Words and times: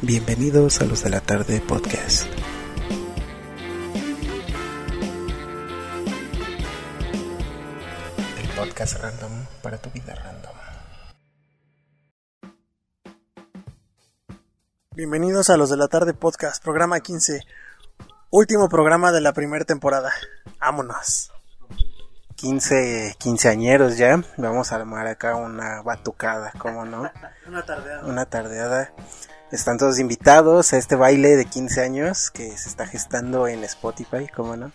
Bienvenidos 0.00 0.80
a 0.80 0.84
los 0.84 1.02
de 1.02 1.10
la 1.10 1.20
tarde 1.20 1.60
podcast. 1.60 2.28
El 8.40 8.48
podcast 8.56 9.02
random 9.02 9.32
para 9.60 9.78
tu 9.78 9.90
vida 9.90 10.14
random. 10.14 10.52
Bienvenidos 14.94 15.50
a 15.50 15.56
los 15.56 15.68
de 15.68 15.76
la 15.76 15.88
tarde 15.88 16.14
podcast, 16.14 16.62
programa 16.62 17.00
15, 17.00 17.44
último 18.30 18.68
programa 18.68 19.10
de 19.10 19.20
la 19.20 19.32
primera 19.32 19.64
temporada. 19.64 20.12
Vámonos. 20.60 21.32
15 22.36 23.16
quinceañeros 23.18 23.98
ya. 23.98 24.22
Vamos 24.36 24.70
a 24.70 24.76
armar 24.76 25.08
acá 25.08 25.34
una 25.34 25.82
batucada, 25.82 26.52
¿cómo 26.56 26.84
no? 26.84 27.10
Una 27.48 27.66
tardeada. 27.66 28.04
Una 28.06 28.26
tardeada. 28.26 28.92
Están 29.50 29.78
todos 29.78 29.98
invitados 29.98 30.74
a 30.74 30.76
este 30.76 30.94
baile 30.94 31.34
de 31.36 31.46
15 31.46 31.80
años 31.82 32.30
que 32.30 32.54
se 32.58 32.68
está 32.68 32.86
gestando 32.86 33.48
en 33.48 33.64
Spotify, 33.64 34.28
¿cómo 34.28 34.56
no? 34.56 34.72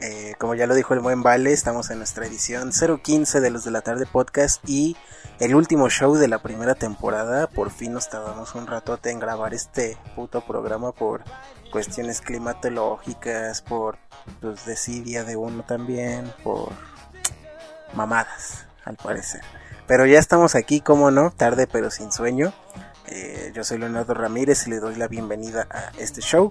Eh, 0.00 0.34
como 0.40 0.56
ya 0.56 0.66
lo 0.66 0.74
dijo 0.74 0.94
el 0.94 1.00
buen 1.00 1.22
Vale, 1.22 1.52
estamos 1.52 1.90
en 1.90 1.98
nuestra 1.98 2.26
edición 2.26 2.72
015 2.72 3.40
de 3.40 3.50
los 3.50 3.64
de 3.64 3.70
la 3.70 3.82
tarde 3.82 4.04
podcast 4.04 4.68
y 4.68 4.96
el 5.38 5.54
último 5.54 5.88
show 5.90 6.16
de 6.16 6.26
la 6.26 6.42
primera 6.42 6.74
temporada. 6.74 7.46
Por 7.46 7.70
fin 7.70 7.92
nos 7.92 8.10
tardamos 8.10 8.56
un 8.56 8.66
ratote 8.66 9.10
en 9.10 9.20
grabar 9.20 9.54
este 9.54 9.96
puto 10.16 10.44
programa 10.44 10.90
por 10.90 11.22
cuestiones 11.70 12.20
climatológicas, 12.20 13.62
por 13.62 13.96
pues, 14.40 14.66
desidia 14.66 15.22
de 15.22 15.36
uno 15.36 15.62
también, 15.62 16.32
por 16.42 16.70
mamadas, 17.94 18.66
al 18.84 18.96
parecer. 18.96 19.42
Pero 19.86 20.04
ya 20.04 20.18
estamos 20.18 20.56
aquí, 20.56 20.80
como 20.80 21.12
no, 21.12 21.30
tarde 21.30 21.68
pero 21.68 21.92
sin 21.92 22.10
sueño. 22.10 22.52
Eh, 23.08 23.52
yo 23.54 23.62
soy 23.64 23.78
Leonardo 23.78 24.14
Ramírez 24.14 24.66
y 24.66 24.70
le 24.70 24.80
doy 24.80 24.96
la 24.96 25.08
bienvenida 25.08 25.66
a 25.70 25.92
este 25.98 26.20
show. 26.20 26.50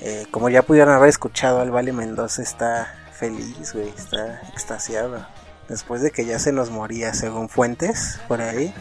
Eh, 0.00 0.26
como 0.30 0.48
ya 0.48 0.62
pudieron 0.62 0.94
haber 0.94 1.08
escuchado, 1.08 1.60
al 1.60 1.70
Vale 1.70 1.92
Mendoza 1.92 2.42
está 2.42 2.94
feliz, 3.12 3.72
güey, 3.72 3.88
está 3.88 4.40
extasiado. 4.52 5.26
Después 5.68 6.02
de 6.02 6.10
que 6.10 6.24
ya 6.24 6.38
se 6.38 6.52
nos 6.52 6.70
moría, 6.70 7.12
según 7.14 7.48
fuentes, 7.48 8.20
por 8.28 8.40
ahí. 8.40 8.72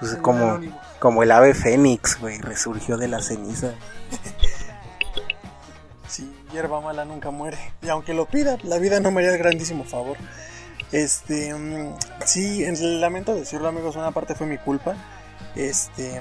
Pues 0.00 0.14
como, 0.16 0.60
como 1.00 1.22
el 1.24 1.32
ave 1.32 1.54
fénix, 1.54 2.20
güey, 2.20 2.38
resurgió 2.38 2.96
de 2.96 3.08
la 3.08 3.20
ceniza. 3.22 3.72
Sí, 6.08 6.34
hierba 6.52 6.80
mala 6.80 7.04
nunca 7.04 7.30
muere. 7.30 7.58
Y 7.82 7.88
aunque 7.90 8.14
lo 8.14 8.24
pida, 8.26 8.56
la 8.62 8.78
vida 8.78 8.98
no 8.98 9.10
me 9.10 9.20
haría 9.20 9.32
el 9.34 9.38
grandísimo 9.38 9.84
favor. 9.84 10.16
Este, 10.90 11.52
mm, 11.54 11.94
sí, 12.24 12.64
en- 12.64 13.00
lamento 13.02 13.34
decirlo, 13.34 13.68
amigos, 13.68 13.94
una 13.96 14.10
parte 14.12 14.34
fue 14.34 14.46
mi 14.46 14.56
culpa. 14.56 14.96
Este, 15.54 16.20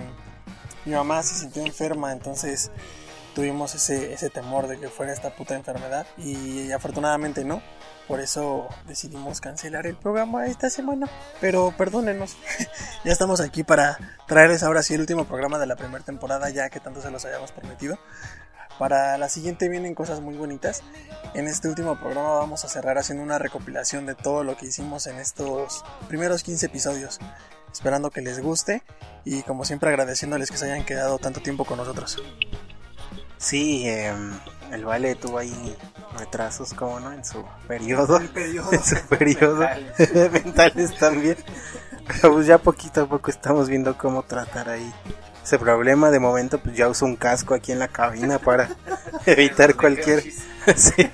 mi 0.87 0.93
mamá 0.93 1.21
se 1.21 1.35
sintió 1.35 1.65
enferma, 1.65 2.11
entonces 2.13 2.71
tuvimos 3.35 3.75
ese, 3.75 4.13
ese 4.13 4.29
temor 4.29 4.67
de 4.67 4.79
que 4.79 4.87
fuera 4.87 5.13
esta 5.13 5.35
puta 5.35 5.55
enfermedad. 5.55 6.07
Y 6.17 6.71
afortunadamente 6.71 7.43
no. 7.43 7.61
Por 8.07 8.21
eso 8.21 8.69
decidimos 8.87 9.41
cancelar 9.41 9.85
el 9.85 9.97
programa 9.97 10.47
esta 10.47 10.69
semana. 10.69 11.07
Pero 11.41 11.73
perdónenos. 11.77 12.37
ya 13.03 13.11
estamos 13.11 13.41
aquí 13.41 13.63
para 13.63 13.99
traerles 14.27 14.63
ahora 14.63 14.81
sí 14.81 14.93
el 14.93 15.01
último 15.01 15.25
programa 15.25 15.59
de 15.59 15.67
la 15.67 15.75
primera 15.75 16.03
temporada, 16.03 16.49
ya 16.49 16.69
que 16.69 16.79
tanto 16.79 17.01
se 17.01 17.11
los 17.11 17.25
habíamos 17.25 17.51
prometido. 17.51 17.99
Para 18.79 19.17
la 19.17 19.27
siguiente 19.27 19.69
vienen 19.69 19.93
cosas 19.93 20.21
muy 20.21 20.35
bonitas. 20.35 20.83
En 21.33 21.47
este 21.47 21.67
último 21.67 21.99
programa 21.99 22.29
vamos 22.35 22.63
a 22.63 22.69
cerrar 22.69 22.97
haciendo 22.97 23.23
una 23.23 23.39
recopilación 23.39 24.05
de 24.05 24.15
todo 24.15 24.43
lo 24.43 24.55
que 24.55 24.67
hicimos 24.67 25.05
en 25.07 25.17
estos 25.17 25.83
primeros 26.07 26.43
15 26.43 26.67
episodios. 26.67 27.19
Esperando 27.77 28.09
que 28.09 28.21
les 28.21 28.41
guste 28.41 28.81
y 29.23 29.43
como 29.43 29.63
siempre 29.63 29.89
agradeciéndoles 29.89 30.49
que 30.49 30.57
se 30.57 30.65
hayan 30.65 30.83
quedado 30.83 31.19
tanto 31.19 31.41
tiempo 31.41 31.63
con 31.63 31.77
nosotros. 31.77 32.19
Sí, 33.37 33.87
em, 33.87 34.31
el 34.71 34.83
Vale 34.83 35.13
tuvo 35.13 35.37
ahí 35.37 35.77
retrasos, 36.17 36.73
como 36.73 36.99
no, 36.99 37.13
en 37.13 37.23
su 37.23 37.45
periodo. 37.67 38.19
En 38.19 38.83
su 38.83 38.99
periodo. 39.07 39.59
Mentales 40.31 40.97
también. 40.97 41.37
Pero 42.07 42.33
pues 42.33 42.47
ya 42.47 42.57
poquito 42.57 43.03
a 43.03 43.05
poco 43.05 43.29
estamos 43.29 43.69
viendo 43.69 43.95
cómo 43.95 44.23
tratar 44.23 44.69
ahí 44.69 44.91
ese 45.47 45.57
problema. 45.57 46.11
De 46.11 46.19
momento 46.19 46.59
pues 46.59 46.75
ya 46.75 46.87
uso 46.87 47.05
un 47.05 47.15
casco 47.15 47.53
aquí 47.53 47.71
en 47.71 47.79
la 47.79 47.87
cabina 47.87 48.37
para 48.39 48.69
evitar 49.25 49.75
cualquier... 49.75 50.21
sí, 50.75 51.09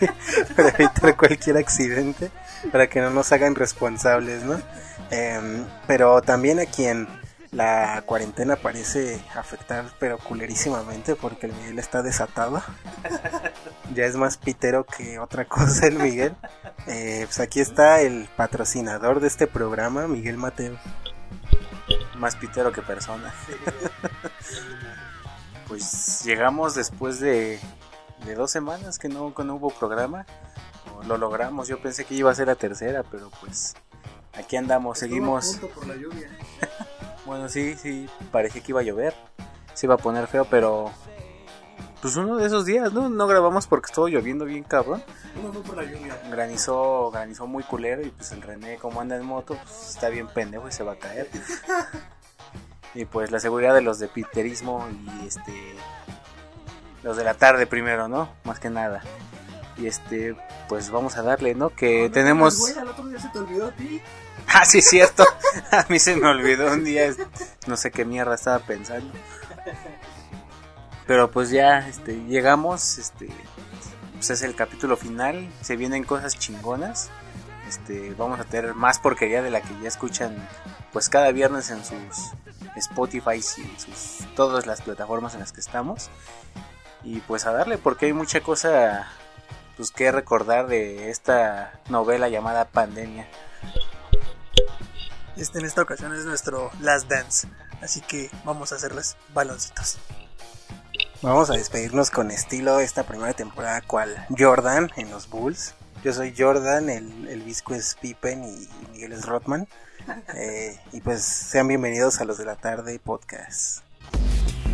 para 0.55 0.69
evitar 0.69 1.15
cualquier 1.15 1.57
accidente. 1.57 2.31
Para 2.71 2.87
que 2.87 2.99
no 2.99 3.09
nos 3.09 3.31
hagan 3.31 3.55
responsables, 3.55 4.43
¿no? 4.43 4.59
Em, 5.11 5.65
pero 5.85 6.21
también 6.21 6.59
a 6.59 6.65
quien 6.65 7.07
la 7.51 8.01
cuarentena 8.07 8.55
parece 8.55 9.21
afectar 9.35 9.85
pero 9.99 10.17
culerísimamente 10.17 11.15
porque 11.15 11.45
el 11.45 11.53
Miguel 11.53 11.77
está 11.77 12.01
desatado. 12.01 12.63
ya 13.93 14.05
es 14.05 14.15
más 14.15 14.37
pitero 14.37 14.85
que 14.85 15.19
otra 15.19 15.45
cosa 15.45 15.87
el 15.87 15.99
Miguel. 15.99 16.35
Eh, 16.87 17.23
pues 17.25 17.39
aquí 17.39 17.59
está 17.59 18.01
el 18.01 18.27
patrocinador 18.35 19.19
de 19.19 19.27
este 19.27 19.45
programa, 19.45 20.07
Miguel 20.07 20.37
Mateo. 20.37 20.79
Más 22.23 22.37
pitero 22.37 22.71
que 22.71 22.81
persona. 22.81 23.33
pues 25.67 26.23
llegamos 26.23 26.73
después 26.73 27.19
de, 27.19 27.59
de 28.25 28.35
dos 28.35 28.49
semanas 28.49 28.97
que 28.97 29.09
no, 29.09 29.35
que 29.35 29.43
no 29.43 29.55
hubo 29.55 29.69
programa. 29.69 30.25
Lo 31.05 31.17
logramos, 31.17 31.67
yo 31.67 31.81
pensé 31.81 32.05
que 32.05 32.15
iba 32.15 32.31
a 32.31 32.35
ser 32.35 32.47
la 32.47 32.55
tercera, 32.55 33.03
pero 33.03 33.29
pues 33.41 33.75
aquí 34.31 34.55
andamos, 34.55 34.99
seguimos. 34.99 35.59
por 35.75 35.85
la 35.85 35.95
lluvia. 35.95 36.29
Bueno, 37.25 37.47
sí, 37.47 37.75
sí, 37.75 38.09
parecía 38.33 38.61
que 38.61 38.73
iba 38.73 38.81
a 38.81 38.83
llover. 38.83 39.13
Se 39.73 39.85
iba 39.85 39.95
a 39.95 39.97
poner 39.97 40.27
feo, 40.27 40.43
pero 40.43 40.91
pues 42.03 42.17
uno 42.17 42.35
de 42.35 42.45
esos 42.45 42.65
días, 42.65 42.91
¿no? 42.91 43.07
No 43.07 43.27
grabamos 43.27 43.65
porque 43.65 43.85
estuvo 43.85 44.09
lloviendo 44.09 44.43
bien 44.43 44.65
cabrón. 44.65 45.01
No 45.41 45.53
fue 45.53 45.63
por 45.63 45.77
la 45.77 45.83
lluvia. 45.83 46.21
Granizó, 46.29 47.09
granizó 47.11 47.47
muy 47.47 47.63
culero 47.63 48.01
y 48.01 48.09
pues 48.09 48.33
el 48.33 48.41
René 48.41 48.75
como 48.75 48.99
anda 48.99 49.15
en 49.15 49.25
moto, 49.25 49.55
pues 49.55 49.91
está 49.91 50.09
bien 50.09 50.27
pendejo 50.27 50.67
y 50.67 50.73
se 50.73 50.83
va 50.83 50.91
a 50.91 50.95
caer. 50.97 51.29
y 52.93 53.05
pues 53.05 53.31
la 53.31 53.39
seguridad 53.39 53.73
de 53.73 53.79
los 53.79 53.99
de 53.99 54.09
piterismo 54.09 54.85
y 55.21 55.27
este 55.27 55.53
los 57.03 57.15
de 57.15 57.23
la 57.23 57.35
tarde 57.35 57.67
primero, 57.67 58.09
¿no? 58.09 58.27
Más 58.43 58.59
que 58.59 58.69
nada. 58.69 59.01
Y 59.77 59.87
este, 59.87 60.35
pues 60.67 60.91
vamos 60.91 61.15
a 61.15 61.21
darle, 61.21 61.55
¿no? 61.55 61.69
Que 61.69 62.09
tenemos 62.09 62.59
Güey, 62.59 62.77
al 62.79 62.89
otro 62.89 63.07
día 63.07 63.19
se 63.19 63.29
te 63.29 63.39
olvidó 63.39 63.67
a 63.67 63.71
ti. 63.71 64.01
Ah, 64.45 64.65
sí, 64.65 64.81
cierto. 64.81 65.23
A 65.71 65.85
mí 65.87 65.99
se 65.99 66.17
me 66.17 66.27
olvidó 66.27 66.69
un 66.73 66.83
día. 66.83 67.15
No 67.65 67.77
sé 67.77 67.91
qué 67.91 68.03
mierda 68.03 68.35
estaba 68.35 68.59
pensando. 68.59 69.13
Pero 71.07 71.31
pues 71.31 71.49
ya, 71.49 71.87
este, 71.87 72.15
llegamos. 72.27 72.97
Este, 72.97 73.29
pues 74.13 74.29
es 74.29 74.41
el 74.41 74.55
capítulo 74.55 74.95
final. 74.95 75.49
Se 75.61 75.75
vienen 75.75 76.03
cosas 76.03 76.37
chingonas. 76.37 77.09
Este, 77.67 78.13
vamos 78.13 78.39
a 78.39 78.43
tener 78.43 78.73
más 78.73 78.99
porquería 78.99 79.41
de 79.41 79.49
la 79.49 79.61
que 79.61 79.73
ya 79.81 79.87
escuchan, 79.87 80.35
pues 80.91 81.09
cada 81.09 81.31
viernes 81.31 81.71
en 81.71 81.83
sus 81.83 82.31
Spotify 82.75 83.41
y 83.57 83.61
en 83.61 83.79
sus 83.79 84.27
todas 84.35 84.65
las 84.65 84.81
plataformas 84.81 85.33
en 85.33 85.39
las 85.39 85.51
que 85.51 85.61
estamos. 85.61 86.09
Y 87.03 87.19
pues 87.21 87.45
a 87.45 87.51
darle, 87.51 87.77
porque 87.77 88.05
hay 88.05 88.13
mucha 88.13 88.41
cosa, 88.41 89.07
pues 89.75 89.91
que 89.91 90.11
recordar 90.11 90.67
de 90.67 91.09
esta 91.09 91.79
novela 91.89 92.29
llamada 92.29 92.65
Pandemia. 92.65 93.27
Este 95.35 95.59
en 95.59 95.65
esta 95.65 95.81
ocasión 95.81 96.13
es 96.13 96.25
nuestro 96.25 96.69
Last 96.79 97.09
Dance. 97.09 97.47
Así 97.81 98.01
que 98.01 98.29
vamos 98.45 98.71
a 98.71 98.75
hacerles 98.75 99.17
baloncitos. 99.33 99.97
Vamos 101.23 101.49
a 101.49 101.53
despedirnos 101.53 102.11
con 102.11 102.31
estilo 102.31 102.81
esta 102.81 103.03
primera 103.03 103.31
temporada 103.31 103.79
cual 103.79 104.25
Jordan 104.37 104.91
en 104.97 105.09
los 105.09 105.29
Bulls. 105.29 105.73
Yo 106.03 106.11
soy 106.11 106.33
Jordan, 106.37 106.89
el, 106.89 107.29
el 107.29 107.41
Visco 107.43 107.73
es 107.73 107.95
Pippen 108.01 108.43
y 108.43 108.67
Miguel 108.91 109.13
es 109.13 109.25
Rotman. 109.25 109.67
Eh, 110.35 110.77
y 110.91 110.99
pues 110.99 111.23
sean 111.23 111.69
bienvenidos 111.69 112.19
a 112.19 112.25
los 112.25 112.37
de 112.37 112.43
la 112.43 112.57
tarde 112.57 112.99
podcast. 112.99 113.85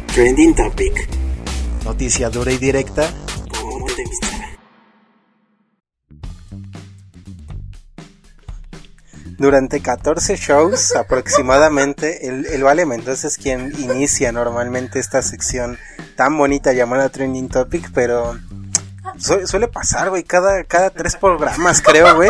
Trending 0.08 0.56
Topic. 0.56 1.08
Noticia 1.86 2.32
dura 2.32 2.52
y 2.52 2.58
directa. 2.58 3.08
¿Cómo 3.62 3.86
te 3.86 4.02
Durante 9.40 9.80
14 9.80 10.36
shows 10.36 10.96
aproximadamente, 10.98 12.28
el, 12.28 12.46
el 12.46 12.62
Vale 12.62 12.86
Mendoza 12.86 13.28
es 13.28 13.38
quien 13.38 13.72
inicia 13.80 14.34
normalmente 14.34 15.00
esta 15.00 15.22
sección 15.22 15.78
tan 16.18 16.38
bonita 16.38 16.74
llamada 16.74 17.08
Trending 17.08 17.48
Topic, 17.48 17.90
pero 17.94 18.38
su- 19.18 19.46
suele 19.48 19.68
pasar, 19.68 20.10
güey, 20.10 20.24
cada, 20.24 20.64
cada 20.64 20.90
tres 20.90 21.16
programas, 21.16 21.82
creo, 21.82 22.16
güey, 22.16 22.30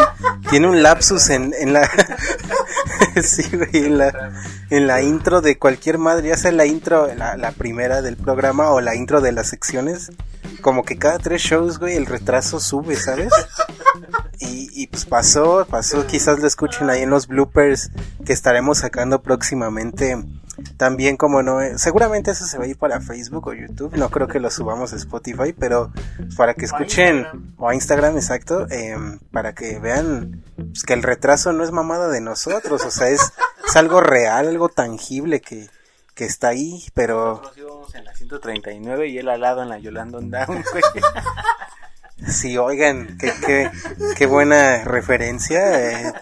tiene 0.50 0.68
un 0.68 0.82
lapsus 0.84 1.30
en, 1.30 1.54
en 1.60 1.74
la... 1.74 1.90
sí, 3.24 3.44
güey, 3.56 3.86
en 3.86 3.98
la, 3.98 4.32
en 4.70 4.88
la 4.88 5.02
intro 5.02 5.42
de 5.42 5.58
cualquier 5.58 5.98
madre, 5.98 6.30
ya 6.30 6.38
sea 6.38 6.52
la 6.52 6.66
intro, 6.66 7.14
la, 7.16 7.36
la 7.38 7.52
primera 7.52 8.02
del 8.02 8.18
programa 8.18 8.72
o 8.72 8.82
la 8.82 8.96
intro 8.96 9.22
de 9.22 9.32
las 9.32 9.48
secciones, 9.48 10.12
como 10.62 10.84
que 10.84 10.98
cada 10.98 11.20
tres 11.20 11.42
shows, 11.42 11.80
güey, 11.80 11.96
el 11.96 12.06
retraso 12.06 12.60
sube, 12.60 12.96
¿sabes? 12.96 13.32
Y, 14.40 14.70
y 14.74 14.88
pues 14.88 15.06
pasó, 15.06 15.66
pasó, 15.70 16.06
quizás 16.08 16.40
lo 16.40 16.48
escuchen 16.48 16.90
ahí 16.90 17.02
en 17.04 17.10
los 17.10 17.28
bloopers 17.28 17.92
que 18.26 18.34
estaremos 18.34 18.80
sacando 18.80 19.22
próximamente 19.22 20.18
También 20.78 21.18
como 21.18 21.42
no, 21.44 21.62
eh, 21.62 21.78
seguramente 21.78 22.32
eso 22.32 22.46
se 22.46 22.58
va 22.58 22.66
a 22.66 22.68
ir 22.68 22.78
para 22.78 23.02
Facebook 23.02 23.48
o 23.48 23.54
YouTube, 23.54 23.96
no 23.98 24.10
creo 24.10 24.28
que 24.28 24.40
lo 24.40 24.50
subamos 24.50 24.94
a 24.94 24.96
Spotify, 24.96 25.54
pero 25.58 25.92
para 26.38 26.54
que 26.54 26.66
escuchen, 26.66 27.26
o 27.58 27.70
a 27.70 27.76
Instagram, 27.76 28.16
exacto, 28.16 28.68
em, 28.70 29.20
para 29.32 29.54
que 29.54 29.80
vean 29.80 30.44
pues, 30.56 30.84
que 30.84 30.94
el 30.94 31.04
retraso 31.04 31.54
no 31.54 31.64
es 31.64 31.72
mamada 31.72 32.08
de 32.10 32.22
nosotros, 32.22 32.86
o 32.86 32.92
sea, 32.92 33.10
es, 33.10 33.34
es 33.68 33.76
algo 33.76 34.02
real, 34.02 34.48
algo 34.48 34.70
tangible 34.70 35.42
que, 35.42 35.70
que 36.16 36.26
está 36.26 36.50
ahí, 36.50 36.86
pero... 36.94 37.42
Nosotros 37.42 37.58
íbamos 37.58 37.96
en 37.96 38.06
la 38.06 38.14
139 38.16 39.08
y 39.08 39.18
él 39.18 39.30
al 39.30 39.42
lado 39.42 39.64
en 39.64 39.70
la 39.70 39.80
Yolanda 39.80 40.20
Down, 40.20 40.64
güey. 40.72 40.84
Sí, 42.28 42.58
oigan, 42.58 43.18
qué, 43.18 43.32
qué, 43.46 43.72
qué 44.18 44.26
buena 44.26 44.84
referencia. 44.84 45.92
eh. 46.02 46.14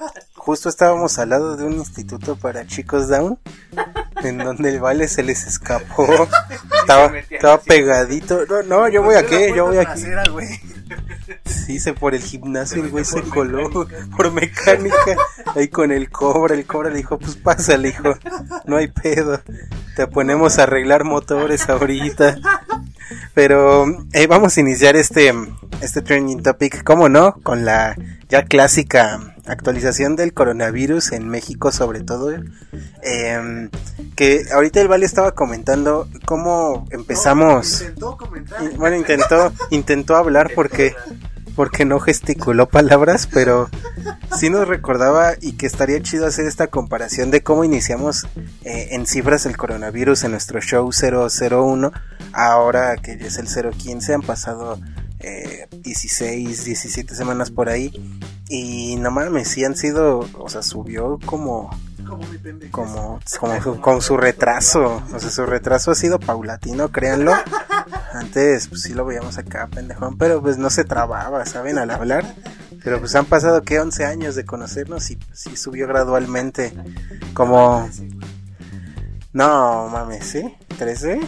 Justo 0.47 0.69
estábamos 0.69 1.19
al 1.19 1.31
lado 1.31 1.57
de 1.57 1.65
un 1.65 1.73
instituto 1.73 2.37
para 2.37 2.65
chicos 2.65 3.09
down, 3.09 3.37
en 4.23 4.37
donde 4.37 4.69
el 4.69 4.79
vale 4.79 5.09
se 5.09 5.21
les 5.21 5.45
escapó. 5.45 6.07
Estaba, 6.79 7.17
estaba 7.17 7.57
pegadito. 7.59 8.45
No, 8.45 8.63
no, 8.63 8.87
yo 8.87 9.03
voy 9.03 9.15
aquí, 9.15 9.35
yo 9.53 9.65
voy 9.65 9.79
aquí. 9.79 10.05
Sí, 11.43 11.81
se 11.81 11.91
por 11.91 12.15
el 12.15 12.21
gimnasio 12.21 12.81
el 12.81 12.89
güey 12.89 13.03
se 13.03 13.21
coló 13.23 13.69
por 14.15 14.31
mecánica 14.31 15.17
ahí 15.53 15.67
con 15.67 15.91
el 15.91 16.09
cobra. 16.09 16.55
El 16.55 16.65
cobra 16.65 16.91
le 16.91 16.95
dijo, 16.95 17.19
pues 17.19 17.35
pásale, 17.35 17.89
hijo, 17.89 18.13
no 18.63 18.77
hay 18.77 18.87
pedo. 18.87 19.41
Te 19.97 20.07
ponemos 20.07 20.59
a 20.59 20.63
arreglar 20.63 21.03
motores 21.03 21.67
ahorita. 21.67 22.37
Pero 23.33 23.85
eh, 24.13 24.27
vamos 24.27 24.55
a 24.55 24.61
iniciar 24.61 24.95
este, 24.95 25.33
este 25.81 26.01
trending 26.01 26.41
topic, 26.41 26.85
¿cómo 26.85 27.09
no? 27.09 27.33
Con 27.43 27.65
la 27.65 27.97
ya 28.29 28.45
clásica 28.45 29.35
actualización 29.47 30.15
del 30.15 30.33
coronavirus 30.33 31.13
en 31.13 31.27
México 31.27 31.71
sobre 31.71 32.01
todo. 32.01 32.31
Eh, 33.01 33.69
que 34.15 34.45
ahorita 34.51 34.81
el 34.81 34.87
Vale 34.87 35.05
estaba 35.05 35.31
comentando 35.33 36.07
cómo 36.25 36.85
empezamos... 36.89 37.81
Intentó 37.81 38.17
comentar. 38.17 38.75
Bueno, 38.75 38.97
intentó, 38.97 39.53
intentó 39.69 40.15
hablar 40.15 40.51
porque, 40.55 40.95
porque 41.55 41.85
no 41.85 41.99
gesticuló 41.99 42.67
palabras, 42.67 43.27
pero 43.31 43.69
sí 44.37 44.49
nos 44.49 44.67
recordaba 44.67 45.33
y 45.39 45.53
que 45.53 45.67
estaría 45.67 46.01
chido 46.01 46.25
hacer 46.25 46.47
esta 46.47 46.67
comparación 46.67 47.31
de 47.31 47.43
cómo 47.43 47.63
iniciamos 47.63 48.25
eh, 48.63 48.89
en 48.91 49.05
cifras 49.05 49.45
el 49.45 49.55
coronavirus 49.55 50.23
en 50.23 50.31
nuestro 50.31 50.61
show 50.61 50.89
001, 50.91 51.91
ahora 52.33 52.97
que 52.97 53.13
es 53.13 53.37
el 53.37 53.47
015, 53.47 54.13
han 54.15 54.21
pasado 54.21 54.79
eh, 55.19 55.67
16, 55.71 56.65
17 56.65 57.15
semanas 57.15 57.51
por 57.51 57.69
ahí. 57.69 57.91
Y 58.49 58.95
no 58.97 59.11
mames, 59.11 59.49
sí 59.49 59.65
han 59.65 59.75
sido, 59.75 60.27
o 60.37 60.49
sea, 60.49 60.63
subió 60.63 61.19
como 61.25 61.69
Como 62.05 62.23
mi 62.27 62.69
como, 62.69 63.19
como 63.81 64.01
su 64.01 64.15
retraso. 64.15 65.03
O 65.13 65.19
sea, 65.19 65.29
su 65.29 65.45
retraso 65.45 65.91
ha 65.91 65.95
sido 65.95 66.19
paulatino, 66.19 66.89
créanlo. 66.89 67.33
Antes, 68.13 68.67
pues 68.67 68.83
sí 68.83 68.93
lo 68.93 69.05
veíamos 69.05 69.37
acá, 69.37 69.67
pendejón, 69.67 70.17
pero 70.17 70.41
pues 70.41 70.57
no 70.57 70.69
se 70.69 70.85
trababa, 70.85 71.45
¿saben? 71.45 71.77
Al 71.77 71.91
hablar. 71.91 72.35
Pero 72.83 72.99
pues 72.99 73.15
han 73.15 73.25
pasado, 73.25 73.63
¿qué? 73.63 73.79
11 73.79 74.05
años 74.05 74.35
de 74.35 74.45
conocernos 74.45 75.11
y 75.11 75.17
pues, 75.17 75.39
sí 75.39 75.57
subió 75.57 75.87
gradualmente. 75.87 76.73
Como... 77.33 77.89
No, 79.33 79.89
mames, 79.89 80.25
¿sí? 80.25 80.55
¿13? 80.79 81.19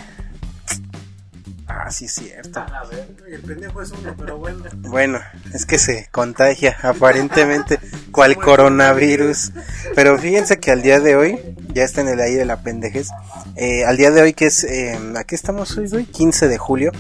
Ah, 1.82 1.92
sí 1.92 2.06
es 2.06 2.12
cierto. 2.12 2.60
A 2.60 2.84
ver, 2.92 3.08
el 3.32 3.42
pendejo 3.42 3.82
es 3.82 3.92
uno, 3.92 4.14
pero 4.18 4.38
bueno. 4.38 4.66
Bueno, 4.80 5.20
es 5.54 5.66
que 5.66 5.80
se 5.80 6.10
contagia 6.12 6.78
aparentemente 6.84 7.80
cual 8.12 8.36
coronavirus. 8.36 9.54
Pero 9.96 10.18
fíjense 10.18 10.60
que 10.60 10.72
al 10.72 10.82
día 10.82 11.00
de 11.00 11.16
hoy, 11.16 11.40
ya 11.74 11.86
está 11.86 12.02
en 12.02 12.10
el 12.10 12.20
aire 12.20 12.44
la 12.44 12.62
pendejes. 12.64 13.12
eh, 13.56 13.86
al 13.86 13.96
día 13.96 14.12
de 14.12 14.22
hoy 14.22 14.34
que 14.34 14.48
es, 14.48 14.66
eh, 14.66 15.00
¿a 15.16 15.24
qué 15.24 15.36
estamos 15.36 15.78
hoy, 15.78 15.88
güey? 15.88 16.06
15 16.06 16.50
de 16.50 16.58
julio. 16.58 16.92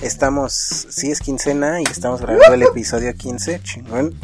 Estamos, 0.00 0.54
sí 0.88 1.10
es 1.10 1.20
quincena 1.20 1.82
y 1.82 1.84
estamos 1.84 2.22
grabando 2.22 2.54
el 2.54 2.62
episodio 2.62 3.14
15, 3.14 3.60
chingón. 3.62 4.18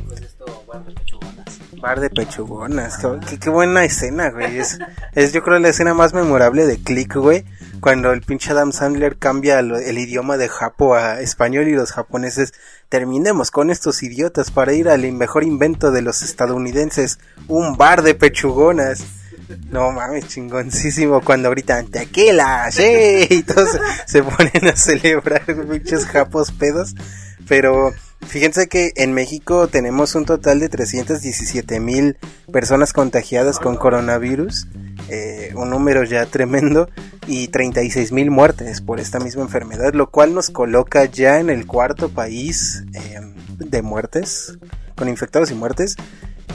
Bar 1.81 2.01
de 2.01 2.11
pechugonas, 2.11 2.99
qué, 3.29 3.39
qué- 3.39 3.51
buena 3.51 3.85
escena, 3.85 4.31
güey. 4.31 4.59
Es, 4.59 4.79
es 5.15 5.33
yo 5.33 5.43
creo 5.43 5.59
la 5.59 5.69
escena 5.69 5.95
más 5.95 6.13
memorable 6.13 6.67
de 6.67 6.79
Click, 6.83 7.15
güey. 7.17 7.45
Cuando 7.81 8.13
el 8.13 8.23
pinche 8.23 8.51
Adam 8.53 8.73
Sandler 8.73 9.17
cambia 9.19 9.63
lo- 9.63 9.79
el 9.79 9.99
idioma 9.99 10.37
de 10.37 10.49
Japo 10.49 10.95
a 10.95 11.21
español 11.21 11.69
y 11.69 11.75
los 11.75 11.93
japoneses 11.93 12.53
terminemos 12.89 13.51
con 13.51 13.71
estos 13.71 14.03
idiotas 14.03 14.51
para 14.51 14.73
ir 14.73 14.89
al 14.89 15.11
mejor 15.13 15.45
invento 15.45 15.91
de 15.93 16.03
los 16.03 16.23
estadounidenses, 16.23 17.19
un 17.47 17.77
bar 17.77 18.03
de 18.03 18.15
pechugonas. 18.15 19.05
No 19.71 19.93
mames, 19.93 20.29
chingoncísimo 20.29 21.21
cuando 21.23 21.51
gritan 21.51 21.87
tequila, 21.87 22.71
sí, 22.71 23.27
y 23.31 23.43
todos 23.43 23.79
se, 24.07 24.23
ponen 24.23 24.69
a 24.69 24.77
celebrar 24.77 25.45
pinches 25.69 26.07
japos 26.07 26.53
pedos. 26.53 26.95
Pero 27.49 27.93
fíjense 28.27 28.69
que 28.69 28.93
en 28.97 29.13
México 29.13 29.69
tenemos 29.69 30.15
un 30.15 30.27
total 30.27 30.61
de 30.61 30.69
317 30.69 31.81
mil 31.81 32.17
personas 32.53 32.93
contagiadas 32.93 33.59
con 33.59 33.77
coronavirus, 33.77 34.67
eh, 35.09 35.53
un 35.55 35.71
número 35.71 36.05
ya 36.05 36.27
tremendo, 36.27 36.89
y 37.27 37.49
36 37.49 38.13
mil 38.13 38.31
muertes 38.31 38.81
por 38.81 39.01
esta 39.01 39.19
misma 39.19 39.43
enfermedad, 39.43 39.93
lo 39.95 40.11
cual 40.11 40.35
nos 40.35 40.51
coloca 40.51 41.05
ya 41.05 41.41
en 41.41 41.51
el 41.51 41.67
cuarto 41.67 42.09
país 42.09 42.85
eh, 42.95 43.21
de 43.59 43.83
muertes, 43.83 44.59
con 44.97 45.09
infectados 45.09 45.51
y 45.51 45.55
muertes, 45.55 45.97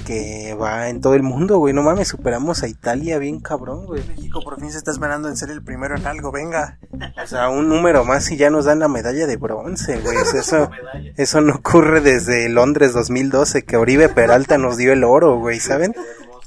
que 0.05 0.55
va 0.59 0.89
en 0.89 1.01
todo 1.01 1.15
el 1.15 1.23
mundo, 1.23 1.57
güey. 1.57 1.73
No 1.73 1.83
mames, 1.83 2.09
superamos 2.09 2.63
a 2.63 2.67
Italia 2.67 3.17
bien 3.17 3.39
cabrón, 3.39 3.85
güey. 3.85 4.03
México 4.07 4.41
por 4.43 4.59
fin 4.59 4.71
se 4.71 4.77
está 4.77 4.91
esperando 4.91 5.29
en 5.29 5.37
ser 5.37 5.49
el 5.49 5.63
primero 5.63 5.95
en 5.95 6.05
algo, 6.05 6.31
venga. 6.31 6.77
O 7.23 7.27
sea, 7.27 7.49
un 7.49 7.69
número 7.69 8.03
más 8.03 8.29
y 8.31 8.37
ya 8.37 8.49
nos 8.49 8.65
dan 8.65 8.79
la 8.79 8.87
medalla 8.87 9.27
de 9.27 9.37
bronce, 9.37 9.99
güey. 9.99 10.17
O 10.17 10.25
sea, 10.25 10.41
eso, 10.41 10.71
eso 11.17 11.41
no 11.41 11.55
ocurre 11.55 12.01
desde 12.01 12.49
Londres 12.49 12.93
2012, 12.93 13.63
que 13.63 13.77
Oribe 13.77 14.09
Peralta 14.09 14.57
nos 14.57 14.77
dio 14.77 14.93
el 14.93 15.03
oro, 15.03 15.37
güey, 15.39 15.59
¿saben? 15.59 15.95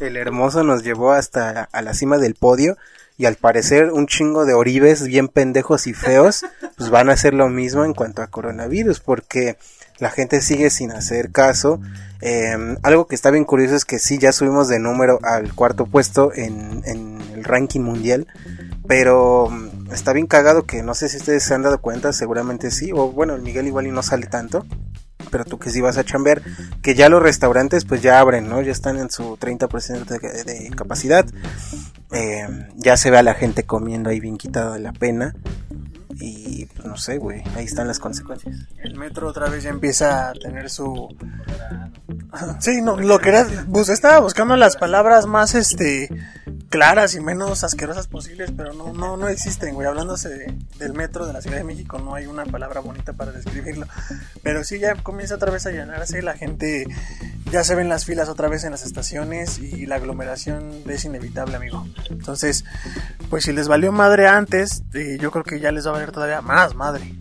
El 0.01 0.17
hermoso 0.17 0.63
nos 0.63 0.85
llevó 0.85 1.13
hasta 1.13 1.69
a 1.73 1.83
la 1.83 1.95
cima 1.95 2.19
del 2.19 2.35
podio. 2.35 2.77
Y 3.19 3.25
al 3.25 3.37
parecer 3.37 3.93
un 3.93 4.07
chingo 4.07 4.45
de 4.45 4.53
Oribes 4.53 5.05
bien 5.05 5.29
pendejos 5.29 5.87
y 5.87 5.95
feos, 5.95 6.45
pues 6.77 6.91
van 6.91 7.09
a 7.09 7.15
hacer 7.15 7.33
lo 7.33 7.49
mismo 7.49 7.85
en 7.85 7.95
cuanto 7.95 8.21
a 8.21 8.27
coronavirus, 8.27 9.01
porque 9.01 9.57
la 9.99 10.11
gente 10.11 10.41
sigue 10.41 10.71
sin 10.71 10.93
hacer 10.93 11.31
caso. 11.31 11.81
Eh, 12.21 12.77
algo 12.83 13.07
que 13.07 13.15
está 13.15 13.31
bien 13.31 13.45
curioso 13.45 13.75
es 13.75 13.85
que 13.85 13.99
sí, 13.99 14.19
ya 14.19 14.33
subimos 14.33 14.69
de 14.69 14.79
número 14.79 15.19
al 15.23 15.55
cuarto 15.55 15.87
puesto 15.87 16.33
en, 16.35 16.83
el 16.85 17.45
ranking 17.45 17.81
mundial. 17.81 18.27
Pero 18.87 19.49
mm, 19.51 19.93
está 19.93 20.13
bien 20.13 20.27
cagado 20.27 20.65
que 20.67 20.83
no 20.83 20.95
sé 20.95 21.09
si 21.09 21.19
ustedes 21.19 21.43
se 21.45 21.55
han 21.55 21.63
dado 21.63 21.81
cuenta, 21.81 22.13
seguramente 22.13 22.71
sí. 22.71 22.91
O 22.93 23.13
bueno, 23.13 23.35
el 23.35 23.43
Miguel 23.43 23.67
igual 23.67 23.87
y 23.87 23.91
no 23.91 24.03
sale 24.03 24.27
tanto. 24.27 24.67
Pero 25.31 25.45
tú 25.45 25.59
que 25.59 25.71
sí 25.71 25.81
vas 25.81 25.99
a 25.99 26.05
chambear, 26.05 26.41
que 26.83 26.95
ya 26.95 27.09
los 27.09 27.23
restaurantes 27.23 27.85
pues 27.85 28.01
ya 28.01 28.21
abren, 28.21 28.49
¿no? 28.49 28.63
Ya 28.63 28.71
están 28.71 28.97
en 28.97 29.11
su 29.11 29.37
30% 29.37 30.07
de, 30.07 30.45
de 30.45 30.71
capacidad. 30.71 31.27
Eh, 32.13 32.47
ya 32.77 32.97
se 32.97 33.11
ve 33.11 33.19
a 33.19 33.23
la 33.23 33.35
gente 33.35 33.65
comiendo 33.65 34.11
ahí 34.11 34.21
bien 34.21 34.37
quitada 34.37 34.75
de 34.75 34.81
la 34.81 34.93
pena. 34.93 35.35
Y 36.21 36.67
pues 36.67 36.87
no 36.87 36.97
sé, 36.97 37.19
güey, 37.19 37.43
ahí 37.55 37.65
están 37.65 37.87
las 37.87 37.99
consecuencias. 37.99 38.57
El 38.83 38.97
metro 38.97 39.29
otra 39.29 39.49
vez 39.49 39.65
ya 39.65 39.71
empieza 39.71 40.31
a 40.31 40.33
tener 40.33 40.71
su... 40.71 41.15
Sí, 42.61 42.83
no, 42.83 42.97
lo 42.97 43.19
que 43.19 43.31
era... 43.31 43.47
Pues 43.73 43.89
estaba 43.89 44.21
buscando 44.21 44.57
las 44.57 44.77
palabras 44.77 45.27
más, 45.27 45.55
este... 45.55 46.09
Claras 46.77 47.15
y 47.15 47.21
menos 47.21 47.65
asquerosas 47.65 48.07
posibles, 48.07 48.53
pero 48.55 48.75
no, 48.75 48.93
no, 48.93 49.17
no 49.17 49.29
existen, 49.29 49.73
güey. 49.75 49.87
Hablándose 49.89 50.29
de- 50.29 50.55
del 50.79 50.93
metro 50.93 51.27
de 51.27 51.33
la 51.33 51.41
Ciudad 51.41 51.57
de 51.57 51.65
México, 51.65 51.99
no 51.99 52.15
hay 52.15 52.27
una 52.27 52.45
palabra 52.45 52.81
bonita 52.81 53.15
para 53.15 53.33
describirlo. 53.33 53.87
Pero 54.43 54.63
sí, 54.63 54.79
ya 54.79 54.95
comienza 55.03 55.37
otra 55.37 55.51
vez 55.51 55.65
a 55.67 55.71
llenarse, 55.71 56.21
la 56.21 56.35
gente... 56.35 56.87
Ya 57.51 57.65
se 57.65 57.75
ven 57.77 57.89
las 57.89 58.05
filas 58.05 58.29
otra 58.29 58.49
vez 58.49 58.65
en 58.65 58.73
las 58.73 58.85
estaciones 58.85 59.59
y 59.59 59.87
la 59.87 59.95
aglomeración 59.95 60.83
es 60.89 61.05
inevitable, 61.07 61.57
amigo. 61.57 61.87
Entonces, 62.11 62.65
pues 63.31 63.45
si 63.45 63.53
les 63.53 63.69
valió 63.69 63.91
madre 63.93 64.27
antes, 64.29 64.83
eh, 64.93 65.17
yo 65.21 65.31
creo 65.31 65.45
que 65.45 65.61
ya 65.61 65.71
les 65.73 65.87
va 65.87 65.91
a 65.91 65.95
valer 65.95 66.11
todavía 66.13 66.41
más 66.43 66.75
madre. 66.75 67.15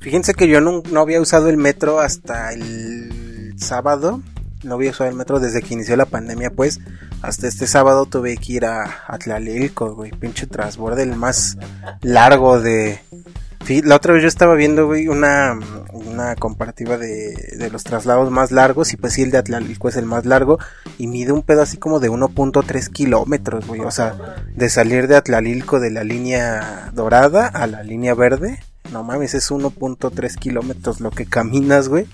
Fíjense 0.00 0.34
que 0.34 0.48
yo 0.48 0.60
no, 0.60 0.82
no 0.90 1.00
había 1.00 1.20
usado 1.20 1.48
el 1.48 1.58
metro 1.58 2.00
hasta 2.00 2.52
el 2.54 3.54
sábado. 3.58 4.20
No 4.64 4.74
había 4.74 4.90
usado 4.90 5.10
el 5.10 5.16
metro 5.16 5.38
desde 5.40 5.60
que 5.62 5.74
inició 5.74 5.94
la 5.96 6.06
pandemia, 6.06 6.50
pues. 6.50 6.80
Hasta 7.22 7.46
este 7.46 7.68
sábado 7.68 8.06
tuve 8.06 8.36
que 8.36 8.54
ir 8.54 8.64
a 8.66 9.04
Atlalilco, 9.06 9.94
güey. 9.94 10.10
Pinche 10.10 10.46
transborde, 10.46 11.04
el 11.04 11.14
más 11.14 11.56
largo 12.02 12.60
de... 12.60 13.00
La 13.84 13.94
otra 13.94 14.12
vez 14.12 14.22
yo 14.22 14.28
estaba 14.28 14.54
viendo, 14.56 14.86
güey, 14.86 15.06
una, 15.06 15.56
una 15.92 16.34
comparativa 16.34 16.98
de, 16.98 17.32
de 17.56 17.70
los 17.70 17.84
traslados 17.84 18.28
más 18.32 18.50
largos. 18.50 18.92
Y 18.92 18.96
pues 18.96 19.12
sí, 19.12 19.22
el 19.22 19.30
de 19.30 19.38
Atlalilco 19.38 19.88
es 19.88 19.96
el 19.96 20.04
más 20.04 20.26
largo. 20.26 20.58
Y 20.98 21.06
mide 21.06 21.30
un 21.30 21.42
pedo 21.42 21.62
así 21.62 21.76
como 21.76 22.00
de 22.00 22.10
1.3 22.10 22.88
kilómetros, 22.88 23.68
güey. 23.68 23.82
O 23.82 23.90
sea, 23.92 24.16
de 24.56 24.68
salir 24.68 25.06
de 25.06 25.14
Atlalilco 25.14 25.78
de 25.78 25.92
la 25.92 26.02
línea 26.02 26.90
dorada 26.92 27.46
a 27.46 27.68
la 27.68 27.84
línea 27.84 28.14
verde. 28.14 28.58
No 28.92 29.02
mames, 29.02 29.34
es 29.34 29.50
1.3 29.50 30.34
kilómetros 30.36 31.00
lo 31.00 31.10
que 31.10 31.26
caminas, 31.26 31.88
güey. 31.88 32.06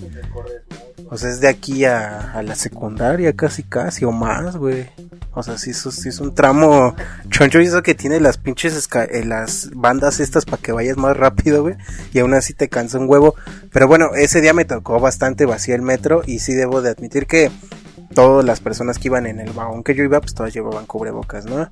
O 1.10 1.16
sea, 1.16 1.30
es 1.30 1.40
de 1.40 1.48
aquí 1.48 1.84
a, 1.84 2.40
la 2.42 2.54
secundaria 2.54 3.32
casi 3.32 3.62
casi 3.62 4.04
o 4.04 4.12
más, 4.12 4.56
güey. 4.56 4.86
O 5.32 5.42
sea, 5.42 5.56
sí, 5.56 5.70
eso, 5.70 5.90
sí 5.90 6.08
es 6.10 6.20
un 6.20 6.34
tramo 6.34 6.94
choncho 7.30 7.60
y 7.60 7.66
eso 7.66 7.82
que 7.82 7.94
tiene 7.94 8.20
las 8.20 8.36
pinches 8.36 8.88
eh, 8.94 9.24
las 9.24 9.70
bandas 9.74 10.20
estas 10.20 10.44
para 10.44 10.60
que 10.60 10.72
vayas 10.72 10.96
más 10.96 11.16
rápido, 11.16 11.62
güey. 11.62 11.76
Y 12.12 12.18
aún 12.18 12.34
así 12.34 12.52
te 12.52 12.68
cansa 12.68 12.98
un 12.98 13.08
huevo. 13.08 13.34
Pero 13.72 13.88
bueno, 13.88 14.10
ese 14.14 14.40
día 14.40 14.52
me 14.52 14.64
tocó 14.64 15.00
bastante 15.00 15.46
vacío 15.46 15.74
el 15.74 15.82
metro 15.82 16.22
y 16.26 16.40
sí 16.40 16.54
debo 16.54 16.82
de 16.82 16.90
admitir 16.90 17.26
que 17.26 17.50
todas 18.18 18.44
las 18.44 18.58
personas 18.58 18.98
que 18.98 19.06
iban 19.06 19.26
en 19.28 19.38
el 19.38 19.52
vagón 19.52 19.84
que 19.84 19.94
yo 19.94 20.02
iba, 20.02 20.20
pues 20.20 20.34
todas 20.34 20.52
llevaban 20.52 20.86
cubrebocas, 20.86 21.44
¿no? 21.44 21.70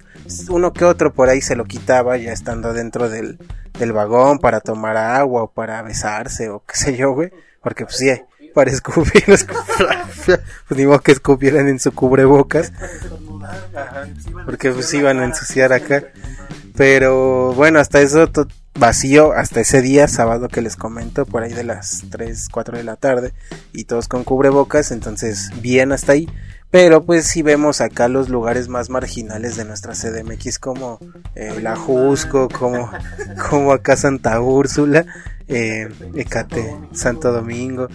Uno 0.48 0.72
que 0.72 0.84
otro 0.84 1.12
por 1.12 1.28
ahí 1.28 1.40
se 1.40 1.56
lo 1.56 1.64
quitaba 1.64 2.16
ya 2.18 2.32
estando 2.32 2.72
dentro 2.72 3.08
del, 3.08 3.36
del 3.80 3.92
vagón 3.92 4.38
para 4.38 4.60
tomar 4.60 4.96
agua 4.96 5.42
o 5.42 5.50
para 5.50 5.82
besarse 5.82 6.48
o 6.48 6.62
qué 6.64 6.76
sé 6.76 6.96
yo, 6.96 7.10
güey. 7.14 7.32
Porque 7.60 7.84
pues 7.84 7.96
sí, 7.96 8.12
para 8.54 8.70
escupir, 8.70 9.24
pues 9.26 9.44
ni 10.70 10.86
modo 10.86 11.00
que 11.00 11.10
escupieran 11.10 11.66
en 11.66 11.80
su 11.80 11.90
cubrebocas. 11.90 12.72
Porque 14.44 14.70
pues 14.70 14.94
iban 14.94 15.18
a 15.18 15.24
ensuciar 15.24 15.72
acá. 15.72 16.04
Pero 16.76 17.52
bueno, 17.54 17.78
hasta 17.78 18.00
eso 18.00 18.28
vacío, 18.78 19.32
hasta 19.32 19.60
ese 19.60 19.80
día, 19.80 20.08
sábado 20.08 20.48
que 20.48 20.60
les 20.60 20.76
comento, 20.76 21.24
por 21.24 21.42
ahí 21.42 21.52
de 21.52 21.64
las 21.64 22.04
3, 22.10 22.48
4 22.50 22.76
de 22.76 22.84
la 22.84 22.96
tarde, 22.96 23.32
y 23.72 23.84
todos 23.84 24.08
con 24.08 24.24
cubrebocas, 24.24 24.90
entonces 24.90 25.50
bien 25.62 25.92
hasta 25.92 26.12
ahí. 26.12 26.28
Pero 26.70 27.04
pues 27.04 27.26
si 27.26 27.42
vemos 27.42 27.80
acá 27.80 28.08
los 28.08 28.28
lugares 28.28 28.68
más 28.68 28.90
marginales 28.90 29.56
de 29.56 29.64
nuestra 29.64 29.94
CDMX 29.94 30.58
como 30.58 30.98
eh, 31.34 31.58
La 31.62 31.76
Jusco, 31.76 32.48
como, 32.48 32.90
como 33.48 33.72
acá 33.72 33.96
Santa 33.96 34.40
Úrsula, 34.40 35.06
eh, 35.48 35.88
Ecate, 36.14 36.76
Santo 36.92 37.32
Domingo. 37.32 37.88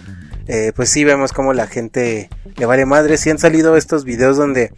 Eh, 0.46 0.72
pues 0.74 0.88
sí 0.90 1.04
vemos 1.04 1.32
como 1.32 1.52
la 1.52 1.66
gente 1.66 2.28
le 2.56 2.66
vale 2.66 2.86
madre. 2.86 3.16
Si 3.16 3.30
han 3.30 3.38
salido 3.38 3.76
estos 3.76 4.04
videos 4.04 4.36
donde 4.36 4.72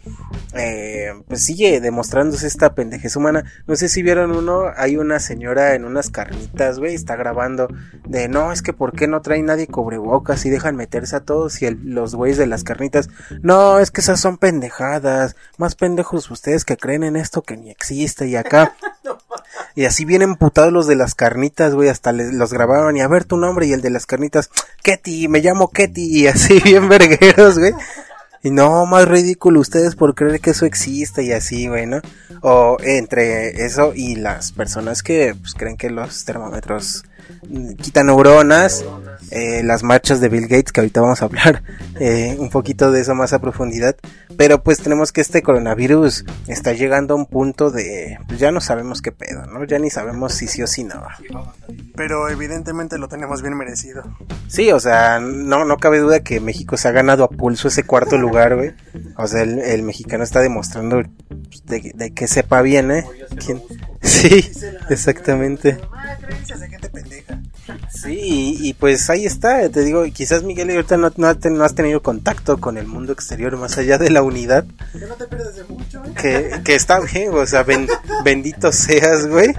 eh, 0.53 1.11
pues 1.27 1.43
sigue 1.43 1.81
demostrándose 1.81 2.47
esta 2.47 2.73
pendejez 2.75 3.15
humana. 3.15 3.43
No 3.67 3.75
sé 3.75 3.89
si 3.89 4.01
vieron 4.03 4.31
uno, 4.31 4.65
hay 4.75 4.97
una 4.97 5.19
señora 5.19 5.75
en 5.75 5.85
unas 5.85 6.09
carnitas, 6.09 6.79
güey, 6.79 6.95
está 6.95 7.15
grabando 7.15 7.67
de 8.07 8.27
no, 8.27 8.51
es 8.51 8.61
que 8.61 8.73
por 8.73 8.93
qué 8.93 9.07
no 9.07 9.21
trae 9.21 9.41
nadie 9.41 9.67
cubrebocas 9.67 10.45
y 10.45 10.49
dejan 10.49 10.75
meterse 10.75 11.15
a 11.17 11.19
todos 11.21 11.61
y 11.61 11.65
el- 11.65 11.79
los 11.93 12.15
güeyes 12.15 12.37
de 12.37 12.47
las 12.47 12.63
carnitas, 12.63 13.09
no, 13.41 13.79
es 13.79 13.91
que 13.91 14.01
esas 14.01 14.19
son 14.19 14.37
pendejadas, 14.37 15.35
más 15.57 15.75
pendejos 15.75 16.29
ustedes 16.31 16.63
que 16.65 16.77
creen 16.77 17.03
en 17.03 17.15
esto 17.15 17.41
que 17.41 17.57
ni 17.57 17.69
existe 17.71 18.27
y 18.27 18.35
acá. 18.35 18.75
Y 19.75 19.85
así 19.85 20.05
vienen 20.05 20.31
emputados 20.31 20.71
los 20.71 20.87
de 20.87 20.95
las 20.95 21.15
carnitas, 21.15 21.73
güey, 21.73 21.89
hasta 21.89 22.11
les- 22.11 22.33
los 22.33 22.53
grababan 22.53 22.95
y 22.97 23.01
a 23.01 23.07
ver 23.07 23.25
tu 23.25 23.37
nombre 23.37 23.65
y 23.67 23.73
el 23.73 23.81
de 23.81 23.89
las 23.89 24.05
carnitas, 24.05 24.49
Ketty, 24.83 25.27
me 25.27 25.39
llamo 25.41 25.69
Ketty 25.69 26.21
y 26.21 26.27
así 26.27 26.59
bien 26.63 26.87
vergueros, 26.89 27.59
güey. 27.59 27.73
Y 28.43 28.51
no, 28.51 28.85
más 28.85 29.07
ridículo 29.07 29.59
ustedes 29.59 29.95
por 29.95 30.13
creer 30.13 30.39
que 30.39 30.51
eso 30.51 30.65
existe 30.65 31.23
y 31.23 31.31
así, 31.31 31.67
güey, 31.67 31.87
¿no? 31.87 31.99
O 32.41 32.77
entre 32.81 33.65
eso 33.65 33.93
y 33.95 34.15
las 34.15 34.51
personas 34.51 35.01
que 35.01 35.33
pues, 35.39 35.55
creen 35.55 35.77
que 35.77 35.89
los 35.89 36.25
termómetros 36.25 37.03
quitan 37.81 38.07
neuronas, 38.07 38.83
eh, 39.31 39.63
las 39.63 39.83
marchas 39.83 40.21
de 40.21 40.29
Bill 40.29 40.47
Gates, 40.47 40.71
que 40.71 40.81
ahorita 40.81 41.01
vamos 41.01 41.21
a 41.21 41.25
hablar 41.25 41.63
eh, 41.99 42.35
un 42.39 42.49
poquito 42.49 42.91
de 42.91 43.01
eso 43.01 43.15
más 43.15 43.33
a 43.33 43.39
profundidad. 43.39 43.95
Pero 44.37 44.63
pues 44.63 44.79
tenemos 44.79 45.11
que 45.11 45.21
este 45.21 45.41
coronavirus 45.41 46.25
está 46.47 46.73
llegando 46.73 47.13
a 47.13 47.17
un 47.17 47.25
punto 47.25 47.71
de, 47.71 48.17
pues 48.27 48.39
ya 48.39 48.51
no 48.51 48.59
sabemos 48.59 49.01
qué 49.01 49.11
pedo, 49.11 49.45
¿no? 49.45 49.63
Ya 49.63 49.79
ni 49.79 49.89
sabemos 49.89 50.33
si 50.33 50.47
sí 50.47 50.61
o 50.61 50.67
si 50.67 50.83
no. 50.83 51.03
Pero 51.95 52.29
evidentemente 52.29 52.97
lo 52.97 53.07
tenemos 53.07 53.41
bien 53.41 53.57
merecido. 53.57 54.03
Sí, 54.47 54.71
o 54.71 54.79
sea, 54.79 55.19
no, 55.19 55.63
no 55.65 55.77
cabe 55.77 55.99
duda 55.99 56.19
que 56.19 56.39
México 56.39 56.75
se 56.75 56.87
ha 56.87 56.91
ganado 56.91 57.23
a 57.23 57.29
pulso 57.29 57.69
ese 57.69 57.83
cuarto 57.83 58.17
lugar, 58.17 58.55
güey. 58.55 58.73
O 59.17 59.27
sea, 59.27 59.43
el, 59.43 59.59
el 59.59 59.83
mexicano 59.83 60.23
está 60.23 60.41
demostrando 60.41 61.01
pues, 61.47 61.65
de, 61.65 61.91
de 61.95 62.13
que 62.13 62.27
sepa 62.27 62.61
bien, 62.61 62.91
¿eh? 62.91 63.05
¿Quién? 63.43 63.61
Sí, 64.05 64.51
exactamente. 64.89 65.79
Ah, 65.91 66.15
creencias 66.21 66.59
de 66.59 66.69
gente 66.69 66.89
pendeja. 66.89 67.34
Sí, 67.89 68.19
y, 68.59 68.69
y 68.69 68.73
pues 68.73 69.09
ahí 69.09 69.25
está, 69.25 69.67
te 69.69 69.81
digo, 69.83 70.03
quizás 70.13 70.43
Miguel 70.43 70.69
ahorita 70.71 70.97
no, 70.97 71.11
no, 71.17 71.33
no 71.33 71.63
has 71.63 71.73
tenido 71.75 72.01
contacto 72.01 72.59
con 72.59 72.77
el 72.77 72.85
mundo 72.85 73.11
exterior 73.13 73.57
más 73.57 73.77
allá 73.77 73.97
de 73.97 74.09
la 74.11 74.21
unidad, 74.21 74.65
Que 74.93 74.99
no 75.07 75.15
te 75.15 75.25
pierdes 75.25 75.55
de 75.55 75.63
mucho, 75.63 76.03
¿eh? 76.05 76.11
que, 76.21 76.61
que 76.63 76.75
está 76.75 76.99
bien, 76.99 77.33
o 77.33 77.45
sea, 77.45 77.63
ben- 77.63 77.87
bendito 78.23 78.71
seas, 78.71 79.27
güey, 79.27 79.53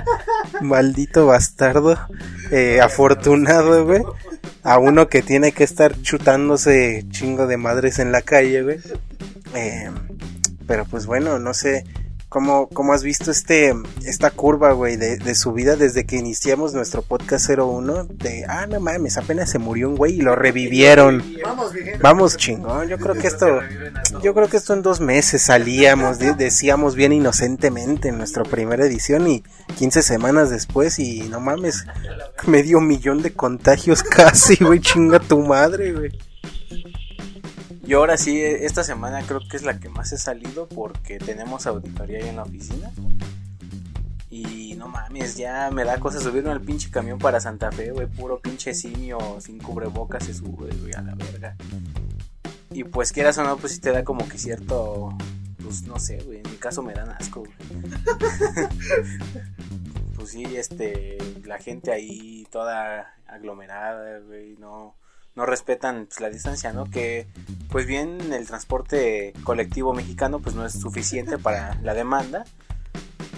maldito 0.60 1.26
bastardo, 1.26 1.98
eh, 2.52 2.80
afortunado, 2.80 3.84
güey, 3.84 4.02
a 4.62 4.78
uno 4.78 5.08
que 5.08 5.22
tiene 5.22 5.52
que 5.52 5.64
estar 5.64 6.00
chutándose 6.02 7.04
chingo 7.10 7.46
de 7.46 7.56
madres 7.56 7.98
en 7.98 8.12
la 8.12 8.22
calle, 8.22 8.62
güey. 8.62 8.78
Eh, 9.54 9.90
pero 10.66 10.84
pues 10.84 11.06
bueno, 11.06 11.38
no 11.38 11.54
sé 11.54 11.84
cómo, 12.36 12.68
cómo 12.68 12.92
has 12.92 13.02
visto 13.02 13.30
este 13.30 13.72
esta 14.04 14.30
curva, 14.30 14.72
güey, 14.72 14.98
de, 14.98 15.16
de 15.16 15.34
su 15.34 15.54
vida 15.54 15.74
desde 15.74 16.04
que 16.04 16.16
iniciamos 16.16 16.74
nuestro 16.74 17.00
podcast 17.00 17.48
01. 17.48 18.04
De, 18.10 18.44
ah, 18.46 18.66
no 18.66 18.78
mames, 18.78 19.16
apenas 19.16 19.48
se 19.50 19.58
murió 19.58 19.88
un 19.88 19.96
güey 19.96 20.16
y 20.18 20.20
lo 20.20 20.36
revivieron. 20.36 21.24
Vamos, 22.02 22.36
chingón. 22.36 22.88
Yo 22.88 22.98
creo 22.98 23.14
que 23.14 23.26
esto, 23.26 23.60
yo 24.22 24.34
creo 24.34 24.48
que 24.50 24.58
esto 24.58 24.74
en 24.74 24.82
dos 24.82 25.00
meses 25.00 25.40
salíamos, 25.40 26.18
de- 26.18 26.34
decíamos 26.34 26.94
bien 26.94 27.14
inocentemente 27.14 28.08
en 28.10 28.18
nuestra 28.18 28.42
primera 28.42 28.84
edición 28.84 29.26
y 29.28 29.42
15 29.78 30.02
semanas 30.02 30.50
después 30.50 30.98
y 30.98 31.20
no 31.30 31.40
mames, 31.40 31.86
medio 32.46 32.80
millón 32.82 33.22
de 33.22 33.32
contagios 33.32 34.02
casi, 34.02 34.56
güey, 34.62 34.80
chinga 34.80 35.20
tu 35.20 35.40
madre, 35.40 35.94
güey. 35.94 36.10
Yo 37.86 38.00
ahora 38.00 38.16
sí, 38.16 38.42
esta 38.42 38.82
semana 38.82 39.22
creo 39.22 39.40
que 39.48 39.56
es 39.56 39.62
la 39.62 39.78
que 39.78 39.88
más 39.88 40.12
he 40.12 40.18
salido 40.18 40.68
porque 40.68 41.18
tenemos 41.18 41.68
auditoría 41.68 42.18
ahí 42.18 42.28
en 42.28 42.36
la 42.36 42.42
oficina. 42.42 42.90
Y 44.28 44.74
no 44.74 44.88
mames, 44.88 45.36
ya 45.36 45.70
me 45.70 45.84
da 45.84 46.00
cosa 46.00 46.18
subirme 46.18 46.50
al 46.50 46.60
pinche 46.60 46.90
camión 46.90 47.20
para 47.20 47.38
Santa 47.38 47.70
Fe, 47.70 47.92
güey. 47.92 48.08
Puro 48.08 48.40
pinche 48.40 48.74
simio 48.74 49.40
sin 49.40 49.58
cubrebocas 49.58 50.24
se 50.24 50.34
sube, 50.34 50.74
güey, 50.80 50.94
a 50.94 51.02
la 51.02 51.14
verga. 51.14 51.54
Y 52.72 52.82
pues 52.82 53.12
quieras 53.12 53.38
o 53.38 53.44
no, 53.44 53.56
pues 53.56 53.74
sí 53.74 53.80
te 53.80 53.92
da 53.92 54.02
como 54.02 54.28
que 54.28 54.36
cierto, 54.36 55.16
pues 55.62 55.84
no 55.84 56.00
sé, 56.00 56.18
güey. 56.24 56.38
En 56.38 56.50
mi 56.50 56.56
caso 56.56 56.82
me 56.82 56.92
dan 56.92 57.10
asco, 57.10 57.44
güey. 57.44 57.54
pues 60.16 60.30
sí, 60.30 60.42
este, 60.56 61.18
la 61.44 61.58
gente 61.58 61.92
ahí 61.92 62.48
toda 62.50 63.14
aglomerada, 63.28 64.18
güey, 64.18 64.56
no 64.56 64.96
no 65.36 65.46
respetan 65.46 66.06
pues, 66.06 66.20
la 66.20 66.30
distancia, 66.30 66.72
¿no? 66.72 66.90
Que 66.90 67.28
pues 67.70 67.86
bien 67.86 68.32
el 68.32 68.46
transporte 68.46 69.34
colectivo 69.44 69.92
mexicano 69.92 70.40
pues 70.40 70.54
no 70.54 70.66
es 70.66 70.72
suficiente 70.72 71.38
para 71.38 71.78
la 71.82 71.94
demanda, 71.94 72.44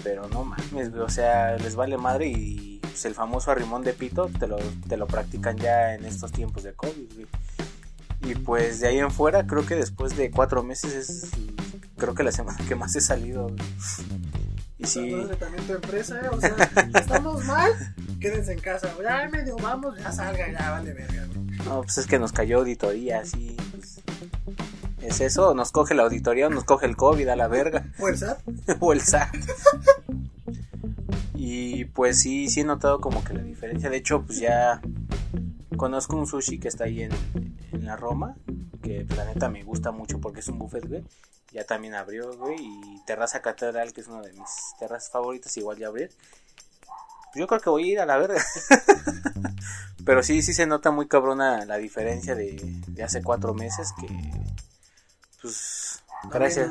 pero 0.03 0.27
no 0.29 0.45
mames, 0.45 0.93
o 0.93 1.09
sea, 1.09 1.57
les 1.57 1.75
vale 1.75 1.97
madre 1.97 2.27
y 2.27 2.79
pues, 2.81 3.05
el 3.05 3.13
famoso 3.13 3.51
arrimón 3.51 3.83
de 3.83 3.93
pito 3.93 4.27
te 4.39 4.47
lo, 4.47 4.57
te 4.87 4.97
lo 4.97 5.07
practican 5.07 5.57
ya 5.57 5.93
en 5.93 6.05
estos 6.05 6.31
tiempos 6.31 6.63
de 6.63 6.73
COVID. 6.73 7.25
Y 8.21 8.35
pues 8.35 8.81
de 8.81 8.87
ahí 8.87 8.99
en 8.99 9.11
fuera 9.11 9.47
creo 9.47 9.65
que 9.65 9.75
después 9.75 10.17
de 10.17 10.29
cuatro 10.29 10.61
meses 10.61 10.93
es 10.93 11.31
creo 11.97 12.15
que 12.15 12.23
la 12.23 12.31
semana 12.31 12.57
que 12.67 12.75
más 12.75 12.95
he 12.95 13.01
salido, 13.01 13.43
güey. 13.43 13.59
Y 14.79 14.87
sí, 14.87 15.13
también 15.39 15.67
tu 15.67 15.73
empresa, 15.73 16.19
¿eh? 16.21 16.29
O 16.31 16.39
sea, 16.39 16.55
estamos 16.95 17.43
mal, 17.45 17.71
quédense 18.19 18.53
en 18.53 18.59
casa. 18.59 18.89
Ya 19.03 19.27
medio 19.29 19.57
vamos, 19.57 19.97
ya 19.97 20.11
salga, 20.11 20.49
ya 20.51 20.71
vale 20.71 20.93
verga. 20.93 21.25
güey. 21.27 21.57
no, 21.65 21.81
pues 21.81 21.97
es 21.97 22.07
que 22.07 22.17
nos 22.17 22.31
cayó 22.31 22.59
auditoría, 22.59 23.19
así, 23.19 23.57
pues, 23.71 24.01
¿Es 25.01 25.21
eso? 25.21 25.53
¿Nos 25.53 25.71
coge 25.71 25.95
la 25.95 26.03
auditoría 26.03 26.47
o 26.47 26.49
nos 26.49 26.63
coge 26.63 26.85
el 26.85 26.95
COVID 26.95 27.27
a 27.27 27.35
la 27.35 27.47
verga? 27.47 27.85
Fuerza. 27.97 28.37
o 28.79 28.93
el 28.93 29.01
SAT. 29.01 29.35
Y 31.35 31.85
pues 31.85 32.19
sí, 32.19 32.49
sí 32.49 32.61
he 32.61 32.63
notado 32.65 32.99
como 32.99 33.23
que 33.23 33.33
la 33.33 33.41
diferencia. 33.41 33.89
De 33.89 33.97
hecho, 33.97 34.23
pues 34.23 34.39
ya 34.39 34.81
conozco 35.79 36.17
un 36.17 36.27
sushi 36.27 36.59
que 36.59 36.67
está 36.67 36.83
ahí 36.83 37.01
en, 37.01 37.11
en 37.71 37.85
la 37.85 37.95
Roma, 37.95 38.35
que 38.83 39.07
la 39.15 39.25
neta 39.25 39.49
me 39.49 39.63
gusta 39.63 39.91
mucho 39.91 40.19
porque 40.19 40.41
es 40.41 40.47
un 40.49 40.59
buffet, 40.59 40.87
güey. 40.87 41.03
Ya 41.51 41.63
también 41.63 41.95
abrió, 41.95 42.31
güey. 42.37 42.57
Y 42.59 43.01
Terraza 43.07 43.41
Catedral, 43.41 43.93
que 43.93 44.01
es 44.01 44.07
una 44.07 44.21
de 44.21 44.33
mis 44.33 44.75
terrazas 44.77 45.09
favoritas, 45.09 45.55
igual 45.57 45.77
ya 45.77 45.87
abrió. 45.87 46.07
Yo 47.33 47.47
creo 47.47 47.61
que 47.61 47.69
voy 47.69 47.89
a 47.89 47.91
ir 47.93 47.99
a 47.99 48.05
la 48.05 48.17
verga. 48.17 48.43
Pero 50.05 50.21
sí, 50.21 50.41
sí 50.41 50.53
se 50.53 50.67
nota 50.67 50.91
muy 50.91 51.07
cabrona 51.07 51.65
la 51.65 51.77
diferencia 51.77 52.35
de, 52.35 52.59
de 52.87 53.03
hace 53.03 53.23
cuatro 53.23 53.53
meses 53.53 53.93
que... 53.99 54.07
Pues... 55.41 56.03
Gracias. 56.29 56.69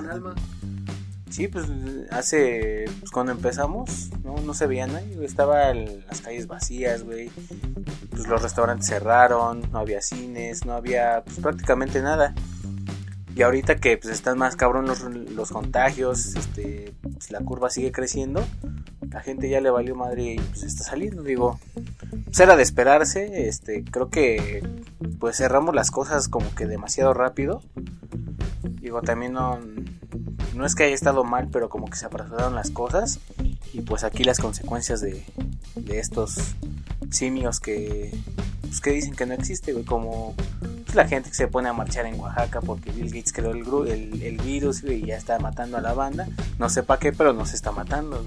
Sí, 1.30 1.46
pues 1.48 1.66
hace, 2.10 2.86
pues 3.00 3.10
cuando 3.10 3.32
empezamos, 3.32 4.10
no, 4.24 4.36
no 4.40 4.54
se 4.54 4.66
veía 4.66 4.86
nadie, 4.86 5.14
güey, 5.14 5.26
estaban 5.26 6.06
las 6.06 6.20
calles 6.22 6.46
vacías, 6.46 7.04
güey, 7.04 7.30
pues 8.10 8.26
los 8.26 8.42
restaurantes 8.42 8.88
cerraron, 8.88 9.70
no 9.70 9.78
había 9.78 10.00
cines, 10.00 10.64
no 10.64 10.72
había 10.72 11.22
pues 11.24 11.38
prácticamente 11.38 12.00
nada. 12.02 12.34
Y 13.36 13.42
ahorita 13.42 13.76
que 13.76 13.96
pues 13.98 14.12
están 14.12 14.36
más 14.38 14.56
cabrón 14.56 14.86
los, 14.86 15.02
los 15.02 15.50
contagios, 15.50 16.34
este, 16.34 16.92
pues, 17.02 17.30
la 17.30 17.38
curva 17.40 17.70
sigue 17.70 17.92
creciendo, 17.92 18.44
la 19.12 19.20
gente 19.20 19.48
ya 19.48 19.60
le 19.60 19.70
valió 19.70 19.94
madre 19.94 20.34
y 20.34 20.36
pues 20.38 20.64
está 20.64 20.82
saliendo, 20.82 21.22
digo, 21.22 21.60
pues 22.24 22.40
era 22.40 22.56
de 22.56 22.62
esperarse, 22.64 23.46
este, 23.46 23.84
creo 23.84 24.10
que 24.10 24.66
pues 25.20 25.36
cerramos 25.36 25.74
las 25.74 25.90
cosas 25.90 26.28
como 26.28 26.52
que 26.54 26.66
demasiado 26.66 27.14
rápido. 27.14 27.62
Digo, 28.80 29.02
también 29.02 29.34
no 29.34 29.60
no 30.58 30.66
es 30.66 30.74
que 30.74 30.82
haya 30.82 30.94
estado 30.94 31.22
mal, 31.22 31.48
pero 31.52 31.68
como 31.68 31.88
que 31.88 31.96
se 31.96 32.06
apresuraron 32.06 32.56
las 32.56 32.70
cosas. 32.70 33.20
Y 33.72 33.82
pues 33.82 34.02
aquí 34.02 34.24
las 34.24 34.40
consecuencias 34.40 35.00
de, 35.00 35.24
de 35.76 36.00
estos 36.00 36.36
simios 37.10 37.60
que, 37.60 38.12
pues, 38.62 38.80
que 38.80 38.90
dicen 38.90 39.14
que 39.14 39.24
no 39.24 39.34
existe, 39.34 39.72
como 39.84 40.34
pues, 40.84 40.96
la 40.96 41.06
gente 41.06 41.30
que 41.30 41.36
se 41.36 41.46
pone 41.46 41.68
a 41.68 41.72
marchar 41.72 42.06
en 42.06 42.18
Oaxaca 42.18 42.60
porque 42.60 42.90
Bill 42.90 43.06
Gates 43.06 43.32
creó 43.32 43.52
el, 43.52 43.88
el, 43.88 44.22
el 44.22 44.36
virus 44.38 44.82
y 44.82 45.06
ya 45.06 45.16
está 45.16 45.38
matando 45.38 45.76
a 45.76 45.80
la 45.80 45.92
banda. 45.92 46.26
No 46.58 46.68
sé 46.68 46.82
para 46.82 46.98
qué, 46.98 47.12
pero 47.12 47.32
nos 47.32 47.54
está 47.54 47.70
matando. 47.70 48.26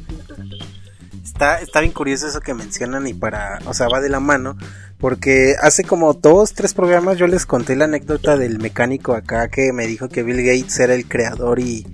Está, 1.22 1.60
está 1.60 1.82
bien 1.82 1.92
curioso 1.92 2.28
eso 2.28 2.40
que 2.40 2.54
mencionan 2.54 3.08
y 3.08 3.14
para, 3.14 3.60
o 3.66 3.74
sea, 3.74 3.90
va 3.90 4.00
de 4.00 4.10
la 4.10 4.22
mano, 4.22 4.56
porque 5.00 5.56
hace 5.62 5.84
como 5.84 6.14
dos, 6.14 6.54
tres 6.54 6.74
programas 6.74 7.18
yo 7.18 7.28
les 7.28 7.46
conté 7.46 7.76
la 7.76 7.86
anécdota 7.86 8.38
del 8.38 8.60
mecánico 8.60 9.14
acá 9.16 9.50
que 9.50 9.74
me 9.74 9.86
dijo 9.86 10.08
que 10.08 10.24
Bill 10.24 10.44
Gates 10.44 10.80
era 10.80 10.94
el 10.94 11.08
creador 11.08 11.60
y, 11.60 11.86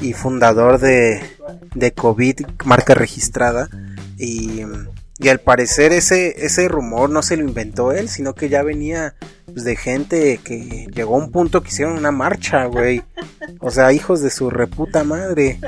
y 0.00 0.12
fundador 0.12 0.78
de, 0.78 1.22
de 1.74 1.92
COVID, 1.92 2.40
marca 2.64 2.94
registrada, 2.94 3.68
y, 4.16 4.62
y 5.18 5.28
al 5.28 5.40
parecer 5.40 5.92
ese, 5.92 6.44
ese 6.44 6.68
rumor 6.68 7.10
no 7.10 7.22
se 7.22 7.36
lo 7.36 7.44
inventó 7.44 7.92
él, 7.92 8.08
sino 8.08 8.34
que 8.34 8.48
ya 8.48 8.62
venía 8.62 9.14
pues, 9.46 9.64
de 9.64 9.76
gente 9.76 10.40
que 10.42 10.86
llegó 10.94 11.16
a 11.16 11.18
un 11.18 11.32
punto 11.32 11.62
que 11.62 11.68
hicieron 11.68 11.98
una 11.98 12.12
marcha, 12.12 12.66
güey. 12.66 13.02
O 13.60 13.70
sea, 13.70 13.92
hijos 13.92 14.20
de 14.22 14.30
su 14.30 14.50
reputa 14.50 15.04
madre. 15.04 15.58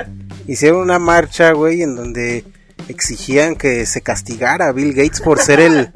Hicieron 0.47 0.81
una 0.81 0.99
marcha, 0.99 1.51
güey, 1.51 1.81
en 1.81 1.95
donde 1.95 2.45
exigían 2.87 3.55
que 3.55 3.85
se 3.85 4.01
castigara 4.01 4.67
a 4.67 4.71
Bill 4.71 4.93
Gates 4.93 5.21
por 5.21 5.39
ser 5.39 5.59
el, 5.59 5.91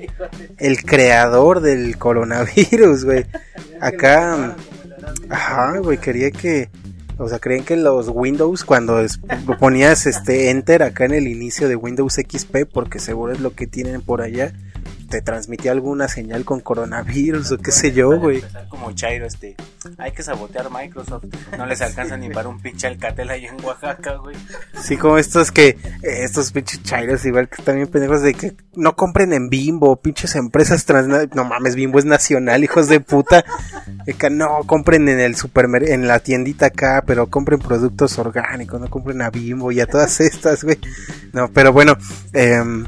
el 0.58 0.84
creador 0.84 1.62
del 1.62 1.98
coronavirus, 1.98 3.06
güey. 3.06 3.26
Acá, 3.80 4.56
ajá, 5.30 5.78
güey, 5.80 5.98
quería 5.98 6.32
que, 6.32 6.70
o 7.18 7.28
sea, 7.30 7.40
creen 7.40 7.64
que 7.64 7.76
los 7.78 8.10
Windows 8.10 8.64
cuando 8.64 9.00
es- 9.00 9.20
ponías 9.60 10.06
este 10.06 10.50
Enter 10.50 10.84
acá 10.84 11.06
en 11.06 11.14
el 11.14 11.28
inicio 11.28 11.68
de 11.70 11.76
Windows 11.76 12.16
XP, 12.16 12.66
porque 12.66 13.00
seguro 13.00 13.32
es 13.34 13.40
lo 13.40 13.54
que 13.54 13.68
tienen 13.68 14.02
por 14.02 14.22
allá, 14.22 14.54
te 15.16 15.22
transmitía 15.22 15.72
alguna 15.72 16.10
señal 16.10 16.44
con 16.44 16.60
coronavirus 16.60 17.54
o 17.54 17.58
qué 17.58 17.72
sé 17.72 17.94
yo, 17.94 18.20
güey. 18.20 18.44
Como 18.68 18.92
Chairo, 18.92 19.26
este, 19.26 19.56
hay 19.98 20.12
que 20.12 20.24
sabotear 20.24 20.70
Microsoft. 20.70 21.24
No 21.58 21.66
les 21.66 21.82
alcanza 21.82 22.18
ni 22.18 22.30
para 22.30 22.50
un 22.50 22.60
pinche 22.60 22.88
Alcatel 22.88 23.30
ahí 23.30 23.46
en 23.46 23.64
Oaxaca, 23.64 24.16
güey. 24.16 24.36
Sí, 24.84 24.98
como 24.98 25.18
estos 25.18 25.54
que, 25.54 25.70
eh, 25.70 25.78
estos 26.02 26.52
pinches 26.52 26.84
chairos, 26.84 27.24
igual 27.24 27.48
que 27.48 27.64
también 27.64 27.88
pendejos 27.88 28.24
de 28.24 28.34
que 28.34 28.58
no 28.74 28.98
compren 28.98 29.32
en 29.32 29.48
Bimbo, 29.48 29.96
pinches 29.96 30.36
empresas 30.36 30.84
trans, 30.84 31.30
no 31.34 31.46
mames, 31.46 31.76
Bimbo 31.76 31.98
es 31.98 32.06
nacional, 32.06 32.66
hijos 32.66 32.90
de 32.90 33.00
puta. 33.00 33.46
Que 34.20 34.30
no 34.30 34.64
compren 34.66 35.08
en 35.08 35.22
el 35.22 35.38
supermercado, 35.38 35.94
en 35.94 36.10
la 36.10 36.20
tiendita 36.20 36.66
acá, 36.66 37.06
pero 37.08 37.28
compren 37.28 37.60
productos 37.60 38.20
orgánicos, 38.20 38.82
no 38.82 38.90
compren 38.90 39.22
a 39.22 39.30
Bimbo 39.30 39.72
y 39.72 39.80
a 39.80 39.88
todas 39.88 40.20
estas, 40.20 40.66
güey. 40.66 40.78
No, 41.32 41.50
pero 41.54 41.72
bueno, 41.72 41.98
em, 42.34 42.86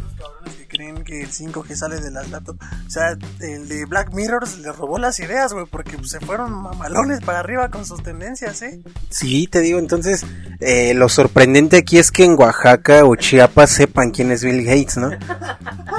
que 1.07 1.17
que 1.17 1.21
el 1.21 1.31
5G 1.31 1.75
sale 1.75 2.01
de 2.01 2.11
las 2.11 2.29
laptops. 2.29 2.59
O 2.85 2.89
sea, 2.89 3.17
el 3.39 3.69
de 3.69 3.85
Black 3.85 4.13
Mirror 4.13 4.45
le 4.59 4.71
robó 4.73 4.99
las 4.99 5.19
ideas, 5.19 5.53
güey, 5.53 5.65
porque 5.65 5.97
pues, 5.97 6.09
se 6.09 6.19
fueron 6.19 6.51
mamalones 6.51 7.21
para 7.21 7.39
arriba 7.39 7.69
con 7.69 7.85
sus 7.85 8.03
tendencias, 8.03 8.61
¿eh? 8.61 8.81
sí, 9.09 9.47
te 9.47 9.61
digo, 9.61 9.79
entonces, 9.79 10.25
eh, 10.59 10.93
lo 10.93 11.07
sorprendente 11.07 11.77
aquí 11.77 11.97
es 11.97 12.11
que 12.11 12.25
en 12.25 12.37
Oaxaca 12.37 13.05
o 13.05 13.15
Chiapas 13.15 13.69
sepan 13.69 14.11
quién 14.11 14.31
es 14.31 14.43
Bill 14.43 14.65
Gates, 14.65 14.97
¿no? 14.97 15.11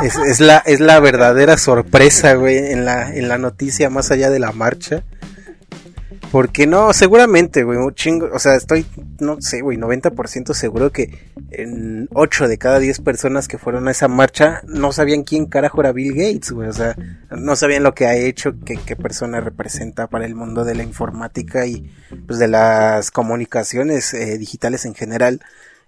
Es, 0.02 0.16
es 0.16 0.40
la, 0.40 0.58
es 0.58 0.80
la 0.80 1.00
verdadera 1.00 1.56
sorpresa, 1.56 2.34
güey, 2.34 2.58
en 2.58 2.84
la, 2.84 3.12
en 3.14 3.28
la 3.28 3.38
noticia 3.38 3.88
más 3.88 4.10
allá 4.10 4.28
de 4.28 4.38
la 4.38 4.52
marcha. 4.52 5.04
Porque 6.30 6.66
no, 6.66 6.92
seguramente, 6.92 7.64
güey, 7.64 7.78
un 7.78 7.94
chingo, 7.94 8.28
o 8.32 8.38
sea, 8.38 8.54
estoy, 8.54 8.84
no 9.18 9.40
sé, 9.40 9.62
güey, 9.62 9.78
90% 9.78 10.52
seguro 10.52 10.92
que 10.92 11.30
en 11.50 12.06
8 12.12 12.48
de 12.48 12.58
cada 12.58 12.78
10 12.78 13.00
personas 13.00 13.48
que 13.48 13.56
fueron 13.56 13.88
a 13.88 13.92
esa 13.92 14.08
marcha 14.08 14.60
no 14.66 14.92
sabían 14.92 15.22
quién 15.22 15.46
carajo 15.46 15.80
era 15.80 15.92
Bill 15.92 16.12
Gates, 16.12 16.50
güey, 16.50 16.68
o 16.68 16.72
sea, 16.72 16.94
no 17.30 17.56
sabían 17.56 17.82
lo 17.82 17.94
que 17.94 18.06
ha 18.06 18.14
hecho, 18.14 18.54
qué, 18.66 18.78
qué 18.84 18.94
persona 18.94 19.40
representa 19.40 20.06
para 20.06 20.26
el 20.26 20.34
mundo 20.34 20.64
de 20.64 20.74
la 20.74 20.82
informática 20.82 21.66
y 21.66 21.90
pues 22.26 22.38
de 22.38 22.48
las 22.48 23.10
comunicaciones 23.10 24.12
eh, 24.12 24.36
digitales 24.36 24.84
en 24.84 24.94
general. 24.94 25.40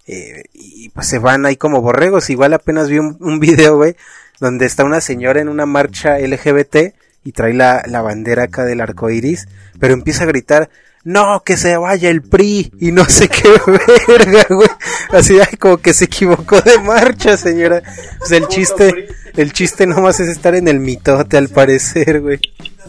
Eh, 0.07 0.45
y 0.53 0.89
pues 0.89 1.07
se 1.07 1.19
van 1.19 1.45
ahí 1.45 1.55
como 1.55 1.81
borregos. 1.81 2.31
Igual 2.31 2.53
apenas 2.53 2.89
vi 2.89 2.97
un, 2.97 3.17
un 3.19 3.39
video, 3.39 3.77
güey, 3.77 3.95
donde 4.39 4.65
está 4.65 4.83
una 4.83 5.01
señora 5.01 5.39
en 5.39 5.49
una 5.49 5.67
marcha 5.67 6.17
LGBT 6.17 6.95
y 7.23 7.31
trae 7.31 7.53
la, 7.53 7.83
la 7.87 8.01
bandera 8.01 8.43
acá 8.43 8.63
del 8.63 8.81
arco 8.81 9.09
iris, 9.09 9.47
pero 9.79 9.93
empieza 9.93 10.23
a 10.23 10.27
gritar, 10.27 10.69
no, 11.03 11.41
que 11.43 11.57
se 11.57 11.75
vaya 11.77 12.09
el 12.09 12.21
PRI 12.21 12.73
y 12.79 12.91
no 12.91 13.05
sé 13.05 13.27
qué 13.27 13.49
verga, 14.07 14.45
güey. 14.49 14.69
Así 15.11 15.39
ay, 15.39 15.57
como 15.57 15.77
que 15.77 15.93
se 15.93 16.05
equivocó 16.05 16.61
de 16.61 16.77
marcha, 16.79 17.37
señora. 17.37 17.81
Pues 18.19 18.31
el 18.31 18.47
chiste, 18.47 19.07
el 19.35 19.51
chiste 19.51 19.87
nomás 19.87 20.19
es 20.19 20.29
estar 20.29 20.53
en 20.53 20.67
el 20.67 20.79
mitote 20.79 21.37
al 21.37 21.49
parecer, 21.49 22.21
güey. 22.21 22.39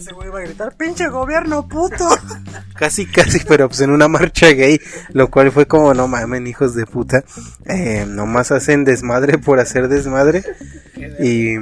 Ese 0.02 0.14
güey 0.14 0.30
va 0.30 0.40
a 0.40 0.42
gritar, 0.42 0.74
pinche 0.76 1.08
gobierno 1.08 1.68
puto. 1.68 2.08
Casi, 2.74 3.06
casi, 3.06 3.38
pero 3.46 3.68
pues 3.68 3.82
en 3.82 3.90
una 3.90 4.08
marcha 4.08 4.48
gay, 4.48 4.80
lo 5.12 5.30
cual 5.30 5.52
fue 5.52 5.66
como, 5.66 5.94
no 5.94 6.08
mamen, 6.08 6.48
hijos 6.48 6.74
de 6.74 6.84
puta, 6.84 7.22
eh, 7.66 8.04
nomás 8.08 8.50
hacen 8.50 8.84
desmadre 8.84 9.38
por 9.38 9.60
hacer 9.60 9.86
desmadre. 9.86 10.42
Y, 11.20 11.54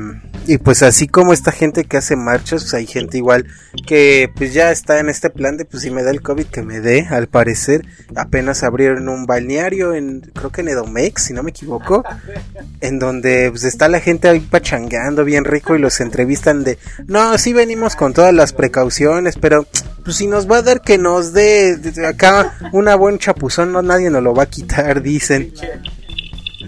y 0.46 0.58
pues 0.58 0.82
así 0.82 1.08
como 1.08 1.34
esta 1.34 1.52
gente 1.52 1.84
que 1.84 1.98
hace 1.98 2.16
marchas, 2.16 2.62
pues 2.62 2.74
hay 2.74 2.86
gente 2.86 3.18
igual 3.18 3.46
que 3.86 4.30
pues 4.34 4.54
ya 4.54 4.70
está 4.70 4.98
en 5.00 5.10
este 5.10 5.28
plan 5.30 5.56
de 5.56 5.64
pues 5.64 5.82
si 5.82 5.90
me 5.90 6.02
da 6.02 6.10
el 6.10 6.22
COVID 6.22 6.46
que 6.46 6.62
me 6.62 6.80
dé, 6.80 7.06
al 7.10 7.26
parecer, 7.26 7.84
apenas 8.14 8.62
abrieron 8.62 9.08
un 9.08 9.26
balneario 9.26 9.94
en, 9.94 10.20
creo 10.20 10.50
que 10.50 10.62
en 10.62 10.68
Edomex, 10.68 11.24
si 11.24 11.34
no 11.34 11.42
me 11.42 11.50
equivoco, 11.50 12.02
en 12.80 12.98
donde 12.98 13.50
pues 13.50 13.64
está 13.64 13.88
la 13.88 14.00
gente 14.00 14.28
ahí 14.28 14.40
pachangueando 14.40 15.24
bien 15.24 15.44
rico 15.44 15.76
y 15.76 15.78
los 15.78 16.00
entrevistan 16.00 16.64
de, 16.64 16.78
no, 17.06 17.36
sí 17.36 17.52
venimos 17.52 17.94
con 17.94 18.14
todas 18.30 18.36
las 18.36 18.52
precauciones, 18.52 19.36
pero 19.36 19.66
pues 20.04 20.16
si 20.16 20.26
nos 20.26 20.48
va 20.50 20.58
a 20.58 20.62
dar 20.62 20.80
que 20.80 20.98
nos 20.98 21.32
dé 21.32 21.76
acá 22.06 22.56
una 22.72 22.94
buen 22.94 23.18
chapuzón, 23.18 23.72
no 23.72 23.82
nadie 23.82 24.08
nos 24.10 24.22
lo 24.22 24.34
va 24.34 24.44
a 24.44 24.46
quitar, 24.46 25.02
dicen. 25.02 25.52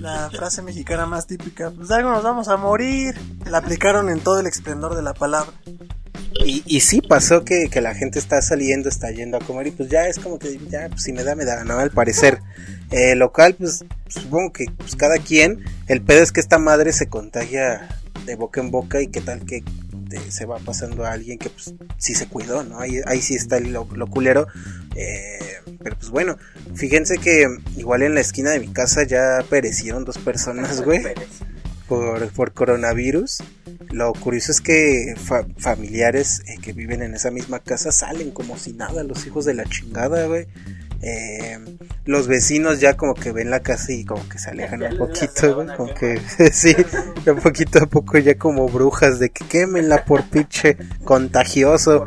La 0.00 0.28
frase 0.30 0.62
mexicana 0.62 1.06
más 1.06 1.26
típica, 1.26 1.70
pues 1.70 1.90
algo 1.92 2.10
nos 2.10 2.24
vamos 2.24 2.48
a 2.48 2.56
morir. 2.56 3.14
La 3.48 3.58
aplicaron 3.58 4.08
en 4.08 4.18
todo 4.18 4.40
el 4.40 4.46
esplendor 4.46 4.96
de 4.96 5.02
la 5.02 5.14
palabra. 5.14 5.52
Y, 6.44 6.64
y 6.66 6.80
sí 6.80 7.00
pasó 7.00 7.44
que, 7.44 7.68
que 7.70 7.80
la 7.80 7.94
gente 7.94 8.18
está 8.18 8.42
saliendo, 8.42 8.88
está 8.88 9.10
yendo 9.12 9.36
a 9.36 9.40
comer 9.40 9.68
y 9.68 9.70
pues 9.70 9.88
ya 9.88 10.08
es 10.08 10.18
como 10.18 10.38
que 10.38 10.58
ya, 10.68 10.88
pues 10.88 11.02
si 11.02 11.12
me 11.12 11.22
da, 11.22 11.36
me 11.36 11.44
da, 11.44 11.62
¿no? 11.62 11.78
Al 11.78 11.90
parecer. 11.90 12.40
Eh, 12.90 13.14
local, 13.14 13.54
pues 13.54 13.84
supongo 14.08 14.52
que 14.52 14.66
pues, 14.76 14.96
cada 14.96 15.18
quien, 15.18 15.64
el 15.86 16.02
pedo 16.02 16.22
es 16.22 16.32
que 16.32 16.40
esta 16.40 16.58
madre 16.58 16.92
se 16.92 17.06
contagia 17.06 17.88
de 18.26 18.34
boca 18.34 18.60
en 18.60 18.70
boca 18.70 19.00
y 19.00 19.06
qué 19.06 19.20
tal 19.20 19.44
que 19.44 19.62
se 20.18 20.44
va 20.46 20.58
pasando 20.58 21.04
a 21.04 21.12
alguien 21.12 21.38
que 21.38 21.50
pues 21.50 21.74
sí 21.98 22.14
se 22.14 22.26
cuidó, 22.26 22.62
¿no? 22.64 22.78
Ahí, 22.80 23.00
ahí 23.06 23.20
sí 23.22 23.34
está 23.34 23.60
lo, 23.60 23.86
lo 23.94 24.06
culero. 24.08 24.46
Eh, 24.96 25.38
pero 25.82 25.96
pues 25.96 26.10
bueno, 26.10 26.36
fíjense 26.74 27.18
que 27.18 27.46
igual 27.76 28.02
en 28.02 28.14
la 28.14 28.20
esquina 28.20 28.50
de 28.50 28.60
mi 28.60 28.68
casa 28.72 29.04
ya 29.04 29.44
perecieron 29.48 30.04
dos 30.04 30.18
personas, 30.18 30.80
güey 30.84 31.02
por, 31.88 32.28
por 32.32 32.52
coronavirus. 32.52 33.42
Lo 33.90 34.12
curioso 34.14 34.52
es 34.52 34.60
que 34.62 35.14
fa- 35.22 35.46
familiares 35.58 36.42
eh, 36.46 36.56
que 36.62 36.72
viven 36.72 37.02
en 37.02 37.14
esa 37.14 37.30
misma 37.30 37.58
casa 37.58 37.92
salen 37.92 38.30
como 38.30 38.56
si 38.56 38.72
nada, 38.72 39.02
los 39.04 39.26
hijos 39.26 39.44
de 39.44 39.54
la 39.54 39.64
chingada, 39.64 40.26
güey. 40.26 40.46
Eh, 41.02 41.58
los 42.04 42.28
vecinos 42.28 42.78
ya 42.80 42.96
como 42.96 43.14
que 43.14 43.32
ven 43.32 43.50
la 43.50 43.60
casa 43.60 43.92
y 43.92 44.04
como 44.04 44.28
que 44.28 44.38
se 44.38 44.50
alejan 44.50 44.82
un 44.84 44.96
poquito, 44.98 45.54
güey. 45.56 45.76
Como 45.76 45.92
que, 45.94 46.20
sí, 46.52 46.74
un 47.26 47.36
poquito 47.40 47.80
a 47.82 47.86
poco 47.86 48.18
ya 48.18 48.36
como 48.36 48.68
brujas 48.68 49.18
de 49.18 49.30
que 49.30 49.44
quémenla 49.46 50.04
por 50.04 50.22
pinche 50.24 50.76
contagioso. 51.04 52.06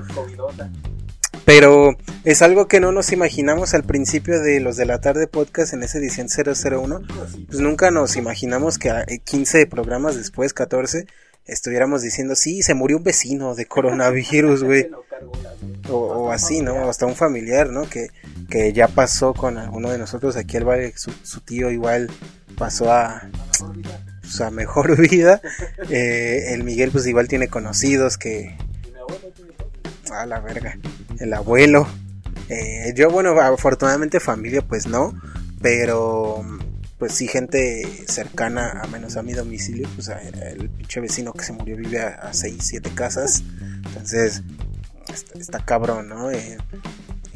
Pero 1.43 1.91
es 2.23 2.41
algo 2.41 2.67
que 2.67 2.79
no 2.79 2.91
nos 2.91 3.11
imaginamos 3.11 3.75
al 3.75 3.83
principio 3.83 4.39
de 4.41 4.59
los 4.59 4.77
de 4.77 4.85
la 4.85 4.99
tarde 4.99 5.27
podcast 5.27 5.73
en 5.73 5.83
esa 5.83 5.99
edición 5.99 6.27
001. 6.27 7.01
Pues 7.47 7.59
nunca 7.59 7.91
nos 7.91 8.15
imaginamos 8.15 8.79
que 8.79 8.89
a- 8.89 9.01
eh, 9.03 9.19
15 9.23 9.67
programas 9.67 10.15
después, 10.15 10.53
14, 10.53 11.05
estuviéramos 11.45 12.01
diciendo, 12.01 12.35
sí, 12.35 12.61
se 12.61 12.73
murió 12.73 12.97
un 12.97 13.03
vecino 13.03 13.55
de 13.55 13.65
coronavirus, 13.65 14.63
güey. 14.63 14.89
O, 15.87 15.97
o 15.97 16.31
así, 16.31 16.61
¿no? 16.61 16.73
O 16.73 16.89
hasta 16.89 17.05
un 17.05 17.15
familiar, 17.15 17.69
¿no? 17.69 17.87
Que, 17.87 18.09
que 18.49 18.73
ya 18.73 18.87
pasó 18.87 19.35
con 19.35 19.59
alguno 19.59 19.91
de 19.91 19.99
nosotros 19.99 20.35
aquí 20.35 20.57
al 20.57 20.67
valle, 20.67 20.93
su, 20.97 21.11
su 21.23 21.41
tío 21.41 21.69
igual 21.69 22.09
pasó 22.57 22.91
a, 22.91 23.29
pues, 24.21 24.41
a 24.41 24.49
mejor 24.51 24.97
vida. 25.09 25.41
Eh, 25.89 26.53
el 26.53 26.63
Miguel 26.63 26.91
pues 26.91 27.05
igual 27.07 27.27
tiene 27.27 27.47
conocidos 27.47 28.17
que... 28.17 28.57
A 30.11 30.25
la 30.25 30.39
verga. 30.39 30.77
El 31.19 31.33
abuelo. 31.33 31.87
Eh, 32.49 32.93
yo, 32.95 33.09
bueno, 33.09 33.39
afortunadamente 33.39 34.19
familia 34.19 34.61
pues 34.61 34.87
no. 34.87 35.13
Pero 35.61 36.43
pues 36.97 37.13
sí 37.13 37.27
gente 37.27 37.83
cercana 38.07 38.81
a 38.81 38.87
menos 38.87 39.17
a 39.17 39.23
mi 39.23 39.33
domicilio. 39.33 39.87
Pues 39.95 40.09
el 40.09 40.69
pinche 40.69 40.99
vecino 41.01 41.33
que 41.33 41.43
se 41.43 41.53
murió 41.53 41.77
vive 41.77 41.99
a 42.01 42.33
6, 42.33 42.57
7 42.59 42.91
casas. 42.95 43.43
Entonces 43.87 44.43
está, 45.13 45.39
está 45.39 45.59
cabrón, 45.65 46.09
¿no? 46.09 46.31
Eh, 46.31 46.57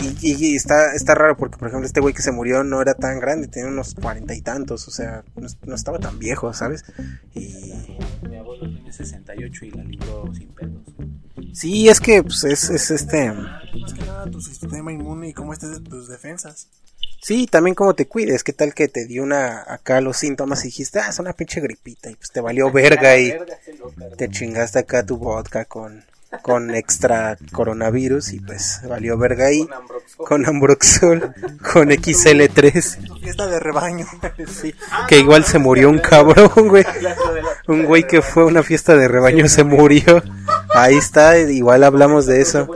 Y, 0.01 0.51
y, 0.51 0.55
está, 0.55 0.93
está 0.93 1.13
raro 1.13 1.35
porque, 1.35 1.57
por 1.57 1.67
ejemplo, 1.67 1.85
este 1.85 1.99
güey 1.99 2.13
que 2.13 2.21
se 2.21 2.31
murió 2.31 2.63
no 2.63 2.81
era 2.81 2.93
tan 2.93 3.19
grande, 3.19 3.49
tenía 3.49 3.69
unos 3.69 3.95
cuarenta 3.95 4.33
y 4.33 4.41
tantos, 4.41 4.87
o 4.87 4.91
sea, 4.91 5.25
no, 5.35 5.47
no, 5.65 5.75
estaba 5.75 5.99
tan 5.99 6.17
viejo, 6.19 6.53
¿sabes? 6.53 6.85
Y... 7.35 7.97
Mi 8.29 8.37
abuelo 8.37 8.69
tiene 8.69 8.93
68 8.93 9.65
y 9.65 9.71
la 9.71 9.83
libró 9.83 10.33
sin 10.33 10.47
pedos. 10.53 10.83
Sí, 11.53 11.89
es 11.89 11.99
que 11.99 12.23
pues, 12.23 12.45
es, 12.45 12.69
es 12.69 12.91
este... 12.91 13.27
Es 13.27 13.93
que 13.93 14.05
nada, 14.05 14.31
tu 14.31 14.39
sistema 14.39 14.93
inmune 14.93 15.29
y 15.29 15.33
cómo 15.33 15.51
estés 15.51 15.83
tus 15.83 16.07
defensas. 16.07 16.69
Sí, 17.21 17.47
también 17.47 17.75
cómo 17.75 17.93
te 17.93 18.07
cuides, 18.07 18.43
qué 18.43 18.53
tal 18.53 18.73
que 18.73 18.87
te 18.87 19.05
dio 19.05 19.23
una 19.23 19.63
acá 19.67 20.01
los 20.01 20.17
síntomas 20.17 20.61
y 20.63 20.69
dijiste, 20.69 20.99
ah, 20.99 21.09
es 21.09 21.19
una 21.19 21.33
pinche 21.33 21.59
gripita 21.61 22.09
y 22.09 22.15
pues 22.15 22.31
te 22.31 22.41
valió 22.41 22.71
verga 22.71 23.17
y 23.17 23.33
te 24.17 24.29
chingaste 24.29 24.79
acá 24.79 25.05
tu 25.05 25.17
vodka 25.17 25.65
con 25.65 26.03
con 26.43 26.75
extra 26.75 27.37
coronavirus 27.51 28.33
y 28.33 28.39
pues 28.39 28.81
valió 28.87 29.17
verga 29.17 29.47
ahí 29.47 29.67
con 30.17 30.45
Ambroxol, 30.45 31.33
con 31.73 31.89
XL3. 31.89 33.19
Fiesta 33.21 33.47
de 33.47 33.59
rebaño. 33.59 34.05
Sí, 34.47 34.73
que 35.07 35.19
igual 35.19 35.43
se 35.43 35.59
murió 35.59 35.89
un 35.89 35.99
cabrón, 35.99 36.67
güey. 36.67 36.85
Un 37.67 37.85
güey 37.85 38.05
que 38.07 38.21
fue 38.21 38.43
a 38.43 38.45
una 38.45 38.63
fiesta 38.63 38.95
de 38.95 39.07
rebaño 39.07 39.47
se 39.47 39.63
murió. 39.63 40.23
Ahí 40.73 40.97
está, 40.97 41.37
igual 41.37 41.83
hablamos 41.83 42.25
de 42.25 42.41
eso. 42.41 42.69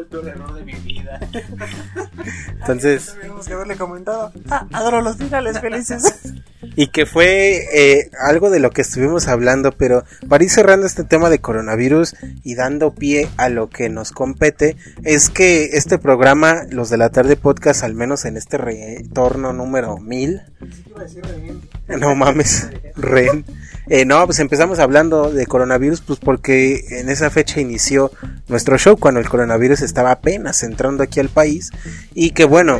Entonces. 2.63 3.15
Tenemos 3.19 3.45
que 3.45 3.53
haberle 3.53 3.75
comentado. 3.75 4.31
Ah, 4.49 4.67
adoro 4.71 5.01
los 5.01 5.17
finales 5.17 5.59
felices. 5.59 6.15
Y 6.75 6.87
que 6.87 7.05
fue 7.05 7.67
eh, 7.73 8.09
algo 8.19 8.49
de 8.49 8.59
lo 8.59 8.71
que 8.71 8.81
estuvimos 8.81 9.27
hablando, 9.27 9.73
pero 9.73 10.05
para 10.27 10.43
ir 10.43 10.49
cerrando 10.49 10.87
este 10.87 11.03
tema 11.03 11.29
de 11.29 11.39
coronavirus 11.39 12.15
y 12.43 12.55
dando 12.55 12.95
pie 12.95 13.29
a 13.37 13.49
lo 13.49 13.69
que 13.69 13.89
nos 13.89 14.11
compete, 14.11 14.77
es 15.03 15.29
que 15.29 15.71
este 15.73 15.99
programa, 15.99 16.63
los 16.69 16.89
de 16.89 16.97
la 16.97 17.09
tarde 17.09 17.35
podcast, 17.35 17.83
al 17.83 17.93
menos 17.93 18.25
en 18.25 18.37
este 18.37 18.57
retorno 18.57 19.53
número 19.53 19.97
1000. 19.97 20.41
No 21.99 22.15
mames, 22.15 22.69
ren. 22.95 23.45
Eh, 23.89 24.05
no, 24.05 24.25
pues 24.25 24.39
empezamos 24.39 24.79
hablando 24.79 25.29
de 25.31 25.45
coronavirus, 25.45 26.01
pues 26.01 26.19
porque 26.19 26.85
en 26.89 27.09
esa 27.09 27.29
fecha 27.29 27.59
inició 27.59 28.11
nuestro 28.47 28.77
show 28.77 28.97
cuando 28.97 29.19
el 29.19 29.27
coronavirus 29.27 29.81
estaba 29.81 30.11
apenas 30.11 30.63
entrando 30.63 31.03
aquí 31.03 31.19
al 31.19 31.27
país 31.27 31.71
y 32.13 32.31
que 32.31 32.45
bueno, 32.45 32.79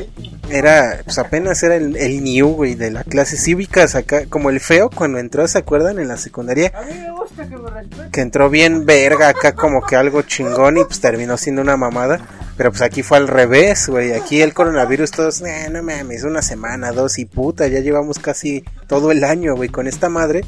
era, 0.49 1.01
pues 1.03 1.17
apenas 1.17 1.61
era 1.61 1.75
el, 1.75 1.97
el 1.97 2.23
new, 2.23 2.47
güey, 2.53 2.75
de 2.75 2.91
la 2.91 3.03
clase 3.03 3.35
cívicas 3.35 3.95
acá, 3.95 4.27
como 4.29 4.49
el 4.49 4.61
feo 4.61 4.89
cuando 4.89 5.19
entró, 5.19 5.45
¿se 5.47 5.57
acuerdan? 5.57 5.99
En 5.99 6.07
la 6.07 6.15
secundaria. 6.15 6.71
A 6.73 6.83
mí 6.83 6.93
me 6.97 7.11
gusta 7.11 7.49
que 7.49 7.57
me 7.57 8.09
Que 8.11 8.21
entró 8.21 8.49
bien 8.49 8.85
verga 8.85 9.27
acá 9.27 9.53
como 9.53 9.81
que 9.81 9.97
algo 9.97 10.21
chingón 10.21 10.77
y 10.77 10.85
pues 10.85 11.01
terminó 11.01 11.35
siendo 11.35 11.61
una 11.61 11.75
mamada. 11.75 12.21
Pero 12.55 12.71
pues 12.71 12.81
aquí 12.81 13.01
fue 13.01 13.17
al 13.17 13.27
revés, 13.27 13.87
güey. 13.87 14.13
Aquí 14.13 14.41
el 14.41 14.53
coronavirus 14.53 15.11
todos, 15.11 15.41
eh, 15.41 15.69
no 15.71 15.81
mames, 15.81 16.23
una 16.23 16.41
semana, 16.41 16.91
dos 16.91 17.17
y 17.19 17.25
puta, 17.25 17.67
ya 17.67 17.79
llevamos 17.79 18.19
casi 18.19 18.63
todo 18.87 19.11
el 19.11 19.23
año, 19.23 19.55
güey, 19.55 19.69
con 19.69 19.87
esta 19.87 20.09
madre. 20.09 20.45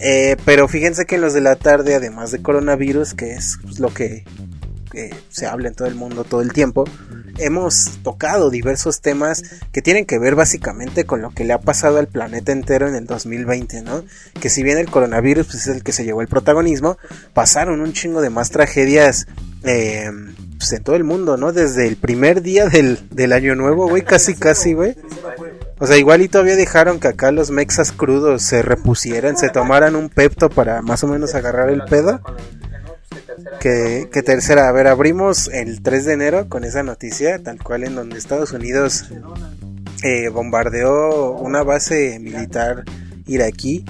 Eh, 0.00 0.36
pero 0.44 0.68
fíjense 0.68 1.06
que 1.06 1.16
en 1.16 1.22
los 1.22 1.34
de 1.34 1.40
la 1.40 1.56
tarde, 1.56 1.94
además 1.94 2.30
de 2.30 2.42
coronavirus, 2.42 3.14
que 3.14 3.32
es 3.32 3.58
pues, 3.62 3.80
lo 3.80 3.92
que 3.92 4.24
se 5.28 5.46
habla 5.46 5.68
en 5.68 5.74
todo 5.74 5.86
el 5.86 5.94
mundo 5.94 6.24
todo 6.24 6.40
el 6.40 6.52
tiempo, 6.52 6.84
hemos 7.38 7.98
tocado 8.02 8.50
diversos 8.50 9.00
temas 9.00 9.42
que 9.72 9.82
tienen 9.82 10.04
que 10.04 10.18
ver 10.18 10.34
básicamente 10.34 11.04
con 11.04 11.22
lo 11.22 11.30
que 11.30 11.44
le 11.44 11.52
ha 11.52 11.60
pasado 11.60 11.98
al 11.98 12.08
planeta 12.08 12.52
entero 12.52 12.88
en 12.88 12.94
el 12.94 13.06
2020, 13.06 13.82
¿no? 13.82 14.04
Que 14.40 14.50
si 14.50 14.62
bien 14.62 14.78
el 14.78 14.90
coronavirus 14.90 15.46
pues, 15.46 15.66
es 15.66 15.74
el 15.74 15.82
que 15.82 15.92
se 15.92 16.04
llevó 16.04 16.20
el 16.22 16.28
protagonismo, 16.28 16.98
pasaron 17.32 17.80
un 17.80 17.92
chingo 17.92 18.20
de 18.20 18.30
más 18.30 18.50
tragedias 18.50 19.26
eh, 19.64 20.10
pues, 20.58 20.72
en 20.72 20.82
todo 20.82 20.96
el 20.96 21.04
mundo, 21.04 21.36
¿no? 21.36 21.52
Desde 21.52 21.86
el 21.86 21.96
primer 21.96 22.42
día 22.42 22.66
del, 22.66 22.98
del 23.10 23.32
año 23.32 23.54
nuevo, 23.54 23.88
güey, 23.88 24.02
casi, 24.02 24.34
casi, 24.34 24.74
güey. 24.74 24.96
O 25.78 25.86
sea, 25.86 25.96
igual 25.96 26.20
y 26.22 26.28
todavía 26.28 26.56
dejaron 26.56 26.98
que 26.98 27.08
acá 27.08 27.30
los 27.30 27.50
mexas 27.50 27.92
crudos 27.92 28.42
se 28.42 28.62
repusieran, 28.62 29.36
se 29.36 29.48
tomaran 29.48 29.94
un 29.94 30.08
pepto 30.08 30.50
para 30.50 30.82
más 30.82 31.04
o 31.04 31.06
menos 31.06 31.34
agarrar 31.34 31.70
el 31.70 31.84
pedo. 31.84 32.20
Que, 33.60 34.08
que 34.12 34.22
tercera, 34.22 34.68
a 34.68 34.72
ver, 34.72 34.88
abrimos 34.88 35.48
el 35.48 35.80
3 35.80 36.04
de 36.04 36.12
enero 36.12 36.48
con 36.48 36.64
esa 36.64 36.82
noticia, 36.82 37.40
tal 37.40 37.62
cual 37.62 37.84
en 37.84 37.94
donde 37.94 38.18
Estados 38.18 38.52
Unidos 38.52 39.10
eh, 40.02 40.28
bombardeó 40.28 41.32
una 41.32 41.62
base 41.62 42.18
militar 42.18 42.84
iraquí 43.26 43.84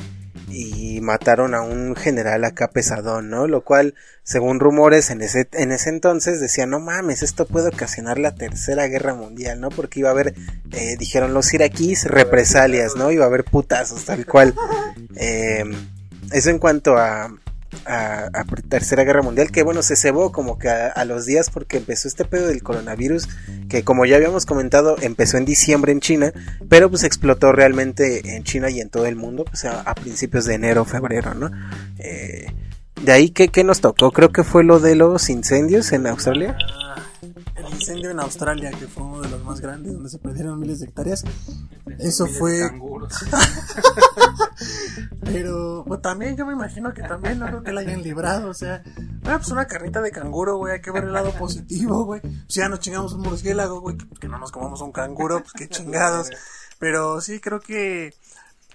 y 0.51 1.01
mataron 1.01 1.55
a 1.55 1.63
un 1.63 1.95
general 1.97 2.45
acá 2.45 2.71
pesadón, 2.71 3.31
¿no? 3.31 3.47
Lo 3.47 3.63
cual, 3.63 3.95
según 4.23 4.61
rumores 4.61 5.11
en 5.11 5.23
ese, 5.23 5.49
en 5.53 5.73
ese 5.73 5.91
entonces, 5.91 6.41
decían, 6.41 6.71
no 6.71 6.81
mames, 6.81 7.23
esto 7.23 7.47
puede 7.47 7.69
ocasionar 7.69 8.19
la 8.19 8.35
tercera 8.35 8.87
guerra 8.87 9.15
mundial, 9.15 9.61
¿no? 9.61 9.69
Porque 9.69 10.01
iba 10.01 10.09
a 10.09 10.13
haber, 10.13 10.35
eh, 10.73 10.97
dijeron 10.99 11.35
los 11.35 11.53
iraquíes, 11.53 12.05
represalias, 12.05 12.97
¿no? 12.97 13.11
Iba 13.11 13.25
a 13.25 13.29
haber 13.29 13.45
putazos, 13.45 14.05
tal 14.05 14.27
cual. 14.27 14.55
Eh, 15.21 15.65
eso 16.31 16.51
en 16.51 16.61
cuanto 16.61 16.97
a, 16.97 17.29
a, 17.87 18.45
Tercera 18.69 19.05
Guerra 19.05 19.23
Mundial, 19.23 19.51
que 19.51 19.63
bueno, 19.63 19.83
se 19.83 19.97
cebó 19.97 20.33
como 20.33 20.59
que 20.59 20.69
a, 20.69 21.05
los 21.05 21.27
días 21.27 21.51
porque 21.51 21.79
empezó 21.79 22.09
este 22.09 22.25
pedo 22.25 22.49
del 22.49 22.63
coronavirus, 22.63 23.29
que 23.69 23.83
como 23.83 24.05
ya 24.05 24.17
habíamos 24.17 24.47
comentado, 24.47 24.97
empezó 25.01 25.37
en 25.37 25.45
diciembre 25.45 25.93
en 25.93 26.01
China, 26.01 26.33
pero 26.69 26.91
pues 26.91 27.05
explotó 27.05 27.53
realmente 27.53 28.37
en 28.37 28.45
China 28.45 28.71
y 28.71 28.81
en 28.81 28.91
todo 28.91 29.07
el 29.07 29.17
mundo, 29.17 29.45
pues 29.45 29.65
a, 29.65 29.95
principios 29.95 30.45
de 30.45 30.55
enero, 30.55 30.85
febrero, 30.85 31.35
¿no? 31.35 31.51
Eh, 31.99 32.47
de 33.03 33.13
ahí, 33.13 33.31
¿qué, 33.31 33.49
¿qué 33.49 33.65
nos 33.65 33.81
tocó? 33.81 34.11
Creo 34.11 34.31
que 34.31 34.43
fue 34.43 34.65
lo 34.65 34.81
de 34.81 34.97
los 34.97 35.31
incendios 35.31 35.93
en 35.93 36.07
Australia. 36.07 36.57
Ah, 36.61 36.97
el 37.59 37.75
incendio 37.75 38.11
en 38.11 38.21
Australia, 38.21 38.71
que 38.71 38.87
fue 38.87 39.03
uno 39.03 39.21
de 39.21 39.29
los 39.29 39.45
más 39.45 39.61
grandes, 39.61 39.93
donde 39.93 40.09
se 40.09 40.19
perdieron 40.19 40.59
miles 40.59 40.81
de 40.81 40.87
hectáreas. 40.87 41.25
Eso 41.99 42.27
fue. 42.27 42.71
Pero 45.23 45.85
pues, 45.87 46.03
también 46.03 46.37
yo 46.37 46.47
me 46.47 46.53
imagino 46.53 46.93
que 46.93 47.03
también 47.03 47.39
no 47.39 47.47
creo 47.47 47.63
que 47.63 47.73
la 47.73 47.81
hayan 47.81 48.03
librado. 48.03 48.51
O 48.51 48.55
sea, 48.55 48.83
bueno, 49.23 49.39
pues 49.39 49.51
una 49.51 49.67
carnita 49.67 50.01
de 50.01 50.11
canguro, 50.11 50.57
güey. 50.57 50.75
Hay 50.75 50.81
que 50.81 50.91
ver 50.91 51.05
el 51.05 51.13
lado 51.13 51.33
positivo, 51.33 52.05
güey. 52.05 52.21
Si 52.49 52.61
ya 52.61 52.69
nos 52.69 52.81
chingamos 52.81 53.13
un 53.13 53.23
murciélago, 53.23 53.81
güey. 53.81 53.97
Que 54.21 54.29
no 54.29 54.39
nos 54.39 54.53
comamos 54.53 54.81
un 54.81 54.93
canguro, 54.93 55.41
pues 55.41 55.53
qué 55.53 55.69
chingados. 55.69 56.31
Pero 56.79 57.21
sí, 57.21 57.41
creo 57.41 57.61
que 57.61 58.15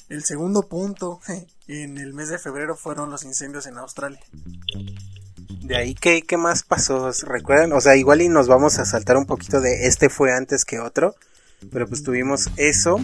el 0.09 0.23
segundo 0.23 0.67
punto 0.67 1.19
en 1.67 1.97
el 1.97 2.13
mes 2.13 2.29
de 2.29 2.39
febrero 2.39 2.75
fueron 2.75 3.09
los 3.09 3.23
incendios 3.23 3.65
en 3.67 3.77
Australia. 3.77 4.19
De 5.61 5.75
ahí, 5.75 5.95
¿qué, 5.95 6.21
¿qué 6.21 6.37
más 6.37 6.63
pasó? 6.63 7.11
¿Recuerdan? 7.25 7.73
O 7.73 7.81
sea, 7.81 7.95
igual 7.95 8.21
y 8.21 8.29
nos 8.29 8.47
vamos 8.47 8.79
a 8.79 8.85
saltar 8.85 9.17
un 9.17 9.25
poquito 9.25 9.61
de 9.61 9.87
este 9.87 10.09
fue 10.09 10.33
antes 10.33 10.65
que 10.65 10.79
otro. 10.79 11.15
Pero 11.71 11.87
pues 11.87 12.03
tuvimos 12.03 12.49
eso. 12.57 12.99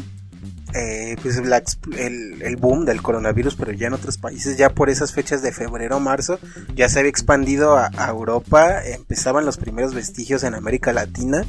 Eh, 0.75 1.15
pues 1.23 1.38
el, 1.38 2.41
el, 2.41 2.55
boom 2.57 2.85
del 2.85 3.01
coronavirus, 3.01 3.55
pero 3.55 3.71
ya 3.71 3.88
en 3.88 3.93
otros 3.93 4.19
países, 4.19 4.55
ya 4.55 4.69
por 4.69 4.91
esas 4.91 5.13
fechas 5.13 5.41
de 5.41 5.51
febrero, 5.51 5.99
marzo, 5.99 6.39
ya 6.75 6.88
se 6.88 6.99
había 6.99 7.09
expandido 7.09 7.75
a 7.75 8.07
Europa, 8.07 8.85
empezaban 8.85 9.45
los 9.45 9.57
primeros 9.57 9.95
vestigios 9.95 10.43
en 10.43 10.53
América 10.53 10.93
Latina 10.93 11.43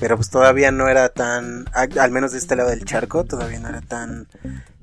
pero 0.00 0.16
pues 0.16 0.30
todavía 0.30 0.70
no 0.70 0.88
era 0.88 1.08
tan, 1.08 1.66
al 1.72 2.10
menos 2.10 2.32
de 2.32 2.38
este 2.38 2.56
lado 2.56 2.70
del 2.70 2.84
charco, 2.84 3.24
todavía 3.24 3.60
no 3.60 3.68
era 3.68 3.80
tan, 3.80 4.28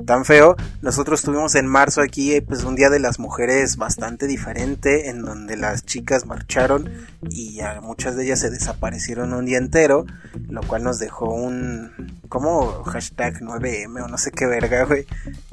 tan 0.06 0.25
feo. 0.25 0.56
Nosotros 0.82 1.21
tuvimos 1.21 1.56
en 1.56 1.67
marzo 1.67 2.01
aquí 2.01 2.39
pues 2.41 2.63
un 2.63 2.75
día 2.75 2.89
de 2.89 2.99
las 2.99 3.19
mujeres 3.19 3.78
bastante 3.78 4.28
diferente, 4.28 5.10
en 5.10 5.21
donde 5.21 5.58
las 5.58 5.86
chicas 5.86 6.25
marcharon 6.25 6.89
y 7.30 7.60
muchas 7.82 8.15
de 8.15 8.25
ellas 8.25 8.39
se 8.39 8.49
desaparecieron 8.49 9.34
un 9.34 9.45
día 9.45 9.58
entero, 9.58 10.06
lo 10.49 10.62
cual 10.62 10.84
nos 10.84 10.99
dejó 10.99 11.34
un, 11.34 12.19
como 12.30 12.84
hashtag 12.84 13.41
9M 13.41 14.04
o 14.04 14.08
no 14.08 14.17
sé 14.17 14.32
qué 14.32 14.45
verga, 14.45 14.84
güey. 14.86 15.06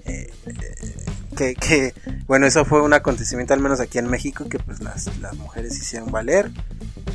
Eh, 0.05 0.33
que, 1.37 1.55
que, 1.55 1.95
bueno, 2.27 2.47
eso 2.47 2.65
fue 2.65 2.83
un 2.83 2.93
acontecimiento 2.93 3.55
al 3.55 3.61
menos 3.61 3.81
aquí 3.81 3.99
en 3.99 4.09
México 4.09 4.49
que 4.49 4.59
pues 4.59 4.81
las, 4.83 5.17
las 5.19 5.35
mujeres 5.37 5.77
hicieron 5.77 6.11
valer. 6.11 6.51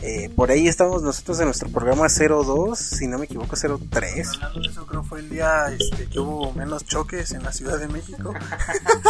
Eh, 0.03 0.29
por 0.35 0.51
ahí 0.51 0.67
estamos 0.67 1.01
nosotros 1.01 1.39
en 1.39 1.45
nuestro 1.45 1.69
programa 1.69 2.07
02, 2.07 2.77
si 2.77 3.07
no 3.07 3.17
me 3.17 3.25
equivoco, 3.25 3.55
03. 3.55 4.29
Hablando 4.35 4.59
de 4.61 4.67
eso, 4.67 4.85
creo 4.85 5.03
fue 5.03 5.19
el 5.19 5.29
día 5.29 5.65
este, 5.77 6.05
que 6.05 6.19
hubo 6.19 6.53
menos 6.53 6.85
choques 6.85 7.31
en 7.31 7.43
la 7.43 7.51
Ciudad 7.51 7.79
de 7.79 7.87
México. 7.87 8.33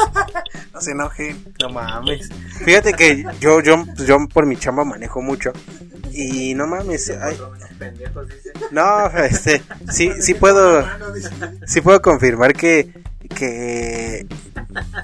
no 0.74 0.82
se 0.82 0.92
enojen. 0.92 1.54
No 1.62 1.70
mames. 1.70 2.30
Fíjate 2.63 2.94
que 2.94 3.26
yo, 3.40 3.62
yo, 3.62 3.86
yo 3.96 4.18
por 4.34 4.46
mi 4.46 4.56
chamba 4.56 4.86
manejo 4.86 5.22
mucho. 5.22 5.52
Y 6.12 6.54
no 6.54 6.68
mames. 6.68 7.12
no, 8.72 9.08
este, 9.18 9.62
sí, 9.92 10.12
sí 10.20 10.34
puedo, 10.36 10.86
sí 11.66 11.82
puedo 11.82 12.02
confirmar 12.02 12.54
que, 12.54 12.94
que 13.36 14.27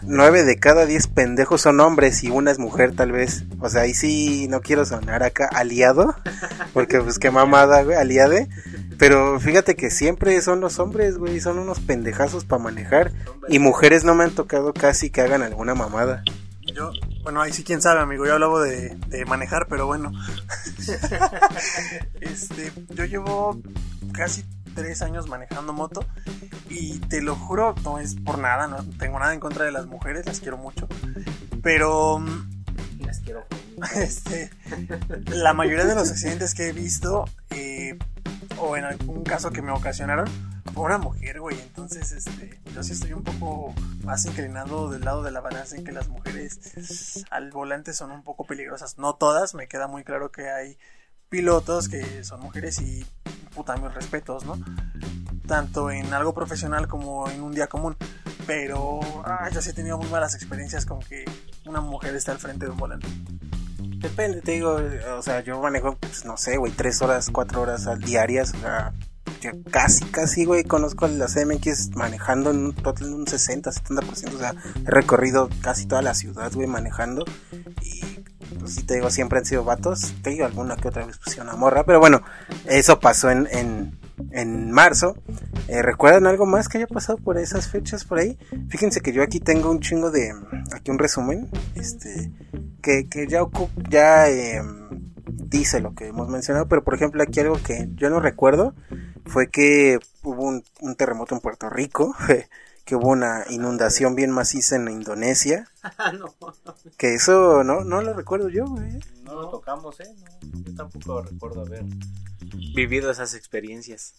nueve 0.03 0.43
de 0.43 0.59
cada 0.59 0.85
diez 0.85 1.07
pendejos 1.07 1.61
son 1.61 1.79
hombres 1.79 2.23
y 2.23 2.29
una 2.29 2.51
es 2.51 2.59
mujer 2.59 2.95
tal 2.95 3.11
vez. 3.11 3.43
O 3.59 3.69
sea, 3.69 3.81
ahí 3.81 3.93
sí 3.93 4.47
no 4.49 4.61
quiero 4.61 4.85
sonar 4.85 5.23
acá 5.23 5.49
aliado, 5.51 6.15
porque 6.73 6.99
pues 6.99 7.19
qué 7.19 7.31
mamada, 7.31 7.83
güey, 7.83 7.97
aliade. 7.97 8.47
Pero 8.97 9.39
fíjate 9.39 9.75
que 9.75 9.89
siempre 9.89 10.39
son 10.41 10.61
los 10.61 10.79
hombres, 10.79 11.17
güey, 11.17 11.39
son 11.39 11.59
unos 11.59 11.79
pendejazos 11.79 12.45
para 12.45 12.63
manejar. 12.63 13.11
Y 13.49 13.59
mujeres 13.59 14.03
no 14.03 14.15
me 14.15 14.23
han 14.23 14.31
tocado 14.31 14.73
casi 14.73 15.09
que 15.09 15.21
hagan 15.21 15.41
alguna 15.41 15.75
mamada. 15.75 16.23
Yo, 16.73 16.91
Bueno, 17.23 17.41
ahí 17.41 17.51
sí, 17.51 17.63
quién 17.63 17.81
sabe, 17.81 17.99
amigo. 17.99 18.25
Yo 18.25 18.33
hablaba 18.33 18.63
de, 18.63 18.95
de 19.07 19.25
manejar, 19.25 19.67
pero 19.67 19.85
bueno. 19.87 20.11
este, 22.21 22.71
yo 22.95 23.05
llevo 23.05 23.61
casi 24.13 24.45
tres 24.73 25.01
años 25.01 25.27
manejando 25.27 25.73
moto 25.73 26.05
y 26.69 26.99
te 26.99 27.21
lo 27.21 27.35
juro, 27.35 27.75
no 27.83 27.99
es 27.99 28.15
por 28.15 28.37
nada, 28.39 28.67
no 28.67 28.83
tengo 28.97 29.19
nada 29.19 29.33
en 29.33 29.39
contra 29.39 29.65
de 29.65 29.71
las 29.71 29.85
mujeres, 29.85 30.25
las 30.25 30.39
quiero 30.39 30.57
mucho, 30.57 30.87
pero 31.61 32.21
Las 32.99 33.19
quiero. 33.19 33.45
este, 33.95 34.49
la 35.27 35.53
mayoría 35.53 35.85
de 35.85 35.95
los 35.95 36.09
accidentes 36.09 36.53
que 36.53 36.69
he 36.69 36.73
visto 36.73 37.25
eh, 37.49 37.97
o 38.59 38.77
en 38.77 38.85
algún 38.85 39.23
caso 39.23 39.51
que 39.51 39.61
me 39.61 39.71
ocasionaron 39.71 40.27
fue 40.73 40.83
una 40.83 40.97
mujer, 40.97 41.39
güey. 41.39 41.59
Entonces, 41.59 42.11
este, 42.11 42.59
yo 42.73 42.83
sí 42.83 42.93
estoy 42.93 43.13
un 43.13 43.23
poco 43.23 43.73
más 44.03 44.25
inclinado 44.25 44.89
del 44.89 45.05
lado 45.05 45.23
de 45.23 45.31
la 45.31 45.41
balanza 45.41 45.75
en 45.75 45.83
que 45.83 45.91
las 45.91 46.09
mujeres 46.09 47.25
al 47.29 47.51
volante 47.51 47.93
son 47.93 48.11
un 48.11 48.23
poco 48.23 48.45
peligrosas. 48.45 48.97
No 48.97 49.15
todas, 49.15 49.53
me 49.53 49.67
queda 49.67 49.87
muy 49.87 50.03
claro 50.03 50.31
que 50.31 50.49
hay 50.49 50.77
pilotos 51.33 51.89
que 51.89 52.23
son 52.23 52.41
mujeres 52.41 52.79
y 52.79 53.03
puta 53.55 53.75
mis 53.77 53.91
respetos, 53.91 54.45
¿no? 54.45 54.55
Tanto 55.47 55.89
en 55.89 56.13
algo 56.13 56.31
profesional 56.31 56.87
como 56.87 57.27
en 57.27 57.41
un 57.41 57.53
día 57.53 57.65
común. 57.65 57.97
Pero 58.45 58.99
ah, 59.25 59.49
yo 59.51 59.59
sí 59.59 59.71
he 59.71 59.73
tenido 59.73 59.97
muy 59.97 60.07
malas 60.09 60.35
experiencias 60.35 60.85
con 60.85 60.99
que 60.99 61.25
una 61.65 61.81
mujer 61.81 62.13
esté 62.15 62.29
al 62.29 62.37
frente 62.37 62.67
de 62.67 62.71
un 62.71 62.77
volante. 62.77 63.07
Depende, 63.97 64.41
te 64.41 64.51
digo, 64.51 64.79
o 65.17 65.21
sea, 65.23 65.39
yo 65.39 65.59
manejo, 65.59 65.97
pues, 65.97 66.23
no 66.23 66.37
sé, 66.37 66.57
güey, 66.57 66.71
tres 66.71 67.01
horas, 67.01 67.31
cuatro 67.31 67.61
horas 67.61 67.87
diarias, 68.01 68.53
o 68.53 68.59
sea, 68.59 68.93
yo 69.41 69.51
casi, 69.71 70.05
casi, 70.05 70.45
güey, 70.45 70.63
conozco 70.63 71.07
la 71.07 71.25
CMX 71.25 71.95
manejando 71.95 72.51
en 72.51 72.57
un 72.57 72.75
total 72.75 73.11
un 73.11 73.25
60, 73.25 73.71
70%, 73.71 74.35
o 74.35 74.37
sea, 74.37 74.53
he 74.85 74.91
recorrido 74.91 75.49
casi 75.61 75.87
toda 75.87 76.03
la 76.03 76.13
ciudad, 76.13 76.51
güey, 76.53 76.67
manejando, 76.67 77.25
y 77.81 78.22
pues 78.59 78.85
te 78.85 78.95
digo, 78.95 79.09
siempre 79.09 79.39
han 79.39 79.45
sido 79.45 79.63
vatos, 79.63 80.13
te 80.21 80.31
digo, 80.31 80.45
alguna 80.45 80.75
que 80.75 80.87
otra 80.87 81.05
vez 81.05 81.17
pusieron 81.17 81.47
una 81.47 81.57
morra, 81.57 81.83
pero 81.83 81.99
bueno, 81.99 82.21
eso 82.65 82.99
pasó 82.99 83.29
en, 83.29 83.47
en, 83.51 83.97
en 84.31 84.71
marzo. 84.71 85.15
Eh, 85.67 85.81
¿Recuerdan 85.81 86.27
algo 86.27 86.45
más 86.45 86.67
que 86.67 86.77
haya 86.77 86.87
pasado 86.87 87.17
por 87.17 87.37
esas 87.37 87.69
fechas 87.69 88.05
por 88.05 88.19
ahí? 88.19 88.37
Fíjense 88.69 89.01
que 89.01 89.13
yo 89.13 89.23
aquí 89.23 89.39
tengo 89.39 89.71
un 89.71 89.79
chingo 89.79 90.11
de, 90.11 90.33
aquí 90.73 90.91
un 90.91 90.99
resumen, 90.99 91.49
este, 91.75 92.31
que, 92.81 93.07
que 93.07 93.27
ya, 93.27 93.41
ya 93.89 94.29
eh, 94.29 94.61
dice 95.25 95.79
lo 95.79 95.93
que 95.93 96.07
hemos 96.07 96.29
mencionado, 96.29 96.67
pero 96.67 96.83
por 96.83 96.95
ejemplo 96.95 97.23
aquí 97.23 97.39
algo 97.39 97.59
que 97.63 97.89
yo 97.95 98.09
no 98.09 98.19
recuerdo 98.19 98.73
fue 99.25 99.49
que 99.49 99.99
hubo 100.23 100.43
un, 100.43 100.63
un 100.81 100.95
terremoto 100.95 101.35
en 101.35 101.41
Puerto 101.41 101.69
Rico, 101.69 102.15
que 102.85 102.95
hubo 102.95 103.09
una 103.09 103.45
inundación 103.49 104.15
bien 104.15 104.31
maciza 104.31 104.75
en 104.75 104.89
Indonesia, 104.89 105.69
no, 106.19 106.33
que 106.97 107.15
eso 107.15 107.63
no, 107.63 107.83
no 107.83 108.01
lo 108.01 108.13
recuerdo 108.13 108.49
yo, 108.49 108.65
güey. 108.65 108.99
no 109.23 109.33
lo 109.35 109.49
tocamos, 109.49 109.99
¿eh? 110.01 110.13
No, 110.21 110.59
yo 110.63 110.75
tampoco 110.75 111.21
recuerdo 111.21 111.61
haber 111.61 111.85
vivido 112.75 113.09
esas 113.11 113.33
experiencias. 113.33 114.15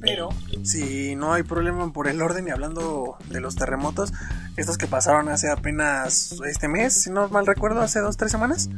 Pero 0.00 0.28
si 0.62 1.16
no 1.16 1.32
hay 1.32 1.42
problema 1.42 1.92
por 1.92 2.06
el 2.06 2.22
orden 2.22 2.46
y 2.46 2.50
hablando 2.52 3.16
de 3.28 3.40
los 3.40 3.56
terremotos, 3.56 4.12
estos 4.56 4.78
que 4.78 4.86
pasaron 4.86 5.28
hace 5.28 5.50
apenas 5.50 6.36
este 6.46 6.68
mes, 6.68 7.02
si 7.02 7.10
no 7.10 7.28
mal 7.28 7.46
recuerdo, 7.46 7.80
hace 7.80 7.98
dos, 7.98 8.16
tres 8.16 8.30
semanas, 8.30 8.70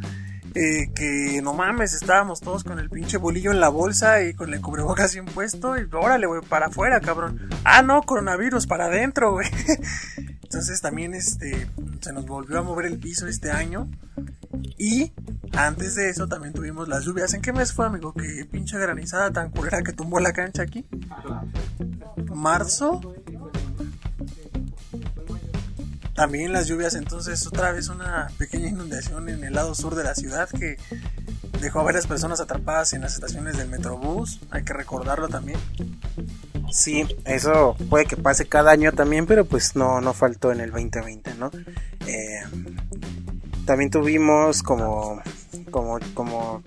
eh, 0.54 0.90
que 0.94 1.40
no 1.42 1.52
mames, 1.52 1.94
estábamos 1.94 2.40
todos 2.40 2.62
con 2.62 2.78
el 2.78 2.88
pinche 2.88 3.16
bolillo 3.16 3.50
en 3.50 3.60
la 3.60 3.68
bolsa 3.68 4.22
y 4.22 4.34
con 4.34 4.54
el 4.54 4.60
cubrebocas 4.60 5.12
bien 5.12 5.26
puesto 5.26 5.76
y 5.76 5.88
órale, 5.92 6.26
güey, 6.26 6.42
para 6.42 6.66
afuera, 6.66 7.00
cabrón. 7.00 7.48
Ah, 7.64 7.82
no, 7.82 8.02
coronavirus, 8.02 8.66
para 8.66 8.86
adentro, 8.86 9.32
güey. 9.32 9.48
Entonces 10.44 10.80
también 10.80 11.14
este, 11.14 11.68
se 12.00 12.12
nos 12.12 12.26
volvió 12.26 12.60
a 12.60 12.62
mover 12.62 12.86
el 12.86 12.98
piso 12.98 13.26
este 13.26 13.50
año. 13.50 13.88
Y 14.78 15.12
antes 15.56 15.96
de 15.96 16.10
eso 16.10 16.28
también 16.28 16.54
tuvimos 16.54 16.86
las 16.86 17.04
lluvias. 17.04 17.34
¿En 17.34 17.42
qué 17.42 17.52
mes 17.52 17.72
fue, 17.72 17.86
amigo? 17.86 18.12
Que 18.12 18.46
pinche 18.48 18.78
granizada 18.78 19.32
tan 19.32 19.50
culera 19.50 19.82
que 19.82 19.92
tumbó 19.92 20.20
la 20.20 20.32
cancha 20.32 20.62
aquí. 20.62 20.86
Marzo. 22.32 23.00
También 26.14 26.52
las 26.52 26.68
lluvias, 26.68 26.94
entonces 26.94 27.46
otra 27.46 27.72
vez 27.72 27.88
una 27.88 28.28
pequeña 28.38 28.68
inundación 28.68 29.28
en 29.28 29.42
el 29.42 29.54
lado 29.54 29.74
sur 29.74 29.94
de 29.96 30.04
la 30.04 30.14
ciudad 30.14 30.48
que 30.48 30.78
dejó 31.60 31.80
a 31.80 31.84
varias 31.84 32.06
personas 32.06 32.40
atrapadas 32.40 32.92
en 32.92 33.00
las 33.00 33.14
estaciones 33.14 33.56
del 33.56 33.68
Metrobús. 33.68 34.40
Hay 34.50 34.64
que 34.64 34.72
recordarlo 34.72 35.28
también. 35.28 35.58
Sí, 36.70 37.04
eso 37.24 37.76
puede 37.90 38.06
que 38.06 38.16
pase 38.16 38.46
cada 38.46 38.70
año 38.70 38.92
también, 38.92 39.26
pero 39.26 39.44
pues 39.44 39.74
no, 39.74 40.00
no 40.00 40.12
faltó 40.12 40.52
en 40.52 40.60
el 40.60 40.70
2020, 40.70 41.34
¿no? 41.34 41.50
Eh, 42.06 42.42
también 43.64 43.90
tuvimos 43.90 44.62
como, 44.62 45.20
como, 45.70 45.98
como 46.14 46.62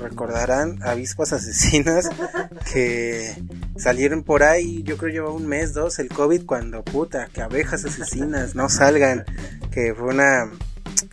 recordarán, 0.00 0.78
avispas 0.82 1.32
asesinas 1.32 2.08
que 2.72 3.34
salieron 3.76 4.22
por 4.22 4.42
ahí, 4.42 4.82
yo 4.82 4.96
creo 4.96 5.12
lleva 5.12 5.30
un 5.30 5.46
mes, 5.46 5.74
dos, 5.74 5.98
el 5.98 6.08
COVID, 6.08 6.44
cuando 6.46 6.82
puta, 6.84 7.28
que 7.32 7.42
abejas 7.42 7.84
asesinas 7.84 8.54
no 8.54 8.68
salgan, 8.68 9.24
que 9.70 9.94
fue 9.94 10.08
una 10.08 10.50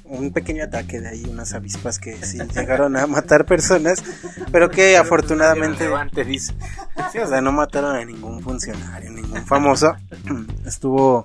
un 0.06 0.32
pequeño 0.32 0.64
ataque 0.64 1.02
de 1.02 1.10
ahí, 1.10 1.26
unas 1.30 1.54
avispas 1.54 2.00
que 2.00 2.16
sí 2.24 2.40
llegaron 2.54 2.96
a 2.96 3.08
matar 3.08 3.46
personas, 3.46 4.04
pero 4.52 4.70
que 4.70 4.98
afortunadamente... 4.98 5.88
Sí, 7.12 7.20
o 7.20 7.28
sea, 7.28 7.42
no 7.42 7.52
mataron 7.52 7.96
a 7.96 8.06
ningún 8.06 8.42
funcionario, 8.42 9.12
ningún 9.12 9.46
famoso. 9.46 9.96
Estuvo 10.66 11.24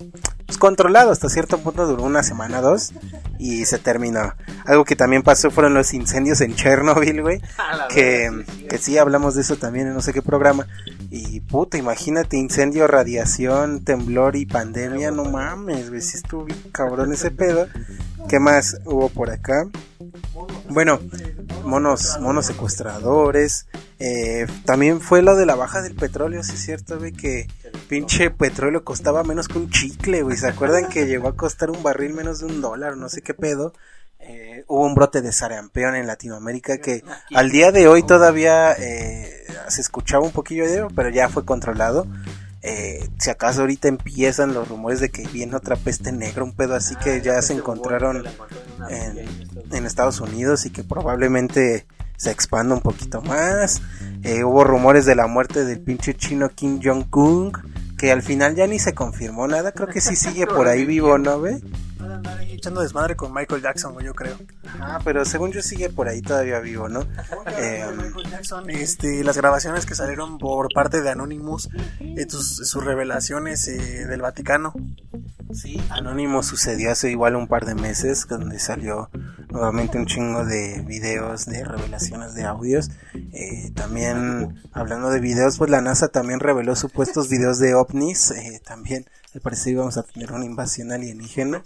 pues, 0.51 0.59
controlado 0.59 1.11
hasta 1.11 1.29
cierto 1.29 1.59
punto, 1.59 1.87
duró 1.87 2.03
una 2.03 2.23
semana, 2.23 2.59
dos, 2.59 2.91
y 3.39 3.63
se 3.63 3.79
terminó. 3.79 4.33
Algo 4.65 4.83
que 4.83 4.97
también 4.97 5.23
pasó 5.23 5.49
fueron 5.49 5.73
los 5.73 5.93
incendios 5.93 6.41
en 6.41 6.55
Chernobyl, 6.55 7.21
güey. 7.21 7.41
Que, 7.89 8.29
que 8.69 8.77
sí, 8.77 8.97
hablamos 8.97 9.35
de 9.35 9.41
eso 9.41 9.57
también 9.57 9.87
en 9.87 9.93
no 9.93 10.01
sé 10.01 10.13
qué 10.13 10.21
programa. 10.21 10.67
Y 11.09 11.41
puta, 11.41 11.77
imagínate, 11.77 12.37
incendio, 12.37 12.87
radiación, 12.87 13.83
temblor 13.83 14.35
y 14.35 14.45
pandemia, 14.45 15.11
no 15.11 15.25
mames, 15.25 15.89
güey, 15.89 16.01
sí 16.01 16.17
estuvo 16.17 16.47
cabrón 16.71 17.11
ese 17.13 17.31
pedo. 17.31 17.67
¿Qué 18.29 18.39
más 18.39 18.77
hubo 18.85 19.09
por 19.09 19.29
acá? 19.29 19.67
Bueno, 20.69 20.99
monos, 21.63 22.17
monos 22.19 22.45
secuestradores. 22.45 23.67
eh, 23.99 24.47
también 24.65 25.01
fue 25.01 25.21
lo 25.21 25.35
de 25.35 25.45
la 25.45 25.55
baja 25.55 25.81
del 25.81 25.95
petróleo, 25.95 26.43
sí 26.43 26.53
es 26.53 26.61
cierto, 26.61 26.97
güey, 26.97 27.11
que 27.11 27.47
pinche 27.87 28.31
petróleo 28.31 28.83
costaba 28.83 29.23
menos 29.23 29.47
que 29.47 29.57
un 29.57 29.69
chicle, 29.69 30.21
güey. 30.23 30.37
¿Se 30.37 30.47
acuerdan 30.47 30.89
que 30.89 31.05
llegó 31.05 31.27
a 31.27 31.35
costar 31.35 31.69
un 31.69 31.83
barril 31.83 32.13
menos 32.13 32.39
de 32.39 32.45
un 32.45 32.61
dólar, 32.61 32.97
no 32.97 33.09
sé 33.09 33.21
qué 33.21 33.33
pedo? 33.33 33.73
Eh, 34.19 34.63
hubo 34.67 34.85
un 34.85 34.93
brote 34.93 35.21
de 35.21 35.31
sarampión 35.31 35.95
en 35.95 36.05
Latinoamérica 36.05 36.77
que 36.77 37.03
al 37.33 37.49
día 37.49 37.71
de 37.71 37.87
hoy 37.87 38.03
todavía 38.03 38.73
eh, 38.73 39.47
se 39.67 39.81
escuchaba 39.81 40.23
un 40.23 40.31
poquillo 40.31 40.69
de 40.69 40.85
pero 40.95 41.09
ya 41.09 41.27
fue 41.27 41.43
controlado. 41.43 42.05
Eh, 42.63 43.09
si 43.17 43.29
acaso 43.29 43.61
ahorita 43.61 43.87
empiezan 43.87 44.53
los 44.53 44.67
rumores 44.67 44.99
de 44.99 45.09
que 45.09 45.27
viene 45.27 45.55
otra 45.55 45.75
peste 45.75 46.11
negra, 46.11 46.43
un 46.43 46.55
pedo 46.55 46.75
así 46.75 46.95
que 46.95 47.21
ya 47.21 47.41
se 47.41 47.53
encontraron 47.53 48.23
en, 48.89 49.25
en 49.71 49.85
Estados 49.85 50.21
Unidos 50.21 50.65
y 50.65 50.69
que 50.69 50.83
probablemente 50.83 51.87
se 52.21 52.29
expanda 52.29 52.75
un 52.75 52.81
poquito 52.81 53.23
más. 53.23 53.81
Eh, 54.21 54.43
hubo 54.43 54.63
rumores 54.63 55.07
de 55.07 55.15
la 55.15 55.25
muerte 55.25 55.65
del 55.65 55.79
pinche 55.79 56.13
chino 56.13 56.49
Kim 56.49 56.79
Jong-un, 56.79 57.51
que 57.97 58.11
al 58.11 58.21
final 58.21 58.53
ya 58.53 58.67
ni 58.67 58.77
se 58.77 58.93
confirmó 58.93 59.47
nada. 59.47 59.71
Creo 59.71 59.87
que 59.87 60.01
sí 60.01 60.15
sigue 60.15 60.45
por 60.45 60.67
ahí 60.67 60.85
vivo, 60.85 61.17
¿no, 61.17 61.41
ve? 61.41 61.59
Andar 62.21 62.37
ahí 62.37 62.51
echando 62.53 62.81
desmadre 62.81 63.15
con 63.15 63.33
Michael 63.33 63.63
Jackson, 63.63 63.97
yo 63.99 64.13
creo. 64.13 64.37
Ah, 64.79 64.99
pero 65.03 65.25
según 65.25 65.51
yo 65.51 65.63
sigue 65.63 65.89
por 65.89 66.07
ahí 66.07 66.21
todavía 66.21 66.59
vivo, 66.59 66.87
¿no? 66.87 67.01
Eh, 67.57 67.83
Michael 67.97 68.29
Jackson, 68.29 68.69
este, 68.69 69.23
las 69.23 69.37
grabaciones 69.37 69.87
que 69.87 69.95
salieron 69.95 70.37
por 70.37 70.71
parte 70.71 71.01
de 71.01 71.09
Anonymous, 71.09 71.69
eh, 71.99 72.27
sus, 72.29 72.57
sus 72.57 72.85
revelaciones 72.85 73.67
eh, 73.67 74.05
del 74.05 74.21
Vaticano. 74.21 74.71
Sí, 75.51 75.81
Anónimo 75.89 76.43
sucedió 76.43 76.91
hace 76.91 77.09
igual 77.09 77.35
un 77.35 77.47
par 77.47 77.65
de 77.65 77.73
meses, 77.73 78.27
donde 78.29 78.59
salió 78.59 79.09
nuevamente 79.49 79.97
un 79.97 80.05
chingo 80.05 80.45
de 80.45 80.81
videos, 80.85 81.47
de 81.47 81.65
revelaciones 81.65 82.35
de 82.35 82.43
audios. 82.43 82.89
Eh, 83.33 83.71
también, 83.73 84.61
hablando 84.71 85.09
de 85.09 85.19
videos, 85.19 85.57
pues 85.57 85.71
la 85.71 85.81
NASA 85.81 86.09
también 86.09 86.39
reveló 86.39 86.75
supuestos 86.75 87.29
videos 87.29 87.57
de 87.57 87.73
ovnis. 87.73 88.31
eh, 88.31 88.61
también, 88.63 89.05
al 89.33 89.41
parecer 89.41 89.73
íbamos 89.73 89.97
a 89.97 90.03
tener 90.03 90.31
una 90.31 90.45
invasión 90.45 90.91
alienígena. 90.91 91.63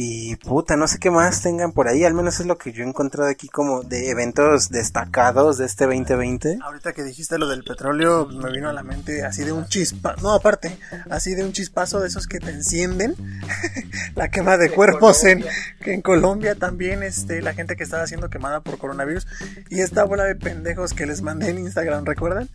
Y 0.00 0.36
puta, 0.36 0.76
no 0.76 0.86
sé 0.86 1.00
qué 1.00 1.10
más 1.10 1.42
tengan 1.42 1.72
por 1.72 1.88
ahí, 1.88 2.04
al 2.04 2.14
menos 2.14 2.38
es 2.38 2.46
lo 2.46 2.56
que 2.56 2.70
yo 2.70 2.84
he 2.84 2.86
encontrado 2.86 3.28
aquí 3.28 3.48
como 3.48 3.82
de 3.82 4.10
eventos 4.10 4.68
destacados 4.68 5.58
de 5.58 5.66
este 5.66 5.86
2020. 5.86 6.60
Ahorita 6.62 6.92
que 6.92 7.02
dijiste 7.02 7.36
lo 7.36 7.48
del 7.48 7.64
petróleo, 7.64 8.28
me 8.28 8.52
vino 8.52 8.68
a 8.68 8.72
la 8.72 8.84
mente 8.84 9.24
así 9.24 9.42
de 9.42 9.50
un 9.50 9.66
chispa, 9.66 10.14
no 10.22 10.34
aparte, 10.34 10.78
así 11.10 11.34
de 11.34 11.44
un 11.44 11.50
chispazo 11.50 11.98
de 11.98 12.06
esos 12.06 12.28
que 12.28 12.38
te 12.38 12.50
encienden, 12.50 13.16
la 14.14 14.30
quema 14.30 14.56
de 14.56 14.70
cuerpos 14.70 15.24
en, 15.24 15.44
que 15.80 15.94
en 15.94 16.00
Colombia 16.00 16.54
también, 16.54 17.02
este, 17.02 17.42
la 17.42 17.52
gente 17.52 17.74
que 17.74 17.82
estaba 17.82 18.06
siendo 18.06 18.30
quemada 18.30 18.60
por 18.60 18.78
coronavirus 18.78 19.26
y 19.68 19.80
esta 19.80 20.04
bola 20.04 20.22
de 20.26 20.36
pendejos 20.36 20.94
que 20.94 21.06
les 21.06 21.22
mandé 21.22 21.50
en 21.50 21.58
Instagram, 21.58 22.04
¿recuerdan? 22.04 22.48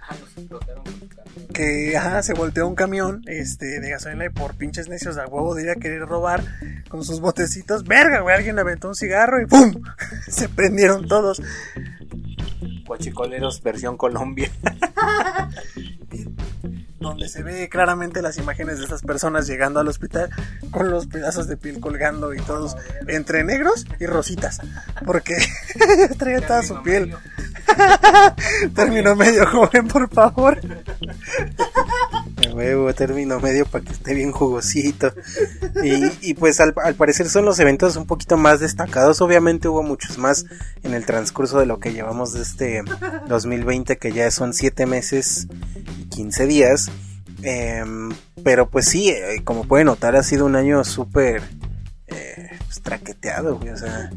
que 1.53 1.95
ajá, 1.97 2.23
se 2.23 2.33
volteó 2.33 2.67
un 2.67 2.75
camión 2.75 3.23
este, 3.27 3.79
de 3.79 3.89
gasolina 3.89 4.25
y 4.25 4.29
por 4.29 4.55
pinches 4.55 4.89
necios 4.89 5.17
a 5.17 5.27
huevo 5.27 5.55
de 5.55 5.63
ir 5.63 5.69
a 5.69 5.75
querer 5.75 6.01
robar 6.01 6.43
con 6.89 7.03
sus 7.03 7.19
botecitos. 7.33 7.83
Verga, 7.83 8.21
güey, 8.21 8.35
alguien 8.35 8.59
aventó 8.59 8.87
un 8.87 8.95
cigarro 8.95 9.41
y 9.41 9.47
¡pum! 9.47 9.81
Se 10.27 10.47
prendieron 10.49 11.07
todos. 11.07 11.41
Guachicoleros 12.85 13.61
versión 13.63 13.97
Colombia. 13.97 14.51
donde 16.99 17.27
se 17.27 17.43
ve 17.43 17.67
claramente 17.67 18.21
las 18.21 18.37
imágenes 18.37 18.77
de 18.77 18.85
estas 18.85 19.01
personas 19.01 19.45
llegando 19.45 19.81
al 19.81 19.89
hospital 19.89 20.29
con 20.71 20.89
los 20.89 21.05
pedazos 21.05 21.47
de 21.47 21.57
piel 21.57 21.81
colgando 21.81 22.33
y 22.33 22.37
todos 22.37 22.77
entre 23.07 23.43
negros 23.43 23.85
y 23.99 24.05
rositas, 24.05 24.61
porque 25.05 25.35
traía 26.17 26.39
toda 26.39 26.63
su 26.63 26.81
piel. 26.81 27.13
Término 28.75 29.15
medio 29.15 29.45
joven, 29.47 29.87
por 29.87 30.09
favor. 30.09 30.59
huevo, 32.53 32.93
término 32.93 33.39
medio 33.39 33.65
para 33.65 33.83
que 33.83 33.91
esté 33.91 34.13
bien 34.13 34.31
jugosito. 34.31 35.13
Y, 35.83 36.29
y 36.29 36.33
pues 36.35 36.59
al, 36.59 36.73
al, 36.83 36.95
parecer 36.95 37.29
son 37.29 37.45
los 37.45 37.59
eventos 37.59 37.95
un 37.95 38.05
poquito 38.05 38.37
más 38.37 38.59
destacados. 38.59 39.21
Obviamente 39.21 39.67
hubo 39.67 39.83
muchos 39.83 40.17
más 40.17 40.45
en 40.83 40.93
el 40.93 41.05
transcurso 41.05 41.59
de 41.59 41.65
lo 41.65 41.79
que 41.79 41.93
llevamos 41.93 42.33
de 42.33 42.41
este 42.41 42.83
2020, 43.27 43.97
que 43.97 44.11
ya 44.11 44.29
son 44.31 44.53
7 44.53 44.85
meses 44.85 45.47
y 45.99 46.05
15 46.09 46.45
días. 46.47 46.91
Eh, 47.43 47.83
pero 48.43 48.69
pues 48.69 48.85
sí, 48.85 49.09
eh, 49.09 49.41
como 49.43 49.65
pueden 49.65 49.87
notar, 49.87 50.15
ha 50.15 50.23
sido 50.23 50.45
un 50.45 50.55
año 50.55 50.83
súper 50.83 51.41
pues, 52.73 52.81
traqueteado, 52.81 53.57
güey. 53.57 53.69
O 53.69 53.77
sea, 53.77 54.09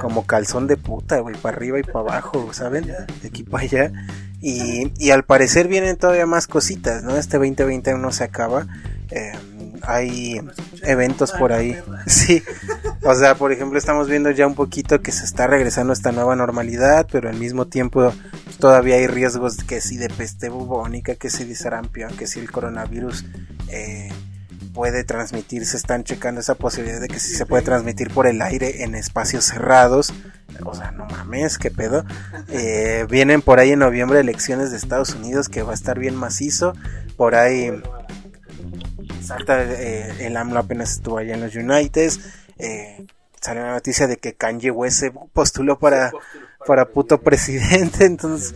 como 0.00 0.26
calzón 0.26 0.66
de 0.66 0.76
puta, 0.76 1.20
güey, 1.20 1.36
para 1.36 1.56
arriba 1.56 1.78
y 1.78 1.82
para 1.82 2.00
abajo, 2.00 2.52
¿saben? 2.52 2.86
De 2.86 3.28
aquí 3.28 3.42
para 3.42 3.64
allá. 3.64 3.92
Y, 4.40 4.92
y, 4.98 5.10
al 5.10 5.24
parecer 5.24 5.66
vienen 5.66 5.96
todavía 5.96 6.26
más 6.26 6.46
cositas, 6.46 7.02
¿no? 7.02 7.16
Este 7.16 7.38
2020 7.38 7.94
no 7.94 8.12
se 8.12 8.24
acaba. 8.24 8.66
Eh, 9.10 9.32
hay 9.82 10.40
eventos 10.82 11.32
por 11.32 11.52
ahí. 11.52 11.76
Sí. 12.06 12.42
O 13.02 13.14
sea, 13.14 13.34
por 13.34 13.52
ejemplo, 13.52 13.78
estamos 13.78 14.08
viendo 14.08 14.30
ya 14.30 14.46
un 14.46 14.54
poquito 14.54 15.00
que 15.00 15.10
se 15.10 15.24
está 15.24 15.46
regresando 15.46 15.92
a 15.92 15.94
esta 15.94 16.12
nueva 16.12 16.36
normalidad, 16.36 17.06
pero 17.10 17.28
al 17.28 17.36
mismo 17.36 17.66
tiempo 17.66 18.12
todavía 18.60 18.96
hay 18.96 19.06
riesgos 19.06 19.56
que 19.64 19.80
si 19.80 19.96
de 19.96 20.08
peste 20.08 20.48
bubónica, 20.48 21.14
que 21.14 21.30
si 21.30 21.44
de 21.44 21.54
sarampión, 21.54 22.16
que 22.16 22.26
si 22.26 22.40
el 22.40 22.50
coronavirus 22.50 23.24
eh, 23.68 24.08
puede 24.76 25.04
transmitirse, 25.04 25.78
están 25.78 26.04
checando 26.04 26.42
esa 26.42 26.54
posibilidad 26.54 27.00
de 27.00 27.08
que 27.08 27.18
si 27.18 27.34
se 27.34 27.46
puede 27.46 27.62
transmitir 27.62 28.10
por 28.10 28.26
el 28.26 28.42
aire 28.42 28.84
en 28.84 28.94
espacios 28.94 29.46
cerrados. 29.46 30.12
O 30.66 30.74
sea, 30.74 30.90
no 30.90 31.06
mames, 31.06 31.56
qué 31.56 31.70
pedo. 31.70 32.04
Eh, 32.50 33.06
vienen 33.08 33.40
por 33.40 33.58
ahí 33.58 33.70
en 33.70 33.78
noviembre 33.78 34.20
elecciones 34.20 34.70
de 34.70 34.76
Estados 34.76 35.14
Unidos 35.14 35.48
que 35.48 35.62
va 35.62 35.70
a 35.70 35.74
estar 35.74 35.98
bien 35.98 36.14
macizo. 36.14 36.74
Por 37.16 37.34
ahí 37.34 37.72
Salta, 39.22 39.62
eh, 39.64 40.26
el 40.26 40.36
AMLO 40.36 40.60
apenas 40.60 40.92
estuvo 40.92 41.16
allá 41.16 41.34
en 41.34 41.40
los 41.40 41.56
United. 41.56 42.12
Eh, 42.58 43.06
sale 43.40 43.60
la 43.60 43.72
noticia 43.72 44.06
de 44.06 44.18
que 44.18 44.34
Kanye 44.34 44.70
West 44.70 45.00
se 45.00 45.10
postuló 45.10 45.78
para, 45.78 46.12
para 46.66 46.90
puto 46.90 47.22
presidente. 47.22 48.04
Entonces, 48.04 48.54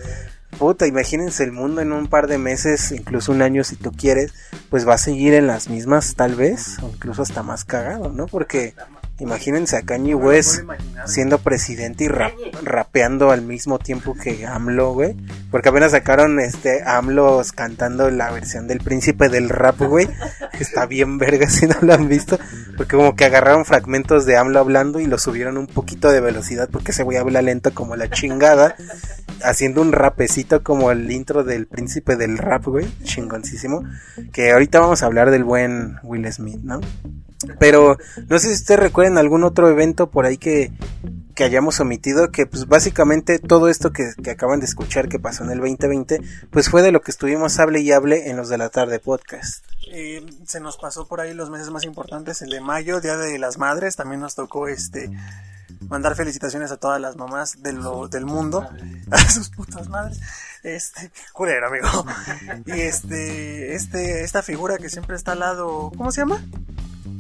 puta, 0.59 0.87
imagínense 0.87 1.45
el 1.45 1.53
mundo 1.53 1.81
en 1.81 1.93
un 1.93 2.07
par 2.07 2.27
de 2.27 2.39
meses, 2.39 2.93
incluso 2.93 3.33
un 3.33 3.43
año 3.43 3.65
si 3.65 3.77
tú 3.77 3.93
quieres, 3.93 4.35
pues 4.69 4.87
va 4.87 4.95
a 4.95 4.99
seguir 4.99 5.35
en 5.35 5.47
las 5.47 5.69
mismas 5.69 6.15
tal 6.15 6.35
vez, 6.35 6.79
o 6.83 6.89
incluso 6.89 7.23
hasta 7.23 7.43
más 7.43 7.65
cagado, 7.65 8.13
¿no? 8.13 8.27
Porque 8.27 8.75
Imagínense 9.21 9.77
a 9.77 9.83
Kanye 9.83 10.15
West 10.15 10.63
siendo 11.07 11.39
presidente 11.39 12.05
y 12.05 12.09
rapeando 12.09 13.31
al 13.31 13.43
mismo 13.43 13.79
tiempo 13.79 14.15
que 14.15 14.47
AMLO, 14.47 14.95
güey. 14.95 15.17
Porque 15.51 15.69
apenas 15.69 15.93
sacaron 15.93 16.41
este 16.41 16.83
AMLO 16.85 17.43
cantando 17.55 18.11
la 18.11 18.31
versión 18.31 18.67
del 18.67 18.81
príncipe 18.81 19.29
del 19.29 19.49
rap, 19.49 19.79
güey. 19.81 20.09
Está 20.59 20.87
bien 20.87 21.19
verga 21.19 21.49
si 21.51 21.67
no 21.67 21.77
lo 21.83 21.93
han 21.95 22.09
visto. 22.09 22.39
Porque 22.77 22.97
como 22.97 23.15
que 23.15 23.27
agarraron 23.27 23.65
fragmentos 23.65 24.25
de 24.25 24.37
AMLO 24.37 24.59
hablando 24.59 25.01
y 25.01 25.07
lo 25.07 25.19
subieron 25.19 25.59
un 25.59 25.67
poquito 25.67 26.11
de 26.11 26.21
velocidad 26.21 26.69
porque 26.71 26.93
ese 26.93 27.03
güey 27.03 27.19
habla 27.19 27.43
lento 27.43 27.75
como 27.75 27.97
la 27.97 28.09
chingada. 28.09 28.75
Haciendo 29.43 29.81
un 29.81 29.93
rapecito 29.93 30.63
como 30.63 30.91
el 30.91 31.11
intro 31.11 31.45
del 31.45 31.67
príncipe 31.67 32.17
del 32.17 32.39
rap, 32.39 32.65
güey. 32.67 32.87
Chingoncísimo. 33.05 33.85
Que 34.33 34.53
ahorita 34.53 34.81
vamos 34.81 35.03
a 35.03 35.07
hablar 35.07 35.31
del 35.31 35.45
buen 35.45 35.97
Will 36.03 36.31
Smith, 36.33 36.61
¿no? 36.63 36.81
Pero 37.59 37.97
no 38.29 38.39
sé 38.39 38.49
si 38.49 38.55
ustedes 38.55 38.81
recuerdan 38.81 39.17
algún 39.17 39.45
otro 39.45 39.69
evento 39.69 40.11
por 40.11 40.27
ahí 40.27 40.37
que, 40.37 40.73
que 41.35 41.45
hayamos 41.45 41.81
omitido, 41.81 42.31
que 42.31 42.47
pues 42.47 42.67
básicamente 42.67 43.39
todo 43.39 43.69
esto 43.69 43.93
que, 43.93 44.13
que, 44.23 44.31
acaban 44.31 44.61
de 44.61 44.67
escuchar 44.67 45.09
que 45.09 45.19
pasó 45.19 45.45
en 45.45 45.51
el 45.51 45.59
2020, 45.59 46.21
pues 46.51 46.69
fue 46.69 46.83
de 46.83 46.93
lo 46.93 47.01
que 47.01 47.11
estuvimos 47.11 47.59
hable 47.59 47.81
y 47.81 47.93
hable 47.93 48.29
en 48.29 48.37
los 48.37 48.51
de 48.51 48.59
la 48.59 48.69
tarde 48.69 48.99
podcast. 48.99 49.65
Eh, 49.91 50.25
se 50.47 50.61
nos 50.61 50.77
pasó 50.77 51.07
por 51.09 51.21
ahí 51.21 51.33
los 51.33 51.49
meses 51.49 51.71
más 51.71 51.85
importantes, 51.85 52.43
el 52.43 52.51
de 52.51 52.61
mayo, 52.61 53.01
Día 53.01 53.17
de 53.17 53.39
las 53.39 53.57
Madres, 53.57 53.97
también 53.97 54.21
nos 54.21 54.35
tocó 54.35 54.69
este 54.69 55.11
mandar 55.89 56.15
felicitaciones 56.15 56.71
a 56.71 56.77
todas 56.77 57.01
las 57.01 57.17
mamás 57.17 57.63
de 57.63 57.73
del 58.11 58.27
mundo, 58.27 58.69
a 59.11 59.19
sus 59.31 59.49
putas 59.49 59.89
madres. 59.89 60.21
Este, 60.63 61.11
culero, 61.33 61.69
amigo. 61.69 61.89
Y 62.67 62.81
este, 62.81 63.75
este, 63.75 64.25
esta 64.25 64.43
figura 64.43 64.77
que 64.77 64.91
siempre 64.91 65.17
está 65.17 65.33
al 65.33 65.41
lado, 65.41 65.91
¿cómo 65.97 66.13
se 66.13 66.21
llama? 66.21 66.45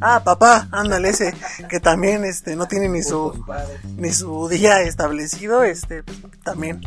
Ah, 0.00 0.22
papá, 0.24 0.68
ándale 0.72 1.10
ese, 1.10 1.34
que 1.68 1.78
también 1.78 2.24
este 2.24 2.56
no 2.56 2.66
tiene 2.66 2.88
ni 2.88 3.02
su 3.02 3.44
ni 3.96 4.10
su 4.10 4.48
día 4.48 4.80
establecido, 4.82 5.62
este 5.62 6.02
también. 6.42 6.80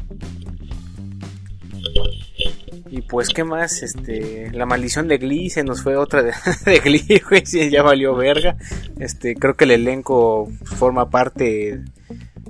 Y 2.89 3.01
pues 3.01 3.29
qué 3.29 3.43
más, 3.43 3.81
este, 3.81 4.51
la 4.51 4.67
maldición 4.67 5.07
de 5.07 5.17
Glee 5.17 5.49
se 5.49 5.63
nos 5.63 5.81
fue 5.81 5.95
otra 5.95 6.21
de, 6.21 6.31
de 6.65 6.79
Glee, 6.79 7.21
güey, 7.27 7.43
ya 7.71 7.81
valió 7.81 8.15
verga. 8.15 8.55
Este, 8.99 9.35
creo 9.35 9.55
que 9.55 9.63
el 9.63 9.71
elenco 9.71 10.47
forma 10.63 11.09
parte 11.09 11.81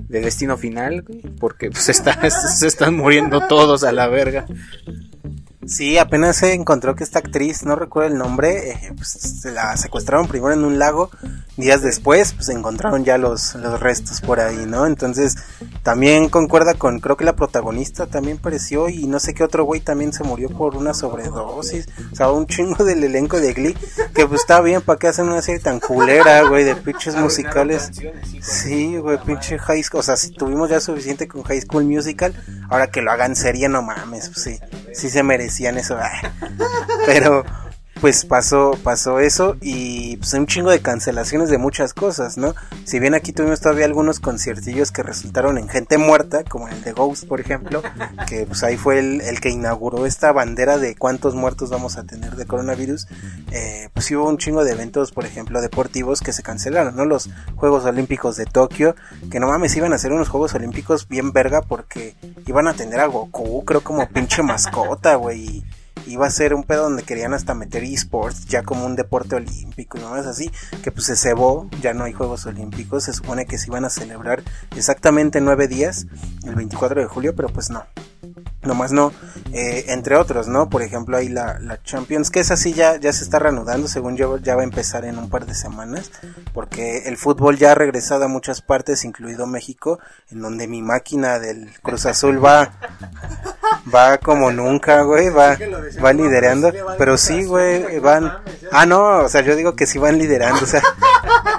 de 0.08 0.20
Destino 0.20 0.56
Final, 0.56 1.04
porque 1.40 1.70
pues 1.70 1.84
se 2.58 2.66
están 2.66 2.96
muriendo 2.96 3.46
todos 3.48 3.84
a 3.84 3.92
la 3.92 4.06
verga. 4.08 4.46
Sí, 5.66 5.98
apenas 5.98 6.36
se 6.36 6.52
encontró 6.52 6.94
que 6.94 7.04
esta 7.04 7.20
actriz, 7.20 7.64
no 7.64 7.76
recuerdo 7.76 8.12
el 8.12 8.18
nombre, 8.18 8.70
eh, 8.70 8.92
pues, 8.94 9.08
se 9.08 9.50
la 9.50 9.76
secuestraron 9.76 10.28
primero 10.28 10.52
en 10.52 10.64
un 10.64 10.78
lago, 10.78 11.10
días 11.56 11.80
después, 11.80 12.32
pues 12.32 12.48
encontraron 12.50 13.04
ya 13.04 13.16
los, 13.16 13.54
los 13.54 13.80
restos 13.80 14.20
por 14.20 14.40
ahí, 14.40 14.66
¿no? 14.66 14.86
Entonces, 14.86 15.36
también 15.82 16.28
concuerda 16.28 16.74
con, 16.74 17.00
creo 17.00 17.16
que 17.16 17.24
la 17.24 17.36
protagonista 17.36 18.06
también 18.06 18.38
pareció 18.38 18.88
y 18.88 19.06
no 19.06 19.20
sé 19.20 19.32
qué 19.32 19.44
otro 19.44 19.64
güey 19.64 19.80
también 19.80 20.12
se 20.12 20.24
murió 20.24 20.50
por 20.50 20.76
una 20.76 20.92
sobredosis, 20.92 21.88
o 22.12 22.16
sea, 22.16 22.30
un 22.30 22.46
chingo 22.46 22.84
del 22.84 23.02
elenco 23.02 23.40
de 23.40 23.52
Glee, 23.54 23.76
que 24.14 24.26
pues 24.26 24.42
está 24.42 24.60
bien, 24.60 24.82
¿para 24.82 24.98
qué 24.98 25.08
hacen 25.08 25.28
una 25.28 25.42
serie 25.42 25.60
tan 25.60 25.80
culera, 25.80 26.42
güey, 26.42 26.64
de 26.64 26.76
pinches 26.76 27.16
musicales? 27.16 27.90
Sí, 28.42 28.96
güey, 28.98 29.18
pinche 29.24 29.58
high 29.58 29.82
school, 29.82 30.00
o 30.00 30.02
sea, 30.02 30.16
si 30.16 30.30
tuvimos 30.30 30.68
ya 30.68 30.80
suficiente 30.80 31.26
con 31.26 31.42
High 31.42 31.62
School 31.62 31.84
Musical, 31.84 32.34
ahora 32.68 32.90
que 32.90 33.00
lo 33.00 33.10
hagan 33.10 33.34
serie, 33.36 33.68
no 33.68 33.82
mames, 33.82 34.28
pues 34.28 34.42
sí, 34.42 34.58
sí 34.92 35.08
se 35.08 35.22
merece 35.22 35.53
decían 35.54 35.78
eso. 35.78 35.96
Pero 37.06 37.44
pues 38.04 38.26
pasó, 38.26 38.72
pasó 38.82 39.18
eso 39.18 39.56
y 39.62 40.18
pues 40.18 40.34
un 40.34 40.46
chingo 40.46 40.70
de 40.70 40.82
cancelaciones 40.82 41.48
de 41.48 41.56
muchas 41.56 41.94
cosas, 41.94 42.36
¿no? 42.36 42.54
Si 42.84 42.98
bien 42.98 43.14
aquí 43.14 43.32
tuvimos 43.32 43.62
todavía 43.62 43.86
algunos 43.86 44.20
conciertillos 44.20 44.92
que 44.92 45.02
resultaron 45.02 45.56
en 45.56 45.70
gente 45.70 45.96
muerta, 45.96 46.44
como 46.44 46.68
el 46.68 46.82
de 46.82 46.92
Ghost, 46.92 47.26
por 47.26 47.40
ejemplo, 47.40 47.82
que 48.28 48.44
pues 48.44 48.62
ahí 48.62 48.76
fue 48.76 48.98
el, 48.98 49.22
el 49.22 49.40
que 49.40 49.48
inauguró 49.48 50.04
esta 50.04 50.32
bandera 50.32 50.76
de 50.76 50.96
cuántos 50.96 51.34
muertos 51.34 51.70
vamos 51.70 51.96
a 51.96 52.04
tener 52.04 52.36
de 52.36 52.44
coronavirus, 52.44 53.08
eh, 53.52 53.88
pues 53.94 54.10
hubo 54.10 54.28
un 54.28 54.36
chingo 54.36 54.64
de 54.64 54.72
eventos, 54.72 55.10
por 55.10 55.24
ejemplo, 55.24 55.62
deportivos 55.62 56.20
que 56.20 56.34
se 56.34 56.42
cancelaron, 56.42 56.94
¿no? 56.96 57.06
Los 57.06 57.30
Juegos 57.56 57.86
Olímpicos 57.86 58.36
de 58.36 58.44
Tokio, 58.44 58.96
que 59.30 59.40
no 59.40 59.48
mames, 59.48 59.74
iban 59.76 59.94
a 59.94 59.98
ser 59.98 60.12
unos 60.12 60.28
Juegos 60.28 60.54
Olímpicos 60.54 61.08
bien 61.08 61.32
verga 61.32 61.62
porque 61.62 62.16
iban 62.46 62.68
a 62.68 62.74
tener 62.74 63.00
a 63.00 63.06
Goku, 63.06 63.64
creo 63.64 63.80
como 63.80 64.06
pinche 64.10 64.42
mascota, 64.42 65.14
güey 65.14 65.64
iba 66.06 66.26
a 66.26 66.30
ser 66.30 66.54
un 66.54 66.64
pedo 66.64 66.84
donde 66.84 67.02
querían 67.02 67.34
hasta 67.34 67.54
meter 67.54 67.84
esports 67.84 68.46
ya 68.46 68.62
como 68.62 68.84
un 68.84 68.96
deporte 68.96 69.36
olímpico 69.36 69.98
y 69.98 70.02
más 70.02 70.26
así, 70.26 70.50
que 70.82 70.92
pues 70.92 71.06
se 71.06 71.16
cebó, 71.16 71.68
ya 71.80 71.94
no 71.94 72.04
hay 72.04 72.12
Juegos 72.12 72.46
Olímpicos, 72.46 73.04
se 73.04 73.12
supone 73.12 73.46
que 73.46 73.58
se 73.58 73.68
iban 73.68 73.84
a 73.84 73.90
celebrar 73.90 74.42
exactamente 74.76 75.40
nueve 75.40 75.68
días, 75.68 76.06
el 76.44 76.54
24 76.54 77.00
de 77.00 77.06
julio, 77.06 77.34
pero 77.34 77.48
pues 77.48 77.70
no, 77.70 77.84
nomás 78.64 78.92
no, 78.92 79.12
eh, 79.52 79.84
entre 79.88 80.16
otros, 80.16 80.48
¿no? 80.48 80.68
Por 80.68 80.82
ejemplo, 80.82 81.16
ahí 81.16 81.28
la, 81.28 81.58
la 81.60 81.82
Champions, 81.82 82.30
que 82.30 82.40
es 82.40 82.50
así 82.50 82.72
ya, 82.72 82.96
ya 82.96 83.12
se 83.12 83.24
está 83.24 83.38
reanudando, 83.38 83.88
según 83.88 84.16
yo, 84.16 84.38
ya 84.38 84.56
va 84.56 84.62
a 84.62 84.64
empezar 84.64 85.04
en 85.04 85.18
un 85.18 85.30
par 85.30 85.46
de 85.46 85.54
semanas, 85.54 86.10
porque 86.52 87.04
el 87.06 87.16
fútbol 87.16 87.56
ya 87.56 87.72
ha 87.72 87.74
regresado 87.74 88.24
a 88.24 88.28
muchas 88.28 88.60
partes, 88.62 89.04
incluido 89.04 89.46
México, 89.46 89.98
en 90.30 90.40
donde 90.40 90.66
mi 90.66 90.82
máquina 90.82 91.38
del 91.38 91.70
Cruz 91.82 92.06
Azul 92.06 92.44
va, 92.44 92.72
va 93.94 94.18
como 94.18 94.50
nunca, 94.50 95.02
güey, 95.02 95.30
va, 95.30 95.56
va 96.04 96.12
liderando, 96.12 96.72
pero 96.98 97.16
sí, 97.16 97.44
güey, 97.44 97.98
van, 97.98 98.32
ah, 98.72 98.86
no, 98.86 99.20
o 99.20 99.28
sea, 99.28 99.42
yo 99.42 99.56
digo 99.56 99.74
que 99.74 99.86
sí 99.86 99.98
van 99.98 100.18
liderando, 100.18 100.64
o 100.64 100.66
sea, 100.66 100.82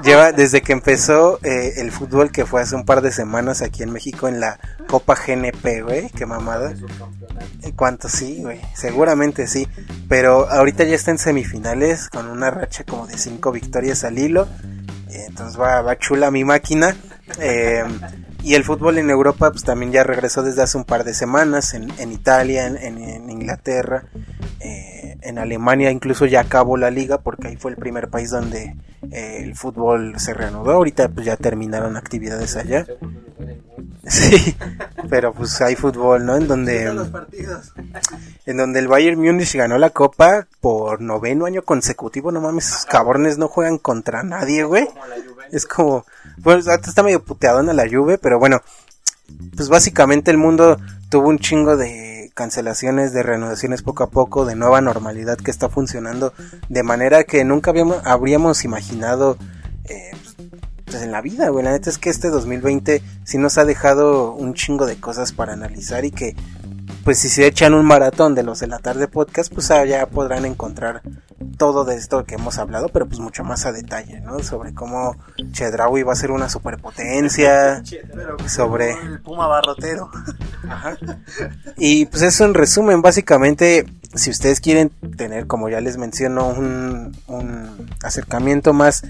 lleva, 0.04 0.32
desde 0.32 0.62
que 0.62 0.74
empezó 0.74 1.40
eh, 1.44 1.74
el 1.78 1.92
fútbol, 1.92 2.32
que 2.32 2.46
fue 2.46 2.62
hace 2.62 2.76
un 2.76 2.86
par 2.86 3.02
de 3.02 3.12
semanas 3.12 3.62
aquí 3.62 3.84
en 3.84 3.92
México, 3.92 4.28
en 4.28 4.40
la 4.40 4.60
Copa 4.88 5.16
GNP, 5.16 5.82
güey, 5.82 6.10
qué 6.10 6.26
mamada. 6.26 6.74
¿Cuánto 7.76 8.08
sí, 8.08 8.42
güey? 8.42 8.62
Seguramente 8.74 9.48
sí. 9.48 9.68
Pero 10.08 10.50
ahorita 10.50 10.84
ya 10.84 10.96
está 10.96 11.12
en 11.12 11.18
semifinales 11.18 12.10
con 12.10 12.28
una 12.28 12.52
racha 12.52 12.84
como 12.84 13.08
de 13.08 13.18
cinco 13.18 13.52
victorias 13.52 14.04
al 14.04 14.18
hilo. 14.18 14.48
Entonces 15.10 15.60
va, 15.60 15.98
chula 15.98 16.32
mi 16.32 16.44
máquina. 16.44 16.96
Eh, 17.40 17.84
y 18.44 18.54
el 18.54 18.64
fútbol 18.64 19.00
en 19.00 19.10
Europa 19.10 19.50
pues 19.50 19.64
también 19.64 19.92
ya 19.92 20.04
regresó 20.04 20.44
desde 20.44 20.62
hace 20.62 20.78
un 20.78 20.84
par 20.84 21.04
de 21.04 21.16
semanas, 21.16 21.74
en, 21.74 21.92
en 21.98 22.12
Italia, 22.12 22.68
en, 22.68 22.78
en 22.78 23.30
Inglaterra, 23.32 24.04
eh, 24.60 25.18
en 25.22 25.40
Alemania 25.40 25.90
incluso 25.90 26.28
ya 26.28 26.42
acabó 26.42 26.78
la 26.78 26.92
liga 26.92 27.22
porque 27.22 27.48
ahí 27.48 27.56
fue 27.58 27.72
el 27.72 27.78
primer 27.78 28.10
país 28.10 28.30
donde 28.30 28.76
eh, 29.12 29.40
el 29.42 29.56
fútbol 29.56 30.20
se 30.20 30.36
reanudó, 30.36 30.74
ahorita 30.74 31.10
pues 31.10 31.26
ya 31.26 31.38
terminaron 31.38 31.98
actividades 31.98 32.56
allá. 32.56 32.86
Sí, 34.08 34.56
pero 35.10 35.34
pues 35.34 35.60
hay 35.62 35.76
fútbol, 35.76 36.26
¿no? 36.26 36.36
En 36.36 36.48
donde 36.48 36.86
en 38.46 38.58
donde 38.58 38.80
el 38.80 38.88
Bayern 38.88 39.20
Múnich 39.20 39.56
ganó 39.56 39.78
la 39.78 39.90
copa 39.90 40.48
por 40.62 41.02
noveno 41.02 41.46
año 41.46 41.64
consecutivo, 41.64 42.32
no 42.32 42.42
mames, 42.42 42.68
esos 42.68 42.86
cabrones 42.86 43.38
no 43.38 43.48
juegan 43.48 43.78
contra 43.78 44.24
nadie, 44.24 44.64
güey. 44.64 44.88
Es 45.52 45.66
como, 45.66 46.06
pues 46.44 46.68
está 46.68 47.04
medio 47.04 47.24
puteadona 47.24 47.74
la 47.74 47.90
Juve, 47.90 48.18
pero 48.18 48.38
bueno, 48.40 48.62
pues 49.56 49.70
básicamente 49.70 50.32
el 50.32 50.38
mundo 50.38 50.78
tuvo 51.10 51.30
un 51.30 51.40
chingo 51.40 51.78
de 51.78 52.32
cancelaciones, 52.36 53.14
de 53.14 53.24
reanudaciones 53.24 53.82
poco 53.82 54.04
a 54.04 54.10
poco, 54.10 54.46
de 54.46 54.56
nueva 54.56 54.82
normalidad 54.82 55.38
que 55.38 55.52
está 55.52 55.70
funcionando 55.70 56.34
de 56.70 56.84
manera 56.84 57.24
que 57.24 57.44
nunca 57.46 57.72
habíamos, 57.72 58.06
habríamos 58.06 58.66
imaginado 58.66 59.38
eh, 59.86 60.12
pues 60.86 61.02
en 61.02 61.12
la 61.12 61.22
vida, 61.22 61.50
güey. 61.50 61.66
La 61.66 61.72
neta 61.72 61.90
es 61.90 61.98
que 61.98 62.10
este 62.10 62.30
2020 62.30 63.02
sí 63.24 63.38
nos 63.38 63.58
ha 63.58 63.66
dejado 63.66 64.34
un 64.34 64.54
chingo 64.54 64.86
de 64.86 65.00
cosas 65.00 65.34
para 65.34 65.54
analizar 65.54 66.06
y 66.06 66.12
que 66.12 66.36
pues 67.04 67.20
si 67.20 67.30
se 67.30 67.46
echan 67.46 67.76
un 67.76 67.86
maratón 67.86 68.34
de 68.34 68.42
los 68.42 68.60
de 68.60 68.68
la 68.68 68.80
tarde 68.80 69.08
podcast, 69.08 69.54
pues 69.54 69.68
ya 69.68 70.08
podrán 70.08 70.44
encontrar 70.44 71.04
todo 71.58 71.86
de 71.86 71.96
esto 71.96 72.26
que 72.26 72.36
hemos 72.36 72.58
hablado, 72.58 72.90
pero 72.90 73.06
pues 73.06 73.20
mucho 73.20 73.44
más 73.44 73.68
a 73.68 73.72
detalle, 73.72 74.22
¿no? 74.22 74.40
Sobre 74.40 74.74
cómo 74.74 75.16
Chedraui 75.52 76.02
va 76.02 76.14
a 76.14 76.16
ser 76.16 76.32
una 76.32 76.50
superpotencia, 76.50 77.84
sobre 78.48 78.94
el 78.94 79.22
Puma 79.22 79.48
Barrotero. 79.48 80.10
Ajá. 80.68 80.98
Y 81.78 82.08
pues 82.08 82.24
eso 82.24 82.44
en 82.46 82.56
resumen, 82.56 83.04
básicamente, 83.04 83.86
si 84.16 84.30
ustedes 84.30 84.60
quieren 84.60 84.90
tener, 85.18 85.48
como 85.48 85.70
ya 85.70 85.82
les 85.82 85.98
menciono, 85.98 86.48
un, 86.48 87.16
un 87.28 87.90
acercamiento 88.02 88.74
más 88.74 89.04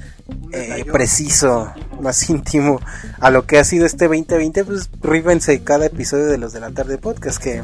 eh, 0.52 0.86
preciso, 0.92 1.72
más 2.02 2.30
íntimo 2.30 2.80
a 3.20 3.30
lo 3.30 3.46
que 3.46 3.60
ha 3.60 3.64
sido 3.64 3.86
este 3.86 4.08
2020, 4.08 4.66
pues 4.66 4.90
rívense 5.02 5.64
cada 5.64 5.86
episodio 5.86 6.26
de 6.26 6.38
los 6.38 6.54
de 6.54 6.60
la 6.60 6.72
tarde 6.72 6.98
podcast 6.98 7.42
que 7.42 7.64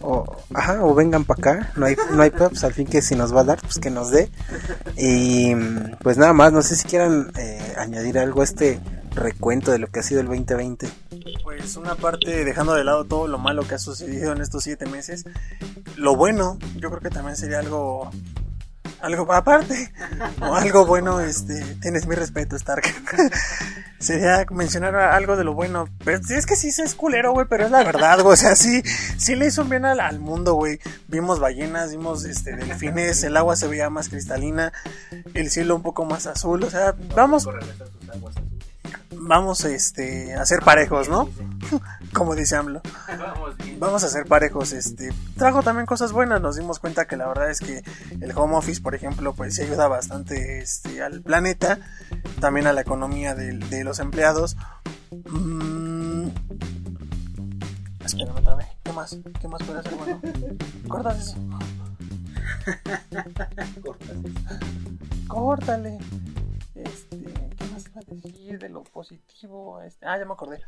o, 0.00 0.24
ajá, 0.54 0.84
o 0.84 0.94
vengan 0.94 1.24
para 1.24 1.38
acá, 1.38 1.72
no 1.76 1.86
hay 1.86 1.96
no 2.12 2.22
hay 2.22 2.30
pues 2.30 2.64
al 2.64 2.72
fin 2.72 2.86
que 2.86 3.02
si 3.02 3.14
nos 3.14 3.34
va 3.34 3.40
a 3.42 3.44
dar, 3.44 3.60
pues 3.60 3.78
que 3.78 3.90
nos 3.90 4.10
dé. 4.10 4.30
Y 4.96 5.54
pues 6.02 6.16
nada 6.16 6.32
más, 6.32 6.52
no 6.52 6.62
sé 6.62 6.76
si 6.76 6.88
quieran 6.88 7.30
eh, 7.36 7.74
añadir 7.76 8.18
algo 8.18 8.40
a 8.40 8.44
este 8.44 8.80
recuento 9.14 9.72
de 9.72 9.78
lo 9.78 9.88
que 9.88 10.00
ha 10.00 10.02
sido 10.02 10.20
el 10.20 10.26
2020. 10.26 10.88
Pues 11.42 11.76
una 11.76 11.94
parte, 11.94 12.44
dejando 12.44 12.74
de 12.74 12.84
lado 12.84 13.04
todo 13.04 13.26
lo 13.26 13.38
malo 13.38 13.66
que 13.66 13.74
ha 13.74 13.78
sucedido 13.78 14.32
en 14.32 14.40
estos 14.40 14.64
siete 14.64 14.86
meses, 14.86 15.24
lo 15.96 16.16
bueno, 16.16 16.58
yo 16.76 16.90
creo 16.90 17.00
que 17.00 17.10
también 17.10 17.36
sería 17.36 17.58
algo 17.58 18.10
algo 19.00 19.32
aparte 19.32 19.92
o 20.40 20.54
algo 20.54 20.86
bueno 20.86 21.20
este 21.20 21.62
tienes 21.80 22.06
mi 22.06 22.14
respeto 22.14 22.56
Stark 22.56 22.84
sería 23.98 24.44
mencionar 24.50 24.94
algo 24.96 25.36
de 25.36 25.44
lo 25.44 25.54
bueno 25.54 25.88
pero 26.04 26.18
es 26.28 26.46
que 26.46 26.56
sí 26.56 26.68
es 26.68 26.94
culero 26.94 27.32
güey 27.32 27.46
pero 27.48 27.66
es 27.66 27.70
la 27.70 27.84
verdad 27.84 28.20
güey 28.20 28.34
o 28.34 28.36
sea 28.36 28.56
sí 28.56 28.82
sí 29.16 29.36
le 29.36 29.46
hizo 29.46 29.64
bien 29.64 29.84
al, 29.84 30.00
al 30.00 30.18
mundo 30.18 30.54
güey 30.54 30.80
vimos 31.06 31.40
ballenas 31.40 31.90
vimos 31.90 32.24
este 32.24 32.56
delfines 32.56 33.22
el 33.22 33.36
agua 33.36 33.56
se 33.56 33.68
veía 33.68 33.90
más 33.90 34.08
cristalina 34.08 34.72
el 35.34 35.50
cielo 35.50 35.76
un 35.76 35.82
poco 35.82 36.04
más 36.04 36.26
azul 36.26 36.64
o 36.64 36.70
sea 36.70 36.94
vamos 37.14 37.48
vamos 39.28 39.64
este 39.66 40.34
a 40.34 40.44
ser 40.46 40.60
parejos 40.60 41.08
no 41.08 41.28
como 42.14 42.34
dice 42.34 42.56
AMLO. 42.56 42.80
Vamos 43.78 44.02
a 44.02 44.08
ser 44.08 44.26
parejos 44.26 44.72
este 44.72 45.10
trajo 45.36 45.62
también 45.62 45.86
cosas 45.86 46.12
buenas 46.12 46.40
nos 46.40 46.56
dimos 46.56 46.78
cuenta 46.78 47.06
que 47.06 47.16
la 47.16 47.28
verdad 47.28 47.50
es 47.50 47.60
que 47.60 47.84
el 48.20 48.32
home 48.34 48.56
office 48.56 48.80
por 48.80 48.94
ejemplo 48.94 49.34
pues 49.34 49.54
sí 49.54 49.62
ayuda 49.62 49.86
bastante 49.86 50.58
este, 50.58 51.02
al 51.02 51.20
planeta 51.20 51.78
también 52.40 52.66
a 52.66 52.72
la 52.72 52.80
economía 52.80 53.34
de, 53.34 53.52
de 53.52 53.84
los 53.84 53.98
empleados. 53.98 54.56
Mm. 55.30 56.28
espérame 58.04 58.36
otra 58.36 58.54
vez 58.56 58.66
qué 58.82 58.92
más 58.92 59.18
qué 59.40 59.48
más 59.48 59.62
puede 59.62 59.82
ser 59.82 59.94
bueno 59.94 60.20
cortas 60.88 61.20
eso. 61.20 61.36
Córtale. 65.28 65.98
Este 66.74 67.20
qué 67.20 67.27
más 67.27 67.27
de 68.00 68.68
lo 68.68 68.82
positivo 68.84 69.80
este, 69.82 70.06
ah 70.06 70.18
ya 70.18 70.24
me 70.24 70.32
acordé 70.32 70.60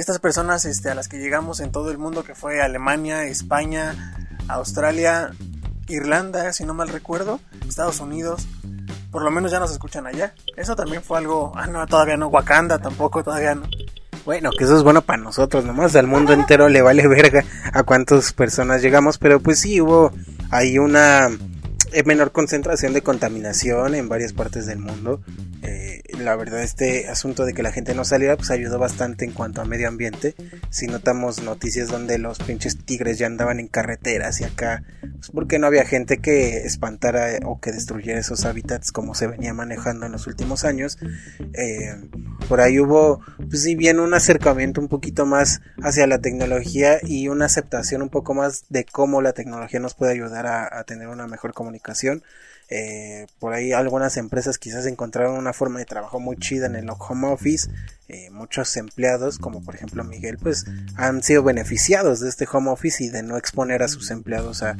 estas 0.00 0.18
personas 0.18 0.64
este, 0.64 0.90
a 0.90 0.94
las 0.94 1.08
que 1.08 1.18
llegamos 1.18 1.60
en 1.60 1.72
todo 1.72 1.90
el 1.90 1.98
mundo, 1.98 2.24
que 2.24 2.34
fue 2.34 2.62
Alemania, 2.62 3.24
España, 3.24 4.16
Australia, 4.48 5.32
Irlanda, 5.88 6.52
si 6.54 6.64
no 6.64 6.72
mal 6.72 6.88
recuerdo, 6.88 7.38
Estados 7.68 8.00
Unidos, 8.00 8.46
por 9.10 9.22
lo 9.22 9.30
menos 9.30 9.50
ya 9.50 9.60
nos 9.60 9.72
escuchan 9.72 10.06
allá. 10.06 10.34
Eso 10.56 10.74
también 10.74 11.02
fue 11.02 11.18
algo, 11.18 11.52
ah, 11.54 11.66
no, 11.66 11.86
todavía 11.86 12.16
no, 12.16 12.28
Wakanda 12.28 12.78
tampoco, 12.78 13.22
todavía 13.22 13.54
no. 13.54 13.68
Bueno, 14.24 14.50
que 14.56 14.64
eso 14.64 14.76
es 14.76 14.82
bueno 14.82 15.02
para 15.02 15.22
nosotros, 15.22 15.64
nomás 15.64 15.94
al 15.96 16.06
mundo 16.06 16.32
entero 16.32 16.68
le 16.68 16.82
vale 16.82 17.06
verga 17.06 17.44
a 17.72 17.82
cuántas 17.82 18.32
personas 18.32 18.82
llegamos, 18.82 19.18
pero 19.18 19.40
pues 19.40 19.60
sí 19.60 19.80
hubo 19.80 20.12
ahí 20.50 20.78
una 20.78 21.28
menor 22.04 22.32
concentración 22.32 22.92
de 22.92 23.02
contaminación 23.02 23.94
en 23.94 24.08
varias 24.08 24.32
partes 24.32 24.66
del 24.66 24.78
mundo. 24.78 25.22
Eh, 25.62 26.02
la 26.18 26.36
verdad 26.36 26.62
este 26.62 27.08
asunto 27.08 27.44
de 27.44 27.52
que 27.52 27.62
la 27.62 27.72
gente 27.72 27.94
no 27.94 28.04
saliera 28.04 28.36
pues 28.36 28.50
ayudó 28.50 28.78
bastante 28.78 29.24
en 29.24 29.32
cuanto 29.32 29.60
a 29.60 29.64
medio 29.64 29.88
ambiente. 29.88 30.34
Si 30.70 30.86
notamos 30.86 31.42
noticias 31.42 31.88
donde 31.88 32.18
los 32.18 32.38
pinches 32.38 32.78
tigres 32.84 33.18
ya 33.18 33.26
andaban 33.26 33.60
en 33.60 33.68
carreteras 33.68 34.40
y 34.40 34.44
acá, 34.44 34.84
pues 35.00 35.30
porque 35.32 35.58
no 35.58 35.66
había 35.66 35.84
gente 35.84 36.18
que 36.18 36.58
espantara 36.58 37.38
o 37.44 37.60
que 37.60 37.72
destruyera 37.72 38.18
esos 38.18 38.44
hábitats 38.44 38.92
como 38.92 39.14
se 39.14 39.26
venía 39.26 39.52
manejando 39.54 40.06
en 40.06 40.12
los 40.12 40.26
últimos 40.26 40.64
años. 40.64 40.98
Eh, 41.54 41.96
por 42.48 42.60
ahí 42.60 42.78
hubo, 42.78 43.20
pues 43.38 43.62
si 43.62 43.74
bien 43.74 44.00
un 44.00 44.14
acercamiento 44.14 44.80
un 44.80 44.88
poquito 44.88 45.26
más 45.26 45.60
hacia 45.82 46.06
la 46.06 46.20
tecnología 46.20 46.98
y 47.02 47.28
una 47.28 47.46
aceptación 47.46 48.02
un 48.02 48.08
poco 48.08 48.34
más 48.34 48.64
de 48.68 48.84
cómo 48.84 49.22
la 49.22 49.32
tecnología 49.32 49.80
nos 49.80 49.94
puede 49.94 50.12
ayudar 50.12 50.46
a, 50.46 50.78
a 50.78 50.84
tener 50.84 51.08
una 51.08 51.26
mejor 51.26 51.52
comunicación. 51.52 51.79
Eh, 52.72 53.26
por 53.40 53.52
ahí 53.52 53.72
algunas 53.72 54.16
empresas 54.16 54.56
quizás 54.56 54.86
encontraron 54.86 55.36
una 55.36 55.52
forma 55.52 55.80
de 55.80 55.86
trabajo 55.86 56.20
muy 56.20 56.36
chida 56.36 56.66
en 56.66 56.76
el 56.76 56.88
home 56.88 57.28
office. 57.28 57.68
Eh, 58.08 58.30
muchos 58.30 58.76
empleados, 58.76 59.38
como 59.38 59.62
por 59.62 59.74
ejemplo 59.74 60.04
Miguel, 60.04 60.38
pues 60.38 60.64
han 60.96 61.22
sido 61.22 61.42
beneficiados 61.42 62.20
de 62.20 62.28
este 62.28 62.46
home 62.50 62.70
office 62.70 63.02
y 63.04 63.08
de 63.08 63.22
no 63.22 63.36
exponer 63.36 63.82
a 63.82 63.88
sus 63.88 64.10
empleados 64.10 64.62
a, 64.62 64.76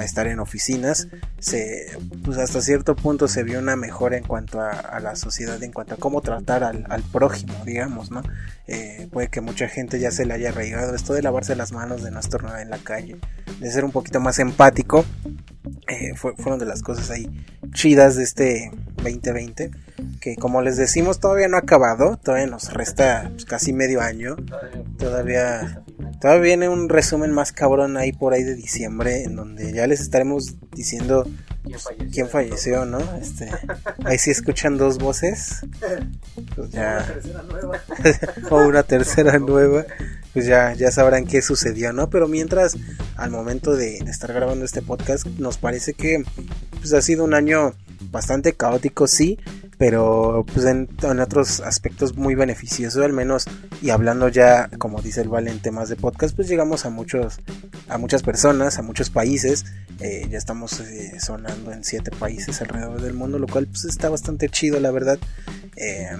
estar 0.00 0.28
en 0.28 0.38
oficinas, 0.38 1.08
se, 1.40 1.98
pues 2.24 2.38
hasta 2.38 2.60
cierto 2.60 2.94
punto 2.94 3.26
se 3.26 3.42
vio 3.42 3.58
una 3.58 3.74
mejora 3.74 4.16
en 4.16 4.22
cuanto 4.22 4.60
a, 4.60 5.00
la 5.00 5.16
sociedad, 5.16 5.60
en 5.64 5.72
cuanto 5.72 5.94
a 5.94 5.96
cómo 5.96 6.20
tratar 6.20 6.62
al, 6.62 6.86
al 6.88 7.02
prójimo, 7.02 7.52
digamos, 7.66 8.08
¿no? 8.12 8.22
Eh, 8.68 9.08
puede 9.10 9.30
que 9.30 9.40
mucha 9.40 9.66
gente 9.66 9.98
ya 9.98 10.12
se 10.12 10.26
le 10.26 10.34
haya 10.34 10.50
arraigado 10.50 10.94
esto 10.94 11.12
de 11.12 11.22
lavarse 11.22 11.56
las 11.56 11.72
manos, 11.72 12.04
de 12.04 12.12
no 12.12 12.20
estornudar 12.20 12.60
en 12.60 12.70
la 12.70 12.78
calle, 12.78 13.16
de 13.58 13.70
ser 13.72 13.84
un 13.84 13.90
poquito 13.90 14.20
más 14.20 14.38
empático, 14.38 15.04
eh, 15.88 16.14
fue, 16.16 16.34
fueron 16.36 16.58
de 16.58 16.66
las 16.66 16.82
cosas 16.82 17.10
ahí 17.10 17.28
chidas 17.72 18.16
de 18.16 18.24
este 18.24 18.70
2020, 19.02 19.70
que 20.20 20.36
como 20.36 20.62
les 20.62 20.76
decimos 20.76 21.20
todavía 21.20 21.48
no 21.48 21.56
ha 21.56 21.60
acabado, 21.60 22.18
todavía 22.22 22.46
nos 22.46 22.72
resta 22.72 23.28
pues, 23.30 23.44
casi 23.44 23.72
medio 23.72 24.00
año, 24.00 24.36
todavía, 24.98 25.82
todavía 26.20 26.42
viene 26.42 26.68
un 26.68 26.88
resumen 26.88 27.32
más 27.32 27.52
cabrón 27.52 27.96
ahí 27.96 28.12
por 28.12 28.32
ahí 28.32 28.42
de 28.42 28.54
diciembre, 28.54 29.22
en 29.24 29.36
donde 29.36 29.72
ya 29.72 29.86
les 29.86 30.00
estaremos 30.00 30.54
diciendo 30.72 31.26
quién 32.12 32.28
falleció, 32.28 32.84
¿no? 32.86 33.00
Este, 33.20 33.50
ahí 34.04 34.18
sí 34.18 34.30
escuchan 34.30 34.78
dos 34.78 34.98
voces, 34.98 35.60
pues 36.56 36.70
ya, 36.70 37.04
o 38.50 38.66
una 38.66 38.82
tercera 38.82 39.38
nueva 39.38 39.84
pues 40.32 40.46
ya, 40.46 40.74
ya 40.74 40.90
sabrán 40.90 41.26
qué 41.26 41.42
sucedió, 41.42 41.92
¿no? 41.92 42.10
Pero 42.10 42.28
mientras, 42.28 42.76
al 43.16 43.30
momento 43.30 43.74
de, 43.74 43.98
estar 43.98 44.32
grabando 44.32 44.64
este 44.64 44.82
podcast, 44.82 45.26
nos 45.38 45.58
parece 45.58 45.94
que 45.94 46.22
pues, 46.78 46.92
ha 46.92 47.02
sido 47.02 47.24
un 47.24 47.34
año 47.34 47.74
bastante 48.10 48.54
caótico, 48.54 49.06
sí, 49.06 49.38
pero 49.78 50.44
pues 50.52 50.66
en, 50.66 50.88
otros 51.20 51.60
aspectos 51.60 52.16
muy 52.16 52.34
beneficioso, 52.34 53.02
al 53.04 53.12
menos, 53.12 53.46
y 53.82 53.90
hablando 53.90 54.28
ya, 54.28 54.68
como 54.78 55.00
dice 55.00 55.22
el 55.22 55.28
Vale, 55.28 55.50
en 55.50 55.60
temas 55.60 55.88
de 55.88 55.96
podcast, 55.96 56.36
pues 56.36 56.48
llegamos 56.48 56.84
a 56.84 56.90
muchos, 56.90 57.40
a 57.88 57.98
muchas 57.98 58.22
personas, 58.22 58.78
a 58.78 58.82
muchos 58.82 59.10
países, 59.10 59.64
eh, 60.00 60.26
ya 60.30 60.38
estamos 60.38 60.80
eh, 60.80 61.20
sonando 61.20 61.72
en 61.72 61.84
siete 61.84 62.10
países 62.10 62.60
alrededor 62.62 63.02
del 63.02 63.14
mundo, 63.14 63.38
lo 63.38 63.46
cual 63.46 63.66
pues 63.66 63.84
está 63.84 64.08
bastante 64.08 64.48
chido, 64.48 64.80
la 64.80 64.90
verdad. 64.90 65.18
Eh, 65.76 66.10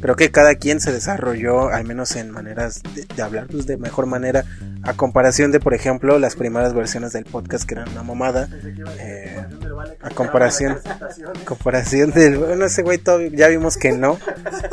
creo 0.00 0.16
que 0.16 0.30
cada 0.30 0.54
quien 0.56 0.80
se 0.80 0.92
desarrolló, 0.92 1.68
al 1.68 1.84
menos 1.84 2.14
en 2.16 2.30
maneras 2.30 2.82
de, 2.94 3.22
hablar 3.22 3.48
de 3.66 3.76
mejor 3.76 4.06
manera 4.06 4.44
a 4.82 4.94
comparación 4.94 5.52
de, 5.52 5.60
por 5.60 5.74
ejemplo, 5.74 6.18
las 6.18 6.36
primeras 6.36 6.74
versiones 6.74 7.12
del 7.12 7.24
podcast 7.24 7.64
que 7.64 7.74
eran 7.74 7.88
una 7.90 8.02
mamada. 8.02 8.48
Eh, 9.00 9.36
a 10.02 10.10
comparación, 10.10 10.78
comparación 11.44 12.10
del, 12.10 12.38
bueno, 12.38 12.66
ese 12.66 12.82
güey 12.82 13.00
ya 13.32 13.48
vimos 13.48 13.76
que 13.76 13.92
no, 13.92 14.18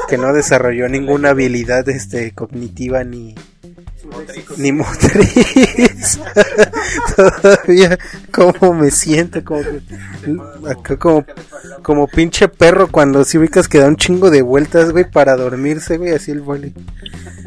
que 0.07 0.17
no 0.17 0.33
desarrolló 0.33 0.87
ninguna 0.89 1.29
habilidad 1.29 1.87
este 1.89 2.31
cognitiva 2.31 3.03
ni 3.03 3.35
ni 4.57 4.71
motriz. 4.71 6.19
Todavía 7.15 7.97
como 8.31 8.73
me 8.73 8.91
siento 8.91 9.43
como 9.43 9.63
como 10.99 11.25
como 11.81 12.07
pinche 12.07 12.47
perro 12.47 12.87
cuando 12.91 13.23
si 13.23 13.37
ubicas 13.37 13.67
que 13.67 13.79
da 13.79 13.87
un 13.87 13.95
chingo 13.97 14.29
de 14.29 14.41
vueltas, 14.41 14.91
güey, 14.91 15.09
para 15.09 15.35
dormirse, 15.35 15.97
güey, 15.97 16.13
así 16.13 16.31
el 16.31 16.41
boli. 16.41 16.73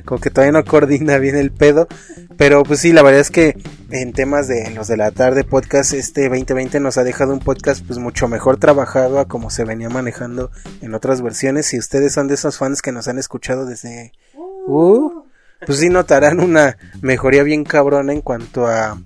Como 0.04 0.20
que 0.20 0.30
todavía 0.30 0.52
no 0.52 0.64
coordina 0.64 1.18
bien 1.18 1.36
el 1.36 1.50
pedo, 1.50 1.86
pero 2.36 2.62
pues 2.62 2.80
sí, 2.80 2.92
la 2.92 3.02
verdad 3.02 3.20
es 3.20 3.30
que 3.30 3.56
en 3.90 4.12
temas 4.12 4.48
de 4.48 4.70
los 4.70 4.88
de 4.88 4.96
la 4.96 5.10
tarde 5.10 5.44
podcast 5.44 5.92
este 5.92 6.28
2020 6.28 6.80
nos 6.80 6.98
ha 6.98 7.04
dejado 7.04 7.32
un 7.32 7.40
podcast 7.40 7.84
pues 7.86 7.98
mucho 7.98 8.28
mejor 8.28 8.58
trabajado 8.58 9.18
a 9.18 9.26
como 9.26 9.50
se 9.50 9.64
venía 9.64 9.88
manejando 9.88 10.50
en 10.80 10.94
otras 10.94 11.20
versiones. 11.22 11.66
Si 11.66 11.78
ustedes 11.78 12.12
son 12.12 12.28
de 12.28 12.34
esos 12.34 12.58
fans 12.58 12.82
que 12.82 12.92
nos 12.92 13.08
han 13.08 13.18
escuchado 13.18 13.66
desde 13.66 14.12
uh, 14.34 15.27
pues 15.66 15.78
sí 15.78 15.88
notarán 15.88 16.40
una 16.40 16.76
mejoría 17.00 17.42
bien 17.42 17.64
cabrona 17.64 18.12
en 18.12 18.20
cuanto 18.20 18.66
a 18.66 18.98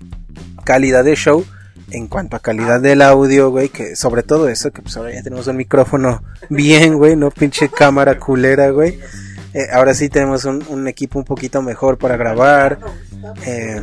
calidad 0.63 1.03
de 1.03 1.15
show, 1.15 1.45
en 1.91 2.07
cuanto 2.07 2.35
a 2.35 2.39
calidad 2.39 2.81
del 2.81 3.01
audio, 3.01 3.49
güey, 3.49 3.69
que 3.69 3.95
sobre 3.95 4.23
todo 4.23 4.49
eso, 4.49 4.71
que 4.71 4.81
pues 4.81 4.95
ahora 4.97 5.13
ya 5.13 5.23
tenemos 5.23 5.47
un 5.47 5.57
micrófono 5.57 6.23
bien, 6.49 6.95
güey, 6.95 7.15
no 7.15 7.31
pinche 7.31 7.69
cámara 7.69 8.17
culera, 8.19 8.69
güey. 8.69 8.99
Eh, 9.53 9.67
ahora 9.71 9.93
sí 9.93 10.09
tenemos 10.09 10.45
un, 10.45 10.87
equipo 10.87 11.19
un 11.19 11.25
poquito 11.25 11.61
mejor 11.61 11.99
para 11.99 12.17
grabar. 12.17 12.79
Eh, 13.45 13.81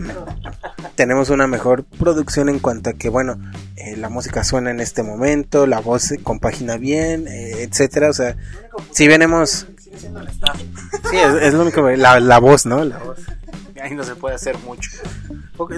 tenemos 0.97 1.31
una 1.31 1.47
mejor 1.47 1.85
producción 1.85 2.49
en 2.49 2.59
cuanto 2.59 2.91
a 2.91 2.93
que, 2.95 3.09
bueno, 3.09 3.39
eh, 3.77 3.97
la 3.97 4.09
música 4.09 4.43
suena 4.43 4.73
en 4.73 4.81
este 4.81 5.05
momento, 5.05 5.67
la 5.67 5.79
voz 5.81 6.03
se 6.03 6.19
compagina 6.19 6.77
bien, 6.77 7.29
etcétera. 7.29 8.11
O 8.11 8.13
sea, 8.13 8.37
si 8.91 9.07
venimos 9.07 9.69
Sí, 11.11 11.17
es, 11.17 11.53
lo 11.53 11.63
único, 11.63 11.89
la, 11.91 12.21
la 12.21 12.39
voz, 12.39 12.67
¿no? 12.67 12.85
La 12.85 12.99
voz. 12.99 13.19
Ahí 13.83 13.95
no 13.95 14.05
se 14.05 14.15
puede 14.15 14.35
hacer 14.35 14.59
mucho. 14.59 14.91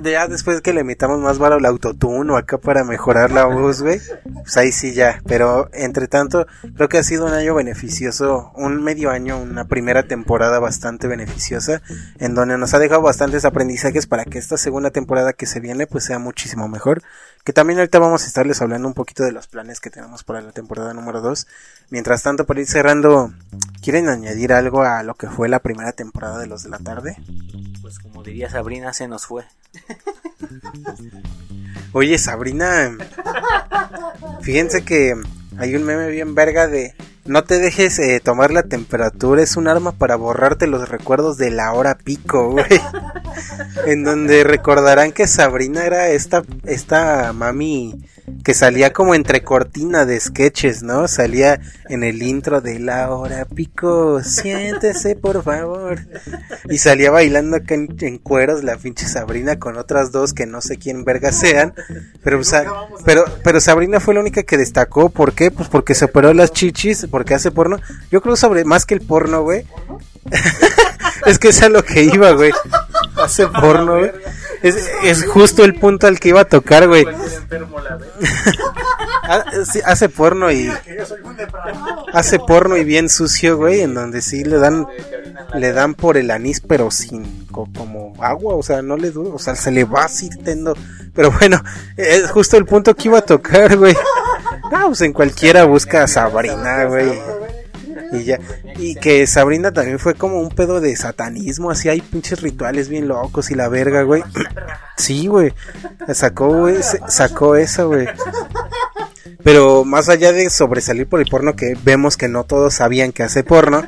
Ya 0.03 0.29
después 0.29 0.61
que 0.61 0.73
le 0.73 0.85
metamos 0.85 1.19
más 1.19 1.39
varo 1.39 1.57
el 1.57 1.67
autotune 1.67 2.33
o 2.33 2.37
acá 2.37 2.59
para 2.59 2.85
mejorar 2.85 3.31
la 3.31 3.47
voz, 3.47 3.83
güey, 3.83 4.01
pues 4.35 4.57
ahí 4.57 4.73
sí 4.73 4.95
ya. 4.95 5.21
Pero 5.27 5.69
entre 5.73 6.09
tanto, 6.09 6.47
creo 6.77 6.89
que 6.89 6.99
ha 6.99 7.03
sido 7.03 7.27
un 7.27 7.33
año 7.33 7.55
beneficioso, 7.55 8.53
un 8.55 8.83
medio 8.83 9.11
año, 9.11 9.39
una 9.39 9.65
primera 9.65 10.05
temporada 10.05 10.59
bastante 10.61 11.09
beneficiosa, 11.09 11.83
en 12.19 12.35
donde 12.35 12.59
nos 12.59 12.75
ha 12.75 12.79
dejado 12.79 13.03
bastantes 13.03 13.45
aprendizajes 13.45 14.07
para 14.07 14.25
que 14.25 14.39
esta 14.39 14.57
segunda 14.57 14.91
temporada 14.91 15.33
que 15.33 15.47
se 15.47 15.61
viene, 15.61 15.87
pues 15.87 16.05
sea 16.05 16.19
muchísimo 16.19 16.69
mejor. 16.69 17.03
Que 17.45 17.53
también 17.53 17.81
ahorita 17.81 17.99
vamos 17.99 18.23
a 18.23 18.27
estarles 18.29 18.63
hablando 18.63 18.87
un 18.87 18.95
poquito 18.95 19.25
de 19.25 19.33
los 19.33 19.49
planes 19.49 19.81
que 19.81 19.91
tenemos 19.91 20.23
para 20.23 20.41
la 20.41 20.53
temporada 20.53 20.95
número 20.95 21.21
2. 21.21 21.49
Mientras 21.91 22.23
tanto, 22.23 22.47
para 22.47 22.61
ir 22.61 22.67
cerrando, 22.67 23.33
¿quieren 23.83 24.09
añadir 24.09 24.53
algo 24.53 24.83
a 24.83 25.03
lo 25.03 25.15
que 25.15 25.29
fue 25.29 25.49
la 25.49 25.59
primera 25.59 25.93
temporada 25.93 26.39
de 26.39 26.47
los 26.47 26.63
de 26.63 26.69
la 26.69 26.79
tarde? 26.79 27.17
Pues 27.81 27.99
como 27.99 28.23
diría 28.23 28.49
Sabrina, 28.49 28.93
se 28.93 29.09
nos 29.09 29.27
fue. 29.27 29.45
Oye, 31.93 32.19
Sabrina, 32.19 32.97
fíjense 34.41 34.83
que 34.83 35.15
hay 35.59 35.75
un 35.75 35.85
meme 35.85 36.09
bien 36.09 36.35
verga 36.35 36.67
de 36.67 36.95
no 37.25 37.45
te 37.45 37.59
dejes 37.59 37.99
eh, 37.99 38.21
tomar 38.21 38.51
la 38.51 38.65
temperatura, 38.65 39.43
es 39.43 39.57
un 39.57 39.69
arma 39.69 39.93
para 39.93 40.17
borrarte 40.17 40.67
los 40.67 40.89
recuerdos 40.89 41.37
de 41.37 41.51
la 41.51 41.73
hora 41.73 41.97
pico, 41.97 42.51
güey. 42.51 42.67
en 43.87 44.05
donde 44.05 44.43
recordarán 44.45 45.13
que 45.13 45.27
Sabrina 45.27 45.85
era 45.85 46.09
esta, 46.09 46.43
esta 46.65 47.33
mami 47.33 48.03
que 48.45 48.55
salía 48.55 48.93
como 48.93 49.15
entre 49.15 49.43
cortina 49.43 50.05
de 50.05 50.19
sketches, 50.19 50.83
¿no? 50.83 51.09
Salía 51.09 51.61
en 51.89 52.05
el 52.05 52.23
intro 52.23 52.61
de 52.61 52.79
la 52.79 53.11
hora 53.11 53.45
pico, 53.45 54.23
siéntese 54.23 55.17
por 55.17 55.43
favor. 55.43 56.01
Y 56.69 56.79
salía 56.79 57.11
bailando 57.11 57.57
acá 57.57 57.75
en, 57.75 58.19
cueros 58.19 58.63
la 58.63 58.77
pinche 58.77 59.07
Sabrina 59.07 59.59
con 59.59 59.77
otras 59.77 60.13
dos 60.13 60.33
que 60.33 60.47
no 60.47 60.61
sé 60.61 60.79
quién 60.79 61.05
verga 61.05 61.33
sean. 61.33 61.75
Pero, 62.23 62.41
pero, 63.05 63.25
pero 63.43 63.61
Sabrina 63.61 64.01
fue 64.01 64.15
la 64.15 64.21
única 64.21 64.43
que 64.43 64.57
destacó, 64.57 65.09
¿por 65.09 65.33
qué? 65.33 65.51
Pues 65.51 65.69
porque 65.69 65.95
se 65.95 66.05
operó 66.05 66.33
las 66.33 66.53
chichis, 66.53 67.07
porque 67.11 67.35
hace 67.35 67.51
porno. 67.51 67.79
Yo 68.11 68.21
creo 68.21 68.37
sobre 68.37 68.65
más 68.65 68.87
que 68.87 68.95
el 68.95 69.01
porno, 69.01 69.43
güey. 69.43 69.67
es 71.27 71.39
que 71.39 71.49
es 71.49 71.63
a 71.63 71.69
lo 71.69 71.85
que 71.85 72.03
iba, 72.05 72.33
güey. 72.33 72.53
Hace 73.23 73.47
porno, 73.49 73.99
güey. 73.99 74.11
Es, 74.63 74.91
es 75.03 75.25
justo 75.27 75.65
el 75.65 75.75
punto 75.75 76.07
al 76.07 76.21
que 76.21 76.31
iba 76.31 76.41
a 76.41 76.45
tocar, 76.45 76.89
güey. 76.89 77.05
Ah, 79.25 79.45
hace 79.85 80.09
porno 80.09 80.51
y 80.51 80.69
hace 82.13 82.41
porno 82.41 82.77
y 82.77 82.83
bien 82.83 83.09
sucio, 83.09 83.57
güey, 83.57 83.81
en 83.81 83.95
donde 83.95 84.21
sí 84.21 84.43
le 84.43 84.59
dan 84.59 84.85
le 85.55 85.73
dan 85.73 85.95
por 85.95 86.17
el 86.17 86.31
anís 86.31 86.61
pero 86.61 86.91
sin 86.91 87.47
como 87.47 88.15
agua, 88.21 88.55
o 88.57 88.63
sea, 88.63 88.83
no 88.83 88.97
le 88.97 89.11
o 89.11 89.39
sea, 89.39 89.55
se 89.55 89.71
le 89.71 89.85
va 89.85 90.05
así 90.05 90.29
tendo. 90.29 90.75
Pero 91.15 91.31
bueno, 91.31 91.63
es 91.97 92.31
justo 92.31 92.57
el 92.57 92.65
punto 92.65 92.95
que 92.95 93.09
iba 93.09 93.19
a 93.19 93.25
tocar, 93.25 93.77
güey. 93.77 93.95
No, 94.71 94.87
pues 94.89 95.03
en 95.03 95.13
cualquiera 95.13 95.65
busca 95.65 96.03
a 96.03 96.09
Sabrina, 96.09 96.85
güey. 96.85 97.21
Y 98.13 98.25
ya, 98.25 98.39
y 98.77 98.95
que 98.97 99.27
Sabrina 99.27 99.73
también 99.73 99.99
fue 99.99 100.15
como 100.15 100.41
un 100.41 100.51
pedo 100.51 100.81
de 100.81 100.95
satanismo, 100.97 101.71
así 101.71 101.89
hay 101.89 102.01
pinches 102.01 102.43
rituales 102.43 102.89
bien 102.89 103.09
locos 103.09 103.51
y 103.51 103.55
la 103.55 103.69
verga, 103.69 104.03
güey. 104.03 104.23
Sí, 104.97 105.27
güey. 105.27 105.53
Sacó, 106.13 106.49
güey, 106.49 106.77
sacó 107.09 107.57
eso, 107.57 107.89
güey. 107.89 108.07
Pero 109.43 109.85
más 109.85 110.09
allá 110.09 110.33
de 110.33 110.51
sobresalir 110.51 111.09
por 111.09 111.21
el 111.21 111.29
porno, 111.29 111.57
que 111.57 111.77
vemos 111.83 112.17
que 112.17 112.29
no 112.29 112.45
todos 112.45 112.75
sabían 112.75 113.13
que 113.13 113.23
hace 113.23 113.43
porno, 113.43 113.87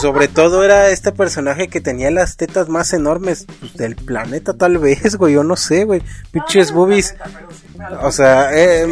sobre 0.00 0.28
todo 0.28 0.64
era 0.64 0.90
este 0.90 1.12
personaje 1.12 1.68
que 1.68 1.80
tenía 1.80 2.10
las 2.10 2.36
tetas 2.36 2.68
más 2.68 2.92
enormes 2.92 3.46
pues, 3.60 3.74
del 3.74 3.96
planeta, 3.96 4.54
tal 4.54 4.78
vez, 4.78 5.16
güey, 5.16 5.34
yo 5.34 5.44
no 5.44 5.56
sé, 5.56 5.84
güey. 5.84 6.02
Pinches 6.30 6.72
boobies. 6.72 7.14
O 8.02 8.12
sea, 8.12 8.50
eh, 8.52 8.86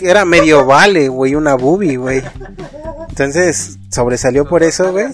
era 0.00 0.24
medio 0.24 0.64
vale, 0.64 1.08
güey, 1.08 1.34
una 1.34 1.54
boobie, 1.54 1.96
güey. 1.96 2.22
Entonces, 3.08 3.78
sobresalió 3.90 4.46
por 4.48 4.62
eso, 4.62 4.92
güey. 4.92 5.06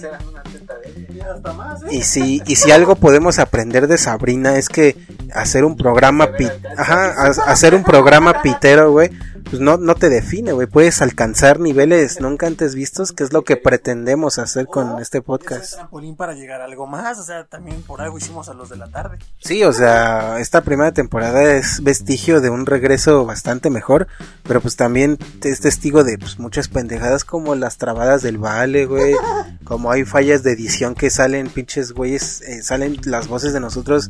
Y 1.91 2.03
si, 2.03 2.41
y 2.45 2.55
si 2.55 2.71
algo 2.71 2.95
podemos 2.95 3.39
aprender 3.39 3.87
de 3.87 3.97
Sabrina 3.97 4.57
es 4.57 4.69
que 4.69 4.95
hacer 5.33 5.65
un 5.65 5.75
programa, 5.75 6.29
ajá, 6.77 7.31
hacer 7.45 7.75
un 7.75 7.83
programa 7.83 8.41
pitero, 8.41 8.91
güey, 8.91 9.09
pues 9.43 9.61
no, 9.61 9.77
no 9.77 9.95
te 9.95 10.09
define, 10.09 10.51
güey. 10.51 10.67
Puedes 10.67 11.01
alcanzar 11.01 11.59
niveles 11.59 12.19
nunca 12.21 12.47
antes 12.47 12.75
vistos, 12.75 13.11
que 13.11 13.23
es 13.23 13.33
lo 13.33 13.43
que 13.43 13.57
pretendemos 13.57 14.39
hacer 14.39 14.67
con 14.67 14.99
este 14.99 15.21
podcast. 15.21 15.63
Es 15.63 15.71
trampolín 15.71 16.15
para 16.15 16.33
llegar 16.33 16.61
a 16.61 16.65
algo 16.65 16.87
más, 16.87 17.19
o 17.19 17.23
sea, 17.23 17.45
también 17.45 17.81
por 17.83 18.01
algo 18.01 18.17
hicimos 18.17 18.49
a 18.49 18.53
los 18.53 18.69
de 18.69 18.77
la 18.77 18.87
tarde. 18.87 19.19
Sí, 19.39 19.63
o 19.63 19.73
sea, 19.73 20.39
esta 20.39 20.61
primera 20.61 20.91
temporada 20.91 21.55
es 21.55 21.81
vestigio 21.83 22.41
de 22.41 22.49
un 22.49 22.65
regreso 22.65 23.25
bastante 23.25 23.69
mejor, 23.69 24.07
pero 24.43 24.61
pues 24.61 24.75
también 24.75 25.17
es 25.43 25.61
testigo 25.61 26.03
de 26.03 26.17
pues, 26.17 26.39
muchas 26.39 26.67
pendejadas 26.67 27.23
como 27.25 27.55
las 27.55 27.77
trabadas 27.77 28.21
del 28.21 28.37
vale, 28.37 28.85
güey. 28.85 29.13
Como 29.63 29.91
hay 29.91 30.03
fallas 30.03 30.43
de 30.43 30.51
edición 30.51 30.93
que 30.93 31.09
salen 31.09 31.47
pinches 31.47 31.93
güeyes, 31.93 32.41
eh, 32.41 32.61
salen 32.63 32.99
las 33.05 33.29
voces 33.29 33.53
de 33.53 33.61
nosotros 33.61 34.09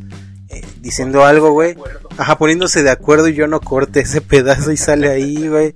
eh, 0.54 0.62
diciendo 0.82 1.26
algo, 1.26 1.52
güey. 1.52 1.76
Ajá, 2.18 2.38
poniéndose 2.38 2.84
de 2.84 2.92
acuerdo 2.92 3.28
y 3.28 3.34
yo 3.34 3.48
no 3.48 3.60
corte 3.60 4.02
ese 4.02 4.22
pedazo 4.22 4.72
y 4.72 4.78
sale 4.78 5.10
ahí, 5.10 5.48
güey. 5.50 5.74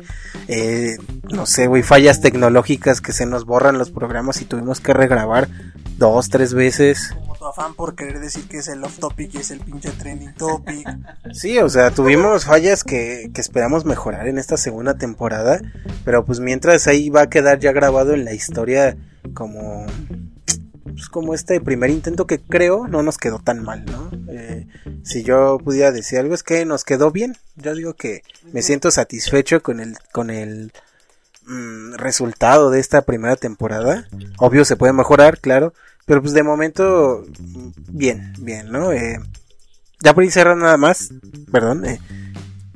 Eh, 0.48 0.98
no 1.32 1.46
sé, 1.46 1.68
güey, 1.68 1.84
fallas 1.84 2.22
tecnológicas 2.22 3.02
que 3.02 3.12
se 3.12 3.26
nos 3.26 3.46
borran 3.46 3.78
los 3.78 3.92
programas 3.92 4.42
y 4.42 4.46
tuvimos 4.46 4.80
que 4.80 4.94
regrabar 4.94 5.50
dos, 5.98 6.30
tres 6.30 6.54
veces. 6.54 7.14
Como 7.20 7.36
tu 7.36 7.46
afán 7.46 7.74
por 7.74 7.96
querer 7.96 8.20
decir 8.20 8.48
que 8.48 8.58
es 8.58 8.68
el 8.68 8.84
off 8.84 9.00
topic 9.00 9.34
y 9.34 9.38
es 9.38 9.52
el 9.52 9.60
pinche 9.60 9.90
trending 9.92 10.34
topic. 10.36 10.88
Sí, 11.34 11.60
o 11.60 11.70
sea, 11.70 11.92
tuvimos 11.92 12.46
fallas 12.46 12.84
que, 12.84 13.30
que 13.34 13.42
esperamos 13.42 13.84
mejorar 13.84 14.28
en 14.28 14.38
esta 14.38 14.58
segunda 14.58 14.98
temporada, 14.98 15.60
pero 16.06 16.26
pues 16.26 16.40
mientras 16.40 16.88
ahí 16.88 17.10
va 17.10 17.24
a 17.24 17.30
quedar 17.30 17.60
ya 17.60 17.74
grabado 17.74 18.14
en 18.14 18.24
la 18.24 18.34
historia 18.34 18.96
como 19.34 19.86
pues, 20.98 21.10
como 21.10 21.36
este 21.36 21.62
primer 21.62 21.92
intento 21.92 22.26
que 22.26 22.40
creo 22.40 22.88
no 22.88 23.04
nos 23.04 23.20
quedó 23.20 23.38
tan 23.38 23.64
mal, 23.64 23.86
¿no? 23.86 24.10
Eh, 24.30 24.66
si 25.04 25.22
yo 25.22 25.60
pudiera 25.64 25.92
decir 25.92 26.18
algo 26.18 26.34
es 26.34 26.42
que 26.42 26.66
nos 26.66 26.84
quedó 26.84 27.12
bien. 27.12 27.38
Yo 27.56 27.76
digo 27.76 27.94
que 27.94 28.24
me 28.52 28.64
siento 28.64 28.90
satisfecho 28.90 29.62
con 29.62 29.80
el 29.80 29.96
con 30.12 30.32
el 30.32 30.72
mm, 31.46 31.94
resultado 31.98 32.72
de 32.72 32.80
esta 32.80 33.04
primera 33.04 33.36
temporada. 33.36 34.08
Obvio 34.40 34.66
se 34.66 34.76
puede 34.76 34.92
mejorar, 34.92 35.40
claro, 35.40 35.76
pero 36.08 36.20
pues 36.20 36.34
de 36.34 36.42
momento 36.42 37.24
bien, 37.90 38.34
bien, 38.40 38.72
¿no? 38.72 38.92
Eh, 38.92 39.20
ya 40.04 40.16
por 40.16 40.24
ahí 40.24 40.32
cerrar 40.32 40.58
nada 40.58 40.78
más, 40.78 41.14
perdón. 41.52 41.86
Eh, 41.86 42.00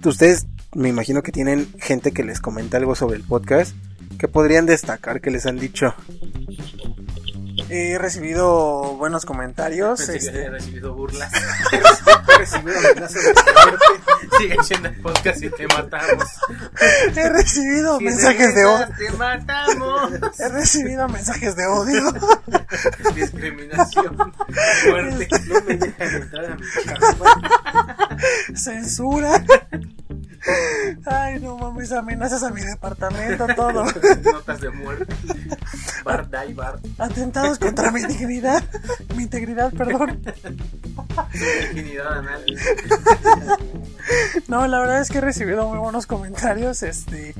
ustedes 0.05 0.45
me 0.75 0.89
imagino 0.89 1.23
que 1.23 1.31
tienen 1.31 1.67
gente 1.79 2.11
que 2.11 2.23
les 2.23 2.39
comenta 2.39 2.77
algo 2.77 2.93
sobre 2.93 3.17
el 3.17 3.23
podcast 3.23 3.75
que 4.19 4.27
podrían 4.27 4.67
destacar 4.67 5.21
que 5.21 5.31
les 5.31 5.47
han 5.47 5.57
dicho 5.57 5.95
He 7.73 7.97
recibido 7.97 8.97
buenos 8.97 9.25
comentarios. 9.25 9.99
Pensé 9.99 10.11
que 10.11 10.17
este, 10.17 10.37
había 10.39 10.49
recibido 10.49 10.93
burlas. 10.93 11.31
He 11.71 12.37
recibido 12.37 12.77
amenazas 12.79 13.23
de 13.23 13.33
muerte. 13.33 13.85
Sigue 14.37 14.63
siendo 14.63 14.89
el 14.89 15.01
podcast 15.01 15.41
y 15.41 15.49
te 15.51 15.67
matamos. 15.69 16.25
he 17.15 17.29
recibido 17.29 17.97
Si 17.97 18.03
mensajes 18.03 18.55
de 18.55 18.65
odio. 18.65 18.87
Te 18.97 19.11
matamos. 19.13 20.11
He 20.37 20.49
recibido 20.49 21.07
mensajes 21.07 21.55
de 21.55 21.65
odio. 21.67 22.03
Discriminación. 23.15 24.17
Muerte. 24.89 25.27
No 25.47 25.61
me 25.61 25.77
dejan 25.77 26.09
entrar 26.09 26.45
a 26.51 26.55
mi 26.55 26.65
casa. 26.83 28.17
Censura. 28.53 29.41
Ay, 31.05 31.39
no 31.39 31.57
mames, 31.57 31.91
amenazas 31.91 32.43
a 32.43 32.49
mi 32.49 32.61
departamento, 32.61 33.47
todo. 33.55 33.85
Notas 34.23 34.59
de 34.59 34.69
muerte. 34.71 35.15
Bart, 36.03 36.33
die, 36.33 36.53
Bart. 36.53 36.83
Atentados 36.97 37.59
contra 37.61 37.91
mi 37.91 38.03
dignidad. 38.03 38.63
Mi 39.15 39.23
integridad, 39.23 39.71
perdón. 39.71 40.21
Anal. 42.09 42.45
No, 44.47 44.67
la 44.67 44.79
verdad 44.79 45.01
es 45.01 45.09
que 45.09 45.19
he 45.19 45.21
recibido 45.21 45.67
muy 45.67 45.77
buenos 45.77 46.07
comentarios. 46.07 46.83
Este. 46.83 47.35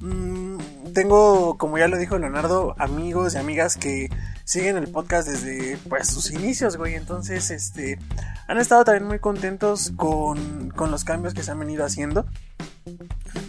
mm, 0.00 0.58
tengo, 0.92 1.56
como 1.56 1.78
ya 1.78 1.88
lo 1.88 1.96
dijo 1.96 2.18
Leonardo, 2.18 2.74
amigos 2.78 3.34
y 3.34 3.38
amigas 3.38 3.76
que 3.76 4.10
siguen 4.48 4.78
el 4.78 4.88
podcast 4.88 5.28
desde 5.28 5.76
pues 5.90 6.08
sus 6.08 6.30
inicios, 6.30 6.78
güey. 6.78 6.94
Entonces, 6.94 7.50
este. 7.50 7.98
Han 8.46 8.56
estado 8.56 8.82
también 8.82 9.06
muy 9.06 9.18
contentos 9.18 9.92
con, 9.94 10.70
con 10.70 10.90
los 10.90 11.04
cambios 11.04 11.34
que 11.34 11.42
se 11.42 11.50
han 11.50 11.58
venido 11.58 11.84
haciendo. 11.84 12.24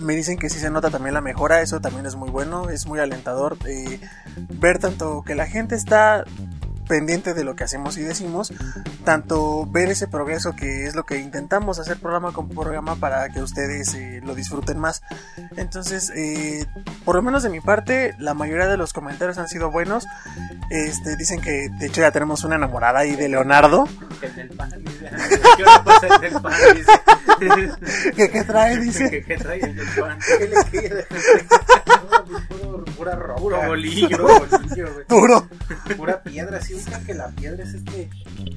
Me 0.01 0.13
dicen 0.13 0.37
que 0.37 0.49
sí 0.49 0.59
se 0.59 0.69
nota 0.69 0.89
también 0.89 1.13
la 1.13 1.21
mejora, 1.21 1.61
eso 1.61 1.79
también 1.79 2.05
es 2.05 2.15
muy 2.15 2.29
bueno, 2.29 2.69
es 2.69 2.85
muy 2.85 2.99
alentador 2.99 3.57
eh, 3.65 4.01
ver 4.49 4.79
tanto 4.79 5.23
que 5.25 5.35
la 5.35 5.47
gente 5.47 5.75
está 5.75 6.25
pendiente 6.89 7.33
de 7.33 7.43
lo 7.45 7.55
que 7.55 7.63
hacemos 7.63 7.95
y 7.97 8.01
decimos, 8.01 8.51
tanto 9.05 9.65
ver 9.67 9.89
ese 9.89 10.07
progreso 10.07 10.55
que 10.55 10.87
es 10.87 10.95
lo 10.95 11.05
que 11.05 11.19
intentamos 11.19 11.79
hacer 11.79 11.97
programa 11.99 12.33
con 12.33 12.49
programa 12.49 12.95
para 12.95 13.29
que 13.29 13.41
ustedes 13.41 13.93
eh, 13.93 14.19
lo 14.25 14.33
disfruten 14.35 14.79
más. 14.79 15.01
Entonces, 15.55 16.11
eh, 16.15 16.65
por 17.05 17.15
lo 17.15 17.21
menos 17.21 17.43
de 17.43 17.49
mi 17.49 17.61
parte, 17.61 18.15
la 18.19 18.33
mayoría 18.33 18.67
de 18.67 18.75
los 18.75 18.91
comentarios 18.91 19.37
han 19.37 19.47
sido 19.47 19.71
buenos. 19.71 20.05
Este, 20.71 21.15
dicen 21.15 21.39
que 21.41 21.69
de 21.69 21.85
hecho 21.85 22.01
ya 22.01 22.11
tenemos 22.11 22.43
una 22.43 22.55
enamorada 22.55 22.99
ahí 22.99 23.15
de 23.15 23.29
Leonardo. 23.29 23.87
El 24.21 24.35
del 24.35 24.49
pan. 24.49 24.71
¿Qué 24.71 24.85
el 26.07 26.21
del 26.21 26.41
pan? 26.41 26.53
Dice. 26.75 27.71
que, 28.15 28.29
que 28.31 28.43
trae, 28.43 28.77
dice. 28.79 29.09
¿Qué, 29.11 29.23
qué 29.23 29.37
trae 29.37 29.59
el 29.59 29.75
del 29.75 29.87
pan? 29.99 30.19
¿Qué 30.39 30.47
le 30.47 30.55
queda? 30.71 31.03
Puro- 32.49 32.85
Pura 32.97 33.15
roca. 33.15 33.39
Puro 33.41 33.61
bolillo. 33.67 34.17
Puro 34.17 34.39
bolillo, 34.39 34.93
güey. 34.93 35.05
Duro. 35.07 35.47
Pura 35.97 36.21
piedra. 36.21 36.61
Sí, 36.61 36.78
ubica 36.83 36.99
que 37.05 37.13
la 37.13 37.27
piedra 37.29 37.63
es 37.63 37.73
este. 37.73 38.09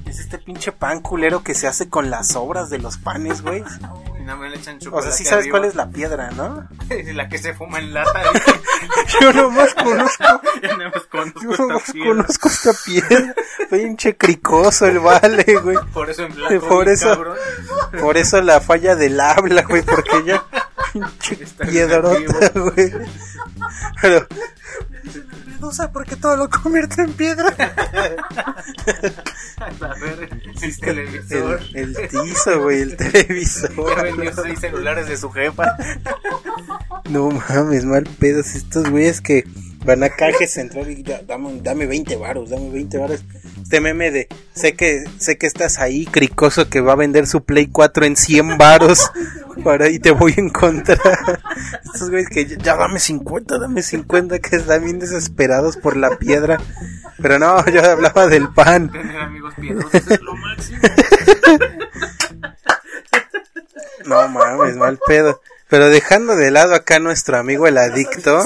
Es 0.05 0.19
este 0.19 0.37
pinche 0.37 0.71
pan 0.71 1.01
culero 1.01 1.43
que 1.43 1.53
se 1.53 1.67
hace 1.67 1.89
con 1.89 2.09
las 2.09 2.27
sobras 2.29 2.69
de 2.69 2.79
los 2.79 2.97
panes, 2.97 3.41
güey. 3.41 3.63
Y 4.19 4.23
no 4.23 4.37
me 4.37 4.49
le 4.49 4.57
echan 4.57 4.77
O 4.91 5.01
sea, 5.01 5.11
sí 5.11 5.23
sabes 5.25 5.43
arriba. 5.45 5.57
cuál 5.59 5.69
es 5.69 5.75
la 5.75 5.89
piedra, 5.89 6.31
¿no? 6.31 6.67
La 7.13 7.27
que 7.29 7.37
se 7.37 7.53
fuma 7.53 7.79
en 7.79 7.93
lata. 7.93 8.21
Yo 9.21 9.33
nomás 9.33 9.73
conozco, 9.73 10.23
Ya 10.61 10.77
nada 10.77 10.91
más 10.93 11.03
conozco 11.09 11.41
yo 11.41 11.51
esta 11.51 11.63
nomás 11.63 11.91
piedra. 11.91 12.09
conozco 12.09 12.47
esta 12.49 12.71
piedra. 12.85 13.35
Pinche 13.69 14.15
cricoso 14.17 14.85
el 14.85 14.99
vale, 14.99 15.43
güey. 15.63 15.77
Por 15.93 16.09
eso 16.09 16.23
en 16.23 16.35
blanco. 16.35 16.67
Por 16.67 16.89
eso- 16.89 17.09
cabrón. 17.09 17.37
Por 17.99 18.17
eso 18.17 18.41
la 18.41 18.59
falla 18.61 18.95
del 18.95 19.19
habla, 19.19 19.63
güey, 19.63 19.81
porque 19.83 20.23
ya 20.25 20.43
pinche 20.93 21.35
piedrota, 21.69 22.51
güey. 22.59 22.93
Pero 24.01 24.27
Medusa, 25.63 25.91
porque 25.93 26.17
todo 26.17 26.35
lo 26.35 26.49
convierte 26.49 27.01
en 27.03 27.13
piedra. 27.13 27.47
A 29.57 29.95
ver, 29.99 30.29
el 30.61 30.77
televisor. 30.79 31.61
el, 31.73 31.95
el 31.97 32.09
tizo, 32.09 32.61
güey, 32.63 32.81
el 32.81 32.91
Ya 32.91 32.97
televisor. 32.97 34.03
vendió 34.03 34.33
seis 34.35 34.59
celulares 34.59 35.07
de 35.07 35.15
su 35.15 35.29
jefa. 35.31 35.77
No 37.09 37.29
mames, 37.31 37.85
mal 37.85 38.03
pedos 38.19 38.55
estos 38.55 38.89
güeyes 38.89 39.21
que 39.21 39.45
van 39.85 40.03
a 40.03 40.09
caje 40.09 40.47
central 40.47 40.89
y 40.89 41.01
dame, 41.03 41.61
dame 41.61 41.85
20 41.85 42.17
varos, 42.17 42.49
dame 42.49 42.69
20 42.69 42.97
varos. 42.97 43.23
Este 43.63 43.79
meme 43.79 44.11
de 44.11 44.27
sé 44.53 44.75
que 44.75 45.05
sé 45.17 45.37
que 45.37 45.47
estás 45.47 45.79
ahí, 45.79 46.05
cricoso 46.05 46.69
que 46.69 46.81
va 46.81 46.93
a 46.93 46.97
vender 46.97 47.25
su 47.27 47.43
Play 47.43 47.67
4 47.67 48.05
en 48.05 48.17
100 48.17 48.57
varos 48.57 49.09
para 49.63 49.85
ahí 49.85 49.99
te 49.99 50.11
voy 50.11 50.33
a 50.37 50.41
encontrar. 50.41 50.99
Estos 51.85 52.09
güeyes 52.09 52.29
que 52.29 52.45
ya, 52.45 52.57
ya 52.57 52.75
dame 52.75 52.99
50, 52.99 53.57
dame 53.57 53.81
50 53.81 54.39
que 54.39 54.57
están 54.57 54.83
bien 54.83 54.99
desesperados 54.99 55.77
por 55.77 55.95
la 55.95 56.17
piedra. 56.17 56.59
Pero 57.21 57.39
no, 57.39 57.65
yo 57.67 57.83
hablaba 57.83 58.27
del 58.27 58.49
pan. 58.53 58.91
Tener 58.91 59.17
amigos 59.17 59.53
piedrosos 59.55 59.93
es 59.93 60.21
lo 60.21 60.35
máximo. 60.35 60.79
No 64.05 64.27
mames, 64.27 64.75
mal 64.75 64.99
pedo. 65.07 65.39
Pero 65.69 65.89
dejando 65.89 66.35
de 66.35 66.51
lado 66.51 66.75
acá 66.75 66.99
nuestro 66.99 67.37
amigo 67.37 67.67
el 67.67 67.77
adicto, 67.77 68.43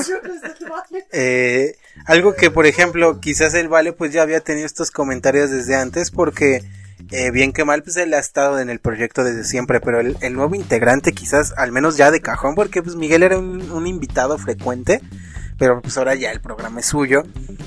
eh, 1.12 1.76
algo 2.08 2.34
que 2.34 2.50
por 2.50 2.66
ejemplo 2.66 3.20
quizás 3.20 3.54
el 3.54 3.68
Vale 3.68 3.94
pues 3.94 4.12
ya 4.12 4.24
había 4.24 4.40
tenido 4.40 4.66
estos 4.66 4.92
comentarios 4.92 5.52
desde 5.52 5.76
antes 5.76 6.10
porque 6.10 6.64
eh, 7.12 7.32
bien 7.32 7.54
que 7.54 7.66
mal 7.66 7.84
pues 7.84 7.98
él 7.98 8.14
ha 8.14 8.20
estado 8.20 8.60
en 8.60 8.70
el 8.70 8.80
proyecto 8.80 9.24
desde 9.24 9.44
siempre, 9.44 9.80
pero 9.80 10.00
el, 10.00 10.18
el 10.22 10.34
nuevo 10.34 10.56
integrante 10.56 11.14
quizás 11.14 11.54
al 11.58 11.72
menos 11.72 11.98
ya 11.98 12.10
de 12.10 12.22
cajón 12.22 12.56
porque 12.56 12.82
pues 12.82 12.96
Miguel 12.96 13.24
era 13.24 13.38
un, 13.38 13.72
un 13.72 13.88
invitado 13.88 14.38
frecuente, 14.38 15.02
pero 15.58 15.82
pues 15.82 15.98
ahora 15.98 16.16
ya 16.16 16.32
el 16.32 16.42
programa 16.42 16.80
es 16.80 16.88
suyo. 16.88 17.24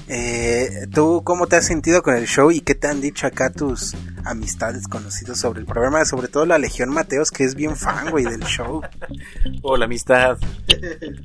Eh, 0.09 0.87
¿Tú 0.93 1.23
cómo 1.25 1.47
te 1.47 1.57
has 1.57 1.67
sentido 1.67 2.03
con 2.03 2.15
el 2.15 2.27
show 2.27 2.51
y 2.51 2.61
qué 2.61 2.75
te 2.75 2.89
han 2.89 3.01
dicho 3.01 3.27
acá 3.27 3.51
tus 3.51 3.95
amistades 4.25 4.89
conocidos 4.89 5.39
sobre 5.39 5.61
el 5.61 5.67
programa? 5.67 6.05
Sobre 6.05 6.29
todo 6.29 6.47
la 6.47 6.59
Legión 6.59 6.91
Mateos 6.91 7.31
que 7.31 7.45
es 7.45 7.55
bien 7.55 7.77
fan, 7.77 8.11
güey, 8.11 8.25
del 8.25 8.43
show. 8.45 8.83
Hola, 9.63 9.85
amistad. 9.85 10.39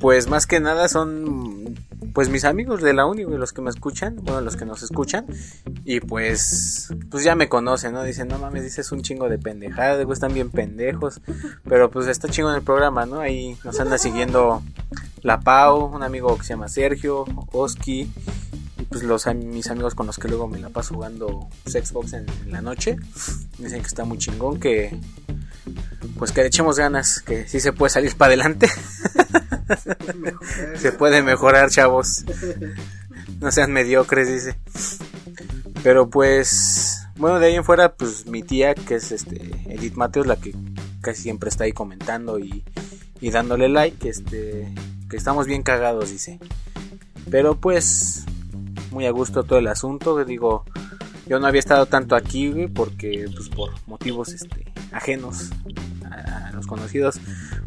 Pues 0.00 0.28
más 0.28 0.46
que 0.46 0.60
nada 0.60 0.88
son 0.88 1.76
pues 2.12 2.28
mis 2.28 2.44
amigos 2.44 2.82
de 2.82 2.92
la 2.92 3.06
uni, 3.06 3.24
los 3.24 3.52
que 3.52 3.62
me 3.62 3.70
escuchan, 3.70 4.16
bueno, 4.22 4.40
los 4.40 4.56
que 4.56 4.64
nos 4.64 4.82
escuchan. 4.82 5.26
Y 5.84 6.00
pues 6.00 6.92
pues 7.10 7.24
ya 7.24 7.34
me 7.34 7.48
conocen, 7.48 7.92
¿no? 7.92 8.02
Dicen, 8.02 8.28
"No 8.28 8.38
mames, 8.38 8.64
dices 8.64 8.92
un 8.92 9.02
chingo 9.02 9.28
de 9.28 9.38
pendejadas, 9.38 10.04
güey, 10.04 10.14
están 10.14 10.34
bien 10.34 10.50
pendejos." 10.50 11.20
Pero 11.64 11.90
pues 11.90 12.06
está 12.06 12.28
chingo 12.28 12.50
en 12.50 12.56
el 12.56 12.62
programa, 12.62 13.06
¿no? 13.06 13.20
Ahí 13.20 13.56
nos 13.64 13.78
anda 13.80 13.98
siguiendo 13.98 14.62
la 15.22 15.40
Pau, 15.40 15.86
un 15.86 16.02
amigo 16.02 16.36
que 16.36 16.44
se 16.44 16.50
llama 16.50 16.68
Sergio, 16.68 17.24
Oski, 17.52 18.10
y 18.78 18.84
pues 18.84 19.02
los 19.02 19.26
mis 19.34 19.70
amigos 19.70 19.94
con 19.94 20.06
los 20.06 20.18
que 20.18 20.28
luego 20.28 20.48
me 20.48 20.58
la 20.58 20.68
paso 20.68 20.94
jugando 20.94 21.48
Xbox 21.64 22.12
en, 22.12 22.26
en 22.44 22.52
la 22.52 22.60
noche. 22.60 22.96
Dicen 23.58 23.80
que 23.80 23.86
está 23.86 24.04
muy 24.04 24.18
chingón, 24.18 24.60
que 24.60 24.98
pues 26.18 26.32
que 26.32 26.42
le 26.42 26.48
echemos 26.48 26.76
ganas, 26.76 27.20
que 27.20 27.48
sí 27.48 27.60
se 27.60 27.72
puede 27.72 27.90
salir 27.90 28.16
para 28.16 28.28
adelante. 28.28 28.68
se 30.76 30.92
puede 30.92 31.22
mejorar, 31.22 31.70
chavos. 31.70 32.24
No 33.40 33.50
sean 33.50 33.72
mediocres, 33.72 34.28
dice. 34.28 34.58
Pero 35.82 36.08
pues, 36.08 37.06
bueno, 37.16 37.38
de 37.38 37.46
ahí 37.46 37.54
en 37.56 37.64
fuera, 37.64 37.94
pues 37.94 38.26
mi 38.26 38.42
tía, 38.42 38.74
que 38.74 38.96
es 38.96 39.12
este 39.12 39.36
Edith 39.68 39.94
Mateos, 39.94 40.26
la 40.26 40.36
que 40.36 40.54
casi 41.00 41.22
siempre 41.22 41.50
está 41.50 41.64
ahí 41.64 41.72
comentando 41.72 42.38
y, 42.38 42.64
y 43.20 43.30
dándole 43.30 43.68
like, 43.68 44.08
este, 44.08 44.72
que 45.10 45.16
estamos 45.16 45.46
bien 45.46 45.62
cagados, 45.62 46.10
dice. 46.10 46.38
Pero 47.30 47.60
pues, 47.60 48.24
muy 48.90 49.06
a 49.06 49.10
gusto 49.10 49.44
todo 49.44 49.58
el 49.58 49.68
asunto, 49.68 50.24
digo, 50.24 50.64
yo 51.26 51.40
no 51.40 51.46
había 51.46 51.60
estado 51.60 51.86
tanto 51.86 52.16
aquí, 52.16 52.50
güey, 52.50 52.68
porque, 52.68 53.26
pues, 53.34 53.48
por 53.48 53.70
motivos, 53.86 54.28
este, 54.32 54.64
ajenos 54.92 55.50
a, 56.10 56.48
a 56.48 56.52
los 56.52 56.66
conocidos. 56.66 57.20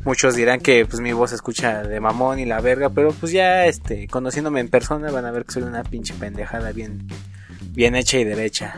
Muchos 0.06 0.36
dirán 0.36 0.60
que, 0.60 0.86
pues, 0.86 1.02
mi 1.02 1.12
voz 1.14 1.32
se 1.32 1.36
escucha 1.36 1.84
de 1.84 2.00
mamón 2.00 2.40
y 2.40 2.46
la 2.46 2.62
verga, 2.62 2.90
pero, 2.90 3.12
pues, 3.14 3.32
ya, 3.32 3.66
este, 3.66 4.08
conociéndome 4.08 4.60
en 4.60 4.70
persona 4.70 5.12
van 5.12 5.26
a 5.26 5.32
ver 5.32 5.46
que 5.46 5.54
soy 5.54 5.64
una 5.64 5.84
pinche 5.84 6.14
pendejada 6.14 6.72
bien, 6.72 7.08
bien 7.72 7.96
hecha 7.96 8.20
y 8.20 8.24
derecha. 8.24 8.76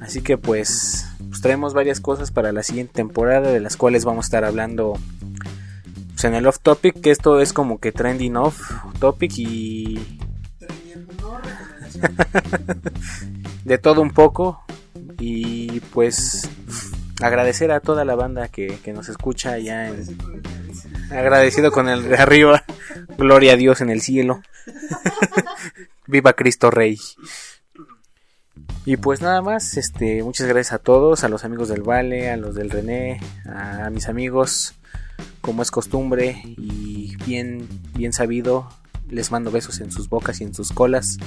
Así 0.00 0.22
que, 0.22 0.38
pues, 0.38 1.06
pues, 1.28 1.40
traemos 1.40 1.74
varias 1.74 2.00
cosas 2.00 2.30
para 2.30 2.52
la 2.52 2.62
siguiente 2.62 2.94
temporada, 2.94 3.52
de 3.52 3.60
las 3.60 3.76
cuales 3.76 4.04
vamos 4.04 4.24
a 4.24 4.28
estar 4.28 4.44
hablando, 4.44 4.94
pues, 6.12 6.24
en 6.24 6.34
el 6.34 6.46
off 6.46 6.58
topic, 6.60 7.00
que 7.00 7.10
esto 7.10 7.40
es 7.40 7.52
como 7.52 7.78
que 7.78 7.92
trending 7.92 8.36
off 8.36 8.70
topic 8.98 9.32
y 9.36 10.18
de 13.64 13.78
todo 13.78 14.00
un 14.02 14.10
poco. 14.10 14.64
Y 15.18 15.80
pues 15.92 16.48
agradecer 17.20 17.70
a 17.70 17.80
toda 17.80 18.04
la 18.04 18.14
banda 18.14 18.48
que, 18.48 18.78
que 18.82 18.92
nos 18.92 19.08
escucha 19.08 19.58
ya 19.58 19.88
en 19.88 20.18
agradecido 21.10 21.70
con 21.70 21.88
el 21.88 22.08
de 22.08 22.16
arriba. 22.16 22.64
Gloria 23.18 23.52
a 23.52 23.56
Dios 23.56 23.80
en 23.80 23.90
el 23.90 24.00
cielo. 24.00 24.42
Viva 26.06 26.32
Cristo 26.34 26.70
Rey. 26.70 26.98
Y 28.84 28.96
pues 28.96 29.20
nada 29.20 29.42
más 29.42 29.76
este 29.76 30.22
muchas 30.24 30.48
gracias 30.48 30.72
a 30.72 30.78
todos 30.78 31.22
a 31.22 31.28
los 31.28 31.44
amigos 31.44 31.68
del 31.68 31.82
Vale 31.82 32.30
a 32.30 32.36
los 32.36 32.56
del 32.56 32.70
René 32.70 33.20
a 33.46 33.90
mis 33.90 34.08
amigos. 34.08 34.74
Como 35.40 35.62
es 35.62 35.70
costumbre 35.70 36.42
y 36.44 37.16
bien 37.26 37.68
bien 37.94 38.12
sabido 38.12 38.68
Les 39.08 39.30
mando 39.30 39.50
besos 39.50 39.80
en 39.80 39.92
sus 39.92 40.08
bocas 40.08 40.40
y 40.40 40.44
en 40.44 40.54
sus 40.54 40.72
colas, 40.72 41.18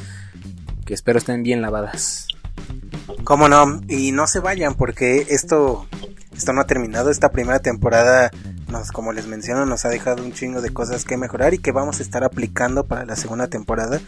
que 0.85 0.93
espero 0.93 1.17
estén 1.17 1.43
bien 1.43 1.61
lavadas. 1.61 2.27
Cómo 3.23 3.49
no, 3.49 3.81
y 3.87 4.11
no 4.11 4.27
se 4.27 4.39
vayan 4.39 4.75
porque 4.75 5.25
esto, 5.29 5.87
esto 6.35 6.53
no 6.53 6.61
ha 6.61 6.67
terminado. 6.67 7.09
Esta 7.09 7.31
primera 7.31 7.59
temporada, 7.59 8.31
nos, 8.67 8.91
como 8.91 9.13
les 9.13 9.27
menciono, 9.27 9.65
nos 9.65 9.85
ha 9.85 9.89
dejado 9.89 10.23
un 10.23 10.33
chingo 10.33 10.61
de 10.61 10.71
cosas 10.71 11.05
que 11.05 11.17
mejorar 11.17 11.53
y 11.53 11.59
que 11.59 11.71
vamos 11.71 11.99
a 11.99 12.03
estar 12.03 12.23
aplicando 12.23 12.85
para 12.85 13.05
la 13.05 13.15
segunda 13.15 13.47
temporada. 13.47 13.99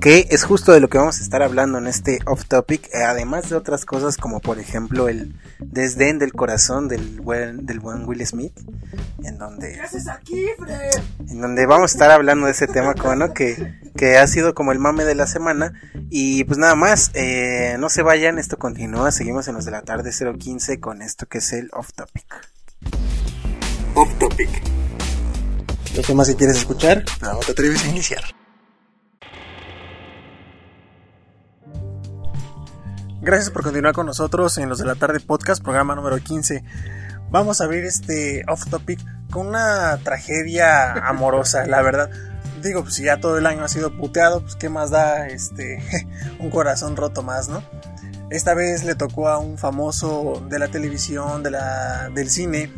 Que 0.00 0.26
es 0.30 0.44
justo 0.44 0.72
de 0.72 0.80
lo 0.80 0.88
que 0.88 0.98
vamos 0.98 1.20
a 1.20 1.22
estar 1.22 1.42
hablando 1.42 1.78
en 1.78 1.86
este 1.86 2.18
off 2.26 2.46
topic, 2.46 2.88
eh, 2.94 3.04
además 3.04 3.48
de 3.48 3.56
otras 3.56 3.84
cosas 3.84 4.16
como 4.16 4.40
por 4.40 4.58
ejemplo 4.58 5.08
el 5.08 5.34
desdén 5.58 6.18
del 6.18 6.32
corazón 6.32 6.88
del 6.88 7.20
buen, 7.20 7.66
del 7.66 7.80
buen 7.80 8.06
Will 8.06 8.26
Smith, 8.26 8.58
en 9.22 9.38
donde 9.38 9.72
¿Qué 9.72 9.80
haces 9.80 10.08
aquí, 10.08 10.46
Fred? 10.58 11.02
en 11.28 11.40
donde 11.40 11.66
vamos 11.66 11.92
a 11.92 11.94
estar 11.94 12.10
hablando 12.10 12.46
de 12.46 12.52
ese 12.52 12.66
tema 12.66 12.94
como 12.94 13.14
no 13.14 13.32
que, 13.34 13.74
que 13.96 14.18
ha 14.18 14.26
sido 14.26 14.54
como 14.54 14.72
el 14.72 14.78
mame 14.78 15.04
de 15.04 15.14
la 15.14 15.26
semana 15.26 15.72
y 16.10 16.44
pues 16.44 16.58
nada 16.58 16.74
más 16.74 17.10
eh, 17.14 17.76
no 17.78 17.88
se 17.88 18.02
vayan 18.02 18.38
esto 18.38 18.58
continúa 18.58 19.10
seguimos 19.10 19.48
en 19.48 19.54
los 19.54 19.64
de 19.64 19.70
la 19.70 19.82
tarde 19.82 20.10
015 20.38 20.80
con 20.80 21.02
esto 21.02 21.26
que 21.26 21.38
es 21.38 21.52
el 21.52 21.70
off 21.72 21.92
topic 21.92 22.26
Off 23.98 24.12
topic. 24.18 24.50
Los 25.96 26.06
temas 26.06 26.28
que 26.28 26.36
quieres 26.36 26.58
escuchar, 26.58 27.02
pero 27.18 27.32
no 27.32 27.38
te 27.38 27.52
atreves 27.52 27.82
a 27.82 27.88
iniciar. 27.88 28.22
Gracias 33.22 33.48
por 33.48 33.62
continuar 33.62 33.94
con 33.94 34.04
nosotros 34.04 34.58
en 34.58 34.68
los 34.68 34.78
de 34.78 34.84
la 34.84 34.96
tarde 34.96 35.18
podcast, 35.20 35.62
programa 35.62 35.94
número 35.94 36.18
15. 36.18 36.62
Vamos 37.30 37.62
a 37.62 37.64
abrir 37.64 37.84
este 37.84 38.44
off 38.48 38.68
topic 38.68 39.00
con 39.30 39.46
una 39.46 39.96
tragedia 40.04 40.92
amorosa, 41.08 41.66
la 41.66 41.80
verdad. 41.80 42.10
Digo, 42.62 42.82
pues 42.82 42.96
si 42.96 43.04
ya 43.04 43.18
todo 43.18 43.38
el 43.38 43.46
año 43.46 43.64
ha 43.64 43.68
sido 43.68 43.96
puteado, 43.96 44.42
pues 44.42 44.56
qué 44.56 44.68
más 44.68 44.90
da 44.90 45.26
este 45.26 45.82
un 46.38 46.50
corazón 46.50 46.96
roto 46.96 47.22
más, 47.22 47.48
¿no? 47.48 47.62
Esta 48.28 48.52
vez 48.52 48.84
le 48.84 48.94
tocó 48.94 49.28
a 49.28 49.38
un 49.38 49.56
famoso 49.56 50.44
de 50.50 50.58
la 50.58 50.68
televisión, 50.68 51.42
de 51.42 51.52
la, 51.52 52.10
del 52.10 52.28
cine, 52.28 52.70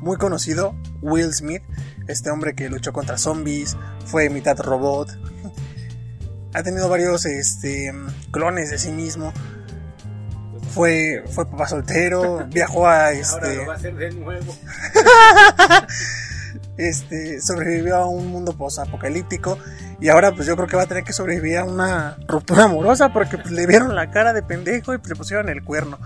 muy 0.00 0.16
conocido, 0.16 0.74
Will 1.02 1.32
Smith, 1.32 1.62
este 2.08 2.30
hombre 2.30 2.54
que 2.54 2.68
luchó 2.68 2.92
contra 2.92 3.18
zombies, 3.18 3.76
fue 4.06 4.30
mitad 4.30 4.58
robot, 4.58 5.10
ha 6.54 6.62
tenido 6.62 6.88
varios 6.88 7.26
este, 7.26 7.92
clones 8.30 8.70
de 8.70 8.78
sí 8.78 8.90
mismo, 8.90 9.32
fue, 10.76 11.24
fue 11.30 11.46
papá 11.46 11.68
soltero, 11.68 12.46
viajó 12.50 12.86
a 12.86 13.06
Ahora 13.06 13.12
este, 13.12 13.56
lo 13.56 13.66
va 13.66 13.72
a 13.72 13.76
hacer 13.76 13.96
de 13.96 14.10
nuevo. 14.12 14.54
este, 16.76 17.40
sobrevivió 17.40 17.96
a 17.96 18.06
un 18.06 18.28
mundo 18.28 18.56
posapocalíptico 18.56 19.58
y 20.00 20.08
ahora 20.08 20.32
pues 20.32 20.46
yo 20.46 20.56
creo 20.56 20.68
que 20.68 20.76
va 20.76 20.82
a 20.82 20.86
tener 20.86 21.04
que 21.04 21.12
sobrevivir 21.12 21.58
a 21.58 21.64
una 21.64 22.18
ruptura 22.28 22.64
amorosa 22.64 23.12
porque 23.12 23.38
pues, 23.38 23.50
le 23.50 23.66
vieron 23.66 23.94
la 23.94 24.10
cara 24.10 24.32
de 24.32 24.42
pendejo 24.42 24.94
y 24.94 24.98
pues, 24.98 25.08
le 25.08 25.16
pusieron 25.16 25.48
el 25.48 25.64
cuerno. 25.64 25.98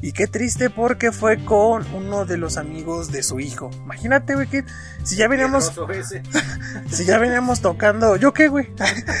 Y 0.00 0.12
qué 0.12 0.28
triste 0.28 0.70
porque 0.70 1.10
fue 1.10 1.44
con 1.44 1.84
uno 1.92 2.24
de 2.24 2.36
los 2.36 2.56
amigos 2.56 3.10
de 3.10 3.22
su 3.24 3.40
hijo. 3.40 3.70
Imagínate, 3.82 4.34
güey, 4.36 4.46
que 4.46 4.64
si 5.02 5.16
ya 5.16 5.26
veníamos, 5.26 5.72
si 6.90 7.04
ya 7.04 7.18
veníamos 7.18 7.60
tocando, 7.60 8.14
¿yo 8.16 8.32
qué, 8.32 8.46
güey? 8.48 8.68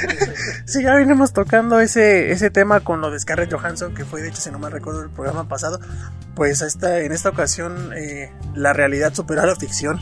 si 0.66 0.82
ya 0.84 0.94
veníamos 0.94 1.32
tocando 1.32 1.80
ese, 1.80 2.30
ese 2.30 2.50
tema 2.50 2.80
con 2.80 3.00
lo 3.00 3.10
de 3.10 3.18
Scarlett 3.18 3.52
Johansson, 3.52 3.92
que 3.94 4.04
fue 4.04 4.22
de 4.22 4.28
hecho, 4.28 4.40
si 4.40 4.50
no 4.52 4.58
me 4.60 4.70
recuerdo, 4.70 5.02
el 5.02 5.10
programa 5.10 5.48
pasado, 5.48 5.80
pues 6.36 6.62
esta, 6.62 7.00
en 7.00 7.10
esta 7.10 7.30
ocasión 7.30 7.90
eh, 7.96 8.32
la 8.54 8.72
realidad 8.72 9.12
superó 9.14 9.42
a 9.42 9.46
la 9.46 9.56
ficción. 9.56 9.98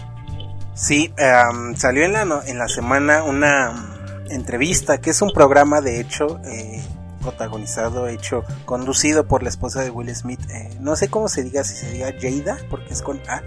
sí 0.74 1.12
em, 1.16 1.74
salió 1.76 2.04
en 2.04 2.12
la 2.12 2.24
no- 2.24 2.42
en 2.42 2.58
la 2.58 2.68
semana 2.68 3.22
una 3.22 4.24
entrevista 4.30 4.98
que 4.98 5.10
es 5.10 5.20
un 5.22 5.30
programa 5.32 5.80
de 5.80 6.00
hecho 6.00 6.40
eh, 6.46 6.82
protagonizado 7.22 8.08
hecho 8.08 8.44
conducido 8.64 9.26
por 9.26 9.42
la 9.42 9.48
esposa 9.48 9.82
de 9.82 9.90
Will 9.90 10.14
Smith 10.14 10.40
eh, 10.50 10.76
no 10.80 10.96
sé 10.96 11.08
cómo 11.08 11.28
se 11.28 11.42
diga 11.42 11.64
si 11.64 11.74
se 11.74 11.90
diga 11.90 12.10
Jada 12.10 12.58
porque 12.68 12.92
es 12.92 13.02
con 13.02 13.20
A 13.28 13.42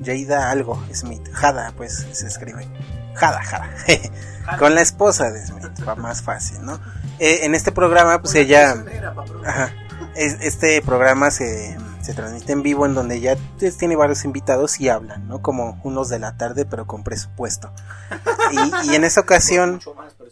Jada 0.00 0.50
algo 0.50 0.82
Smith 0.92 1.26
Jada 1.32 1.72
pues 1.76 2.06
se 2.12 2.26
escribe 2.26 2.68
Jada 3.14 3.42
Jada 3.42 3.70
con 4.58 4.74
la 4.74 4.82
esposa 4.82 5.30
de 5.30 5.46
Smith 5.46 5.86
va 5.86 5.94
más 5.94 6.22
fácil 6.22 6.64
no 6.64 6.78
Eh, 7.18 7.44
en 7.44 7.54
este 7.54 7.70
programa 7.70 8.20
pues 8.20 8.32
Una 8.32 8.40
ella. 8.40 8.74
Ajá. 9.46 9.72
Es- 10.16 10.38
este 10.40 10.80
programa 10.82 11.30
se, 11.30 11.76
se 12.02 12.14
transmite 12.14 12.52
en 12.52 12.62
vivo 12.62 12.86
en 12.86 12.94
donde 12.94 13.20
ya 13.20 13.36
tiene 13.78 13.96
varios 13.96 14.24
invitados 14.24 14.80
y 14.80 14.88
hablan, 14.88 15.26
¿no? 15.28 15.42
Como 15.42 15.80
unos 15.84 16.08
de 16.08 16.18
la 16.18 16.36
tarde 16.36 16.64
pero 16.66 16.86
con 16.86 17.02
presupuesto. 17.04 17.72
Y, 18.52 18.90
y 18.92 18.94
en 18.94 19.04
esa 19.04 19.20
ocasión, 19.20 19.80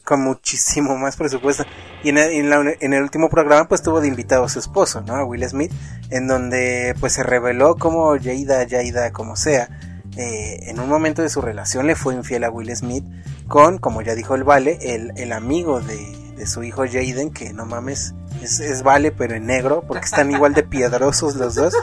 con 0.04 0.20
muchísimo 0.22 0.96
más 0.96 1.16
presupuesto. 1.16 1.64
Y 2.04 2.10
en 2.10 2.18
el, 2.18 2.32
en 2.32 2.50
la- 2.50 2.74
en 2.80 2.92
el 2.92 3.02
último 3.02 3.28
programa 3.28 3.68
pues 3.68 3.82
tuvo 3.82 4.00
de 4.00 4.08
invitado 4.08 4.44
a 4.44 4.48
su 4.48 4.58
esposo, 4.58 5.00
¿no? 5.02 5.14
A 5.14 5.24
Will 5.24 5.48
Smith, 5.48 5.72
en 6.10 6.26
donde 6.28 6.94
pues 7.00 7.12
se 7.14 7.22
reveló 7.22 7.76
como 7.76 8.10
Jada, 8.18 8.66
Jada, 8.68 9.12
como 9.12 9.36
sea. 9.36 9.68
eh, 10.16 10.68
en 10.68 10.78
un 10.78 10.90
momento 10.90 11.22
de 11.22 11.30
su 11.30 11.40
relación 11.40 11.86
le 11.86 11.96
fue 11.96 12.14
infiel 12.14 12.44
a 12.44 12.50
Will 12.50 12.74
Smith 12.76 13.02
con, 13.48 13.78
como 13.78 14.02
ya 14.02 14.14
dijo 14.14 14.34
el 14.34 14.44
Vale, 14.44 14.78
el, 14.82 15.12
el 15.16 15.32
amigo 15.32 15.80
de, 15.80 15.96
de 16.36 16.46
su 16.46 16.62
hijo 16.62 16.84
Jaden, 16.86 17.30
que 17.30 17.52
no 17.52 17.66
mames, 17.66 18.14
es, 18.42 18.60
es 18.60 18.82
Vale 18.82 19.12
pero 19.12 19.34
en 19.34 19.46
negro, 19.46 19.84
porque 19.86 20.04
están 20.06 20.30
igual 20.30 20.54
de 20.54 20.62
piedrosos 20.62 21.36
los 21.36 21.54
dos. 21.54 21.74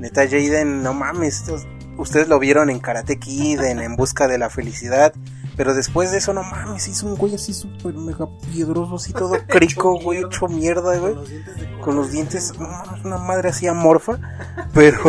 Neta 0.00 0.22
Jaden, 0.28 0.82
no 0.82 0.94
mames, 0.94 1.36
estos- 1.42 1.66
ustedes 1.96 2.28
lo 2.28 2.38
vieron 2.38 2.70
en 2.70 2.78
Karate 2.80 3.18
Kid, 3.18 3.60
en, 3.62 3.80
en 3.80 3.96
Busca 3.96 4.28
de 4.28 4.38
la 4.38 4.50
Felicidad, 4.50 5.12
pero 5.56 5.74
después 5.74 6.12
de 6.12 6.18
eso, 6.18 6.32
no 6.32 6.44
mames, 6.44 6.86
hizo 6.86 7.06
un 7.06 7.16
güey 7.16 7.34
así 7.34 7.52
súper 7.52 7.94
mega 7.94 8.26
piedroso, 8.52 8.94
así 8.96 9.12
todo 9.12 9.36
crico, 9.48 9.98
güey, 10.00 10.22
hecho 10.24 10.46
mierda, 10.46 10.96
güey 10.98 11.16
Con 11.82 11.96
los 11.96 12.12
dientes 12.12 12.52
no 12.58 12.68
mames, 12.68 13.04
una 13.04 13.18
madre 13.18 13.48
así 13.48 13.66
amorfa, 13.66 14.18
pero, 14.72 15.00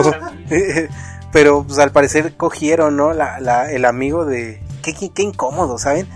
pero 1.31 1.63
pues 1.63 1.77
al 1.79 1.91
parecer 1.91 2.35
cogieron, 2.35 2.95
¿no? 2.97 3.13
La, 3.13 3.39
la, 3.39 3.71
el 3.71 3.85
amigo 3.85 4.25
de, 4.25 4.61
qué, 4.81 4.93
qué, 4.95 5.11
qué 5.11 5.21
incómodo, 5.23 5.77
¿saben? 5.77 6.07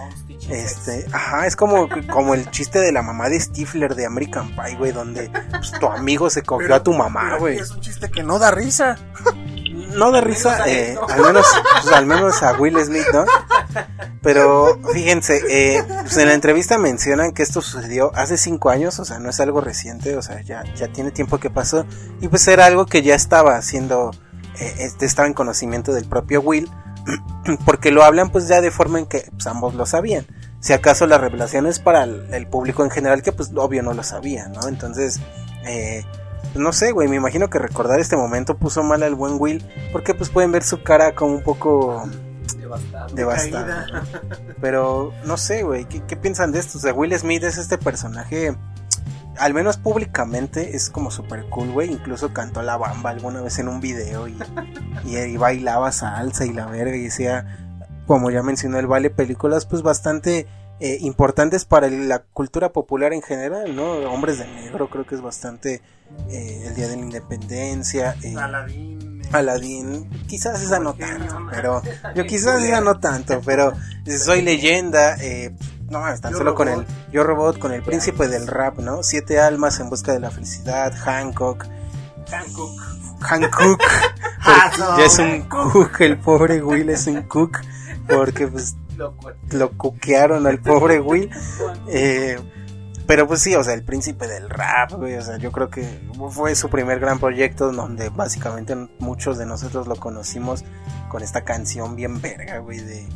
Este, 0.49 1.05
ajá, 1.11 1.47
es 1.47 1.55
como, 1.55 1.87
como 2.11 2.33
el 2.33 2.49
chiste 2.51 2.79
de 2.79 2.91
la 2.91 3.01
mamá 3.01 3.29
de 3.29 3.39
Stifler 3.39 3.95
de 3.95 4.05
American 4.05 4.49
Pie, 4.55 4.75
güey, 4.77 4.91
donde 4.91 5.31
pues, 5.49 5.71
tu 5.79 5.87
amigo 5.87 6.29
se 6.29 6.43
cogió 6.43 6.67
Pero- 6.67 6.75
a 6.75 6.83
tu 6.83 6.93
mamá, 6.93 7.37
güey. 7.37 7.57
Es 7.59 7.71
un 7.71 7.81
chiste 7.81 8.09
que 8.11 8.23
no 8.23 8.39
da 8.39 8.51
risa. 8.51 8.97
No 9.93 10.11
da 10.11 10.21
risa, 10.21 10.67
eh, 10.67 10.97
al 11.07 11.21
menos, 11.21 11.45
pues, 11.83 11.93
al 11.93 12.07
menos 12.07 12.41
a 12.41 12.53
Will 12.53 12.83
Smith, 12.83 13.05
¿no? 13.13 13.25
Pero 14.23 14.79
fíjense, 14.91 15.39
eh, 15.47 15.83
pues 16.01 16.17
en 16.17 16.29
la 16.29 16.33
entrevista 16.33 16.79
mencionan 16.79 17.31
que 17.31 17.43
esto 17.43 17.61
sucedió 17.61 18.11
hace 18.15 18.37
cinco 18.37 18.71
años, 18.71 18.97
o 18.99 19.05
sea, 19.05 19.19
no 19.19 19.29
es 19.29 19.39
algo 19.39 19.61
reciente, 19.61 20.17
o 20.17 20.21
sea, 20.23 20.41
ya, 20.41 20.63
ya 20.75 20.87
tiene 20.87 21.11
tiempo 21.11 21.37
que 21.39 21.51
pasó, 21.51 21.85
y 22.21 22.27
pues 22.27 22.47
era 22.47 22.65
algo 22.65 22.87
que 22.87 23.03
ya 23.03 23.13
estaba 23.13 23.55
haciendo, 23.55 24.09
eh, 24.59 24.73
este, 24.79 25.05
estaba 25.05 25.27
en 25.27 25.35
conocimiento 25.35 25.93
del 25.93 26.05
propio 26.05 26.41
Will, 26.41 26.71
porque 27.65 27.91
lo 27.91 28.03
hablan 28.03 28.29
pues 28.29 28.47
ya 28.47 28.61
de 28.61 28.71
forma 28.71 28.99
en 28.99 29.05
que 29.05 29.25
pues, 29.31 29.47
ambos 29.47 29.75
lo 29.75 29.85
sabían. 29.85 30.25
Si 30.59 30.71
acaso 30.71 31.07
la 31.07 31.17
revelación 31.17 31.67
es 31.67 31.79
para 31.79 32.03
el, 32.03 32.33
el 32.33 32.47
público 32.47 32.83
en 32.83 32.89
general 32.89 33.21
que 33.21 33.33
pues 33.33 33.51
obvio 33.55 33.83
no 33.83 33.93
lo 33.93 34.03
sabía, 34.03 34.47
¿no? 34.47 34.67
Entonces, 34.69 35.19
eh, 35.65 36.05
no 36.55 36.71
sé, 36.71 36.91
güey, 36.91 37.07
me 37.07 37.15
imagino 37.15 37.49
que 37.49 37.59
recordar 37.59 37.99
este 37.99 38.15
momento 38.15 38.55
puso 38.55 38.83
mal 38.83 39.03
al 39.03 39.15
buen 39.15 39.35
Will, 39.39 39.65
porque 39.91 40.13
pues 40.13 40.29
pueden 40.29 40.51
ver 40.51 40.63
su 40.63 40.83
cara 40.83 41.15
como 41.15 41.33
un 41.33 41.43
poco 41.43 42.07
Devastado. 42.57 43.15
devastada. 43.15 43.85
Pero 44.61 45.13
no 45.25 45.37
sé, 45.37 45.63
güey, 45.63 45.85
¿qué, 45.85 46.01
qué 46.05 46.15
piensan 46.15 46.51
de 46.51 46.59
esto? 46.59 46.77
O 46.77 46.81
sea, 46.81 46.93
Will 46.93 47.17
Smith 47.17 47.43
es 47.43 47.57
este 47.57 47.77
personaje, 47.77 48.55
al 49.37 49.53
menos 49.53 49.77
públicamente, 49.77 50.75
es 50.75 50.89
como 50.89 51.11
super 51.11 51.45
cool, 51.49 51.71
güey. 51.71 51.91
Incluso 51.91 52.33
cantó 52.33 52.61
la 52.61 52.77
bamba 52.77 53.11
alguna 53.11 53.41
vez 53.41 53.59
en 53.59 53.67
un 53.67 53.79
video 53.79 54.27
y, 54.27 54.37
y, 55.05 55.37
bailaba 55.37 55.91
salsa 55.91 56.45
y 56.45 56.53
la 56.53 56.65
verga 56.65 56.95
y 56.95 57.03
decía, 57.03 57.57
como 58.05 58.31
ya 58.31 58.43
mencionó 58.43 58.79
el 58.79 58.87
Vale, 58.87 59.09
películas 59.09 59.65
pues 59.65 59.81
bastante 59.81 60.47
eh, 60.79 60.97
importantes 61.01 61.65
para 61.65 61.89
la 61.89 62.19
cultura 62.19 62.73
popular 62.73 63.13
en 63.13 63.21
general, 63.21 63.75
¿no? 63.75 63.91
Hombres 64.11 64.39
de 64.39 64.47
Negro 64.47 64.89
creo 64.89 65.05
que 65.05 65.15
es 65.15 65.21
bastante 65.21 65.81
eh, 66.29 66.63
el 66.67 66.75
Día 66.75 66.87
de 66.87 66.95
la 66.97 67.01
Independencia. 67.01 68.15
eh, 68.23 68.35
Aladín. 68.37 69.12
Aladdin, 69.33 70.09
quizás 70.27 70.61
esa 70.61 70.79
no 70.79 70.93
tanto, 70.93 71.47
pero 71.51 71.81
yo 72.15 72.25
quizás 72.25 72.63
esa 72.63 72.81
no 72.81 72.99
tanto, 72.99 73.41
pero 73.45 73.73
soy 74.05 74.41
leyenda, 74.41 75.15
eh, 75.19 75.55
no, 75.89 76.07
están 76.07 76.31
Yo 76.31 76.37
solo 76.39 76.55
con 76.55 76.69
el 76.69 76.85
Yo 77.11 77.23
Robot, 77.23 77.59
con 77.59 77.73
el 77.73 77.83
príncipe 77.83 78.27
del 78.27 78.47
rap, 78.47 78.79
¿no? 78.79 79.03
Siete 79.03 79.39
almas 79.39 79.79
en 79.79 79.89
busca 79.89 80.13
de 80.13 80.19
la 80.19 80.31
felicidad, 80.31 80.93
Hancock, 80.95 81.65
Hancock. 82.29 82.93
Hancock, 83.21 83.81
porque 84.43 85.01
ya 85.01 85.05
es 85.05 85.19
un 85.19 85.41
cook, 85.43 86.01
el 86.01 86.17
pobre 86.17 86.61
Will 86.61 86.89
es 86.89 87.07
un 87.07 87.23
cook, 87.23 87.59
porque 88.07 88.47
pues 88.47 88.75
Loco. 88.97 89.31
lo 89.51 89.71
cuquearon 89.71 90.45
al 90.45 90.59
pobre 90.59 90.99
Will. 90.99 91.29
Eh, 91.87 92.37
pero 93.13 93.27
pues 93.27 93.41
sí, 93.41 93.53
o 93.53 93.63
sea, 93.63 93.75
el 93.75 93.83
príncipe 93.83 94.27
del 94.27 94.49
rap, 94.49 94.93
güey, 94.93 95.13
o 95.13 95.21
sea, 95.21 95.37
yo 95.37 95.51
creo 95.51 95.69
que 95.69 95.87
fue 96.31 96.55
su 96.55 96.67
primer 96.67 96.99
gran 96.99 97.19
proyecto 97.19 97.71
donde 97.71 98.09
básicamente 98.09 98.75
muchos 98.97 99.37
de 99.37 99.45
nosotros 99.45 99.85
lo 99.85 99.97
conocimos 99.97 100.65
con 101.09 101.21
esta 101.21 101.43
canción 101.43 101.95
bien 101.95 102.21
verga, 102.21 102.57
güey, 102.57 102.79
de 102.79 103.07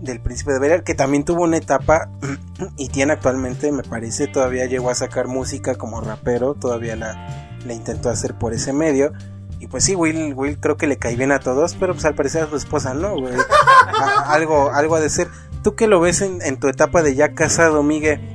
del 0.00 0.20
Príncipe 0.20 0.54
de 0.54 0.60
Bel 0.60 0.82
que 0.82 0.94
también 0.94 1.26
tuvo 1.26 1.42
una 1.42 1.58
etapa 1.58 2.08
y 2.78 2.88
tiene 2.88 3.12
actualmente, 3.12 3.70
me 3.70 3.82
parece, 3.82 4.28
todavía 4.28 4.64
llegó 4.64 4.88
a 4.88 4.94
sacar 4.94 5.28
música 5.28 5.74
como 5.74 6.00
rapero, 6.00 6.54
todavía 6.54 6.96
la, 6.96 7.58
la 7.66 7.74
intentó 7.74 8.08
hacer 8.08 8.38
por 8.38 8.54
ese 8.54 8.72
medio. 8.72 9.12
Y 9.60 9.66
pues 9.66 9.84
sí, 9.84 9.94
Will, 9.94 10.32
Will 10.32 10.58
creo 10.58 10.78
que 10.78 10.86
le 10.86 10.96
cae 10.96 11.16
bien 11.16 11.32
a 11.32 11.38
todos, 11.38 11.74
pero 11.74 11.92
pues 11.92 12.06
al 12.06 12.14
parecer 12.14 12.44
a 12.44 12.48
su 12.48 12.56
esposa 12.56 12.94
no, 12.94 13.20
güey. 13.20 13.34
Algo, 14.24 14.70
algo 14.72 14.96
ha 14.96 15.00
de 15.00 15.10
ser. 15.10 15.28
Tú 15.62 15.74
que 15.74 15.86
lo 15.86 16.00
ves 16.00 16.22
en, 16.22 16.40
en 16.40 16.58
tu 16.58 16.68
etapa 16.68 17.02
de 17.02 17.14
ya 17.14 17.34
casado, 17.34 17.82
Miguel, 17.82 18.33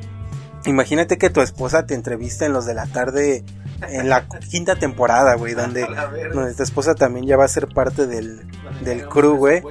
imagínate 0.70 1.18
que 1.18 1.30
tu 1.30 1.42
esposa 1.42 1.86
te 1.86 1.96
entrevista 1.96 2.46
en 2.46 2.54
los 2.54 2.66
de 2.66 2.74
la 2.74 2.86
tarde 2.86 3.44
en 3.88 4.10
la 4.10 4.28
quinta 4.28 4.76
temporada, 4.76 5.36
güey, 5.36 5.54
donde, 5.54 5.88
donde 6.34 6.54
tu 6.54 6.64
esposa 6.64 6.96
también 6.96 7.26
ya 7.26 7.38
va 7.38 7.46
a 7.46 7.48
ser 7.48 7.68
parte 7.68 8.08
del, 8.08 8.48
del 8.84 9.08
crew, 9.08 9.36
güey. 9.36 9.62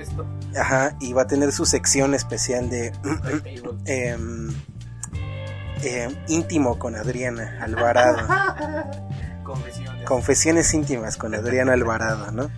Ajá, 0.59 0.97
y 1.01 1.13
va 1.13 1.23
a 1.23 1.27
tener 1.27 1.53
su 1.53 1.67
sección 1.67 2.15
especial 2.15 2.71
de 2.71 2.93
em, 3.87 4.49
em, 5.83 6.15
íntimo 6.29 6.79
con 6.79 6.97
Adriana 6.97 7.59
Alvarado. 7.63 8.19
Confesiones. 9.45 10.05
Confesiones 10.05 10.75
íntimas 10.75 11.17
con 11.17 11.35
Adriana 11.35 11.73
Alvarado, 11.73 12.31
¿no? 12.33 12.51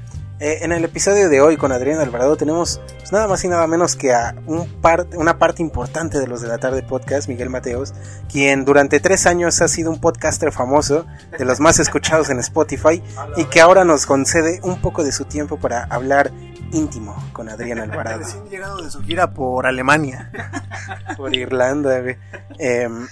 Eh, 0.43 0.61
en 0.65 0.73
el 0.73 0.83
episodio 0.87 1.29
de 1.29 1.43
hoy 1.43 1.59
con 1.59 1.71
Adriana 1.71 2.03
Alvarado 2.03 2.35
tenemos 2.35 2.81
pues, 2.99 3.13
nada 3.13 3.29
más 3.29 3.45
y 3.45 3.49
nada 3.49 3.67
menos 3.67 3.95
que 3.95 4.15
a 4.15 4.35
un 4.47 4.67
par- 4.81 5.07
una 5.15 5.39
parte 5.39 5.61
importante 5.61 6.19
de 6.19 6.27
los 6.27 6.41
de 6.41 6.49
la 6.49 6.57
tarde 6.57 6.83
podcast, 6.83 7.29
Miguel 7.29 7.51
Mateos, 7.51 7.93
quien 8.33 8.65
durante 8.65 9.01
tres 9.01 9.27
años 9.27 9.61
ha 9.61 9.69
sido 9.69 9.91
un 9.91 10.01
podcaster 10.01 10.51
famoso, 10.51 11.05
de 11.39 11.45
los 11.45 11.61
más 11.61 11.79
escuchados 11.79 12.31
en 12.31 12.39
Spotify, 12.39 13.03
y 13.37 13.45
que 13.45 13.61
ahora 13.61 13.85
nos 13.85 14.07
concede 14.07 14.61
un 14.63 14.81
poco 14.81 15.05
de 15.05 15.13
su 15.13 15.27
tiempo 15.27 15.59
para 15.59 15.85
hablar 15.85 16.31
íntimo 16.73 17.15
con 17.35 17.51
Adriana 17.51 17.83
Alvarado. 17.83 18.19
Recién 18.25 18.49
llegado 18.49 18.81
de 18.83 18.91
su 18.91 19.03
gira 19.03 19.35
por 19.35 19.67
Alemania. 19.67 20.33
por 21.19 21.35
Irlanda, 21.37 22.01
güey. 22.01 22.17
Em, 22.59 23.07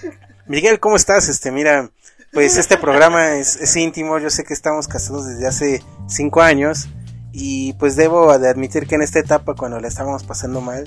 Miguel, 0.47 0.79
¿cómo 0.79 0.95
estás? 0.95 1.29
Este, 1.29 1.51
mira, 1.51 1.91
pues 2.33 2.57
este 2.57 2.77
programa 2.77 3.35
es, 3.35 3.55
es 3.57 3.75
íntimo. 3.75 4.17
Yo 4.17 4.31
sé 4.31 4.43
que 4.43 4.53
estamos 4.55 4.87
casados 4.87 5.27
desde 5.27 5.45
hace 5.45 5.83
cinco 6.07 6.41
años. 6.41 6.89
Y 7.31 7.73
pues 7.73 7.95
debo 7.95 8.37
de 8.37 8.49
admitir 8.49 8.87
que 8.87 8.95
en 8.95 9.01
esta 9.01 9.19
etapa, 9.19 9.53
cuando 9.55 9.79
la 9.79 9.87
estábamos 9.87 10.23
pasando 10.23 10.61
mal, 10.61 10.85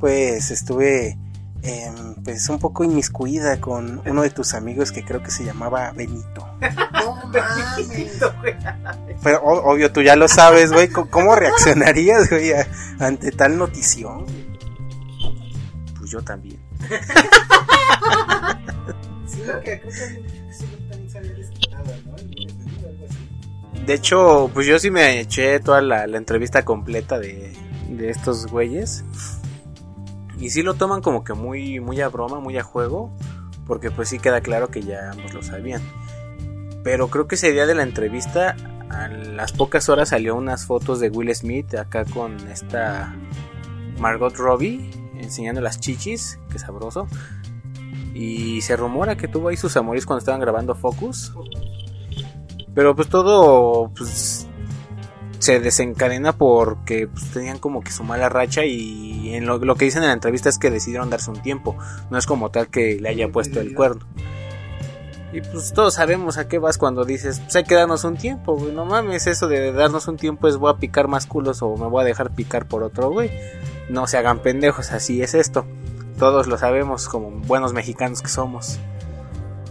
pues 0.00 0.50
estuve 0.50 1.18
em, 1.62 2.14
pues 2.22 2.48
un 2.48 2.58
poco 2.58 2.84
inmiscuida 2.84 3.60
con 3.60 4.00
uno 4.06 4.22
de 4.22 4.30
tus 4.30 4.54
amigos 4.54 4.92
que 4.92 5.04
creo 5.04 5.22
que 5.22 5.30
se 5.30 5.44
llamaba 5.44 5.90
Benito. 5.92 6.46
No 6.92 7.14
mames. 7.32 8.20
Pero 9.22 9.40
o- 9.42 9.72
obvio, 9.72 9.90
tú 9.92 10.02
ya 10.02 10.14
lo 10.16 10.28
sabes, 10.28 10.72
güey. 10.72 10.88
¿Cómo- 10.88 11.10
¿Cómo 11.10 11.34
reaccionarías, 11.34 12.28
güey, 12.30 12.52
ante 13.00 13.30
tal 13.32 13.56
notición? 13.58 14.24
Pues 15.98 16.10
yo 16.10 16.22
también. 16.22 16.58
Sí, 19.26 19.42
lo 19.46 19.60
que 19.60 19.80
creo 19.80 19.92
que 19.92 20.52
sí 20.52 20.64
De 23.88 23.94
hecho, 23.94 24.50
pues 24.52 24.66
yo 24.66 24.78
sí 24.78 24.90
me 24.90 25.18
eché 25.18 25.60
toda 25.60 25.80
la, 25.80 26.04
entrevista 26.04 26.62
completa 26.62 27.18
de, 27.18 27.56
de 27.88 28.10
estos 28.10 28.46
güeyes. 28.46 29.02
Y 30.38 30.50
sí 30.50 30.60
lo 30.60 30.74
toman 30.74 31.00
como 31.00 31.24
que 31.24 31.32
muy, 31.32 31.80
muy 31.80 31.98
a 32.02 32.08
broma, 32.08 32.38
muy 32.38 32.58
a 32.58 32.62
juego. 32.62 33.16
Porque 33.66 33.90
pues 33.90 34.10
sí 34.10 34.18
queda 34.18 34.42
claro 34.42 34.68
que 34.68 34.82
ya 34.82 35.12
ambos 35.12 35.32
lo 35.32 35.42
sabían. 35.42 35.80
Pero 36.84 37.08
creo 37.08 37.26
que 37.28 37.36
ese 37.36 37.50
día 37.50 37.64
de 37.64 37.74
la 37.74 37.82
entrevista, 37.82 38.56
a 38.90 39.08
las 39.08 39.52
pocas 39.52 39.88
horas 39.88 40.10
salió 40.10 40.36
unas 40.36 40.66
fotos 40.66 41.00
de 41.00 41.08
Will 41.08 41.34
Smith 41.34 41.74
acá 41.74 42.04
con 42.04 42.36
esta 42.48 43.16
Margot 43.98 44.36
Robbie 44.36 44.90
enseñando 45.18 45.62
las 45.62 45.80
chichis, 45.80 46.38
que 46.52 46.58
sabroso. 46.58 47.08
Y 48.12 48.60
se 48.60 48.76
rumora 48.76 49.16
que 49.16 49.28
tuvo 49.28 49.48
ahí 49.48 49.56
sus 49.56 49.78
amores 49.78 50.04
cuando 50.04 50.18
estaban 50.18 50.42
grabando 50.42 50.74
Focus. 50.74 51.32
Pero 52.78 52.94
pues 52.94 53.08
todo 53.08 53.90
pues, 53.98 54.46
se 55.40 55.58
desencadena 55.58 56.32
porque 56.32 57.08
pues, 57.08 57.28
tenían 57.32 57.58
como 57.58 57.80
que 57.80 57.90
su 57.90 58.04
mala 58.04 58.28
racha 58.28 58.64
y 58.64 59.34
en 59.34 59.46
lo, 59.46 59.58
lo 59.58 59.74
que 59.74 59.86
dicen 59.86 60.04
en 60.04 60.10
la 60.10 60.14
entrevista 60.14 60.48
es 60.48 60.58
que 60.58 60.70
decidieron 60.70 61.10
darse 61.10 61.28
un 61.32 61.42
tiempo. 61.42 61.76
No 62.08 62.18
es 62.18 62.24
como 62.24 62.52
tal 62.52 62.68
que 62.68 63.00
le 63.00 63.08
haya 63.08 63.32
puesto 63.32 63.58
el 63.58 63.74
cuerno. 63.74 64.06
Y 65.32 65.40
pues 65.40 65.72
todos 65.72 65.94
sabemos 65.94 66.38
a 66.38 66.46
qué 66.46 66.60
vas 66.60 66.78
cuando 66.78 67.04
dices, 67.04 67.40
pues 67.40 67.56
hay 67.56 67.64
que 67.64 67.74
darnos 67.74 68.04
un 68.04 68.16
tiempo, 68.16 68.56
güey. 68.56 68.70
No 68.70 68.84
mames, 68.84 69.26
eso 69.26 69.48
de 69.48 69.72
darnos 69.72 70.06
un 70.06 70.16
tiempo 70.16 70.46
es 70.46 70.56
voy 70.56 70.70
a 70.70 70.76
picar 70.76 71.08
más 71.08 71.26
culos 71.26 71.62
o 71.62 71.76
me 71.76 71.88
voy 71.88 72.02
a 72.02 72.06
dejar 72.06 72.30
picar 72.30 72.68
por 72.68 72.84
otro, 72.84 73.10
güey. 73.10 73.32
No 73.88 74.06
se 74.06 74.18
hagan 74.18 74.38
pendejos, 74.38 74.92
así 74.92 75.20
es 75.20 75.34
esto. 75.34 75.66
Todos 76.16 76.46
lo 76.46 76.56
sabemos 76.56 77.08
como 77.08 77.30
buenos 77.30 77.72
mexicanos 77.72 78.22
que 78.22 78.28
somos. 78.28 78.78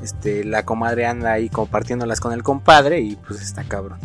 Este, 0.08 0.46
la 0.46 0.64
comadre 0.64 1.06
anda 1.06 1.34
ahí 1.34 1.50
compartiéndolas 1.50 2.22
con 2.22 2.32
el 2.32 2.42
compadre 2.42 3.02
y 3.02 3.18
pues 3.18 3.42
está 3.42 3.66
cabrón. 3.66 4.00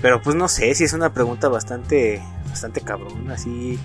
Pero 0.00 0.22
pues 0.22 0.36
no 0.36 0.46
sé, 0.46 0.72
si 0.76 0.84
es 0.84 0.92
una 0.92 1.12
pregunta 1.12 1.48
bastante, 1.48 2.22
bastante 2.48 2.80
cabrón, 2.82 3.28
así. 3.32 3.80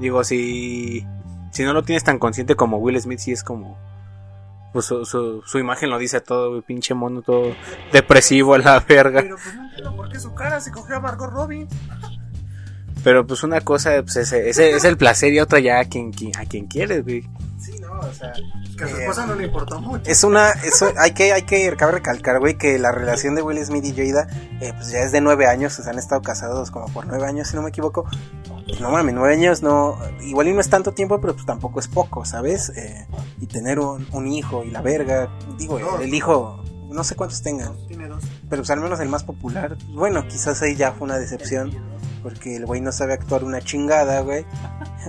Digo, 0.00 0.24
si, 0.24 1.06
si 1.52 1.62
no 1.62 1.72
lo 1.72 1.84
tienes 1.84 2.02
tan 2.02 2.18
consciente 2.18 2.56
como 2.56 2.78
Will 2.78 3.00
Smith, 3.00 3.20
sí 3.20 3.30
es 3.30 3.44
como, 3.44 3.78
pues 4.72 4.86
su, 4.86 5.04
su, 5.04 5.42
su 5.46 5.58
imagen 5.60 5.88
lo 5.88 5.98
dice 5.98 6.20
todo, 6.20 6.60
pinche 6.62 6.94
mono, 6.94 7.22
todo 7.22 7.54
depresivo 7.92 8.54
a 8.54 8.58
la 8.58 8.80
verga. 8.80 9.22
Pero 9.22 9.36
pues 9.36 9.54
no 9.54 9.64
entiendo 9.68 9.94
por 9.96 10.08
qué 10.10 10.18
su 10.18 10.34
cara 10.34 10.60
se 10.60 10.72
cogió 10.72 10.96
a 10.96 11.00
Margot 11.00 11.30
Robbie. 11.30 11.68
Pero 13.04 13.24
pues 13.24 13.44
una 13.44 13.60
cosa 13.60 14.02
pues, 14.02 14.16
es, 14.16 14.32
es- 14.32 14.58
es 14.58 14.82
el 14.84 14.96
placer 14.96 15.32
y 15.32 15.38
otra 15.38 15.60
ya 15.60 15.78
a 15.78 15.84
quien, 15.84 16.10
quien- 16.12 16.36
a 16.36 16.44
quien 16.44 16.66
quieres, 16.66 17.04
güey. 17.04 17.24
O 18.08 18.12
sea, 18.14 18.32
Que 18.76 18.84
a 18.84 18.88
su 18.88 18.96
esposa 18.96 19.26
no 19.26 19.34
le 19.34 19.44
importó 19.44 19.80
mucho. 19.80 20.02
Es 20.10 20.24
una, 20.24 20.50
eso 20.50 20.92
hay 20.98 21.12
que, 21.12 21.32
hay 21.32 21.42
que, 21.42 21.74
cabe 21.76 21.92
recalcar, 21.92 22.38
güey, 22.40 22.56
que 22.58 22.78
la 22.78 22.92
relación 22.92 23.34
de 23.34 23.42
Will 23.42 23.64
Smith 23.64 23.84
y 23.84 23.92
Jada, 23.94 24.26
eh, 24.60 24.72
pues 24.74 24.90
ya 24.90 25.00
es 25.00 25.12
de 25.12 25.20
nueve 25.20 25.46
años, 25.46 25.78
o 25.78 25.82
sea, 25.82 25.92
han 25.92 25.98
estado 25.98 26.22
casados 26.22 26.70
como 26.70 26.86
por 26.86 27.06
nueve 27.06 27.26
años, 27.26 27.48
si 27.48 27.56
no 27.56 27.62
me 27.62 27.68
equivoco. 27.70 28.04
Pues 28.66 28.80
no 28.80 28.90
mames, 28.90 29.14
nueve 29.14 29.34
años 29.34 29.62
no, 29.62 29.98
igual 30.22 30.48
y 30.48 30.52
no 30.52 30.60
es 30.60 30.70
tanto 30.70 30.92
tiempo, 30.92 31.20
pero 31.20 31.34
pues 31.34 31.44
tampoco 31.44 31.80
es 31.80 31.88
poco, 31.88 32.24
¿sabes? 32.24 32.70
Eh, 32.70 33.06
y 33.40 33.46
tener 33.46 33.78
un, 33.80 34.06
un 34.12 34.26
hijo 34.28 34.64
y 34.64 34.70
la 34.70 34.80
verga, 34.82 35.28
digo, 35.58 35.78
el 36.00 36.14
hijo, 36.14 36.62
no 36.88 37.02
sé 37.04 37.16
cuántos 37.16 37.42
tengan, 37.42 37.74
Tiene 37.88 38.06
dos. 38.08 38.22
pero 38.48 38.62
pues 38.62 38.70
al 38.70 38.80
menos 38.80 39.00
el 39.00 39.08
más 39.08 39.24
popular, 39.24 39.76
bueno, 39.88 40.26
quizás 40.28 40.62
ahí 40.62 40.76
ya 40.76 40.92
fue 40.92 41.06
una 41.06 41.18
decepción, 41.18 41.72
porque 42.22 42.56
el 42.56 42.66
güey 42.66 42.80
no 42.80 42.92
sabe 42.92 43.14
actuar 43.14 43.44
una 43.44 43.60
chingada, 43.60 44.20
güey. 44.20 44.44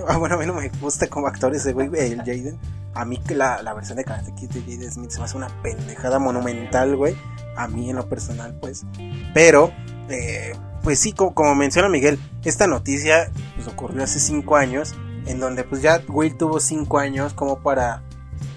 Ah, 0.08 0.16
bueno, 0.16 0.34
a 0.34 0.38
mí 0.38 0.44
no 0.44 0.54
me 0.54 0.68
gusta 0.80 1.06
como 1.06 1.28
actor 1.28 1.54
ese 1.54 1.72
güey, 1.72 1.88
el 1.94 2.18
Jaden. 2.18 2.58
A 2.94 3.04
mí 3.04 3.16
que 3.18 3.36
la, 3.36 3.62
la 3.62 3.74
versión 3.74 3.96
de 3.96 4.04
Karate 4.04 4.34
Kid 4.34 4.50
de 4.50 4.60
Jaden 4.60 4.90
Smith 4.90 5.10
se 5.10 5.18
me 5.18 5.24
hace 5.26 5.36
una 5.36 5.46
pendejada 5.62 6.18
monumental, 6.18 6.96
güey. 6.96 7.16
A 7.56 7.68
mí 7.68 7.90
en 7.90 7.96
lo 7.96 8.08
personal, 8.08 8.58
pues. 8.60 8.84
Pero, 9.32 9.72
eh, 10.08 10.52
pues 10.82 10.98
sí, 10.98 11.12
como, 11.12 11.32
como 11.32 11.54
menciona 11.54 11.88
Miguel, 11.88 12.18
esta 12.44 12.66
noticia 12.66 13.30
pues 13.54 13.68
ocurrió 13.68 14.02
hace 14.02 14.18
cinco 14.18 14.56
años, 14.56 14.96
en 15.26 15.38
donde 15.38 15.62
pues 15.62 15.80
ya 15.80 16.02
Will 16.08 16.36
tuvo 16.36 16.58
cinco 16.58 16.98
años 16.98 17.34
como 17.34 17.62
para, 17.62 18.02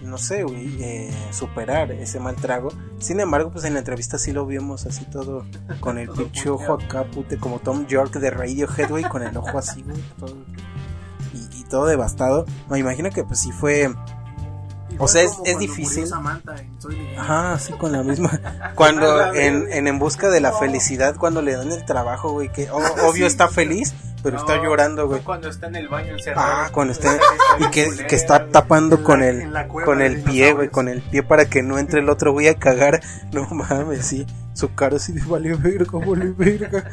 no 0.08 0.18
sé, 0.18 0.44
güey, 0.44 0.82
eh, 0.82 1.12
superar 1.32 1.92
ese 1.92 2.20
mal 2.20 2.36
trago. 2.36 2.70
Sin 3.00 3.20
embargo, 3.20 3.52
pues 3.52 3.66
en 3.66 3.74
la 3.74 3.80
entrevista 3.80 4.18
sí 4.18 4.32
lo 4.32 4.46
vimos 4.46 4.86
así 4.86 5.06
todo, 5.06 5.46
con 5.80 5.98
el 5.98 6.10
pinche 6.18 6.50
ojo 6.50 6.74
acá, 6.74 7.04
pute, 7.06 7.38
como 7.38 7.60
Tom 7.60 7.86
York 7.88 8.14
de 8.16 8.30
Radiohead, 8.32 8.90
güey, 8.90 9.04
con 9.04 9.22
el 9.24 9.36
ojo 9.38 9.58
así, 9.58 9.84
güey, 9.84 9.98
todo, 10.20 10.36
y, 11.34 11.60
y 11.60 11.64
todo 11.66 11.86
devastado. 11.86 12.46
Me 12.70 12.80
imagino 12.80 13.10
que 13.12 13.24
pues 13.24 13.40
sí 13.40 13.52
fue... 13.52 13.94
O 15.00 15.08
sea, 15.08 15.22
es- 15.22 15.38
es 15.46 15.60
difícil. 15.60 16.08
Samantha. 16.08 16.56
Ajá, 17.20 17.60
sí, 17.60 17.72
con 17.74 17.92
la 17.92 18.02
misma. 18.02 18.32
Cuando 18.76 19.32
en, 19.34 19.72
en 19.72 19.88
En 19.88 20.00
Busca 20.00 20.30
de 20.30 20.40
la 20.42 20.54
Felicidad, 20.54 21.16
cuando 21.18 21.44
le 21.44 21.56
dan 21.56 21.72
el 21.72 21.86
trabajo, 21.86 22.32
güey, 22.32 22.52
que 22.52 22.68
obvio 22.72 23.28
está 23.28 23.48
feliz, 23.48 23.94
pero 24.24 24.38
está 24.38 24.62
llorando, 24.62 25.08
güey. 25.08 25.22
Cuando 25.22 25.50
está 25.50 25.68
en 25.68 25.76
el 25.76 25.88
baño 25.88 26.14
encerrado. 26.14 26.48
Ah, 26.48 26.70
cuando 26.72 26.94
está. 26.94 27.18
Y 27.60 27.70
que, 27.70 27.90
que 28.08 28.16
está 28.16 28.48
tapando 28.50 29.04
con 29.04 29.24
el, 29.24 29.52
con 29.86 30.02
el 30.02 30.22
pie, 30.22 30.54
güey, 30.54 30.70
con 30.70 30.88
el 30.88 31.02
pie 31.02 31.24
para 31.24 31.46
que 31.46 31.64
no 31.64 31.78
entre 31.78 32.00
el 32.02 32.10
otro 32.10 32.32
güey 32.32 32.48
a 32.48 32.56
cagar. 32.56 33.02
No 33.32 33.48
mames, 33.50 34.06
sí. 34.06 34.26
Su 34.54 34.74
cara 34.74 34.96
así 34.96 35.12
de 35.12 35.22
vale 35.26 35.54
verga, 35.56 36.00
vale 36.00 36.32
verga. 36.32 36.90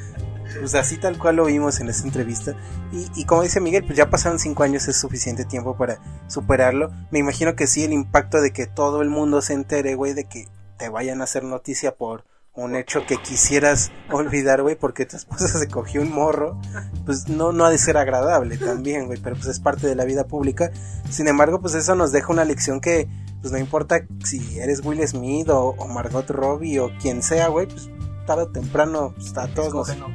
Pues 0.58 0.74
así 0.74 0.98
tal 0.98 1.18
cual 1.18 1.36
lo 1.36 1.46
vimos 1.46 1.80
en 1.80 1.88
esta 1.88 2.06
entrevista. 2.06 2.54
Y, 2.92 3.08
y 3.14 3.24
como 3.24 3.42
dice 3.42 3.60
Miguel, 3.60 3.84
pues 3.84 3.96
ya 3.96 4.10
pasaron 4.10 4.38
cinco 4.38 4.62
años, 4.62 4.88
es 4.88 4.96
suficiente 4.96 5.44
tiempo 5.44 5.76
para 5.76 5.98
superarlo. 6.28 6.90
Me 7.10 7.18
imagino 7.18 7.54
que 7.54 7.66
sí, 7.66 7.84
el 7.84 7.92
impacto 7.92 8.40
de 8.40 8.52
que 8.52 8.66
todo 8.66 9.00
el 9.02 9.08
mundo 9.08 9.40
se 9.40 9.54
entere, 9.54 9.94
güey, 9.94 10.12
de 10.12 10.24
que 10.24 10.46
te 10.76 10.88
vayan 10.88 11.20
a 11.20 11.24
hacer 11.24 11.44
noticia 11.44 11.94
por 11.94 12.24
un 12.54 12.76
hecho 12.76 13.04
que 13.06 13.16
quisieras 13.16 13.90
olvidar, 14.10 14.62
güey, 14.62 14.76
porque 14.76 15.06
tu 15.06 15.16
esposa 15.16 15.48
se 15.48 15.68
cogió 15.68 16.02
un 16.02 16.12
morro, 16.12 16.60
pues 17.04 17.28
no, 17.28 17.52
no 17.52 17.64
ha 17.64 17.70
de 17.70 17.78
ser 17.78 17.96
agradable 17.96 18.56
también, 18.56 19.06
güey, 19.06 19.18
pero 19.20 19.34
pues 19.36 19.48
es 19.48 19.60
parte 19.60 19.86
de 19.86 19.96
la 19.96 20.04
vida 20.04 20.24
pública. 20.24 20.70
Sin 21.10 21.26
embargo, 21.28 21.60
pues 21.60 21.74
eso 21.74 21.94
nos 21.94 22.12
deja 22.12 22.32
una 22.32 22.44
lección 22.44 22.80
que, 22.80 23.08
pues 23.40 23.52
no 23.52 23.58
importa 23.58 24.06
si 24.24 24.58
eres 24.58 24.84
Will 24.84 25.06
Smith 25.06 25.48
o, 25.48 25.70
o 25.70 25.88
Margot 25.88 26.28
Robbie 26.30 26.78
o 26.78 26.90
quien 27.00 27.22
sea, 27.22 27.48
güey, 27.48 27.66
pues 27.66 27.90
tarde 28.26 28.44
o 28.44 28.48
temprano, 28.48 29.14
pues 29.16 29.36
a 29.36 29.48
todos 29.48 29.74
nos, 29.74 29.96
no. 29.98 30.06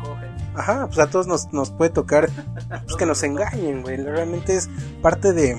Ajá, 0.56 0.88
pues 0.88 1.00
a 1.00 1.10
todos 1.10 1.28
nos, 1.28 1.52
nos 1.54 1.72
puede 1.72 1.92
tocar 1.92 2.30
pues, 2.70 2.96
que 2.98 3.06
nos 3.06 3.22
engañen, 3.24 3.82
güey. 3.82 3.98
Realmente 3.98 4.56
es 4.56 4.70
parte 5.02 5.32
de 5.34 5.58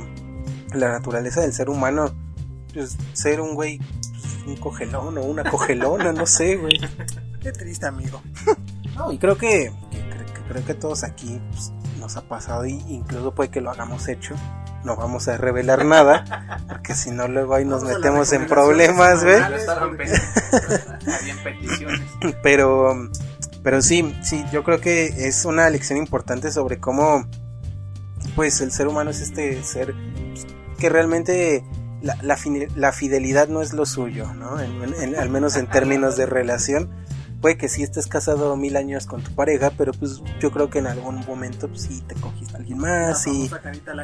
la 0.75 0.91
naturaleza 0.91 1.41
del 1.41 1.53
ser 1.53 1.71
humano. 1.71 2.11
Pues, 2.73 2.97
ser 3.13 3.41
un 3.41 3.55
güey, 3.55 3.81
un 4.47 4.57
cogelón 4.57 5.19
o 5.19 5.23
una 5.23 5.45
cogelona, 5.45 6.13
no 6.13 6.27
sé, 6.27 6.57
güey. 6.57 6.81
Qué 7.41 7.53
triste, 7.53 7.87
amigo. 7.87 8.21
No, 8.95 9.13
y 9.13 9.19
creo 9.19 9.37
que, 9.37 9.73
creo 10.49 10.65
que 10.65 10.75
todos 10.75 11.05
aquí 11.05 11.41
pues, 11.51 11.73
nos 11.99 12.17
ha 12.17 12.23
pasado 12.23 12.67
y 12.67 12.83
incluso 12.89 13.35
puede 13.35 13.51
que 13.51 13.61
lo 13.61 13.71
hagamos 13.71 14.09
hecho. 14.09 14.35
No 14.85 14.97
vamos 14.97 15.29
a 15.29 15.37
revelar 15.37 15.85
nada, 15.85 16.65
porque 16.69 16.95
si 16.95 17.11
no 17.11 17.29
luego 17.29 17.55
ahí 17.55 17.65
nos 17.65 17.85
metemos 17.85 18.33
en 18.33 18.47
problemas, 18.47 19.23
güey. 19.23 19.41
Pero, 22.43 23.11
pero 23.63 23.83
sí, 23.83 24.15
sí, 24.23 24.45
yo 24.53 24.65
creo 24.65 24.81
que 24.81 25.27
es 25.27 25.45
una 25.45 25.69
lección 25.71 25.99
importante 25.99 26.51
sobre 26.51 26.79
cómo, 26.79 27.27
pues, 28.37 28.61
el 28.61 28.73
ser 28.73 28.89
humano 28.89 29.11
es 29.11 29.21
este 29.21 29.63
ser 29.63 29.95
pues, 30.33 30.47
que 30.79 30.89
realmente 30.89 31.65
la, 32.03 32.17
la, 32.23 32.39
la 32.77 32.93
fidelidad 32.93 33.49
no 33.49 33.63
es 33.63 33.73
lo 33.73 33.87
suyo, 33.87 34.33
¿no? 34.35 34.61
En- 34.61 34.95
en- 34.95 35.17
al 35.17 35.29
menos 35.31 35.57
en 35.57 35.67
términos 35.67 36.17
de 36.17 36.27
relación. 36.27 36.91
Puede 37.41 37.57
que 37.57 37.71
sí 37.71 37.83
estés 37.83 38.07
casado 38.07 38.55
mil 38.57 38.77
años 38.77 39.07
con 39.07 39.23
tu 39.23 39.35
pareja, 39.35 39.73
pero 39.79 39.93
pues 39.93 40.21
yo 40.41 40.51
creo 40.51 40.69
que 40.69 40.79
en 40.81 40.87
algún 40.87 41.21
momento 41.27 41.69
pues 41.69 41.83
sí 41.85 42.03
te 42.07 42.15
cogiste 42.17 42.55
a 42.55 42.59
alguien 42.59 42.77
más 42.79 43.27
y 43.27 43.51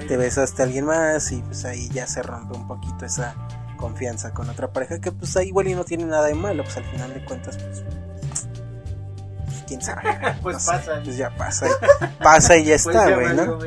te 0.08 0.16
besaste 0.16 0.62
a 0.62 0.64
alguien 0.64 0.86
más 0.86 1.30
y 1.32 1.42
pues 1.42 1.66
ahí 1.66 1.90
ya 1.90 2.06
se 2.06 2.22
rompe 2.22 2.56
un 2.56 2.66
poquito 2.66 3.04
esa 3.04 3.34
confianza 3.76 4.32
con 4.32 4.48
otra 4.48 4.72
pareja 4.72 5.00
que 5.00 5.12
pues 5.12 5.36
ahí 5.36 5.48
igual 5.48 5.68
y 5.68 5.74
no 5.74 5.84
tiene 5.84 6.04
nada 6.06 6.26
de 6.28 6.34
malo, 6.34 6.62
pues 6.64 6.78
al 6.78 6.84
final 6.84 7.12
de 7.12 7.22
cuentas 7.26 7.58
pues, 7.58 7.84
pues, 9.44 9.64
quién 9.68 9.82
sabe. 9.82 10.00
Pues 10.42 10.54
No 10.54 10.60
sé, 10.60 10.70
pasa. 10.72 11.00
pues 11.04 11.16
ya 11.18 11.36
pasa, 11.36 11.66
y- 11.68 12.22
pasa 12.24 12.56
y 12.56 12.64
ya 12.64 12.76
Pues 12.82 12.86
está, 12.86 13.14
güey, 13.16 13.36
¿no? 13.36 13.58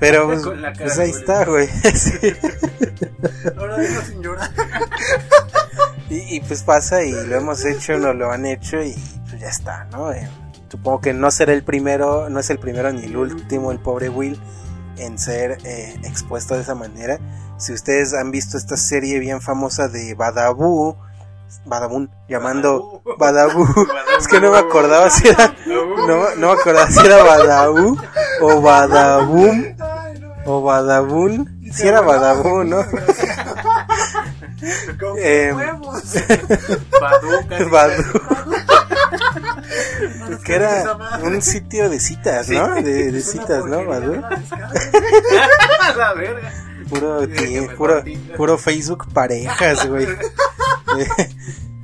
Pero 0.00 0.26
pues, 0.26 0.42
Con 0.42 0.62
la 0.62 0.72
cara 0.72 0.84
pues 0.84 0.98
ahí 0.98 1.10
está, 1.10 1.44
güey. 1.44 1.68
Sí. 1.94 2.32
Ahora 3.56 3.78
digo 3.78 4.00
sin 4.02 4.22
llorar. 4.22 4.50
Y, 6.10 6.36
y, 6.36 6.40
pues 6.40 6.62
pasa 6.62 7.02
y 7.02 7.12
lo 7.12 7.36
hemos 7.36 7.64
hecho, 7.64 7.98
no 7.98 8.12
lo 8.12 8.30
han 8.30 8.46
hecho 8.46 8.82
y 8.82 8.94
pues 9.28 9.40
ya 9.40 9.48
está, 9.48 9.84
¿no? 9.90 10.12
Eh, 10.12 10.28
supongo 10.68 11.00
que 11.00 11.12
no 11.14 11.30
será 11.30 11.52
el 11.52 11.64
primero, 11.64 12.28
no 12.28 12.40
es 12.40 12.50
el 12.50 12.58
primero 12.58 12.92
ni 12.92 13.04
el 13.04 13.16
último, 13.16 13.72
el 13.72 13.78
pobre 13.78 14.08
Will, 14.08 14.38
en 14.98 15.18
ser 15.18 15.58
eh, 15.64 15.96
expuesto 16.04 16.54
de 16.54 16.62
esa 16.62 16.74
manera. 16.74 17.18
Si 17.56 17.72
ustedes 17.72 18.14
han 18.14 18.30
visto 18.30 18.56
esta 18.56 18.76
serie 18.76 19.18
bien 19.18 19.40
famosa 19.40 19.88
de 19.88 20.14
Badabu, 20.14 20.96
Badabun, 21.64 22.10
llamando 22.28 23.02
Badabu, 23.18 23.66
es 24.18 24.28
que 24.28 24.40
no 24.40 24.50
me 24.50 24.58
acordaba 24.58 25.08
si 25.10 25.28
era, 25.28 25.53
no, 26.06 26.34
no 26.36 26.46
me 26.48 26.52
acordaba 26.52 26.90
si 26.90 27.06
era 27.06 27.22
Badabu 27.22 27.98
o 28.40 28.60
Badabum 28.60 29.64
o 30.46 30.62
Badabun, 30.62 31.60
si 31.72 31.86
era 31.88 32.00
Badabun, 32.02 32.70
¿no? 32.70 32.84
Con 34.98 35.18
Em, 35.18 35.56
huevos. 35.56 36.02
Badu, 37.00 37.48
casi. 37.48 37.64
Badu. 37.64 38.02
que 40.44 40.54
era 40.54 40.96
un 41.22 41.42
sitio 41.42 41.88
de 41.90 42.00
citas, 42.00 42.48
¿no? 42.48 42.74
De, 42.76 43.10
de 43.12 43.20
citas, 43.22 43.64
¿no? 43.66 43.84
Badu. 43.84 44.22
A 44.24 45.92
la 45.96 46.14
verga. 46.14 46.52
Puro, 46.88 47.26
puro, 47.76 48.04
puro 48.36 48.58
Facebook 48.58 49.06
parejas, 49.12 49.86
güey. 49.88 50.06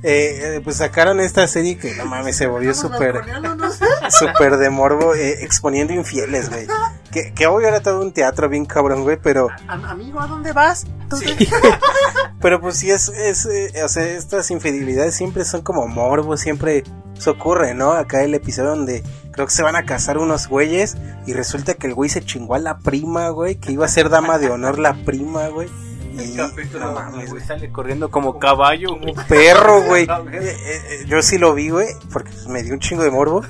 Eh, 0.03 0.55
eh, 0.57 0.61
pues 0.63 0.77
sacaron 0.77 1.19
esta 1.19 1.47
serie 1.47 1.77
que 1.77 1.93
no 1.93 2.05
mames 2.05 2.35
se 2.35 2.47
volvió 2.47 2.73
súper 2.73 3.21
súper 4.09 4.57
de 4.57 4.69
morbo 4.71 5.13
eh, 5.13 5.43
exponiendo 5.43 5.93
infieles 5.93 6.49
güey 6.49 6.65
que, 7.11 7.33
que 7.35 7.45
obvio 7.45 7.67
era 7.67 7.81
todo 7.81 8.01
un 8.01 8.11
teatro 8.11 8.49
bien 8.49 8.65
cabrón 8.65 9.03
güey 9.03 9.17
pero 9.21 9.49
Am- 9.67 9.85
Amigo, 9.85 10.19
¿a 10.19 10.25
dónde 10.25 10.53
vas? 10.53 10.87
Pero 12.41 12.59
pues 12.61 12.77
sí 12.77 12.89
es, 12.89 13.09
es 13.09 13.45
eh, 13.45 13.83
o 13.83 13.87
sea, 13.89 14.05
estas 14.05 14.49
infidelidades 14.49 15.13
siempre 15.13 15.45
son 15.45 15.61
como 15.61 15.85
morbo, 15.87 16.37
siempre 16.37 16.83
se 17.19 17.29
ocurre, 17.29 17.73
¿no? 17.75 17.91
Acá 17.91 18.23
el 18.23 18.33
episodio 18.33 18.69
donde 18.71 19.03
creo 19.31 19.45
que 19.45 19.53
se 19.53 19.61
van 19.61 19.75
a 19.75 19.85
casar 19.85 20.17
unos 20.17 20.47
güeyes 20.47 20.97
y 21.27 21.33
resulta 21.33 21.73
que 21.75 21.85
el 21.87 21.93
güey 21.93 22.09
se 22.09 22.23
chingó 22.25 22.55
a 22.55 22.59
la 22.59 22.79
prima, 22.79 23.29
güey, 23.29 23.55
que 23.55 23.71
iba 23.73 23.85
a 23.85 23.89
ser 23.89 24.09
dama 24.09 24.39
de 24.39 24.49
honor 24.49 24.79
la 24.79 24.93
prima, 25.05 25.49
güey. 25.49 25.69
Y 26.13 26.31
El 26.31 26.37
capítulo 26.37 26.85
no 26.85 26.91
mames, 26.93 27.29
güey. 27.31 27.43
sale 27.43 27.71
corriendo 27.71 28.11
como 28.11 28.37
caballo. 28.39 28.95
güey. 28.97 29.13
Perro, 29.27 29.81
güey. 29.87 30.03
Eh, 30.03 30.07
eh, 30.39 30.81
eh, 30.89 31.05
yo 31.07 31.21
sí 31.21 31.37
lo 31.37 31.53
vi, 31.53 31.69
güey, 31.69 31.87
porque 32.11 32.31
me 32.47 32.63
dio 32.63 32.73
un 32.73 32.79
chingo 32.79 33.03
de 33.03 33.11
morbo. 33.11 33.43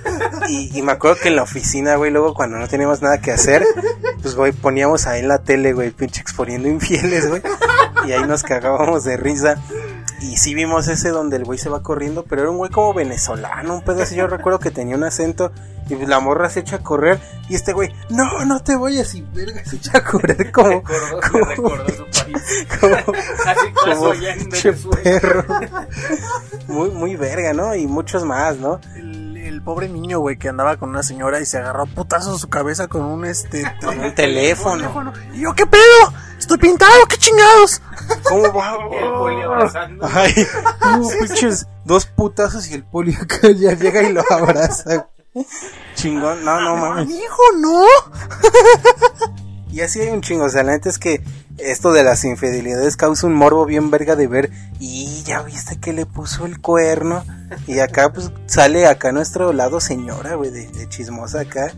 Y, 0.48 0.78
y 0.78 0.82
me 0.82 0.92
acuerdo 0.92 1.18
que 1.22 1.30
en 1.30 1.36
la 1.36 1.44
oficina, 1.44 1.96
güey, 1.96 2.12
luego 2.12 2.34
cuando 2.34 2.58
no 2.58 2.68
teníamos 2.68 3.02
nada 3.02 3.20
que 3.20 3.32
hacer, 3.32 3.64
pues, 4.22 4.36
güey, 4.36 4.52
poníamos 4.52 5.08
ahí 5.08 5.22
en 5.22 5.28
la 5.28 5.40
tele, 5.40 5.74
güey, 5.74 5.92
pinche 5.92 6.22
exponiendo 6.22 6.68
infieles, 6.70 7.28
güey. 7.30 7.42
Y 8.08 8.12
ahí 8.12 8.24
nos 8.28 8.44
cagábamos 8.44 9.04
de 9.04 9.18
risa. 9.18 9.56
Y 10.22 10.38
sí 10.38 10.54
vimos 10.54 10.88
ese 10.88 11.10
donde 11.10 11.38
el 11.38 11.46
güey 11.46 11.58
se 11.58 11.70
va 11.70 11.82
corriendo, 11.82 12.24
pero 12.24 12.44
era 12.44 12.52
un 12.52 12.58
güey 12.58 12.70
como 12.70 12.94
venezolano, 12.94 13.74
un 13.76 13.82
pedo 13.82 14.04
así. 14.04 14.16
Yo 14.16 14.28
recuerdo 14.28 14.60
que 14.60 14.70
tenía 14.70 14.96
un 14.96 15.04
acento 15.04 15.52
y 15.90 15.96
pues, 15.96 16.08
la 16.08 16.20
morra 16.20 16.50
se 16.50 16.62
echa 16.62 16.78
a 16.78 16.80
correr. 16.84 17.20
Y 17.50 17.56
este 17.56 17.74
güey, 17.74 17.94
no, 18.10 18.46
no 18.46 18.62
te 18.62 18.76
vayas 18.76 19.14
y 19.16 19.22
verga, 19.34 19.64
se 19.66 19.76
echa 19.78 19.98
a 19.98 20.04
correr 20.04 20.52
como, 20.52 20.70
Recordó, 20.70 21.20
como- 21.32 21.46
me 21.46 21.56
recordó 21.56 21.86
su 21.90 22.06
país. 22.24 22.68
como, 22.80 22.96
Así 22.96 23.72
como 23.74 23.86
pasó 23.86 24.14
ya 24.16 24.34
en 24.34 24.40
pinche 24.40 24.72
Venezuela. 24.72 25.02
perro. 25.04 25.46
Muy, 26.68 26.90
muy 26.92 27.16
verga, 27.18 27.54
¿no? 27.54 27.76
Y 27.76 27.86
muchos 27.86 28.24
más, 28.24 28.56
¿no? 28.58 28.80
el, 28.96 29.36
el 29.36 29.62
pobre 29.62 29.90
niño, 29.90 30.20
güey, 30.20 30.38
que 30.38 30.48
andaba 30.48 30.78
con 30.78 30.90
una 30.90 31.04
señora 31.04 31.42
y 31.42 31.46
se 31.46 31.58
agarró 31.58 31.84
a 31.84 31.86
putazos 31.86 32.40
su 32.40 32.48
cabeza 32.50 32.88
con 32.88 33.02
un 33.02 33.26
este. 33.26 33.64
Con 33.84 34.00
un 34.00 34.16
teléfono. 34.16 35.12
Y 35.34 35.42
yo, 35.42 35.54
¿qué 35.54 35.66
pedo? 35.66 35.82
¿Estoy 36.40 36.58
pintado? 36.60 37.06
¿Qué 37.10 37.18
chingados? 37.18 37.82
¿Cómo 38.24 38.54
va? 38.54 38.78
El 38.92 39.12
poli 39.12 39.42
abrazando. 39.42 40.08
Ay, 40.14 40.34
no, 40.82 41.50
dos 41.84 42.06
putazos 42.06 42.68
y 42.70 42.74
el 42.76 42.84
poli 42.84 43.14
acá 43.16 43.50
ya 43.52 43.74
llega 43.74 44.04
y 44.04 44.14
lo 44.14 44.24
abraza. 44.30 45.08
Chingón, 45.96 46.44
no, 46.44 46.60
no 46.62 46.76
mames. 46.76 47.10
Hijo, 47.10 47.44
no. 47.60 47.86
Y 49.72 49.80
así 49.80 50.02
hay 50.02 50.10
un 50.10 50.22
chingo, 50.22 50.44
o 50.44 50.50
sea, 50.50 50.64
la 50.64 50.74
neta 50.74 50.90
es 50.90 51.00
que 51.00 51.24
esto 51.58 51.94
de 51.94 52.04
las 52.04 52.26
infidelidades 52.26 52.98
causa 52.98 53.26
un 53.28 53.34
morbo 53.34 53.66
bien 53.66 53.90
verga 53.90 54.18
de 54.18 54.28
ver. 54.28 54.52
Y 54.80 55.24
ya 55.24 55.42
viste 55.44 55.80
que 55.80 55.94
le 55.94 56.06
puso 56.06 56.46
el 56.46 56.60
cuerno. 56.60 57.24
Y 57.68 57.80
acá 57.80 58.12
pues 58.12 58.32
sale 58.48 58.86
acá 58.86 59.14
nuestro 59.14 59.54
lado 59.54 59.80
señora, 59.80 60.36
güey, 60.36 60.52
de, 60.52 60.68
de 60.68 60.90
chismosa 60.90 61.42
acá. 61.42 61.72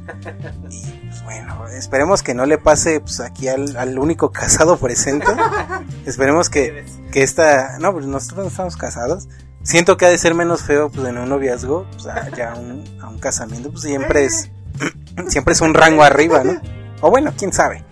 Y 0.72 1.08
pues 1.08 1.24
bueno, 1.24 1.68
esperemos 1.68 2.24
que 2.24 2.34
no 2.34 2.48
le 2.48 2.58
pase 2.58 3.00
pues 3.00 3.20
aquí 3.20 3.48
al, 3.48 3.78
al 3.78 4.00
único 4.00 4.32
casado 4.32 4.78
presente. 4.78 5.28
Esperemos 6.06 6.50
que, 6.50 6.86
que 7.12 7.22
esta... 7.22 7.78
No, 7.78 7.94
pues 7.94 8.08
nosotros 8.08 8.46
no 8.46 8.50
estamos 8.50 8.76
casados. 8.76 9.28
Siento 9.64 9.98
que 9.98 10.06
ha 10.06 10.10
de 10.10 10.18
ser 10.18 10.36
menos 10.36 10.64
feo 10.64 10.90
pues 10.90 11.08
en 11.08 11.18
un 11.18 11.30
noviazgo, 11.30 11.88
pues 11.92 12.06
a, 12.08 12.30
ya 12.30 12.54
un, 12.54 12.84
a 13.02 13.10
un 13.10 13.20
casamiento, 13.20 13.72
pues 13.72 13.84
siempre 13.84 14.26
es... 14.26 14.50
siempre 15.28 15.54
es 15.54 15.62
un 15.62 15.74
rango 15.74 16.04
arriba, 16.04 16.44
¿no? 16.44 16.60
O 17.06 17.10
bueno, 17.10 17.34
quién 17.38 17.52
sabe. 17.52 17.84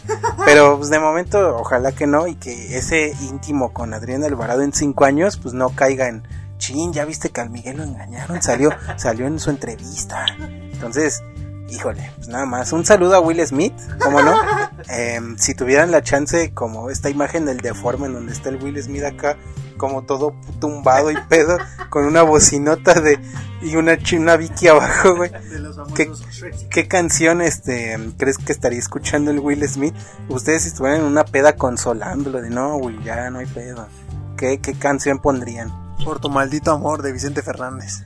Pero 0.45 0.77
pues 0.77 0.89
de 0.89 0.97
momento, 0.97 1.57
ojalá 1.57 1.91
que 1.91 2.07
no. 2.07 2.27
Y 2.27 2.35
que 2.35 2.77
ese 2.77 3.13
íntimo 3.21 3.73
con 3.73 3.93
Adrián 3.93 4.23
Alvarado 4.23 4.61
en 4.61 4.71
cinco 4.71 5.03
años, 5.03 5.35
pues 5.35 5.53
no 5.53 5.69
caiga 5.75 6.07
en. 6.07 6.23
Chin, 6.57 6.93
ya 6.93 7.03
viste 7.03 7.29
que 7.29 7.41
al 7.41 7.49
Miguel 7.49 7.77
lo 7.77 7.83
engañaron. 7.83 8.41
Salió, 8.41 8.69
salió 8.95 9.27
en 9.27 9.39
su 9.39 9.49
entrevista. 9.49 10.25
Entonces, 10.39 11.23
híjole, 11.71 12.11
pues 12.17 12.27
nada 12.27 12.45
más. 12.45 12.71
Un 12.73 12.85
saludo 12.85 13.15
a 13.15 13.19
Will 13.19 13.45
Smith, 13.45 13.73
¿cómo 13.99 14.21
no? 14.21 14.35
Em, 14.89 15.37
si 15.37 15.53
tuvieran 15.53 15.91
la 15.91 16.01
chance, 16.01 16.53
como 16.53 16.89
esta 16.89 17.09
imagen 17.09 17.45
del 17.45 17.57
deforme 17.61 18.07
en 18.07 18.13
donde 18.13 18.33
está 18.33 18.49
el 18.49 18.61
Will 18.61 18.81
Smith 18.81 19.03
acá, 19.03 19.37
como 19.77 20.03
todo 20.03 20.35
tumbado 20.59 21.11
y 21.11 21.17
pedo, 21.29 21.57
con 21.89 22.05
una 22.05 22.23
bocinota 22.23 22.99
de. 22.99 23.19
y 23.61 23.75
una, 23.75 23.97
chi- 23.97 24.17
una 24.17 24.37
Vicky 24.37 24.67
abajo, 24.67 25.15
güey. 25.15 25.31
¿Qué, 25.95 26.05
famosos 26.05 26.27
Shrek. 26.31 26.69
¿Qué 26.69 26.87
canción 26.87 27.41
este 27.41 27.97
crees 28.17 28.37
que 28.37 28.51
estaría 28.51 28.79
escuchando 28.79 29.31
el 29.31 29.39
Will 29.39 29.67
Smith? 29.67 29.95
Ustedes 30.29 30.63
si 30.63 30.69
estuvieran 30.69 31.01
en 31.01 31.05
una 31.07 31.23
peda 31.25 31.53
consolándolo 31.53 32.41
de 32.41 32.49
no, 32.49 32.75
Will, 32.77 33.01
ya 33.03 33.29
no 33.29 33.39
hay 33.39 33.45
pedo. 33.47 33.87
¿Qué, 34.35 34.59
qué 34.59 34.73
canción 34.73 35.19
pondrían? 35.19 35.71
Por 36.03 36.19
tu 36.19 36.29
maldito 36.29 36.71
amor 36.71 37.01
de 37.01 37.11
Vicente 37.11 37.41
Fernández. 37.41 38.03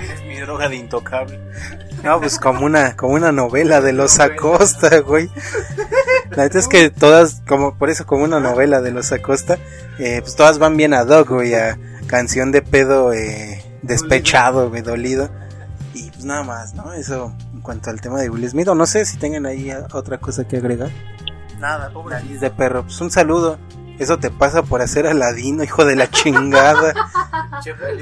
Eres 0.00 0.24
mi 0.26 0.38
droga 0.38 0.68
de 0.68 0.76
intocable. 0.76 1.40
No, 2.02 2.20
pues 2.20 2.38
como 2.38 2.64
una, 2.64 2.96
como 2.96 3.14
una 3.14 3.32
novela 3.32 3.80
de 3.80 3.92
los. 3.92 4.18
Acosta, 4.20 5.00
güey. 5.00 5.30
La 6.30 6.44
neta 6.44 6.58
es 6.58 6.68
que 6.68 6.90
todas, 6.90 7.42
como 7.46 7.76
por 7.76 7.90
eso 7.90 8.06
como 8.06 8.24
una 8.24 8.40
novela 8.40 8.80
de 8.80 8.90
los 8.90 9.12
Acosta, 9.12 9.58
eh, 9.98 10.20
pues 10.20 10.36
todas 10.36 10.58
van 10.58 10.76
bien 10.76 10.94
ad 10.94 11.08
hoc, 11.08 11.28
güey, 11.28 11.54
a 11.54 11.78
canción 12.06 12.52
de 12.52 12.62
pedo 12.62 13.12
eh, 13.12 13.64
despechado, 13.82 14.70
güey, 14.70 14.82
dolido. 14.82 15.30
Y 15.94 16.10
pues 16.10 16.24
nada 16.24 16.42
más, 16.42 16.74
¿no? 16.74 16.92
Eso 16.92 17.34
en 17.52 17.60
cuanto 17.60 17.90
al 17.90 18.00
tema 18.00 18.20
de 18.20 18.30
Will 18.30 18.48
Smith. 18.48 18.68
O 18.68 18.74
no 18.74 18.86
sé 18.86 19.04
si 19.04 19.18
tengan 19.18 19.46
ahí 19.46 19.72
otra 19.92 20.18
cosa 20.18 20.46
que 20.46 20.56
agregar. 20.58 20.90
Nada, 21.58 21.90
pobre. 21.90 22.14
Nariz 22.16 22.40
de 22.40 22.50
perro, 22.50 22.84
pues 22.84 23.00
un 23.00 23.10
saludo. 23.10 23.58
Eso 23.98 24.18
te 24.18 24.30
pasa 24.30 24.62
por 24.62 24.80
hacer 24.82 25.06
aladino, 25.06 25.64
hijo 25.64 25.84
de 25.84 25.96
la 25.96 26.10
chingada. 26.10 26.94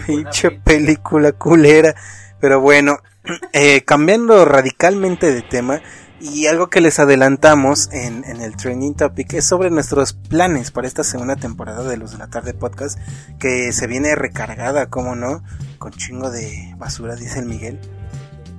Pinche. 0.07 0.51
película 0.51 1.33
culera. 1.33 1.95
Pero 2.41 2.61
bueno, 2.61 2.99
Eh, 3.53 3.83
cambiando 3.85 4.45
radicalmente 4.45 5.33
de 5.33 5.43
tema, 5.43 5.81
y 6.21 6.47
algo 6.47 6.69
que 6.69 6.81
les 6.81 6.99
adelantamos 6.99 7.91
en, 7.93 8.25
en 8.25 8.41
el 8.41 8.57
Training 8.57 8.95
Topic 8.95 9.35
es 9.35 9.45
sobre 9.45 9.71
nuestros 9.71 10.15
planes 10.15 10.71
para 10.71 10.87
esta 10.87 11.05
segunda 11.05 11.37
temporada 11.37 11.83
de 11.83 11.97
Los 11.97 12.13
de 12.13 12.19
la 12.19 12.29
Tarde 12.29 12.55
Podcast, 12.55 12.99
que 13.39 13.73
se 13.73 13.87
viene 13.87 14.15
recargada, 14.15 14.87
como 14.87 15.15
no, 15.15 15.43
con 15.79 15.93
chingo 15.93 16.31
de 16.31 16.75
basura, 16.79 17.17
dice 17.17 17.41
el 17.41 17.47
Miguel. 17.47 17.81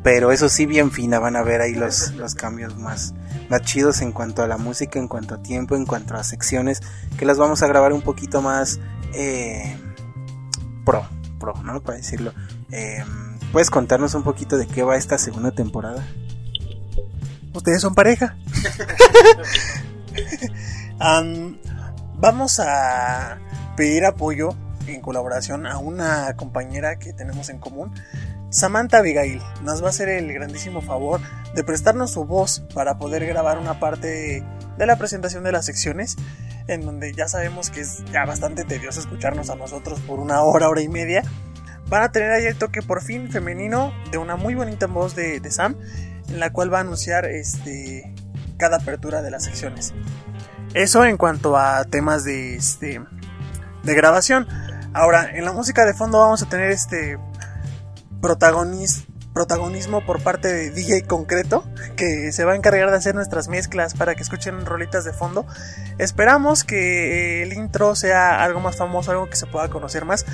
Pero 0.04 0.32
eso 0.32 0.50
sí, 0.50 0.66
bien 0.66 0.92
fina, 0.92 1.20
van 1.20 1.36
a 1.36 1.42
ver 1.44 1.62
ahí 1.62 1.74
los, 1.74 2.14
los 2.16 2.36
cambios 2.36 2.78
más, 2.78 3.14
más 3.50 3.62
chidos 3.62 4.02
en 4.02 4.12
cuanto 4.12 4.44
a 4.44 4.48
la 4.48 4.58
música, 4.58 5.00
en 5.00 5.08
cuanto 5.08 5.36
a 5.36 5.42
tiempo, 5.42 5.76
en 5.76 5.86
cuanto 5.86 6.16
a 6.16 6.24
secciones, 6.24 6.82
que 7.18 7.26
las 7.26 7.38
vamos 7.38 7.64
a 7.64 7.68
grabar 7.68 7.94
un 7.94 8.02
poquito 8.02 8.42
más 8.42 8.80
eh, 9.14 9.78
pro, 10.86 11.08
pro, 11.40 11.54
¿no? 11.64 11.82
Para 11.82 11.98
decirlo. 11.98 12.34
Eh, 12.72 13.04
¿Puedes 13.52 13.70
contarnos 13.70 14.14
un 14.14 14.24
poquito 14.24 14.58
de 14.58 14.68
qué 14.68 14.84
va 14.84 14.98
esta 14.98 15.18
segunda 15.18 15.52
temporada? 15.52 16.06
Ustedes 17.54 17.82
son 17.82 17.96
pareja. 17.96 18.36
Am, 21.00 21.58
vamos 22.16 22.60
a 22.60 23.40
pedir 23.76 24.06
apoyo 24.06 24.50
en 24.88 25.02
colaboración 25.02 25.66
a 25.66 25.78
una 25.78 26.36
compañera 26.36 27.00
que 27.00 27.14
tenemos 27.14 27.50
en 27.50 27.60
común. 27.60 27.94
Samantha 28.58 28.98
Abigail 28.98 29.40
nos 29.62 29.84
va 29.84 29.86
a 29.86 29.90
hacer 29.92 30.10
el 30.10 30.34
grandísimo 30.34 30.82
favor 30.82 31.22
de 31.54 31.64
prestarnos 31.64 32.10
su 32.10 32.26
voz 32.26 32.64
para 32.74 32.98
poder 32.98 33.24
grabar 33.28 33.60
una 33.60 33.80
parte 33.80 34.44
de 34.80 34.86
la 34.88 34.96
presentación 34.96 35.44
de 35.44 35.52
las 35.52 35.64
secciones 35.64 36.16
en 36.68 36.84
donde 36.84 37.14
ya 37.14 37.28
sabemos 37.28 37.70
que 37.70 37.82
es 37.82 38.04
ya 38.12 38.26
bastante 38.26 38.64
tedioso 38.64 39.00
escucharnos 39.00 39.52
a 39.52 39.56
nosotros 39.56 40.00
por 40.00 40.20
una 40.20 40.42
hora, 40.42 40.70
hora 40.70 40.82
y 40.82 40.90
media. 40.90 41.22
Van 41.88 42.02
a 42.02 42.12
tener 42.12 42.32
ahí 42.32 42.46
el 42.46 42.58
toque 42.58 42.82
por 42.82 43.04
fin 43.04 43.32
femenino 43.32 43.94
de 44.10 44.18
una 44.18 44.38
muy 44.38 44.56
bonita 44.56 44.88
voz 44.88 45.16
de, 45.16 45.40
de 45.40 45.52
Sam, 45.52 45.78
en 46.28 46.40
la 46.40 46.52
cual 46.52 46.74
va 46.74 46.80
a 46.80 46.82
anunciar 46.82 47.26
este, 47.26 48.12
cada 48.58 48.78
apertura 48.78 49.22
de 49.22 49.30
las 49.30 49.44
secciones. 49.44 49.94
Eso 50.74 51.06
en 51.06 51.18
cuanto 51.18 51.58
a 51.58 51.86
temas 51.86 52.24
de, 52.24 52.56
este, 52.56 53.06
de 53.84 53.94
grabación. 53.94 54.48
Ahora, 54.94 55.30
en 55.38 55.46
la 55.46 55.54
música 55.54 55.86
de 55.86 55.94
fondo 55.94 56.18
vamos 56.18 56.42
a 56.42 56.50
tener 56.50 56.72
este 56.72 57.20
protagonis- 58.22 59.06
protagonismo 59.34 60.04
por 60.06 60.24
parte 60.24 60.52
de 60.52 60.72
DJ 60.72 61.04
Concreto, 61.04 61.64
que 61.96 62.32
se 62.32 62.44
va 62.44 62.54
a 62.54 62.56
encargar 62.56 62.90
de 62.90 62.98
hacer 62.98 63.14
nuestras 63.14 63.48
mezclas 63.50 63.94
para 63.94 64.16
que 64.16 64.24
escuchen 64.24 64.66
rolitas 64.66 65.06
de 65.06 65.14
fondo. 65.14 65.46
Esperamos 66.00 66.64
que 66.64 67.42
eh, 67.42 67.44
el 67.44 67.54
intro 67.54 67.96
sea 67.96 68.44
algo 68.44 68.60
más 68.60 68.78
famoso, 68.78 69.12
algo 69.12 69.30
que 69.30 69.36
se 69.36 69.46
pueda 69.46 69.70
conocer 69.70 70.06
más, 70.06 70.26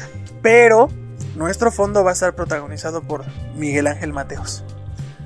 pero 0.41 0.87
nuestro 1.35 1.69
fondo 1.71 2.03
va 2.03 2.11
a 2.11 2.13
estar 2.13 2.33
protagonizado 2.33 3.01
por 3.01 3.25
Miguel 3.55 3.87
Ángel 3.87 4.13
Mateos. 4.13 4.63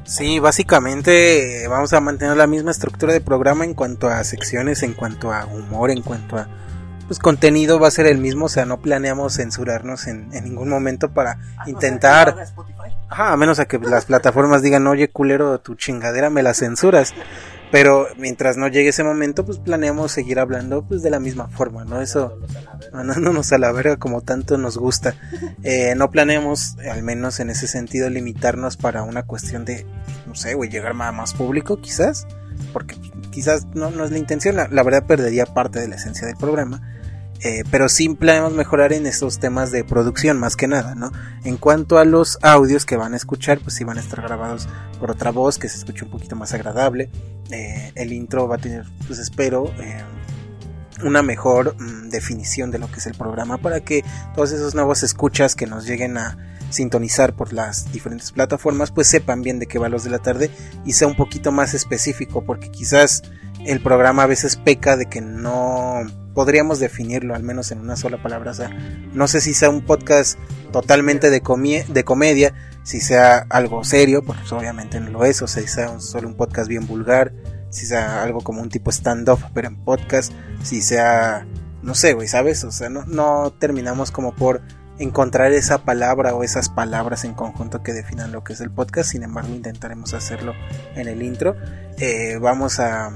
Sí, 0.05 0.39
básicamente 0.39 1.63
eh, 1.63 1.67
vamos 1.67 1.91
a 1.93 1.99
mantener 1.99 2.37
la 2.37 2.47
misma 2.47 2.71
estructura 2.71 3.11
de 3.13 3.21
programa 3.21 3.65
en 3.65 3.73
cuanto 3.73 4.07
a 4.07 4.23
secciones, 4.23 4.81
en 4.81 4.93
cuanto 4.93 5.33
a 5.33 5.45
humor, 5.45 5.91
en 5.91 6.01
cuanto 6.01 6.37
a 6.37 6.47
pues 7.07 7.19
contenido 7.19 7.79
va 7.79 7.87
a 7.87 7.91
ser 7.91 8.05
el 8.05 8.19
mismo, 8.19 8.45
o 8.45 8.49
sea, 8.49 8.65
no 8.65 8.81
planeamos 8.81 9.35
censurarnos 9.35 10.07
en, 10.07 10.33
en 10.33 10.43
ningún 10.43 10.69
momento 10.69 11.13
para 11.13 11.39
intentar, 11.65 12.47
ajá, 13.09 13.31
a 13.31 13.37
menos 13.37 13.59
a 13.59 13.65
que 13.65 13.79
las 13.79 14.05
plataformas 14.05 14.61
digan, 14.61 14.85
oye 14.87 15.09
culero, 15.09 15.59
tu 15.59 15.75
chingadera 15.75 16.29
me 16.29 16.43
la 16.43 16.53
censuras, 16.53 17.13
pero 17.71 18.07
mientras 18.17 18.57
no 18.57 18.67
llegue 18.67 18.89
ese 18.89 19.03
momento, 19.03 19.45
pues 19.45 19.59
planeamos 19.59 20.11
seguir 20.11 20.39
hablando 20.39 20.83
pues 20.85 21.01
de 21.01 21.09
la 21.09 21.19
misma 21.19 21.49
forma, 21.49 21.83
¿no? 21.83 22.01
Eso, 22.01 22.39
mandándonos 22.93 23.51
a 23.51 23.57
la 23.57 23.71
verga 23.71 23.97
como 23.97 24.21
tanto 24.21 24.57
nos 24.57 24.77
gusta. 24.77 25.15
Eh, 25.63 25.93
no 25.95 26.09
planeamos, 26.09 26.77
al 26.89 27.03
menos 27.03 27.39
en 27.39 27.49
ese 27.49 27.67
sentido, 27.67 28.09
limitarnos 28.09 28.77
para 28.77 29.03
una 29.03 29.23
cuestión 29.23 29.65
de, 29.65 29.85
no 30.25 30.35
sé, 30.35 30.53
güey, 30.53 30.69
llegar 30.69 30.91
a 30.91 31.11
más 31.11 31.33
público, 31.33 31.81
quizás, 31.81 32.25
porque 32.71 32.95
quizás 33.31 33.65
no, 33.73 33.91
no 33.91 34.05
es 34.05 34.11
la 34.11 34.17
intención, 34.17 34.55
la, 34.55 34.67
la 34.69 34.83
verdad 34.83 35.05
perdería 35.05 35.45
parte 35.45 35.79
de 35.79 35.87
la 35.87 35.95
esencia 35.95 36.25
del 36.25 36.37
programa. 36.37 36.96
Eh, 37.43 37.63
pero 37.69 37.87
sí 37.87 38.09
planeamos 38.09 38.53
mejorar 38.53 38.93
en 38.93 39.05
estos 39.05 39.39
temas 39.39 39.71
de 39.71 39.83
producción 39.83 40.39
más 40.39 40.55
que 40.55 40.67
nada, 40.67 40.95
¿no? 40.95 41.11
En 41.43 41.57
cuanto 41.57 41.99
a 41.99 42.05
los 42.05 42.39
audios 42.41 42.85
que 42.85 42.97
van 42.97 43.13
a 43.13 43.17
escuchar, 43.17 43.59
pues 43.59 43.75
sí 43.75 43.83
van 43.83 43.97
a 43.97 44.01
estar 44.01 44.21
grabados 44.21 44.67
por 44.99 45.11
otra 45.11 45.31
voz 45.31 45.59
que 45.59 45.69
se 45.69 45.77
escuche 45.77 46.05
un 46.05 46.11
poquito 46.11 46.35
más 46.35 46.53
agradable. 46.53 47.09
Eh, 47.51 47.91
el 47.95 48.11
intro 48.11 48.47
va 48.47 48.55
a 48.55 48.59
tener, 48.59 48.85
pues 49.05 49.19
espero, 49.19 49.71
eh, 49.79 50.01
una 51.03 51.21
mejor 51.21 51.75
mm, 51.79 52.09
definición 52.09 52.71
de 52.71 52.79
lo 52.79 52.91
que 52.91 52.99
es 52.99 53.05
el 53.05 53.13
programa 53.13 53.57
para 53.59 53.81
que 53.81 54.03
todos 54.35 54.51
esos 54.51 54.73
nuevos 54.73 55.03
escuchas 55.03 55.55
que 55.55 55.67
nos 55.67 55.85
lleguen 55.85 56.17
a 56.17 56.37
sintonizar 56.69 57.33
por 57.33 57.53
las 57.53 57.91
diferentes 57.91 58.31
plataformas 58.31 58.91
pues 58.91 59.07
sepan 59.07 59.41
bien 59.41 59.59
de 59.59 59.67
qué 59.67 59.79
va 59.79 59.89
los 59.89 60.03
de 60.03 60.09
la 60.09 60.19
tarde 60.19 60.49
y 60.85 60.93
sea 60.93 61.07
un 61.07 61.15
poquito 61.15 61.51
más 61.51 61.73
específico 61.73 62.43
porque 62.43 62.69
quizás 62.71 63.23
el 63.65 63.81
programa 63.81 64.23
a 64.23 64.27
veces 64.27 64.55
peca 64.55 64.97
de 64.97 65.07
que 65.07 65.21
no 65.21 66.01
podríamos 66.33 66.79
definirlo 66.79 67.35
al 67.35 67.43
menos 67.43 67.71
en 67.71 67.79
una 67.79 67.95
sola 67.95 68.21
palabra 68.21 68.51
o 68.51 68.53
sea 68.53 68.69
no 69.13 69.27
sé 69.27 69.41
si 69.41 69.53
sea 69.53 69.69
un 69.69 69.81
podcast 69.81 70.37
totalmente 70.71 71.29
de, 71.29 71.41
de 71.87 72.03
comedia 72.03 72.53
si 72.83 72.99
sea 72.99 73.45
algo 73.49 73.83
serio 73.83 74.21
pues 74.23 74.51
obviamente 74.51 74.99
no 74.99 75.09
lo 75.09 75.25
es 75.25 75.41
o 75.41 75.47
sea 75.47 75.63
si 75.63 75.69
sea 75.69 75.99
solo 75.99 76.27
un 76.27 76.35
podcast 76.35 76.69
bien 76.69 76.85
vulgar 76.85 77.33
si 77.69 77.85
sea 77.85 78.23
algo 78.23 78.41
como 78.41 78.61
un 78.61 78.69
tipo 78.69 78.91
stand-up, 78.91 79.39
pero 79.53 79.67
en 79.67 79.77
podcast, 79.77 80.31
si 80.63 80.81
sea, 80.81 81.45
no 81.81 81.95
sé, 81.95 82.13
güey, 82.13 82.27
¿sabes? 82.27 82.63
O 82.63 82.71
sea, 82.71 82.89
no, 82.89 83.05
no 83.05 83.53
terminamos 83.59 84.11
como 84.11 84.33
por 84.33 84.61
encontrar 84.99 85.51
esa 85.53 85.79
palabra 85.79 86.33
o 86.33 86.43
esas 86.43 86.69
palabras 86.69 87.23
en 87.23 87.33
conjunto 87.33 87.83
que 87.83 87.93
definan 87.93 88.31
lo 88.31 88.43
que 88.43 88.53
es 88.53 88.61
el 88.61 88.71
podcast, 88.71 89.11
sin 89.11 89.23
embargo 89.23 89.53
intentaremos 89.53 90.13
hacerlo 90.13 90.53
en 90.95 91.07
el 91.07 91.21
intro. 91.21 91.55
Eh, 91.97 92.37
vamos 92.41 92.79
a 92.79 93.11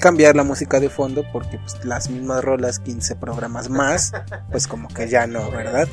cambiar 0.00 0.36
la 0.36 0.44
música 0.44 0.80
de 0.80 0.90
fondo 0.90 1.24
porque 1.32 1.58
pues, 1.58 1.84
las 1.84 2.10
mismas 2.10 2.44
rolas, 2.44 2.78
15 2.78 3.16
programas 3.16 3.68
más, 3.70 4.12
pues 4.50 4.66
como 4.66 4.88
que 4.88 5.08
ya 5.08 5.26
no, 5.26 5.50
¿verdad? 5.50 5.88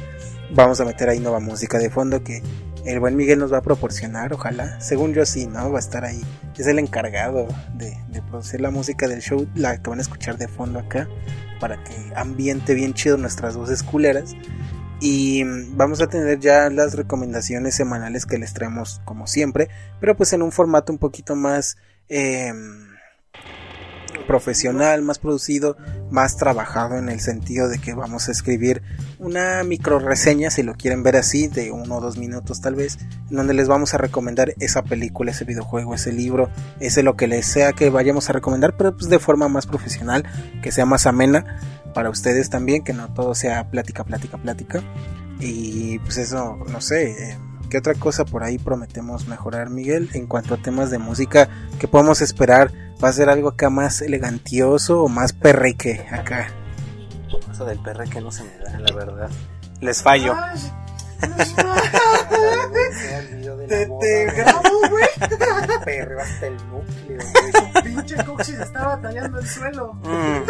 Vamos 0.52 0.80
a 0.82 0.86
meter 0.86 1.10
ahí 1.10 1.20
nueva 1.20 1.40
música 1.40 1.78
de 1.80 1.90
fondo 1.90 2.24
que 2.24 2.44
el 2.86 3.00
buen 3.00 3.16
Miguel 3.16 3.40
nos 3.40 3.54
va 3.54 3.60
a 3.60 3.62
proporcionar, 3.62 4.34
ojalá. 4.34 4.80
Según 4.82 5.14
yo 5.14 5.26
sí, 5.26 5.48
¿no? 5.48 5.72
Va 5.72 5.78
a 5.78 5.80
estar 5.80 6.04
ahí. 6.04 6.22
Es 6.58 6.68
el 6.68 6.80
encargado 6.80 7.48
de, 7.76 7.98
producir 8.30 8.62
la 8.62 8.72
música 8.72 9.08
del 9.08 9.22
show, 9.22 9.48
la 9.56 9.82
que 9.82 9.90
van 9.90 10.00
a 10.00 10.02
escuchar 10.02 10.38
de 10.38 10.48
fondo 10.48 10.80
acá, 10.80 11.08
para 11.60 11.82
que 11.84 11.94
ambiente 12.16 12.74
bien 12.74 12.94
chido 12.94 13.18
nuestras 13.18 13.56
voces 13.56 13.84
culeras. 13.84 14.36
Y 15.00 15.44
mm, 15.46 15.78
vamos 15.78 16.02
a 16.02 16.08
tener 16.08 16.40
ya 16.40 16.70
las 16.70 16.96
recomendaciones 16.96 17.76
semanales 17.76 18.26
que 18.26 18.38
les 18.38 18.54
traemos 18.54 19.02
como 19.06 19.28
siempre, 19.28 19.70
pero 20.00 20.18
pues 20.18 20.34
en 20.34 20.42
un 20.42 20.52
formato 20.52 20.92
un 20.92 21.00
poquito 21.00 21.36
más 21.36 21.78
eh, 22.10 22.52
profesional, 24.26 25.02
más 25.02 25.20
producido, 25.20 25.78
más 26.12 26.38
trabajado 26.38 26.98
en 26.98 27.10
el 27.10 27.20
sentido 27.20 27.70
de 27.70 27.80
que 27.80 27.94
vamos 27.94 28.28
a 28.28 28.32
escribir 28.32 28.82
una 29.20 29.64
micro 29.64 30.00
reseña, 30.00 30.50
si 30.50 30.64
lo 30.64 30.76
quieren 30.76 31.04
ver 31.04 31.16
así, 31.16 31.48
de 31.48 31.72
uno 31.72 31.98
o 31.98 32.02
dos 32.02 32.18
minutos 32.18 32.62
tal 32.62 32.76
vez, 32.76 32.98
en 33.30 33.38
donde 33.38 33.54
les 33.54 33.68
vamos 33.68 33.94
a 33.94 33.98
recomendar 33.98 34.54
esa 34.60 34.84
película, 34.84 35.32
ese 35.32 35.46
videojuego, 35.46 35.94
ese 35.94 36.12
libro, 36.12 36.50
ese 36.80 37.04
lo 37.04 37.16
que 37.16 37.28
les 37.28 37.46
sea 37.46 37.74
que 37.74 37.90
vayamos 37.90 38.30
a 38.30 38.34
recomendar, 38.34 38.76
pero 38.78 38.96
pues 38.96 39.10
de 39.10 39.20
forma 39.20 39.48
más 39.48 39.66
profesional, 39.66 40.24
que 40.62 40.72
sea 40.72 40.86
más 40.86 41.06
amena 41.06 41.60
para 41.94 42.10
ustedes 42.10 42.50
también, 42.50 42.84
que 42.84 42.94
no 42.94 43.14
todo 43.14 43.36
sea 43.36 43.70
plática, 43.70 44.04
plática, 44.04 44.38
plática. 44.38 44.82
Y 45.40 46.00
pues 46.00 46.18
eso, 46.18 46.58
no 46.72 46.82
sé, 46.82 47.12
eh, 47.12 47.38
¿qué 47.74 47.80
otra 47.80 47.96
cosa 47.96 48.24
por 48.24 48.44
ahí 48.44 48.60
prometemos 48.60 49.28
mejorar, 49.28 49.72
Miguel? 49.72 50.08
En 50.14 50.28
cuanto 50.28 50.54
a 50.54 50.58
temas 50.58 50.92
de 50.92 51.00
música, 51.00 51.50
¿qué 51.80 51.88
podemos 51.88 52.22
esperar? 52.22 52.72
¿Va 53.04 53.10
a 53.10 53.14
ser 53.14 53.30
algo 53.30 53.50
acá 53.50 53.72
más 53.72 54.04
elegantioso 54.04 55.02
o 55.02 55.08
más 55.08 55.34
perreque 55.34 56.06
acá? 56.12 56.52
Eso 57.52 57.66
del 57.66 57.80
perre 57.80 58.08
que 58.08 58.22
no 58.22 58.32
se 58.32 58.44
me 58.44 58.56
da, 58.60 58.80
la 58.80 58.94
verdad. 58.94 59.30
Les 59.82 60.04
fallo. 60.04 60.36
Te, 63.68 63.88
te 63.88 64.26
grabo, 64.26 64.70
güey. 64.90 65.06
Perreo 65.86 66.20
hasta 66.20 66.46
el 66.46 66.58
núcleo, 66.68 67.20
Tu 67.74 67.84
pinche 67.84 68.24
coxis 68.24 68.60
estaba 68.60 69.02
tallando 69.02 69.40
el 69.40 69.48
suelo. 69.48 69.94
Mm. 69.94 70.44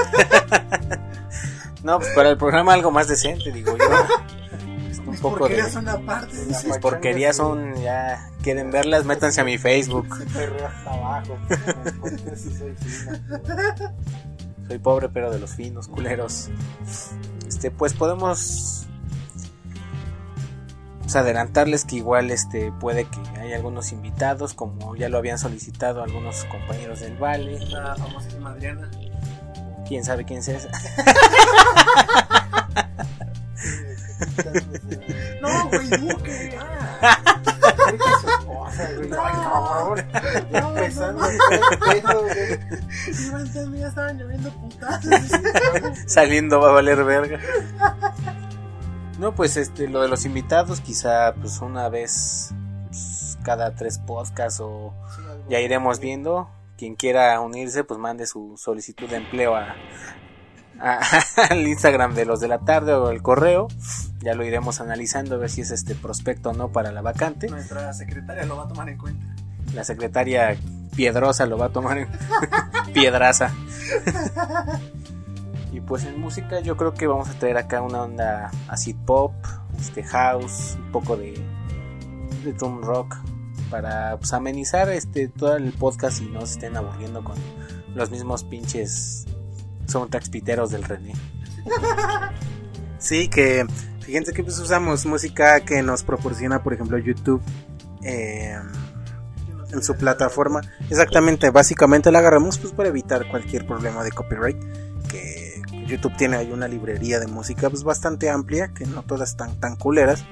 No, 1.84 2.00
pues 2.00 2.12
para 2.12 2.32
el 2.32 2.38
programa 2.38 2.74
algo 2.74 2.92
más 2.92 3.08
decente, 3.08 3.50
digo 3.52 3.78
yo. 3.78 3.86
Es 5.14 5.18
Un 5.18 5.22
poco 5.22 5.36
de... 5.36 5.40
porquerías 5.40 5.72
son 5.72 5.90
aparte. 5.90 6.36
Mis 6.48 6.78
porquerías 6.80 7.38
son, 7.38 7.76
ya, 7.82 8.30
quieren 8.42 8.72
verlas, 8.72 9.06
métanse 9.06 9.42
a 9.42 9.44
mi 9.44 9.58
Facebook. 9.58 10.08
Abajo. 10.86 11.38
Soy 14.68 14.78
pobre 14.80 15.10
pero 15.10 15.32
de 15.32 15.40
los 15.40 15.52
finos, 15.52 15.88
culeros. 15.88 16.50
Este, 17.48 17.70
pues 17.70 17.94
podemos 17.94 18.88
pues, 21.02 21.16
adelantarles 21.16 21.86
que 21.86 21.98
igual 21.98 22.32
este 22.32 22.72
puede 22.80 23.06
que 23.06 23.20
haya 23.40 23.56
algunos 23.56 23.92
invitados, 23.92 24.54
como 24.54 24.96
ya 24.96 25.10
lo 25.10 25.18
habían 25.18 25.38
solicitado 25.38 26.02
algunos 26.02 26.46
compañeros 26.46 27.02
del 27.02 27.18
Vale. 27.18 27.60
La 27.68 27.96
famosísima 27.96 28.52
Adriana. 28.52 28.90
Quién 29.88 30.04
sabe 30.04 30.26
quién 30.26 30.42
sea. 30.42 30.60
No, 35.42 35.68
güey. 35.70 35.90
Creo 35.90 36.24
que 36.24 36.56
esposa, 38.28 38.90
cabrón. 39.10 40.06
No, 40.52 40.78
Empezando 40.78 41.22
no, 41.22 41.30
el 41.30 41.80
pedo, 42.02 42.22
güey. 42.24 42.60
Iba 43.28 43.40
entrando 43.42 43.76
y 43.76 43.80
ya 43.80 43.88
estaban 43.88 44.18
lloviendo 44.18 44.52
putazos. 44.52 45.12
Saliendo 46.08 46.60
va 46.60 46.70
a 46.70 46.74
valer 46.74 47.04
verga. 47.04 47.40
No, 49.20 49.34
pues 49.36 49.58
este, 49.58 49.88
lo 49.88 50.02
de 50.02 50.08
los 50.08 50.26
invitados, 50.26 50.82
quizá 50.82 51.34
pues 51.36 51.60
una 51.62 51.88
vez 51.90 52.52
pues, 52.88 53.38
cada 53.44 53.76
tres 53.76 54.00
podcasts 54.00 54.60
o 54.62 54.94
ya 55.50 55.60
iremos 55.60 56.00
viendo. 56.00 56.50
Quien 56.78 56.96
quiera 56.96 57.40
unirse, 57.40 57.84
pues 57.84 58.00
mande 58.00 58.26
su 58.26 58.58
solicitud 58.58 59.08
de 59.08 59.18
empleo 59.18 59.56
a, 59.56 59.76
a- 60.80 61.00
al 61.50 61.68
Instagram 61.68 62.16
de 62.16 62.26
los 62.26 62.40
de 62.40 62.48
la 62.48 62.60
tarde 62.60 62.94
o 62.94 63.10
el 63.12 63.22
correo. 63.22 63.68
Ya 64.24 64.36
lo 64.36 64.46
iremos 64.46 64.80
analizando 64.80 65.36
a 65.36 65.38
ver 65.38 65.50
si 65.50 65.62
es 65.62 65.72
este 65.72 65.96
prospecto 65.96 66.52
o 66.52 66.54
no 66.54 66.72
para 66.72 66.92
la 66.92 67.02
vacante. 67.02 67.50
Nuestra 67.50 67.94
secretaria 67.94 68.46
lo 68.46 68.56
va 68.56 68.64
a 68.64 68.68
tomar 68.70 68.88
en 68.88 68.98
cuenta. 68.98 69.36
La 69.74 69.84
secretaria 69.84 70.56
Piedrosa 70.96 71.46
lo 71.46 71.58
va 71.58 71.66
a 71.68 71.70
tomar 71.70 71.98
en 71.98 72.08
Piedraza. 72.94 73.52
y 75.74 75.82
pues 75.82 76.06
en 76.06 76.20
música 76.20 76.62
yo 76.62 76.78
creo 76.78 76.94
que 76.94 77.08
vamos 77.08 77.28
a 77.30 77.34
traer 77.34 77.58
acá 77.58 77.82
una 77.82 78.04
onda 78.04 78.52
así 78.70 78.94
pop, 78.94 79.34
este 79.78 80.04
house, 80.04 80.78
un 80.78 80.92
poco 80.92 81.18
de, 81.18 81.34
de 82.46 82.54
drum 82.54 82.82
rock 82.82 83.18
para 83.70 84.18
pues, 84.18 84.32
amenizar 84.34 84.90
este 84.90 85.28
todo 85.28 85.58
el 85.58 85.74
podcast 85.74 86.22
y 86.22 86.28
no 86.28 86.46
se 86.46 86.54
estén 86.54 86.78
aburriendo 86.78 87.24
con 87.24 87.36
los 87.96 88.10
mismos 88.10 88.44
pinches 88.44 89.26
soundtracks 89.88 90.30
piteros 90.30 90.72
del 90.72 90.84
René. 90.84 91.14
Sí, 93.04 93.28
que 93.28 93.66
fíjense 94.04 94.34
que 94.34 94.44
pues 94.44 94.60
usamos 94.60 95.06
música 95.06 95.62
que 95.62 95.82
nos 95.82 96.04
proporciona, 96.04 96.62
por 96.62 96.74
ejemplo, 96.74 96.98
YouTube 96.98 97.42
eh, 98.04 98.58
en 99.72 99.84
su 99.84 99.96
plataforma. 99.96 100.62
Exactamente, 100.90 101.50
básicamente 101.50 102.12
la 102.12 102.20
agarramos 102.20 102.58
pues 102.60 102.74
para 102.74 102.90
evitar 102.90 103.28
cualquier 103.30 103.66
problema 103.66 104.04
de 104.04 104.12
copyright. 104.12 104.58
Que 105.08 105.62
YouTube 105.88 106.16
tiene 106.18 106.38
ahí 106.38 106.52
una 106.52 106.68
librería 106.68 107.20
de 107.20 107.28
música 107.28 107.70
pues 107.70 107.84
bastante 107.84 108.30
amplia, 108.30 108.70
que 108.74 108.86
no 108.86 109.04
todas 109.04 109.32
están 109.32 109.60
tan 109.60 109.76
culeras. 109.76 110.24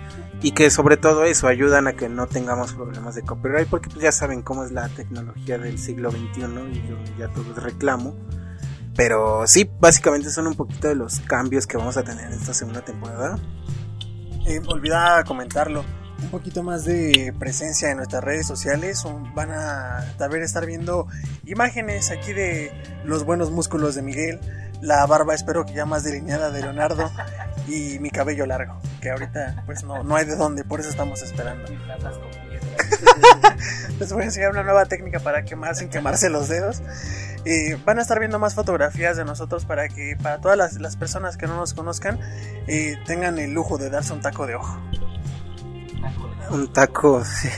Y 0.44 0.54
que 0.54 0.70
sobre 0.72 0.98
todo 0.98 1.24
eso 1.24 1.48
ayudan 1.48 1.88
a 1.88 1.94
que 1.94 2.10
no 2.10 2.28
tengamos 2.28 2.74
problemas 2.74 3.16
de 3.16 3.22
copyright, 3.22 3.68
porque 3.68 3.90
pues 3.90 4.02
ya 4.02 4.12
saben 4.12 4.42
cómo 4.42 4.64
es 4.64 4.72
la 4.72 4.90
tecnología 4.90 5.58
del 5.58 5.78
siglo 5.78 6.12
XXI 6.12 6.42
y 6.72 6.88
yo 6.88 6.98
ya 7.18 7.28
todo 7.30 7.52
es 7.52 7.62
reclamo. 7.62 8.16
Pero 8.96 9.48
sí, 9.48 9.70
básicamente 9.80 10.30
son 10.30 10.48
un 10.48 10.56
poquito 10.56 10.88
de 10.88 10.96
los 10.96 11.20
cambios 11.22 11.66
que 11.66 11.78
vamos 11.78 11.98
a 11.98 12.04
tener 12.04 12.26
en 12.26 12.34
esta 12.34 12.54
segunda 12.54 12.82
temporada. 12.82 13.40
Eh, 14.48 14.62
olvidaba 14.68 15.24
comentarlo. 15.24 15.84
Un 16.22 16.30
poquito 16.30 16.62
más 16.62 16.86
de 16.86 17.34
presencia 17.40 17.90
en 17.90 17.98
nuestras 17.98 18.24
redes 18.24 18.46
sociales. 18.46 19.04
van 19.34 19.52
a 19.52 20.06
también 20.18 20.44
estar 20.44 20.66
viendo 20.66 21.08
imágenes 21.46 22.12
aquí 22.12 22.34
de 22.34 22.72
los 23.04 23.26
buenos 23.26 23.50
músculos 23.50 23.96
de 23.96 24.04
Miguel. 24.04 24.40
La 24.82 25.06
barba, 25.06 25.34
espero 25.34 25.66
que 25.66 25.74
ya 25.74 25.86
más 25.86 26.04
delineada 26.04 26.52
de 26.52 26.62
Leonardo. 26.62 27.10
Y 27.68 28.00
mi 28.00 28.12
cabello 28.12 28.46
largo. 28.46 28.80
Que 29.02 29.12
ahorita, 29.12 29.64
pues 29.66 29.84
no, 29.84 30.04
no 30.04 30.16
hay 30.16 30.26
de 30.26 30.36
dónde. 30.36 30.64
Por 30.64 30.80
eso 30.80 30.90
estamos 30.90 31.22
esperando. 31.22 31.72
Les 34.00 34.12
voy 34.12 34.24
a 34.24 34.26
enseñar 34.26 34.52
una 34.52 34.64
nueva 34.64 34.86
técnica 34.86 35.20
para 35.20 35.44
quemar 35.44 35.76
sin 35.76 35.90
quemarse 35.90 36.30
los 36.30 36.50
dedos. 36.50 36.82
Eh, 37.46 37.78
van 37.86 37.98
a 37.98 38.02
estar 38.02 38.20
viendo 38.20 38.38
más 38.38 38.54
fotografías 38.54 39.18
de 39.18 39.26
nosotros 39.26 39.66
para 39.66 39.88
que 39.90 40.16
para 40.22 40.40
todas 40.40 40.58
las, 40.58 40.80
las 40.80 40.96
personas 40.96 41.38
que 41.38 41.48
no 41.48 41.56
nos 41.56 41.74
conozcan 41.74 42.20
eh, 42.68 42.98
tengan 43.06 43.40
el 43.40 43.52
lujo 43.52 43.78
de 43.78 43.90
darse 43.90 44.14
un 44.14 44.22
taco 44.22 44.46
de 44.46 44.56
ojo. 44.56 44.80
Un 46.52 46.72
taco. 46.72 47.24
sí. 47.26 47.50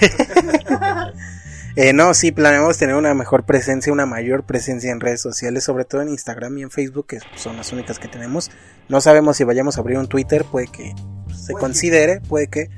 Eh, 1.76 1.92
no, 1.92 2.14
sí, 2.14 2.32
planeamos 2.32 2.78
tener 2.78 2.94
una 2.94 3.16
mejor 3.16 3.46
presencia, 3.46 3.92
una 3.92 4.06
mayor 4.06 4.44
presencia 4.44 4.92
en 4.92 5.00
redes 5.00 5.22
sociales, 5.22 5.64
sobre 5.64 5.86
todo 5.86 6.04
en 6.04 6.10
Instagram 6.10 6.56
y 6.60 6.62
en 6.62 6.70
Facebook, 6.70 7.08
que 7.08 7.20
son 7.36 7.58
las 7.58 7.74
únicas 7.74 7.98
que 7.98 8.08
tenemos. 8.08 8.52
No 8.90 9.02
sabemos 9.02 9.38
si 9.38 9.44
vayamos 9.44 9.78
a 9.78 9.82
abrir 9.82 9.98
un 9.98 10.08
Twitter, 10.08 10.46
puede 10.46 10.68
que 10.68 10.94
se 11.36 11.54
considere, 11.54 12.22
puede 12.22 12.48
que 12.48 12.70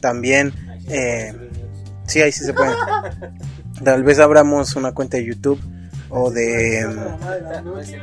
también... 0.00 0.52
Eh, 0.88 1.32
sí, 2.08 2.20
ahí 2.20 2.32
sí 2.32 2.44
se 2.44 2.52
puede. 2.52 2.74
Tal 3.84 4.02
vez 4.02 4.18
abramos 4.18 4.74
una 4.74 4.90
cuenta 4.92 5.16
de 5.16 5.26
YouTube 5.26 5.60
o 6.10 6.30
de... 6.30 6.86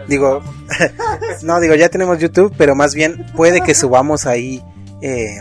Digo, 0.07 0.41
no, 1.43 1.59
digo, 1.59 1.75
ya 1.75 1.89
tenemos 1.89 2.19
YouTube, 2.19 2.53
pero 2.57 2.75
más 2.75 2.95
bien 2.95 3.25
puede 3.35 3.61
que 3.61 3.75
subamos 3.75 4.25
ahí 4.25 4.63
eh, 5.01 5.37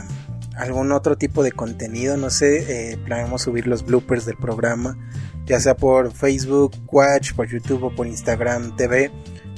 algún 0.56 0.92
otro 0.92 1.16
tipo 1.16 1.42
de 1.42 1.52
contenido, 1.52 2.16
no 2.16 2.30
sé, 2.30 2.92
eh, 2.92 2.96
planeamos 3.04 3.42
subir 3.42 3.66
los 3.66 3.84
bloopers 3.84 4.26
del 4.26 4.36
programa, 4.36 4.96
ya 5.44 5.60
sea 5.60 5.76
por 5.76 6.12
Facebook, 6.12 6.72
Watch, 6.90 7.34
por 7.34 7.46
YouTube 7.46 7.84
o 7.84 7.94
por 7.94 8.06
Instagram 8.06 8.74
TV, 8.76 9.10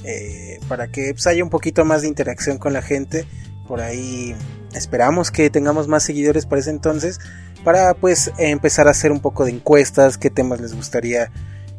eh, 0.05 0.59
para 0.69 0.89
que 0.89 1.13
pues, 1.13 1.27
haya 1.27 1.43
un 1.43 1.51
poquito 1.51 1.85
más 1.85 2.03
de 2.03 2.09
interacción 2.09 2.59
con 2.59 2.73
la 2.73 2.83
gente. 2.83 3.27
Por 3.67 3.81
ahí 3.81 4.35
esperamos 4.75 5.31
que 5.31 5.51
tengamos 5.51 5.89
más 5.89 6.03
seguidores 6.03 6.47
para 6.47 6.61
ese 6.61 6.71
entonces, 6.71 7.21
para 7.65 7.95
pues 7.95 8.33
empezar 8.39 8.89
a 8.89 8.91
hacer 8.91 9.13
un 9.13 9.21
poco 9.21 9.45
de 9.45 9.53
encuestas, 9.53 10.19
qué 10.19 10.31
temas 10.31 10.61
les 10.61 10.75
gustaría 10.75 11.31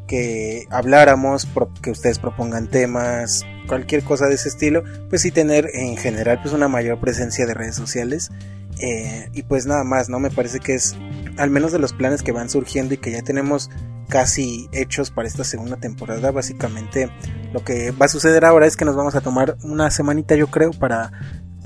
que 0.09 0.65
habláramos, 0.71 1.47
que 1.83 1.91
ustedes 1.91 2.17
propongan 2.17 2.67
temas, 2.67 3.45
cualquier 3.67 4.03
cosa 4.03 4.25
de 4.25 4.33
ese 4.33 4.49
estilo, 4.49 4.83
pues 5.07 5.21
sí 5.21 5.29
tener 5.29 5.69
en 5.73 5.95
general 5.97 6.39
pues 6.41 6.53
una 6.53 6.67
mayor 6.67 6.99
presencia 6.99 7.45
de 7.45 7.53
redes 7.53 7.75
sociales. 7.75 8.31
Eh, 8.79 9.29
y 9.33 9.43
pues 9.43 9.67
nada 9.67 9.83
más, 9.83 10.09
¿no? 10.09 10.19
Me 10.19 10.31
parece 10.31 10.59
que 10.59 10.73
es 10.73 10.95
al 11.37 11.51
menos 11.51 11.71
de 11.71 11.79
los 11.79 11.93
planes 11.93 12.23
que 12.23 12.31
van 12.31 12.49
surgiendo 12.49 12.95
y 12.95 12.97
que 12.97 13.11
ya 13.11 13.21
tenemos 13.21 13.69
casi 14.07 14.67
hechos 14.71 15.11
para 15.11 15.27
esta 15.27 15.43
segunda 15.43 15.77
temporada. 15.77 16.31
Básicamente 16.31 17.11
lo 17.53 17.63
que 17.63 17.91
va 17.91 18.07
a 18.07 18.09
suceder 18.09 18.45
ahora 18.45 18.65
es 18.65 18.75
que 18.75 18.85
nos 18.85 18.95
vamos 18.95 19.13
a 19.13 19.21
tomar 19.21 19.57
una 19.61 19.91
semanita 19.91 20.35
yo 20.35 20.47
creo 20.47 20.71
para 20.71 21.11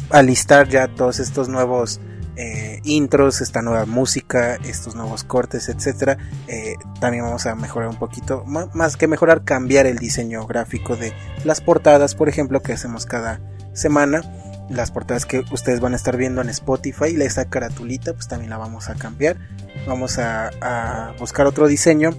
alistar 0.10 0.68
ya 0.68 0.90
todos 0.90 1.20
estos 1.20 1.48
nuevos 1.48 2.02
eh, 2.36 2.80
intros, 2.84 3.42
esta 3.42 3.62
nueva 3.62 3.86
música, 3.86 4.56
estos 4.56 4.96
nuevos 4.96 5.24
cortes, 5.24 5.70
etcétera. 5.70 6.18
Eh, 6.48 6.76
también 7.00 7.24
vamos 7.24 7.46
a 7.46 7.56
mejorar 7.56 7.90
un 7.90 7.98
poquito, 7.98 8.44
más 8.46 8.98
que 8.98 9.08
mejorar, 9.08 9.44
cambiar 9.44 9.86
el 9.86 9.98
diseño 9.98 10.46
gráfico 10.48 10.96
de 10.96 11.14
las 11.44 11.62
portadas, 11.62 12.16
por 12.16 12.30
ejemplo, 12.30 12.62
que 12.62 12.74
hacemos 12.74 13.06
cada 13.06 13.40
semana. 13.74 14.22
Las 14.70 14.92
portadas 14.92 15.26
que 15.26 15.44
ustedes 15.52 15.82
van 15.82 15.94
a 15.94 15.98
estar 15.98 16.16
viendo 16.16 16.42
en 16.42 16.50
Spotify, 16.50 17.16
esa 17.22 17.46
caratulita, 17.46 18.14
pues 18.14 18.28
también 18.28 18.50
la 18.50 18.58
vamos 18.58 18.90
a 18.90 18.96
cambiar. 18.96 19.38
Vamos 19.86 20.18
a, 20.20 21.14
buscar 21.20 21.46
otro 21.48 21.68
diseño 21.68 22.12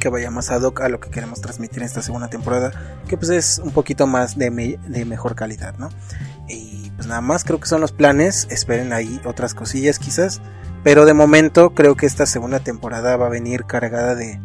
que 0.00 0.08
vaya 0.08 0.30
más 0.30 0.50
ad 0.50 0.62
hoc 0.62 0.80
a 0.80 0.88
lo 0.88 1.00
que 1.00 1.10
queremos 1.10 1.40
transmitir 1.40 1.78
en 1.78 1.84
esta 1.84 2.02
segunda 2.02 2.28
temporada, 2.28 2.98
que 3.08 3.16
pues 3.16 3.30
es 3.30 3.58
un 3.58 3.70
poquito 3.70 4.06
más 4.06 4.36
de, 4.36 4.50
me- 4.50 4.78
de 4.88 5.04
mejor 5.04 5.34
calidad, 5.34 5.76
¿no? 5.78 5.88
Nada 7.08 7.20
más, 7.20 7.44
creo 7.44 7.58
que 7.58 7.66
son 7.66 7.80
los 7.80 7.92
planes, 7.92 8.46
esperen 8.50 8.92
ahí 8.92 9.20
otras 9.24 9.54
cosillas 9.54 9.98
quizás, 9.98 10.40
pero 10.84 11.06
de 11.06 11.14
momento 11.14 11.70
creo 11.74 11.96
que 11.96 12.06
esta 12.06 12.26
segunda 12.26 12.60
temporada 12.60 13.16
va 13.16 13.26
a 13.26 13.30
venir 13.30 13.64
cargada 13.64 14.14
de 14.14 14.40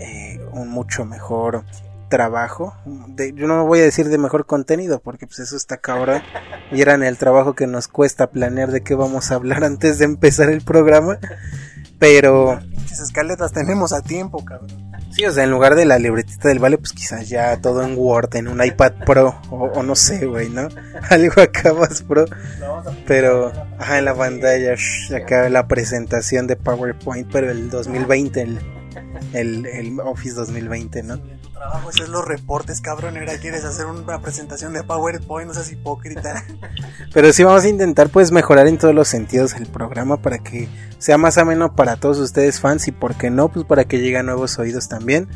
eh, 0.00 0.40
un 0.52 0.68
mucho 0.70 1.04
mejor 1.04 1.64
trabajo, 2.08 2.74
yo 3.16 3.46
no 3.46 3.66
voy 3.66 3.80
a 3.80 3.84
decir 3.84 4.08
de 4.08 4.18
mejor 4.18 4.46
contenido, 4.46 5.00
porque 5.00 5.26
pues 5.26 5.40
eso 5.40 5.56
está 5.56 5.76
cabrón, 5.76 6.22
vieran 6.72 7.02
el 7.02 7.18
trabajo 7.18 7.54
que 7.54 7.66
nos 7.66 7.88
cuesta 7.88 8.30
planear 8.30 8.70
de 8.70 8.82
qué 8.82 8.94
vamos 8.94 9.30
a 9.30 9.34
hablar 9.34 9.64
antes 9.64 9.98
de 9.98 10.04
empezar 10.04 10.50
el 10.50 10.62
programa, 10.62 11.18
pero... 11.98 12.58
Pinches 12.60 13.00
escaletas 13.00 13.52
tenemos 13.52 13.92
a 13.92 14.02
tiempo, 14.02 14.44
cabrón. 14.44 14.85
Sí, 15.16 15.24
o 15.24 15.32
sea, 15.32 15.44
en 15.44 15.50
lugar 15.50 15.76
de 15.76 15.86
la 15.86 15.98
libretita 15.98 16.50
del 16.50 16.58
vale, 16.58 16.76
pues 16.76 16.92
quizás 16.92 17.26
ya 17.26 17.58
todo 17.62 17.82
en 17.82 17.96
Word, 17.96 18.36
en 18.36 18.48
un 18.48 18.62
iPad 18.62 18.92
Pro, 19.06 19.40
o, 19.48 19.64
o 19.64 19.82
no 19.82 19.96
sé, 19.96 20.26
güey, 20.26 20.50
¿no? 20.50 20.68
Algo 21.08 21.40
acá 21.40 21.72
más 21.72 22.02
pro, 22.02 22.26
pero, 23.06 23.50
ajá, 23.78 23.98
en 23.98 24.04
la 24.04 24.14
pantalla, 24.14 24.74
shh, 24.74 25.14
acá 25.14 25.48
la 25.48 25.66
presentación 25.68 26.46
de 26.46 26.56
PowerPoint, 26.56 27.26
pero 27.32 27.50
el 27.50 27.70
2020, 27.70 28.42
el, 28.42 28.58
el, 29.32 29.64
el 29.64 30.00
Office 30.00 30.34
2020, 30.34 31.02
¿no? 31.04 31.18
Trabajo 31.56 31.88
es 31.88 32.08
los 32.10 32.22
reportes, 32.22 32.82
cabrón. 32.82 33.16
Ahora 33.16 33.38
quieres 33.38 33.64
hacer 33.64 33.86
una 33.86 34.20
presentación 34.20 34.74
de 34.74 34.84
PowerPoint, 34.84 35.48
no 35.48 35.54
seas 35.54 35.72
hipócrita. 35.72 36.44
Pero 37.14 37.32
sí 37.32 37.44
vamos 37.44 37.64
a 37.64 37.68
intentar, 37.68 38.10
pues, 38.10 38.30
mejorar 38.30 38.66
en 38.66 38.76
todos 38.76 38.94
los 38.94 39.08
sentidos 39.08 39.54
el 39.54 39.66
programa 39.66 40.20
para 40.20 40.36
que 40.36 40.68
sea 40.98 41.16
más 41.16 41.38
ameno 41.38 41.74
para 41.74 41.96
todos 41.96 42.18
ustedes 42.18 42.60
fans 42.60 42.88
y, 42.88 42.92
por 42.92 43.14
qué 43.14 43.30
no, 43.30 43.48
pues, 43.48 43.64
para 43.64 43.84
que 43.84 44.00
llegue 44.00 44.18
a 44.18 44.22
nuevos 44.22 44.58
oídos 44.58 44.88
también. 44.88 45.28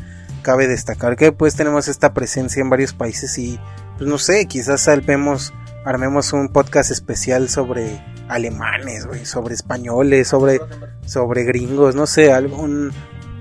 Cabe 0.43 0.67
destacar 0.67 1.15
que, 1.15 1.31
pues, 1.31 1.55
tenemos 1.55 1.87
esta 1.87 2.13
presencia 2.13 2.61
en 2.61 2.69
varios 2.69 2.93
países 2.93 3.35
y, 3.39 3.59
pues, 3.97 4.07
no 4.07 4.19
sé, 4.19 4.45
quizás 4.45 4.81
salvemos, 4.81 5.51
armemos 5.85 6.33
un 6.33 6.49
podcast 6.49 6.91
especial 6.91 7.49
sobre 7.49 7.99
alemanes, 8.29 9.07
güey, 9.07 9.25
sobre 9.25 9.55
españoles, 9.55 10.27
sobre, 10.27 10.59
sobre 11.03 11.45
gringos, 11.45 11.95
no 11.95 12.05
sé, 12.05 12.31
algún 12.31 12.91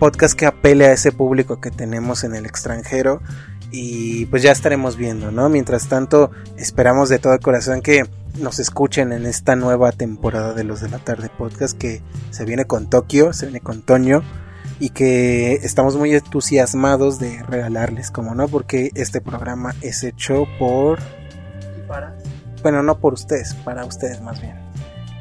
podcast 0.01 0.35
que 0.35 0.47
apele 0.47 0.87
a 0.87 0.93
ese 0.93 1.13
público 1.13 1.61
que 1.61 1.71
tenemos 1.71 2.25
en 2.25 2.35
el 2.35 2.47
extranjero 2.47 3.21
y 3.71 4.25
pues 4.27 4.43
ya 4.43 4.51
estaremos 4.51 4.97
viendo, 4.97 5.31
¿no? 5.31 5.49
Mientras 5.51 5.89
tanto, 5.89 6.31
esperamos 6.57 7.11
de 7.11 7.19
todo 7.19 7.39
corazón 7.39 7.83
que 7.83 8.05
nos 8.39 8.59
escuchen 8.59 9.13
en 9.13 9.27
esta 9.27 9.57
nueva 9.57 9.93
temporada 9.93 10.55
de 10.55 10.65
los 10.65 10.81
de 10.81 10.89
la 10.89 10.99
tarde 10.99 11.29
podcast 11.37 11.77
que 11.77 12.01
se 12.31 12.47
viene 12.47 12.65
con 12.65 12.89
Tokio, 12.89 13.35
se 13.35 13.47
viene 13.47 13.61
con 13.61 13.83
Toño 13.83 14.23
y 14.79 14.89
que 14.89 15.57
estamos 15.57 15.97
muy 15.97 16.15
entusiasmados 16.15 17.19
de 17.19 17.43
regalarles, 17.43 18.11
como 18.11 18.35
no, 18.35 18.49
porque 18.49 18.91
este 18.95 19.21
programa 19.21 19.75
es 19.83 20.03
hecho 20.03 20.47
por... 20.59 20.99
¿Y 21.79 21.87
para? 21.87 22.17
Bueno, 22.63 22.83
no 22.83 22.99
por 22.99 23.13
ustedes, 23.13 23.55
para 23.55 23.85
ustedes 23.85 24.23
más 24.23 24.41
bien. 24.41 24.60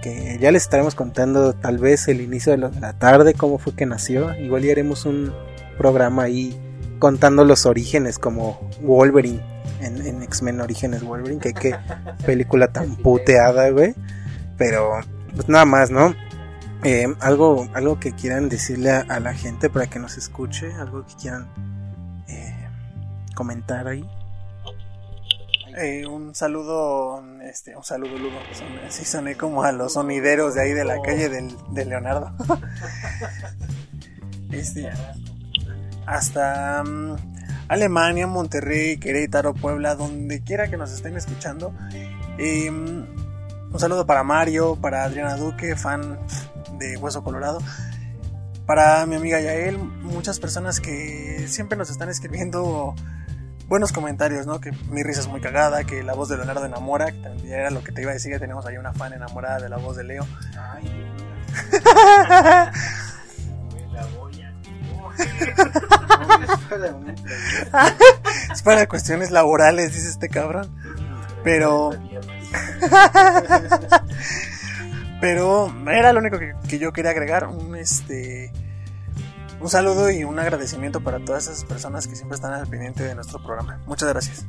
Que 0.01 0.37
ya 0.39 0.51
les 0.51 0.63
estaremos 0.63 0.95
contando 0.95 1.53
tal 1.53 1.77
vez 1.77 2.07
el 2.07 2.21
inicio 2.21 2.51
de 2.53 2.57
la- 2.57 2.69
de 2.69 2.79
la 2.79 2.93
tarde, 2.93 3.33
cómo 3.33 3.57
fue 3.57 3.75
que 3.75 3.85
nació. 3.85 4.33
Igual 4.35 4.65
y 4.65 4.71
haremos 4.71 5.05
un 5.05 5.33
programa 5.77 6.23
ahí 6.23 6.57
contando 6.99 7.43
los 7.45 7.65
orígenes 7.65 8.17
como 8.19 8.59
Wolverine 8.81 9.41
en, 9.81 10.05
en 10.05 10.23
X-Men 10.23 10.59
Orígenes 10.61 11.03
Wolverine, 11.03 11.39
que 11.41 11.53
qué 11.53 11.75
película 12.25 12.67
tan 12.69 12.95
puteada, 12.95 13.69
güey. 13.71 13.93
Pero 14.57 14.99
pues 15.35 15.47
nada 15.49 15.65
más, 15.65 15.89
¿no? 15.91 16.13
Eh, 16.83 17.07
algo, 17.19 17.67
algo 17.73 17.99
que 17.99 18.13
quieran 18.13 18.47
decirle 18.47 18.91
a, 18.91 19.01
a 19.01 19.19
la 19.19 19.33
gente 19.33 19.69
para 19.69 19.87
que 19.87 19.99
nos 19.99 20.17
escuche, 20.17 20.71
algo 20.73 21.05
que 21.05 21.13
quieran 21.15 21.47
eh, 22.29 22.55
comentar 23.35 23.87
ahí. 23.87 24.05
Eh, 25.77 26.05
un 26.07 26.33
saludo, 26.35 27.21
este, 27.49 27.75
un 27.75 27.83
saludo, 27.83 28.17
Ludo. 28.17 28.37
Son- 28.53 28.67
Sí, 28.89 29.05
soné 29.05 29.35
como 29.35 29.63
a 29.63 29.71
los 29.71 29.93
sonideros 29.93 30.55
de 30.55 30.61
ahí 30.61 30.73
de 30.73 30.85
la 30.85 31.01
calle 31.01 31.29
del, 31.29 31.55
de 31.71 31.85
Leonardo. 31.85 32.31
este, 34.51 34.89
hasta 36.05 36.83
mm, 36.83 37.15
Alemania, 37.67 38.27
Monterrey, 38.27 38.97
Querétaro, 38.97 39.53
Puebla, 39.53 39.95
donde 39.95 40.41
quiera 40.41 40.69
que 40.69 40.77
nos 40.77 40.91
estén 40.91 41.15
escuchando. 41.17 41.73
Eh, 42.37 42.69
un 42.69 43.77
saludo 43.79 44.05
para 44.05 44.23
Mario, 44.23 44.75
para 44.77 45.03
Adriana 45.03 45.35
Duque, 45.35 45.75
fan 45.75 46.19
de 46.79 46.97
Hueso 46.97 47.23
Colorado. 47.23 47.59
Para 48.65 49.05
mi 49.05 49.15
amiga 49.15 49.39
Yael, 49.39 49.77
muchas 49.77 50.39
personas 50.39 50.79
que 50.79 51.45
siempre 51.47 51.77
nos 51.77 51.89
están 51.89 52.09
escribiendo 52.09 52.95
buenos 53.69 53.93
comentarios, 53.93 54.45
¿no? 54.47 54.59
Que 54.59 54.71
mi 54.89 55.03
risa 55.03 55.21
es 55.21 55.27
muy 55.27 55.39
cagada, 55.39 55.83
que 55.83 56.01
la 56.03 56.15
voz 56.15 56.27
de 56.27 56.37
Leonardo 56.37 56.65
enamora, 56.65 57.11
que 57.11 57.19
también 57.19 57.53
era 57.53 57.69
lo 57.69 57.83
que 57.83 57.91
te 57.91 58.01
iba 58.01 58.09
a 58.09 58.15
decir, 58.15 58.31
que 58.31 58.39
tenemos 58.39 58.65
ahí 58.65 58.77
una 58.77 58.93
fan 58.93 59.13
enamorada 59.13 59.59
de 59.59 59.69
la 59.69 59.77
voz 59.77 59.95
de 59.95 60.03
Leo. 60.03 60.25
es 68.51 68.61
para 68.63 68.87
cuestiones 68.87 69.29
laborales, 69.31 69.93
dice 69.93 70.09
este 70.09 70.27
cabrón. 70.29 70.73
Pero... 71.43 71.91
Pero 75.21 75.71
era 75.89 76.13
lo 76.13 76.19
único 76.19 76.39
que, 76.39 76.53
que 76.67 76.79
yo 76.79 76.93
quería 76.93 77.11
agregar, 77.11 77.45
un 77.45 77.75
este... 77.75 78.51
Un 79.59 79.69
saludo 79.69 80.09
y 80.09 80.23
un 80.23 80.39
agradecimiento 80.39 81.01
para 81.01 81.19
todas 81.19 81.47
esas 81.47 81.65
personas 81.65 82.07
que 82.07 82.15
siempre 82.15 82.35
están 82.35 82.53
al 82.53 82.67
pendiente 82.67 83.03
de 83.03 83.13
nuestro 83.13 83.43
programa. 83.43 83.81
Muchas 83.85 84.09
gracias. 84.09 84.45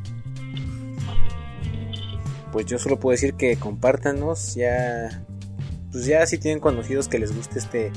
Pues 2.52 2.66
yo 2.66 2.78
solo 2.78 2.98
puedo 2.98 3.12
decir 3.12 3.34
que 3.34 3.56
compártanos, 3.56 4.54
ya 4.54 5.24
pues 5.92 6.06
ya 6.06 6.24
si 6.26 6.38
tienen 6.38 6.60
conocidos 6.60 7.08
que 7.08 7.18
les 7.18 7.34
guste 7.34 7.58
este 7.58 7.92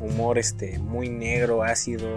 humor 0.00 0.38
este 0.38 0.78
muy 0.78 1.08
negro, 1.08 1.62
ácido 1.62 2.08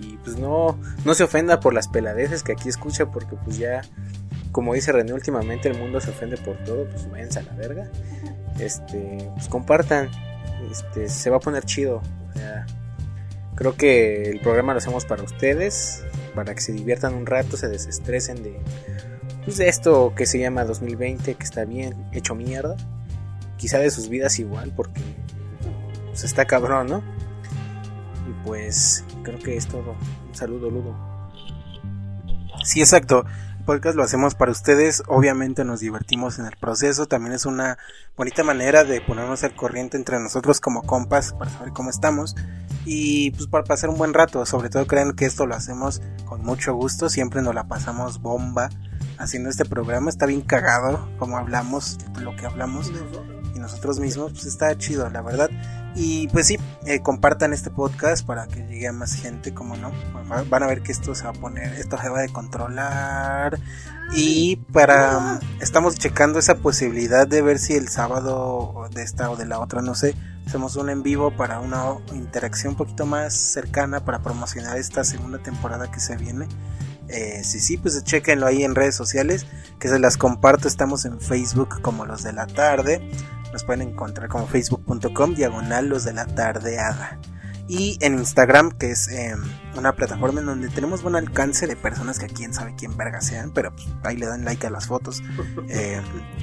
y 0.00 0.16
pues 0.18 0.38
no 0.38 0.78
no 1.04 1.14
se 1.14 1.24
ofenda 1.24 1.60
por 1.60 1.74
las 1.74 1.88
peladeces 1.88 2.42
que 2.42 2.52
aquí 2.52 2.68
escucha 2.68 3.10
porque 3.10 3.36
pues 3.36 3.58
ya 3.58 3.82
como 4.52 4.74
dice 4.74 4.92
René 4.92 5.14
últimamente 5.14 5.68
el 5.68 5.78
mundo 5.78 6.00
se 6.00 6.10
ofende 6.10 6.36
por 6.36 6.56
todo, 6.58 6.86
pues 6.90 7.10
váyanse 7.10 7.40
a 7.40 7.42
la 7.42 7.54
verga. 7.54 7.90
Este, 8.58 9.30
pues 9.34 9.48
compartan. 9.48 10.10
Este, 10.70 11.08
se 11.08 11.30
va 11.30 11.38
a 11.38 11.40
poner 11.40 11.64
chido, 11.64 12.00
o 12.30 12.38
sea, 12.38 12.66
creo 13.62 13.76
que 13.76 14.28
el 14.28 14.40
programa 14.40 14.72
lo 14.72 14.78
hacemos 14.78 15.04
para 15.04 15.22
ustedes, 15.22 16.02
para 16.34 16.52
que 16.52 16.60
se 16.60 16.72
diviertan 16.72 17.14
un 17.14 17.26
rato, 17.26 17.56
se 17.56 17.68
desestresen 17.68 18.42
de 18.42 18.58
pues 19.44 19.60
esto 19.60 20.12
que 20.16 20.26
se 20.26 20.40
llama 20.40 20.64
2020, 20.64 21.34
que 21.36 21.44
está 21.44 21.64
bien 21.64 22.08
hecho 22.10 22.34
mierda. 22.34 22.76
Quizá 23.58 23.78
de 23.78 23.92
sus 23.92 24.08
vidas 24.08 24.40
igual, 24.40 24.72
porque 24.74 25.00
pues 26.06 26.24
está 26.24 26.44
cabrón, 26.44 26.88
¿no? 26.88 27.04
Y 28.28 28.44
pues 28.44 29.04
creo 29.22 29.38
que 29.38 29.56
es 29.56 29.68
todo. 29.68 29.94
Un 30.28 30.34
saludo, 30.34 30.68
Ludo. 30.68 30.96
Sí, 32.64 32.80
exacto. 32.80 33.24
El 33.60 33.64
podcast 33.64 33.94
lo 33.96 34.02
hacemos 34.02 34.34
para 34.34 34.50
ustedes. 34.50 35.04
Obviamente 35.06 35.64
nos 35.64 35.78
divertimos 35.78 36.40
en 36.40 36.46
el 36.46 36.56
proceso. 36.56 37.06
También 37.06 37.32
es 37.32 37.46
una 37.46 37.78
bonita 38.16 38.42
manera 38.42 38.82
de 38.82 39.00
ponernos 39.00 39.44
al 39.44 39.54
corriente 39.54 39.96
entre 39.96 40.18
nosotros 40.18 40.58
como 40.58 40.82
compas 40.82 41.32
para 41.34 41.52
saber 41.52 41.72
cómo 41.72 41.90
estamos. 41.90 42.34
Y 42.84 43.30
pues 43.32 43.46
para 43.46 43.64
pasar 43.64 43.90
un 43.90 43.98
buen 43.98 44.14
rato. 44.14 44.44
Sobre 44.46 44.68
todo 44.68 44.86
crean 44.86 45.12
que 45.12 45.26
esto 45.26 45.46
lo 45.46 45.54
hacemos 45.54 46.02
con 46.24 46.42
mucho 46.42 46.74
gusto. 46.74 47.08
Siempre 47.08 47.42
nos 47.42 47.54
la 47.54 47.68
pasamos 47.68 48.20
bomba 48.20 48.70
haciendo 49.18 49.50
este 49.50 49.64
programa. 49.64 50.10
Está 50.10 50.26
bien 50.26 50.42
cagado 50.42 51.08
como 51.18 51.36
hablamos, 51.38 51.98
lo 52.20 52.34
que 52.36 52.46
hablamos. 52.46 52.90
Nosotros 53.62 53.98
mismos, 53.98 54.32
pues 54.32 54.44
está 54.44 54.76
chido, 54.76 55.08
la 55.08 55.22
verdad. 55.22 55.48
Y 55.94 56.28
pues 56.28 56.46
sí, 56.46 56.58
eh, 56.86 57.00
compartan 57.00 57.52
este 57.52 57.70
podcast 57.70 58.24
para 58.26 58.46
que 58.46 58.66
llegue 58.66 58.88
a 58.88 58.92
más 58.92 59.12
gente, 59.14 59.52
como 59.52 59.76
no. 59.76 59.90
Va- 60.30 60.42
Van 60.48 60.62
a 60.62 60.66
ver 60.66 60.82
que 60.82 60.90
esto 60.92 61.14
se 61.14 61.24
va 61.24 61.30
a 61.30 61.34
poner, 61.34 61.72
esto 61.74 61.98
se 62.00 62.08
va 62.08 62.22
a 62.22 62.28
controlar. 62.28 63.58
Y 64.14 64.56
para, 64.72 65.38
estamos 65.60 65.96
checando 65.96 66.38
esa 66.38 66.56
posibilidad 66.56 67.26
de 67.26 67.42
ver 67.42 67.58
si 67.58 67.74
el 67.74 67.88
sábado 67.88 68.88
de 68.94 69.02
esta 69.02 69.30
o 69.30 69.36
de 69.36 69.46
la 69.46 69.58
otra, 69.60 69.82
no 69.82 69.94
sé, 69.94 70.14
hacemos 70.46 70.76
un 70.76 70.88
en 70.90 71.02
vivo 71.02 71.30
para 71.36 71.60
una 71.60 71.84
interacción 72.14 72.72
un 72.72 72.76
poquito 72.78 73.06
más 73.06 73.34
cercana 73.34 74.04
para 74.04 74.20
promocionar 74.20 74.76
esta 74.78 75.04
segunda 75.04 75.38
temporada 75.38 75.90
que 75.90 76.00
se 76.00 76.16
viene. 76.16 76.46
Eh, 77.12 77.44
sí, 77.44 77.60
sí, 77.60 77.76
pues 77.76 78.02
chequenlo 78.04 78.46
ahí 78.46 78.64
en 78.64 78.74
redes 78.74 78.94
sociales, 78.94 79.46
que 79.78 79.88
se 79.88 79.98
las 79.98 80.16
comparto. 80.16 80.66
Estamos 80.66 81.04
en 81.04 81.20
Facebook 81.20 81.80
como 81.82 82.06
los 82.06 82.22
de 82.22 82.32
la 82.32 82.46
tarde. 82.46 83.00
Nos 83.52 83.64
pueden 83.64 83.86
encontrar 83.86 84.28
como 84.28 84.46
facebook.com 84.46 85.34
diagonal 85.34 85.88
los 85.88 86.04
de 86.04 86.14
la 86.14 86.26
tardeada. 86.26 87.18
Y 87.68 87.96
en 88.00 88.18
Instagram, 88.18 88.72
que 88.72 88.90
es 88.90 89.08
eh, 89.08 89.34
una 89.76 89.92
plataforma 89.92 90.40
en 90.40 90.46
donde 90.46 90.68
tenemos 90.68 91.02
buen 91.02 91.14
alcance 91.14 91.66
de 91.66 91.76
personas 91.76 92.18
que 92.18 92.26
quién 92.26 92.52
sabe 92.52 92.74
quién 92.76 92.96
verga 92.96 93.20
sean, 93.20 93.52
pero 93.52 93.72
pues, 93.72 93.86
ahí 94.02 94.16
le 94.16 94.26
dan 94.26 94.44
like 94.44 94.66
a 94.66 94.70
las 94.70 94.86
fotos. 94.86 95.22
Eh, 95.68 96.02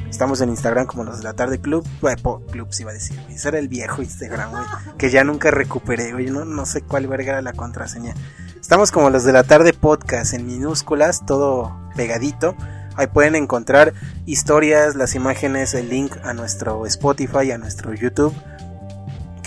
estamos 0.09 0.41
en 0.41 0.49
Instagram 0.49 0.87
como 0.87 1.03
los 1.03 1.19
de 1.19 1.23
la 1.23 1.33
tarde 1.33 1.59
club. 1.59 1.85
eh, 2.03 2.15
club 2.51 2.69
iba 2.79 2.91
a 2.91 2.93
decir. 2.93 3.19
Ese 3.29 3.49
era 3.49 3.59
el 3.59 3.67
viejo 3.67 4.01
Instagram, 4.01 4.51
güey. 4.51 4.63
Que 4.97 5.11
ya 5.11 5.23
nunca 5.23 5.51
recuperé, 5.51 6.13
güey. 6.13 6.27
No, 6.27 6.45
no 6.45 6.65
sé 6.65 6.81
cuál 6.81 7.07
verga 7.07 7.33
era 7.33 7.41
la 7.41 7.53
contraseña. 7.53 8.15
Estamos 8.59 8.91
como 8.91 9.09
los 9.09 9.23
de 9.23 9.33
la 9.33 9.43
tarde 9.43 9.73
podcast 9.73 10.33
en 10.33 10.47
minúsculas, 10.47 11.25
todo 11.25 11.79
pegadito. 11.95 12.55
Ahí 12.95 13.07
pueden 13.07 13.35
encontrar 13.35 13.93
historias, 14.25 14.95
las 14.95 15.15
imágenes, 15.15 15.73
el 15.73 15.89
link 15.89 16.15
a 16.23 16.33
nuestro 16.33 16.85
Spotify, 16.85 17.51
a 17.51 17.57
nuestro 17.57 17.93
YouTube. 17.93 18.33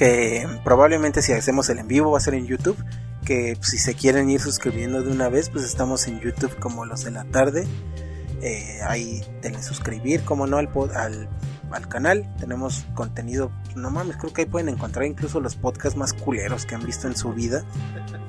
Que 0.03 0.49
probablemente 0.65 1.23
si 1.23 1.33
hacemos 1.33 1.69
el 1.69 1.79
en 1.79 1.87
vivo 1.87 2.11
va 2.11 2.19
a 2.19 2.21
ser 2.21 2.35
en 2.35 2.49
YouTube. 2.49 2.77
Que 3.25 3.57
si 3.61 3.79
se 3.79 3.95
quieren 3.95 4.29
ir 4.31 4.41
suscribiendo 4.41 5.01
de 5.01 5.13
una 5.13 5.29
vez, 5.29 5.49
pues 5.49 5.65
estamos 5.65 6.09
en 6.09 6.19
YouTube 6.19 6.59
como 6.59 6.85
los 6.85 7.05
de 7.05 7.13
la 7.13 7.23
tarde. 7.23 7.69
Eh, 8.41 8.81
ahí 8.85 9.23
denle 9.43 9.63
suscribir, 9.63 10.25
como 10.25 10.49
no, 10.49 10.57
al, 10.57 10.71
al, 10.97 11.29
al 11.71 11.89
canal. 11.89 12.35
Tenemos 12.41 12.85
contenido, 12.95 13.53
no 13.77 13.93
mames, 13.93 14.17
creo 14.17 14.33
que 14.33 14.41
ahí 14.41 14.49
pueden 14.49 14.71
encontrar 14.71 15.07
incluso 15.07 15.39
los 15.39 15.55
podcasts 15.55 15.97
más 15.97 16.15
culeros 16.15 16.67
que 16.67 16.75
han 16.75 16.85
visto 16.85 17.07
en 17.07 17.15
su 17.15 17.33
vida. 17.33 17.65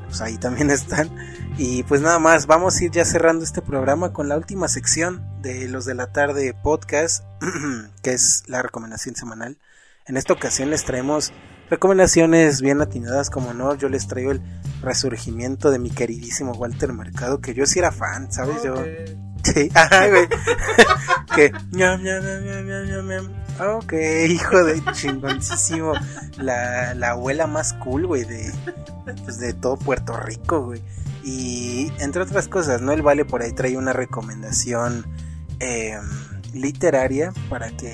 Pues 0.05 0.21
ahí 0.21 0.37
también 0.37 0.69
están. 0.69 1.09
Y 1.57 1.81
pues 1.81 2.01
nada 2.01 2.19
más, 2.19 2.45
vamos 2.45 2.77
a 2.77 2.83
ir 2.83 2.91
ya 2.91 3.03
cerrando 3.03 3.43
este 3.43 3.63
programa 3.63 4.13
con 4.13 4.29
la 4.29 4.37
última 4.37 4.67
sección 4.67 5.25
de 5.41 5.67
los 5.67 5.85
de 5.85 5.95
la 5.95 6.11
tarde 6.11 6.53
podcast, 6.53 7.23
que 8.03 8.13
es 8.13 8.43
la 8.45 8.61
recomendación 8.61 9.15
semanal. 9.15 9.57
En 10.05 10.17
esta 10.17 10.33
ocasión 10.33 10.69
les 10.69 10.83
traemos 10.83 11.33
recomendaciones 11.69 12.61
bien 12.61 12.81
atinadas, 12.81 13.29
como 13.29 13.53
no, 13.53 13.75
yo 13.75 13.89
les 13.89 14.07
traigo 14.07 14.31
el 14.31 14.41
resurgimiento 14.81 15.71
de 15.71 15.79
mi 15.79 15.89
queridísimo 15.89 16.51
Walter 16.53 16.93
Mercado, 16.93 17.39
que 17.39 17.53
yo 17.53 17.65
sí 17.65 17.79
era 17.79 17.91
fan, 17.91 18.31
¿sabes? 18.31 18.63
Yo... 18.63 18.75
Sí, 19.43 19.69
ajá, 19.75 20.07
güey. 20.07 20.27
que. 21.35 21.51
ñam, 21.71 22.01
ñam, 22.01 22.23
ñam, 22.23 22.45
ñam, 22.45 22.65
ñam, 22.65 22.85
ñam, 22.87 23.07
ñam. 23.07 23.77
Ok, 23.77 23.93
hijo 24.29 24.63
de 24.63 24.81
chingoncísimo. 24.93 25.93
La, 26.37 26.93
la 26.93 27.09
abuela 27.11 27.45
más 27.45 27.73
cool, 27.73 28.07
güey, 28.07 28.23
de, 28.23 28.51
pues, 29.23 29.39
de 29.39 29.53
todo 29.53 29.77
Puerto 29.77 30.15
Rico, 30.17 30.61
güey. 30.65 30.81
Y 31.23 31.91
entre 31.99 32.21
otras 32.21 32.47
cosas, 32.47 32.81
¿no? 32.81 32.91
El 32.91 33.01
Vale 33.01 33.25
por 33.25 33.41
ahí 33.41 33.53
trae 33.53 33.77
una 33.77 33.93
recomendación 33.93 35.05
eh, 35.59 35.97
literaria 36.53 37.31
para 37.49 37.69
que 37.71 37.93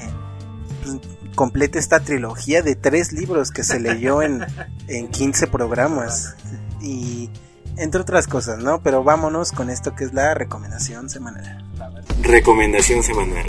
pues, 0.84 1.00
complete 1.40 1.80
esta 1.80 2.02
trilogía 2.02 2.62
de 2.62 2.76
tres 2.76 3.14
libros 3.14 3.52
que 3.52 3.64
se 3.64 3.80
leyó 3.80 4.22
en, 4.22 4.46
en 4.90 5.08
15 5.08 5.48
programas. 5.48 6.36
Y 6.82 7.30
entre 7.78 8.02
otras 8.02 8.28
cosas, 8.28 8.60
¿no? 8.60 8.84
Pero 8.84 9.06
vámonos 9.06 9.54
con 9.54 9.70
esto 9.70 9.96
que 9.96 10.04
es 10.04 10.14
la 10.14 10.34
recomendación 10.34 11.10
semanal. 11.10 11.64
Recomendación 12.24 13.04
semanal. 13.04 13.46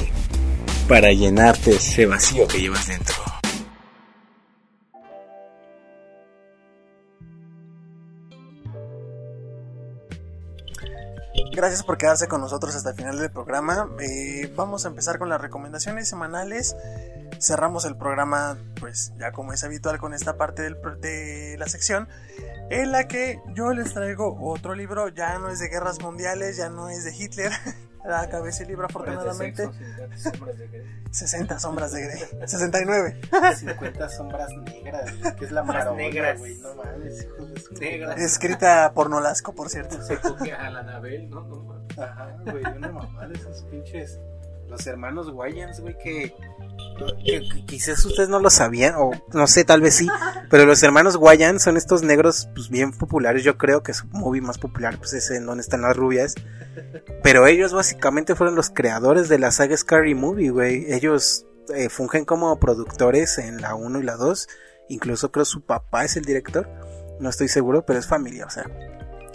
Para 0.87 1.11
llenarte 1.11 1.73
ese 1.73 2.07
vacío 2.07 2.47
que 2.47 2.61
llevas 2.61 2.87
dentro. 2.87 3.40
Gracias 11.53 11.83
por 11.83 11.99
quedarse 11.99 12.29
con 12.29 12.41
nosotros 12.41 12.75
hasta 12.75 12.91
el 12.91 12.97
final 12.97 13.19
del 13.19 13.31
programa. 13.31 13.89
Eh, 14.01 14.53
vamos 14.57 14.85
a 14.85 14.89
empezar 14.89 15.19
con 15.19 15.29
las 15.29 15.41
recomendaciones 15.41 16.09
semanales. 16.09 16.77
Cerramos 17.41 17.85
el 17.85 17.97
programa, 17.97 18.59
pues 18.79 19.13
ya 19.19 19.33
como 19.33 19.53
es 19.53 19.65
habitual 19.65 19.99
con 19.99 20.15
esta 20.15 20.37
parte 20.37 20.63
del 20.63 20.77
de 21.01 21.57
la 21.59 21.67
sección, 21.69 22.09
en 22.71 22.93
la 22.93 23.09
que 23.09 23.41
yo 23.55 23.73
les 23.73 23.95
traigo 23.95 24.37
otro 24.41 24.75
libro. 24.75 25.09
Ya 25.09 25.39
no 25.39 25.49
es 25.49 25.59
de 25.59 25.69
guerras 25.69 26.01
mundiales, 26.01 26.57
ya 26.57 26.69
no 26.69 26.89
es 26.89 27.05
de 27.05 27.15
Hitler. 27.15 27.53
Acabé 28.05 28.51
ese 28.51 28.65
libro 28.67 28.87
afortunadamente. 28.87 29.69
60 31.11 31.59
sombras 31.59 31.93
de 31.93 32.03
Grey. 32.03 32.19
69. 32.47 33.21
50 33.57 34.09
sombras 34.17 34.51
negras, 34.57 35.19
güey, 35.19 35.37
que 35.37 35.45
es 35.45 35.53
la 35.53 35.63
maravilla, 35.63 35.97
negras. 36.11 36.39
güey, 36.39 36.59
no 36.59 36.75
mames, 36.77 37.23
hijo 37.25 37.47
de 37.47 37.81
Negras. 37.81 38.21
Escrita 38.21 38.93
por 38.95 39.11
Nolasco, 39.11 39.55
por 39.55 39.69
cierto. 39.69 40.01
Se 40.03 40.19
coge 40.19 40.53
a 40.53 40.71
la 40.71 40.81
Anabel, 40.81 41.29
¿no? 41.29 41.43
no 41.43 41.57
mames. 41.65 41.99
Ajá, 41.99 42.37
güey, 42.45 42.65
una 42.65 42.93
mamá 42.93 43.27
de 43.27 43.35
esos 43.35 43.63
pinches. 43.65 44.19
Los 44.69 44.87
hermanos 44.87 45.29
Wayans, 45.31 45.81
güey, 45.81 45.99
que 45.99 46.33
quizás 47.67 48.05
ustedes 48.05 48.29
no 48.29 48.41
lo 48.41 48.51
sabían, 48.51 48.95
o 48.97 49.11
no 49.33 49.47
sé, 49.47 49.65
tal 49.65 49.81
vez 49.81 49.95
sí, 49.95 50.09
pero 50.51 50.67
los 50.67 50.83
hermanos 50.83 51.17
Wayans 51.17 51.63
son 51.63 51.77
estos 51.77 52.03
negros, 52.03 52.49
pues 52.55 52.69
bien 52.69 52.93
populares. 52.93 53.45
Yo 53.45 53.57
creo 53.57 53.83
que 53.83 53.95
su 53.95 54.07
movie 54.09 54.41
más 54.41 54.59
popular, 54.59 54.99
pues 54.99 55.13
es 55.13 55.31
en 55.31 55.47
donde 55.47 55.63
están 55.63 55.83
las 55.83 55.97
rubias. 55.97 56.35
Pero 57.23 57.47
ellos 57.47 57.73
básicamente 57.73 58.35
fueron 58.35 58.55
los 58.55 58.71
creadores 58.71 59.29
de 59.29 59.39
la 59.39 59.51
saga 59.51 59.77
Scary 59.77 60.15
Movie, 60.15 60.51
güey. 60.51 60.93
Ellos 60.93 61.47
eh, 61.75 61.89
fungen 61.89 62.25
como 62.25 62.59
productores 62.59 63.39
en 63.39 63.61
la 63.61 63.75
1 63.75 64.01
y 64.01 64.03
la 64.03 64.17
2. 64.17 64.49
Incluso 64.89 65.31
creo 65.31 65.45
su 65.45 65.63
papá 65.63 66.05
es 66.05 66.17
el 66.17 66.25
director. 66.25 66.69
No 67.21 67.29
estoy 67.29 67.49
seguro, 67.49 67.85
pero 67.85 67.99
es 67.99 68.07
familia, 68.07 68.47
o 68.47 68.51
sea. 68.51 68.65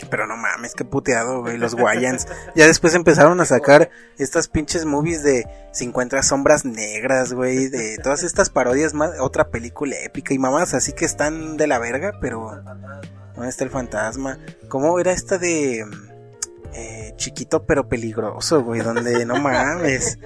Pero 0.10 0.28
no 0.28 0.36
mames, 0.38 0.74
qué 0.76 0.86
puteado, 0.86 1.42
güey, 1.42 1.58
los 1.58 1.74
Wayans. 1.74 2.28
ya 2.56 2.68
después 2.68 2.96
empezaron 2.96 3.40
a 3.40 3.46
sacar 3.46 3.90
estas 4.18 4.48
pinches 4.48 4.86
movies 4.86 5.24
de 5.24 5.48
50 5.72 6.22
sombras 6.24 6.66
negras, 6.66 7.34
güey, 7.34 7.70
de 7.70 7.98
todas 8.04 8.24
estas 8.24 8.50
parodias 8.50 8.94
más, 8.94 9.12
otra 9.20 9.50
película 9.50 9.96
épica 10.04 10.34
y 10.34 10.40
mamás, 10.40 10.74
así 10.74 10.94
que 10.94 11.06
están 11.06 11.58
de 11.58 11.68
la 11.68 11.80
verga, 11.80 12.14
pero 12.22 12.62
¿dónde 13.36 13.50
está 13.50 13.64
el 13.64 13.70
fantasma? 13.70 14.38
¿Cómo 14.68 15.00
era 15.00 15.12
esta 15.12 15.38
de 15.38 15.86
mm, 15.86 16.10
eh, 16.74 17.14
chiquito 17.16 17.66
pero 17.66 17.88
peligroso, 17.88 18.64
güey, 18.64 18.82
donde 18.82 19.26
no 19.26 19.38
mames? 19.38 20.20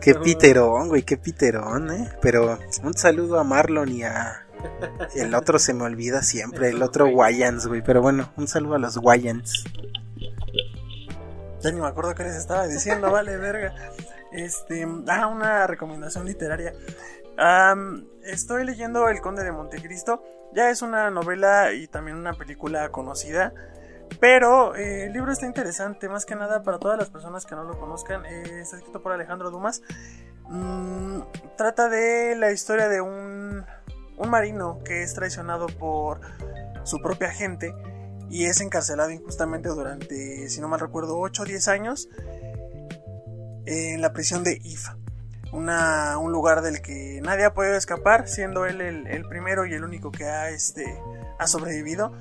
Qué 0.00 0.16
piterón, 0.16 0.88
güey, 0.88 1.02
qué 1.04 1.16
piterón, 1.16 1.92
eh. 1.92 2.10
Pero 2.20 2.58
un 2.82 2.94
saludo 2.94 3.38
a 3.38 3.44
Marlon 3.44 3.88
y 3.88 4.02
a 4.02 4.41
el 5.14 5.34
otro 5.34 5.58
se 5.58 5.74
me 5.74 5.84
olvida 5.84 6.22
siempre, 6.22 6.68
el 6.70 6.82
otro 6.82 7.06
Wayans, 7.06 7.66
güey. 7.66 7.82
Pero 7.82 8.02
bueno, 8.02 8.30
un 8.36 8.48
saludo 8.48 8.74
a 8.74 8.78
los 8.78 8.96
Wayans. 8.96 9.64
Ya 11.60 11.70
ni 11.70 11.80
me 11.80 11.86
acuerdo 11.86 12.14
qué 12.14 12.24
les 12.24 12.36
estaba 12.36 12.66
diciendo, 12.66 13.10
vale, 13.12 13.36
verga. 13.36 13.74
Este, 14.32 14.86
ah, 15.08 15.26
una 15.26 15.66
recomendación 15.66 16.26
literaria. 16.26 16.72
Estoy 18.24 18.64
leyendo 18.64 19.08
El 19.08 19.20
Conde 19.20 19.44
de 19.44 19.52
Montecristo. 19.52 20.22
Ya 20.54 20.70
es 20.70 20.82
una 20.82 21.10
novela 21.10 21.72
y 21.72 21.86
también 21.86 22.16
una 22.16 22.34
película 22.34 22.90
conocida. 22.90 23.52
Pero 24.20 24.76
eh, 24.76 25.06
el 25.06 25.12
libro 25.12 25.32
está 25.32 25.46
interesante, 25.46 26.08
más 26.08 26.26
que 26.26 26.34
nada 26.34 26.62
para 26.62 26.78
todas 26.78 26.98
las 26.98 27.08
personas 27.08 27.46
que 27.46 27.54
no 27.54 27.64
lo 27.64 27.78
conozcan. 27.78 28.26
eh, 28.26 28.60
está 28.60 28.76
escrito 28.76 29.02
por 29.02 29.12
Alejandro 29.12 29.50
Dumas. 29.50 29.82
Mm, 30.48 31.20
trata 31.56 31.88
de 31.88 32.36
la 32.36 32.52
historia 32.52 32.88
de 32.88 33.00
un, 33.00 33.64
un 34.16 34.30
marino 34.30 34.80
que 34.84 35.02
es 35.02 35.14
traicionado 35.14 35.66
por 35.66 36.20
su 36.84 37.00
propia 37.00 37.30
gente 37.30 37.74
y 38.30 38.46
es 38.46 38.60
encarcelado 38.60 39.10
injustamente 39.10 39.68
durante, 39.68 40.48
si 40.48 40.60
no 40.60 40.68
mal 40.68 40.80
recuerdo, 40.80 41.18
8 41.18 41.42
o 41.42 41.44
10 41.44 41.68
años 41.68 42.08
en 43.66 44.00
la 44.00 44.12
prisión 44.12 44.42
de 44.42 44.58
Ifa. 44.64 44.96
Un 45.52 46.32
lugar 46.32 46.62
del 46.62 46.80
que 46.80 47.20
nadie 47.22 47.44
ha 47.44 47.52
podido 47.52 47.74
escapar, 47.74 48.26
siendo 48.26 48.64
él 48.64 48.80
el, 48.80 49.06
el 49.06 49.28
primero 49.28 49.66
y 49.66 49.74
el 49.74 49.84
único 49.84 50.10
que 50.10 50.24
ha, 50.24 50.48
este, 50.48 50.98
ha 51.38 51.46
sobrevivido. 51.46 52.14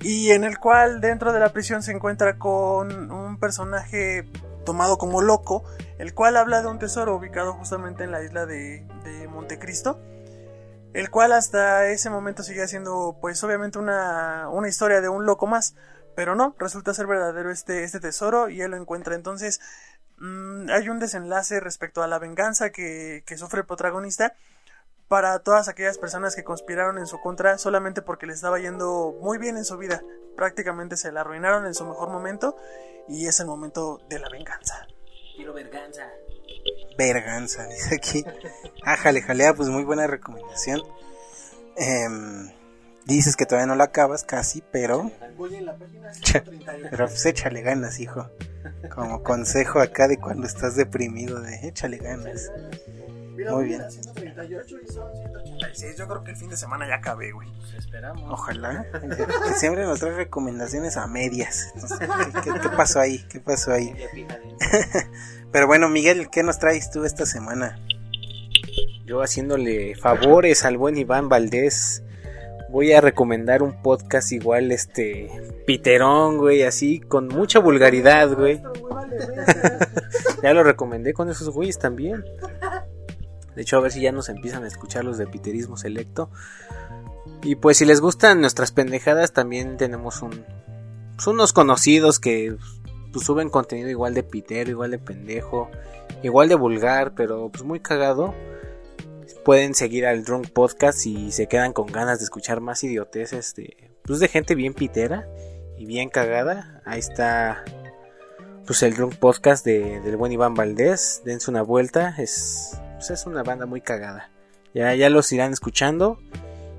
Y 0.00 0.30
en 0.30 0.42
el 0.42 0.58
cual 0.58 1.00
dentro 1.00 1.32
de 1.32 1.38
la 1.38 1.52
prisión 1.52 1.84
se 1.84 1.92
encuentra 1.92 2.38
con 2.38 3.12
un 3.12 3.38
personaje 3.38 4.28
tomado 4.64 4.98
como 4.98 5.22
loco, 5.22 5.62
el 5.98 6.12
cual 6.12 6.36
habla 6.36 6.60
de 6.60 6.66
un 6.66 6.80
tesoro 6.80 7.14
ubicado 7.14 7.52
justamente 7.52 8.02
en 8.02 8.10
la 8.10 8.24
isla 8.24 8.46
de, 8.46 8.84
de 9.04 9.28
Montecristo 9.28 10.00
el 10.92 11.10
cual 11.10 11.32
hasta 11.32 11.88
ese 11.88 12.10
momento 12.10 12.42
sigue 12.42 12.66
siendo 12.66 13.16
pues 13.20 13.42
obviamente 13.44 13.78
una, 13.78 14.48
una 14.48 14.68
historia 14.68 15.00
de 15.00 15.08
un 15.08 15.26
loco 15.26 15.46
más, 15.46 15.74
pero 16.16 16.34
no, 16.34 16.54
resulta 16.58 16.94
ser 16.94 17.06
verdadero 17.06 17.50
este, 17.50 17.84
este 17.84 18.00
tesoro 18.00 18.48
y 18.48 18.60
él 18.60 18.72
lo 18.72 18.76
encuentra. 18.76 19.14
Entonces 19.14 19.60
mm, 20.18 20.70
hay 20.70 20.88
un 20.88 20.98
desenlace 20.98 21.60
respecto 21.60 22.02
a 22.02 22.06
la 22.06 22.18
venganza 22.18 22.70
que, 22.70 23.22
que 23.26 23.36
sufre 23.36 23.60
el 23.60 23.66
protagonista 23.66 24.34
para 25.08 25.40
todas 25.40 25.68
aquellas 25.68 25.98
personas 25.98 26.36
que 26.36 26.44
conspiraron 26.44 26.98
en 26.98 27.06
su 27.06 27.20
contra 27.20 27.58
solamente 27.58 28.00
porque 28.00 28.26
le 28.26 28.32
estaba 28.32 28.60
yendo 28.60 29.16
muy 29.20 29.38
bien 29.38 29.56
en 29.56 29.64
su 29.64 29.76
vida. 29.76 30.02
Prácticamente 30.36 30.96
se 30.96 31.10
la 31.10 31.22
arruinaron 31.22 31.66
en 31.66 31.74
su 31.74 31.84
mejor 31.84 32.10
momento 32.10 32.56
y 33.08 33.26
es 33.26 33.40
el 33.40 33.46
momento 33.46 34.00
de 34.08 34.20
la 34.20 34.28
venganza. 34.28 34.86
Quiero 35.34 35.52
verganza. 35.52 36.08
Verganza, 37.00 37.66
dice 37.68 37.94
aquí. 37.94 38.24
Ah, 38.84 38.96
jale, 38.96 39.22
jalea, 39.22 39.54
pues 39.54 39.70
muy 39.70 39.84
buena 39.84 40.06
recomendación. 40.06 40.82
Em, 41.76 42.50
dices 43.06 43.36
que 43.36 43.46
todavía 43.46 43.66
no 43.66 43.74
la 43.74 43.84
acabas 43.84 44.22
casi, 44.22 44.62
pero, 44.70 45.10
pero 46.90 47.06
pues 47.06 47.24
échale 47.24 47.62
ganas, 47.62 48.00
hijo. 48.00 48.28
Como 48.94 49.22
consejo 49.22 49.80
acá 49.80 50.08
de 50.08 50.18
cuando 50.18 50.46
estás 50.46 50.76
deprimido, 50.76 51.40
de 51.40 51.68
échale 51.68 51.96
ganas. 51.96 52.50
Muy 53.48 53.64
bien. 53.66 53.90
138 53.90 54.76
y 54.82 54.92
son 54.92 55.12
186. 55.14 55.96
Yo 55.96 56.06
creo 56.08 56.24
que 56.24 56.30
el 56.32 56.36
fin 56.36 56.48
de 56.50 56.56
semana 56.56 56.86
ya 56.88 56.96
acabé, 56.96 57.32
güey. 57.32 57.48
Pues 57.58 57.74
esperamos. 57.74 58.30
Ojalá. 58.30 58.84
Que 58.92 59.54
siempre 59.54 59.84
nos 59.84 60.00
trae 60.00 60.14
recomendaciones 60.14 60.96
a 60.96 61.06
medias. 61.06 61.70
Entonces, 61.74 61.98
¿qué, 61.98 62.40
qué- 62.52 62.60
qué 62.60 62.68
pasó 62.76 63.00
ahí? 63.00 63.24
¿Qué 63.28 63.40
pasó 63.40 63.72
ahí? 63.72 63.94
Pero 65.52 65.66
bueno, 65.66 65.88
Miguel, 65.88 66.28
¿qué 66.30 66.42
nos 66.42 66.58
traes 66.58 66.90
tú 66.90 67.04
esta 67.04 67.26
semana? 67.26 67.78
Yo 69.04 69.22
haciéndole 69.22 69.94
favores 69.96 70.64
al 70.64 70.76
buen 70.76 70.96
Iván 70.96 71.28
Valdés. 71.28 72.02
Voy 72.70 72.92
a 72.92 73.00
recomendar 73.00 73.64
un 73.64 73.82
podcast 73.82 74.30
igual, 74.30 74.70
este, 74.70 75.28
piterón, 75.66 76.38
güey, 76.38 76.62
así, 76.62 77.00
con 77.00 77.26
mucha 77.26 77.58
vulgaridad, 77.58 78.32
güey. 78.36 78.62
Ya 80.42 80.54
lo 80.54 80.62
recomendé 80.62 81.12
con 81.12 81.28
esos 81.28 81.50
güeyes 81.50 81.78
también. 81.78 82.24
De 83.54 83.62
hecho, 83.62 83.76
a 83.76 83.80
ver 83.80 83.92
si 83.92 84.00
ya 84.00 84.12
nos 84.12 84.28
empiezan 84.28 84.64
a 84.64 84.68
escuchar 84.68 85.04
los 85.04 85.18
de 85.18 85.26
Piterismo 85.26 85.76
Selecto. 85.76 86.30
Y 87.42 87.56
pues 87.56 87.78
si 87.78 87.84
les 87.84 88.00
gustan 88.00 88.40
nuestras 88.40 88.72
pendejadas, 88.72 89.32
también 89.32 89.76
tenemos 89.76 90.22
un, 90.22 90.44
pues, 91.14 91.26
unos 91.26 91.52
conocidos 91.52 92.18
que 92.18 92.56
pues, 93.12 93.24
suben 93.24 93.48
contenido 93.48 93.88
igual 93.88 94.14
de 94.14 94.22
pitero, 94.22 94.70
igual 94.70 94.90
de 94.90 94.98
pendejo, 94.98 95.70
igual 96.22 96.48
de 96.48 96.54
vulgar, 96.54 97.14
pero 97.14 97.50
pues 97.50 97.64
muy 97.64 97.80
cagado. 97.80 98.34
Pueden 99.44 99.74
seguir 99.74 100.06
al 100.06 100.24
Drunk 100.24 100.50
Podcast 100.50 100.98
si 100.98 101.32
se 101.32 101.46
quedan 101.46 101.72
con 101.72 101.86
ganas 101.86 102.18
de 102.18 102.24
escuchar 102.24 102.60
más 102.60 102.84
idioteces 102.84 103.54
de, 103.54 103.90
pues, 104.02 104.20
de 104.20 104.28
gente 104.28 104.54
bien 104.54 104.74
pitera 104.74 105.26
y 105.78 105.86
bien 105.86 106.10
cagada. 106.10 106.82
Ahí 106.84 106.98
está 106.98 107.64
pues 108.66 108.82
el 108.82 108.94
Drunk 108.94 109.16
Podcast 109.16 109.64
de, 109.64 110.00
del 110.00 110.16
buen 110.16 110.30
Iván 110.30 110.54
Valdés. 110.54 111.22
Dense 111.24 111.50
una 111.50 111.62
vuelta. 111.62 112.14
Es, 112.18 112.78
pues, 113.00 113.10
es 113.10 113.26
una 113.26 113.42
banda 113.42 113.64
muy 113.64 113.80
cagada. 113.80 114.30
Ya, 114.74 114.94
ya 114.94 115.08
los 115.08 115.32
irán 115.32 115.52
escuchando. 115.52 116.18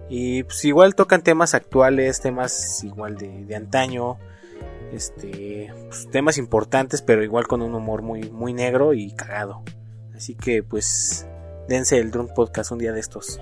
Y 0.08 0.44
pues 0.44 0.64
igual 0.66 0.94
tocan 0.94 1.24
temas 1.24 1.56
actuales, 1.56 2.22
temas 2.22 2.84
igual 2.84 3.18
de, 3.18 3.46
de 3.46 3.56
antaño. 3.56 4.20
Este, 4.94 5.74
pues, 5.88 6.08
temas 6.12 6.38
importantes, 6.38 7.02
pero 7.02 7.24
igual 7.24 7.48
con 7.48 7.64
un 7.64 7.74
humor 7.74 8.04
muy, 8.04 8.30
muy 8.30 8.54
negro 8.54 8.94
y 8.94 9.14
cagado. 9.14 9.64
Así 10.16 10.36
que 10.36 10.62
pues 10.62 11.26
dense 11.68 11.98
el 11.98 12.12
Drunk 12.12 12.34
Podcast 12.34 12.72
un 12.72 12.78
día 12.78 12.92
de 12.92 13.00
estos. 13.00 13.40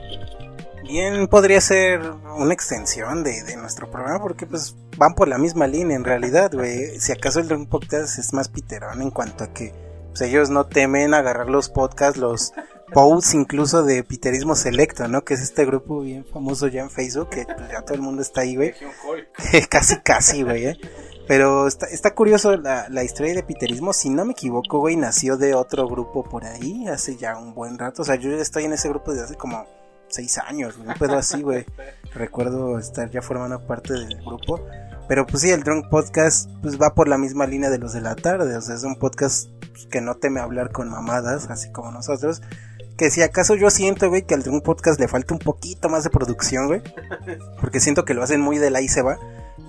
Bien, 0.84 1.28
podría 1.28 1.60
ser 1.60 2.00
una 2.38 2.54
extensión 2.54 3.26
de, 3.26 3.44
de 3.44 3.58
nuestro 3.58 3.92
programa 3.92 4.22
porque 4.22 4.46
pues 4.46 4.76
van 4.98 5.16
por 5.16 5.28
la 5.28 5.38
misma 5.38 5.68
línea 5.68 5.98
en 5.98 6.06
realidad. 6.06 6.52
Si 6.98 7.12
acaso 7.12 7.42
el 7.42 7.50
Drunk 7.50 7.68
Podcast 7.68 8.18
es 8.20 8.32
más 8.32 8.48
piterón 8.48 9.02
en 9.02 9.12
cuanto 9.12 9.44
a 9.44 9.52
que 9.52 9.89
pues, 10.10 10.22
ellos 10.22 10.50
no 10.50 10.66
temen 10.66 11.14
agarrar 11.14 11.50
los 11.50 11.70
podcasts, 11.70 12.20
los 12.20 12.54
posts 12.94 13.34
incluso 13.34 13.84
de 13.84 14.04
Piterismo 14.04 14.56
Selecto, 14.56 15.08
¿no? 15.08 15.24
Que 15.24 15.36
es 15.36 15.42
este 15.42 15.66
grupo 15.66 16.02
bien 16.02 16.26
famoso 16.26 16.68
ya 16.68 16.82
en 16.82 16.90
Facebook, 16.90 17.30
que 17.30 17.46
pues, 17.46 17.70
ya 17.72 17.82
todo 17.82 17.96
el 17.96 18.02
mundo 18.02 18.22
está 18.22 18.42
ahí, 18.42 18.56
güey. 18.56 18.74
casi, 19.70 19.98
casi, 20.02 20.44
güey, 20.44 20.66
¿eh? 20.68 20.78
Pero 21.28 21.68
está, 21.68 21.86
está 21.86 22.16
curioso 22.16 22.58
la, 22.58 22.90
la 22.90 23.04
historia 23.04 23.36
de 23.36 23.44
Piterismo. 23.44 23.94
Si 23.94 24.10
no 24.10 24.26
me 24.26 24.32
equivoco, 24.32 24.80
güey, 24.80 24.96
nació 24.96 25.38
de 25.38 25.54
otro 25.54 25.88
grupo 25.88 26.24
por 26.24 26.44
ahí 26.44 26.88
hace 26.88 27.18
ya 27.18 27.38
un 27.38 27.54
buen 27.54 27.78
rato. 27.78 28.02
O 28.02 28.06
sea, 28.06 28.16
yo 28.16 28.32
estoy 28.32 28.66
en 28.66 28.74
ese 28.74 28.90
grupo 28.90 29.12
desde 29.12 29.26
hace 29.26 29.36
como 29.36 29.68
seis 30.08 30.40
años, 30.40 30.78
un 30.78 30.92
pedo 30.96 31.18
así, 31.18 31.42
güey. 31.44 31.66
Recuerdo 32.14 32.80
estar 32.80 33.10
ya 33.12 33.22
formando 33.22 33.66
parte 33.66 33.94
del 33.94 34.16
grupo. 34.18 34.60
Pero 35.10 35.26
pues 35.26 35.42
sí, 35.42 35.50
el 35.50 35.64
Drunk 35.64 35.90
Podcast 35.90 36.52
pues 36.62 36.80
va 36.80 36.94
por 36.94 37.08
la 37.08 37.18
misma 37.18 37.48
línea 37.48 37.72
de 37.72 37.80
los 37.80 37.94
de 37.94 38.00
la 38.00 38.16
tarde. 38.16 38.56
O 38.56 38.62
sea, 38.62 38.76
es 38.76 38.84
un 38.84 38.96
podcast 38.96 39.50
pues, 39.72 39.88
que 39.88 40.02
no 40.02 40.16
teme 40.16 40.40
hablar 40.40 40.72
con 40.72 40.88
mamadas, 40.88 41.50
así 41.50 41.72
como 41.72 41.92
nosotros. 41.92 42.44
Que 42.96 43.10
si 43.10 43.24
acaso 43.24 43.56
yo 43.56 43.72
siento, 43.72 44.08
güey, 44.10 44.22
que 44.22 44.36
al 44.36 44.44
Drunk 44.44 44.64
Podcast 44.64 45.00
le 45.00 45.08
falta 45.08 45.34
un 45.34 45.40
poquito 45.40 45.90
más 45.90 46.04
de 46.04 46.12
producción, 46.12 46.68
güey. 46.68 46.84
Porque 47.60 47.80
siento 47.80 48.06
que 48.06 48.14
lo 48.14 48.22
hacen 48.22 48.40
muy 48.40 48.60
de 48.60 48.70
la 48.70 48.82
y 48.82 48.88
se 48.88 49.02
va. 49.02 49.18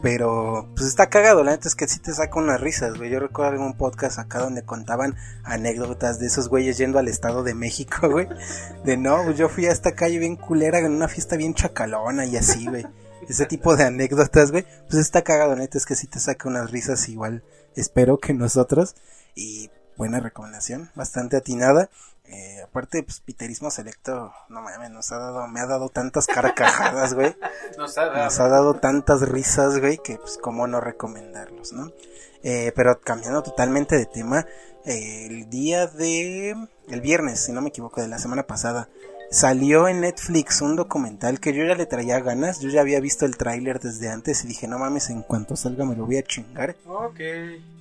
Pero 0.03 0.69
pues 0.77 0.87
está 0.87 1.09
cagado, 1.09 1.43
la 1.43 1.53
neta 1.53 1.69
es 1.69 1.75
que 1.75 1.89
sí 1.89 2.01
te 2.01 2.13
saca 2.13 2.39
unas 2.39 2.61
risas, 2.61 2.99
güey. 2.99 3.09
Yo 3.11 3.19
recuerdo 3.19 3.53
algún 3.53 3.79
podcast 3.79 4.19
acá 4.19 4.41
donde 4.41 4.63
contaban 4.63 5.17
anécdotas 5.43 6.19
de 6.19 6.27
esos 6.27 6.51
güeyes 6.51 6.77
yendo 6.77 6.99
al 6.99 7.09
Estado 7.09 7.43
de 7.43 7.55
México, 7.55 8.09
güey. 8.11 8.29
De 8.85 8.99
no, 8.99 9.31
yo 9.31 9.49
fui 9.49 9.65
a 9.65 9.73
esta 9.73 9.93
calle 9.93 10.19
bien 10.19 10.37
culera 10.37 10.81
en 10.81 10.93
una 10.93 11.09
fiesta 11.09 11.37
bien 11.37 11.55
chacalona 11.55 12.27
y 12.27 12.37
así, 12.37 12.67
güey. 12.67 12.85
Ese 13.29 13.47
tipo 13.47 13.77
de 13.77 13.85
anécdotas, 13.85 14.51
güey. 14.51 14.67
Pues 14.89 14.97
está 14.97 15.23
cagado, 15.23 15.55
neta 15.57 15.79
es 15.79 15.87
que 15.87 15.95
sí 15.95 16.07
te 16.07 16.19
saca 16.19 16.49
unas 16.49 16.71
risas 16.71 17.09
igual. 17.09 17.43
Espero 17.77 18.19
que 18.19 18.35
nosotros. 18.35 18.97
Y 19.35 19.71
buena 19.97 20.21
recomendación, 20.21 20.91
bastante 20.95 21.37
atinada. 21.37 21.91
Eh, 22.25 22.63
aparte, 22.63 23.03
pues, 23.03 23.21
Piterismo 23.21 23.71
Selecto, 23.71 24.33
no 24.49 24.63
mames, 24.63 24.91
nos 24.91 25.11
ha 25.11 25.19
dado, 25.19 25.49
me 25.49 25.61
ha 25.61 25.67
dado 25.67 25.89
tantas 25.89 26.27
carcajadas, 26.27 27.15
güey. 27.15 27.37
Nos 27.77 27.99
ha 27.99 28.07
dado. 28.07 28.25
Nos 28.25 28.41
ha 28.41 28.49
dado 28.49 28.75
tantas 28.75 29.23
risas, 29.23 29.81
güey, 29.81 29.99
que 29.99 30.17
pues 30.17 30.39
cómo 30.39 30.69
no 30.69 30.81
recomendarlos, 30.81 31.73
¿no? 31.73 31.91
Eh, 32.43 32.73
pero 32.77 33.01
cambiando 33.01 33.43
totalmente 33.43 33.97
de 33.97 34.07
tema, 34.07 34.47
eh, 34.85 35.27
el 35.27 35.51
día 35.51 35.87
de... 35.89 36.57
el 36.89 37.01
viernes, 37.01 37.41
si 37.41 37.53
no 37.53 37.61
me 37.61 37.69
equivoco, 37.69 38.01
de 38.01 38.09
la 38.09 38.19
semana 38.19 38.47
pasada, 38.47 38.89
salió 39.31 39.89
en 39.89 40.01
Netflix 40.01 40.61
un 40.61 40.77
documental 40.77 41.39
que 41.41 41.53
yo 41.53 41.65
ya 41.65 41.75
le 41.75 41.87
traía 41.87 42.21
ganas, 42.21 42.61
yo 42.61 42.69
ya 42.69 42.81
había 42.81 43.01
visto 43.01 43.27
el 43.27 43.37
tráiler 43.37 43.81
desde 43.81 44.11
antes 44.11 44.45
y 44.45 44.49
dije, 44.49 44.67
no 44.67 44.79
mames, 44.79 45.11
en 45.11 45.23
cuanto 45.23 45.57
salga 45.57 45.85
me 45.85 45.97
lo 45.97 46.07
voy 46.07 46.19
a 46.19 46.23
chingar. 46.23 46.77
Ok. 46.87 47.21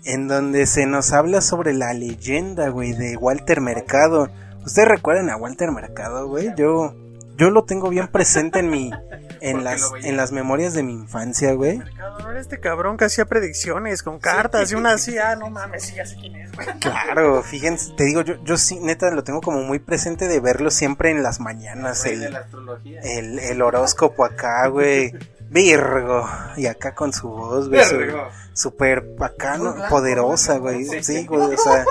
En 0.06 0.28
donde 0.28 0.66
se 0.66 0.86
nos 0.86 1.12
habla 1.12 1.42
sobre 1.42 1.74
la 1.74 1.94
leyenda, 1.94 2.70
güey, 2.70 2.94
de 2.94 3.18
Walter 3.18 3.62
Mercado. 3.62 4.30
¿Ustedes 4.66 4.88
recuerdan 4.88 5.30
a 5.30 5.38
Walter 5.38 5.72
Mercado, 5.72 6.28
güey? 6.28 6.54
Yo, 6.56 6.94
yo 7.38 7.50
lo 7.50 7.64
tengo 7.64 7.90
bien 7.90 8.08
presente 8.10 8.60
en 8.60 8.70
mi, 8.70 8.92
en 9.42 9.64
las, 9.64 9.92
en 10.04 10.18
las 10.18 10.32
memorias 10.32 10.74
de 10.74 10.84
mi 10.84 10.94
infancia, 10.94 11.54
güey. 11.54 11.82
Este 12.38 12.60
cabrón 12.60 12.98
que 12.98 13.06
hacía 13.06 13.26
predicciones 13.26 14.04
con 14.04 14.20
cartas 14.20 14.72
y 14.72 14.76
una 14.76 14.94
así, 14.94 15.18
ah, 15.18 15.36
no 15.36 15.50
mames, 15.50 15.84
sí, 15.84 15.96
ya 15.96 16.06
sé 16.06 16.16
quién 16.16 16.36
es, 16.36 16.52
güey. 16.54 16.68
Claro, 16.80 17.44
fíjense, 17.44 17.94
te 17.98 18.06
digo, 18.06 18.22
yo, 18.22 18.44
yo 18.44 18.58
sí, 18.58 18.80
neta, 18.80 19.12
lo 19.12 19.24
tengo 19.24 19.42
como 19.42 19.62
muy 19.62 19.80
presente 19.80 20.28
de 20.28 20.40
verlo 20.40 20.72
siempre 20.72 21.12
en 21.12 21.24
las 21.24 21.40
mañanas, 21.40 22.04
de 22.04 22.14
el, 22.14 22.34
la 22.34 22.40
astrología. 22.40 23.02
el, 23.02 23.40
el 23.40 23.62
horóscopo 23.62 24.26
acá, 24.26 24.68
güey. 24.68 25.14
Virgo, 25.50 26.30
y 26.58 26.68
acá 26.68 26.94
con 26.94 27.12
su 27.12 27.28
voz, 27.28 27.70
güey, 27.70 27.82
súper 28.54 29.16
acá, 29.20 29.58
¿no? 29.58 29.64
Muy 29.64 29.74
blanco, 29.74 29.90
poderosa, 29.90 30.58
güey, 30.58 30.86
sí, 31.02 31.26
güey, 31.26 31.56
o 31.56 31.58
sea, 31.58 31.86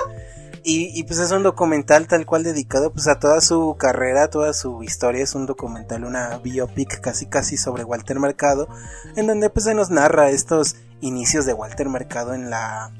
y, 0.63 0.91
y 0.99 1.03
pues 1.03 1.19
es 1.19 1.31
un 1.31 1.43
documental 1.43 2.07
tal 2.07 2.25
cual 2.25 2.43
dedicado 2.43 2.91
pues 2.91 3.07
a 3.07 3.19
toda 3.19 3.41
su 3.41 3.75
carrera, 3.77 4.29
toda 4.29 4.53
su 4.53 4.83
historia, 4.83 5.23
es 5.23 5.35
un 5.35 5.45
documental, 5.45 6.05
una 6.05 6.37
biopic 6.37 6.99
casi 7.01 7.25
casi 7.25 7.57
sobre 7.57 7.83
Walter 7.83 8.19
Mercado, 8.19 8.67
en 9.15 9.27
donde 9.27 9.49
pues 9.49 9.65
se 9.65 9.73
nos 9.73 9.89
narra 9.89 10.29
estos 10.29 10.75
inicios 11.01 11.45
de 11.45 11.53
Walter 11.53 11.89
Mercado 11.89 12.33
en 12.33 12.49
la, 12.49 12.91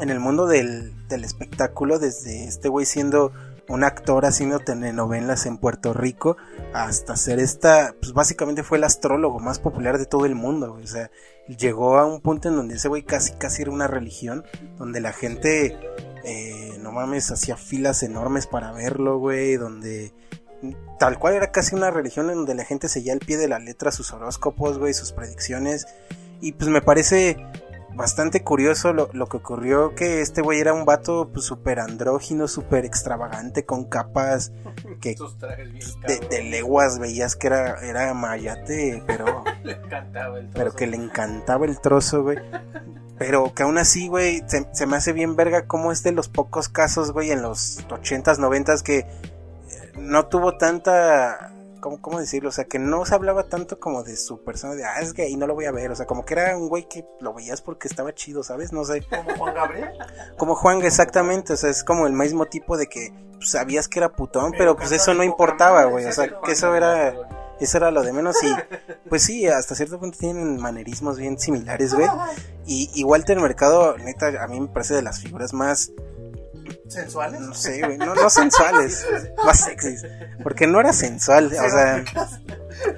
en 0.00 0.10
el 0.10 0.20
mundo 0.20 0.46
del, 0.46 0.92
del 1.08 1.24
espectáculo, 1.24 1.98
desde 1.98 2.44
este 2.44 2.68
güey 2.68 2.86
siendo 2.86 3.32
un 3.68 3.84
actor 3.84 4.26
haciendo 4.26 4.58
telenovelas 4.58 5.46
en 5.46 5.56
Puerto 5.56 5.92
Rico 5.92 6.36
hasta 6.74 7.16
ser 7.16 7.38
esta, 7.38 7.94
pues 8.00 8.12
básicamente 8.12 8.62
fue 8.62 8.78
el 8.78 8.84
astrólogo 8.84 9.38
más 9.38 9.58
popular 9.58 9.98
de 9.98 10.06
todo 10.06 10.26
el 10.26 10.34
mundo, 10.34 10.78
o 10.82 10.86
sea, 10.86 11.10
llegó 11.46 11.98
a 11.98 12.06
un 12.06 12.20
punto 12.20 12.48
en 12.48 12.56
donde 12.56 12.74
ese 12.74 12.88
güey 12.88 13.02
casi 13.02 13.32
casi 13.32 13.62
era 13.62 13.70
una 13.70 13.86
religión, 13.86 14.44
donde 14.78 15.00
la 15.00 15.12
gente, 15.12 15.78
eh, 16.24 16.78
no 16.80 16.92
mames, 16.92 17.30
hacía 17.30 17.56
filas 17.56 18.02
enormes 18.02 18.46
para 18.46 18.72
verlo, 18.72 19.18
güey, 19.18 19.56
donde 19.56 20.12
tal 20.98 21.18
cual 21.18 21.34
era 21.34 21.50
casi 21.50 21.74
una 21.74 21.90
religión 21.90 22.30
en 22.30 22.36
donde 22.36 22.54
la 22.54 22.64
gente 22.64 22.88
seguía 22.88 23.12
al 23.12 23.18
pie 23.18 23.36
de 23.36 23.48
la 23.48 23.58
letra 23.58 23.90
sus 23.90 24.12
horóscopos, 24.12 24.78
güey, 24.78 24.94
sus 24.94 25.12
predicciones, 25.12 25.86
y 26.40 26.52
pues 26.52 26.70
me 26.70 26.82
parece 26.82 27.36
bastante 27.94 28.42
curioso 28.42 28.92
lo, 28.92 29.08
lo 29.12 29.26
que 29.28 29.36
ocurrió 29.36 29.94
que 29.94 30.20
este 30.20 30.40
güey 30.42 30.60
era 30.60 30.72
un 30.72 30.84
vato 30.84 31.30
pues 31.32 31.44
súper 31.44 31.80
andrógino, 31.80 32.48
súper 32.48 32.84
extravagante, 32.84 33.64
con 33.64 33.84
capas 33.84 34.52
que 35.00 35.14
de, 36.06 36.18
de 36.28 36.42
leguas 36.44 36.98
veías 36.98 37.36
que 37.36 37.48
era, 37.48 37.80
era 37.80 38.14
mayate, 38.14 39.02
pero, 39.06 39.44
Le 39.62 39.72
encantaba 39.72 40.38
el 40.38 40.48
pero 40.48 40.64
trozo. 40.64 40.76
que 40.76 40.86
le 40.86 40.96
encantaba 40.96 41.66
el 41.66 41.80
trozo, 41.80 42.22
güey. 42.22 42.38
Pero 43.18 43.54
que 43.54 43.62
aún 43.62 43.78
así, 43.78 44.08
güey, 44.08 44.42
se, 44.46 44.66
se 44.72 44.86
me 44.86 44.96
hace 44.96 45.12
bien 45.12 45.36
verga 45.36 45.66
como 45.66 45.92
es 45.92 46.02
de 46.02 46.12
los 46.12 46.28
pocos 46.28 46.68
casos, 46.68 47.12
güey, 47.12 47.30
en 47.30 47.42
los 47.42 47.86
80s, 47.88 48.38
90s 48.38 48.82
que 48.82 48.98
eh, 48.98 49.06
no 49.96 50.26
tuvo 50.26 50.56
tanta... 50.56 51.51
¿Cómo, 51.82 52.00
¿Cómo 52.00 52.20
decirlo? 52.20 52.50
O 52.50 52.52
sea, 52.52 52.64
que 52.64 52.78
no 52.78 53.04
se 53.04 53.12
hablaba 53.14 53.48
tanto 53.48 53.80
como 53.80 54.04
de 54.04 54.16
su 54.16 54.44
persona, 54.44 54.76
de, 54.76 54.84
ah, 54.84 55.00
es 55.00 55.14
gay, 55.14 55.36
no 55.36 55.48
lo 55.48 55.54
voy 55.54 55.64
a 55.64 55.72
ver. 55.72 55.90
O 55.90 55.96
sea, 55.96 56.06
como 56.06 56.24
que 56.24 56.34
era 56.34 56.56
un 56.56 56.68
güey 56.68 56.88
que 56.88 57.04
lo 57.20 57.34
veías 57.34 57.60
porque 57.60 57.88
estaba 57.88 58.14
chido, 58.14 58.44
¿sabes? 58.44 58.72
No 58.72 58.84
sé. 58.84 59.02
Como 59.02 59.36
Juan 59.36 59.54
Gabriel. 59.54 59.90
Como 60.38 60.54
Juan, 60.54 60.80
exactamente, 60.82 61.54
o 61.54 61.56
sea, 61.56 61.70
es 61.70 61.82
como 61.82 62.06
el 62.06 62.12
mismo 62.12 62.46
tipo 62.46 62.76
de 62.76 62.86
que 62.86 63.12
pues, 63.42 63.50
sabías 63.50 63.88
que 63.88 63.98
era 63.98 64.12
putón, 64.12 64.52
pero, 64.56 64.76
pues 64.76 64.92
eso 64.92 65.12
no 65.14 65.24
importaba, 65.24 65.84
güey, 65.86 66.06
o 66.06 66.12
sea, 66.12 66.28
que 66.42 66.52
eso 66.52 66.72
era, 66.76 67.12
eso 67.58 67.76
era 67.76 67.90
lo 67.90 68.04
de 68.04 68.12
menos 68.12 68.36
y 68.44 68.46
pues 69.08 69.24
sí, 69.24 69.48
hasta 69.48 69.74
cierto 69.74 69.98
punto 69.98 70.16
tienen 70.16 70.58
manerismos 70.58 71.18
bien 71.18 71.36
similares, 71.38 71.92
güey, 71.92 72.08
y, 72.64 72.88
y 72.94 73.02
Walter 73.02 73.40
Mercado, 73.40 73.98
neta, 73.98 74.28
a 74.40 74.46
mí 74.46 74.60
me 74.60 74.68
parece 74.68 74.94
de 74.94 75.02
las 75.02 75.20
figuras 75.20 75.52
más, 75.52 75.90
¿Sensuales? 76.92 77.40
no 77.40 77.54
sé, 77.54 77.80
güey, 77.80 77.96
no, 77.96 78.14
no 78.14 78.30
sensuales, 78.30 79.06
más 79.44 79.60
sexys, 79.60 80.04
porque 80.42 80.66
no 80.66 80.80
era 80.80 80.92
sensual, 80.92 81.46
o 81.46 81.70
sea, 81.70 82.04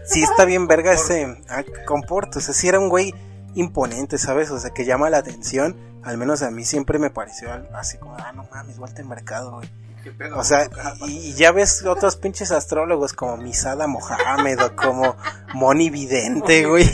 sí 0.04 0.22
está 0.22 0.44
bien 0.44 0.66
verga 0.66 0.92
ese 0.92 1.36
ah, 1.48 1.62
comporto, 1.86 2.38
o 2.38 2.42
sea, 2.42 2.54
sí 2.54 2.68
era 2.68 2.78
un 2.78 2.88
güey 2.88 3.14
imponente, 3.54 4.18
¿sabes? 4.18 4.50
O 4.50 4.58
sea, 4.58 4.70
que 4.70 4.84
llama 4.84 5.10
la 5.10 5.18
atención, 5.18 5.76
al 6.02 6.18
menos 6.18 6.42
a 6.42 6.50
mí 6.50 6.64
siempre 6.64 6.98
me 6.98 7.10
pareció 7.10 7.50
así 7.74 7.98
como, 7.98 8.16
ah, 8.16 8.32
no 8.32 8.46
mames, 8.50 8.78
Walter 8.78 9.04
Mercado, 9.04 9.52
güey. 9.52 9.70
¿Qué 10.04 10.12
pedo? 10.12 10.38
O 10.38 10.44
sea, 10.44 10.68
y, 11.06 11.30
y 11.30 11.32
ya 11.32 11.50
ves 11.50 11.82
otros 11.86 12.16
pinches 12.16 12.50
astrólogos 12.52 13.14
como 13.14 13.38
Misada 13.38 13.86
Mohamed 13.86 14.60
o 14.62 14.76
como 14.76 15.16
Moni 15.54 15.88
Vidente, 15.88 16.66
güey. 16.66 16.90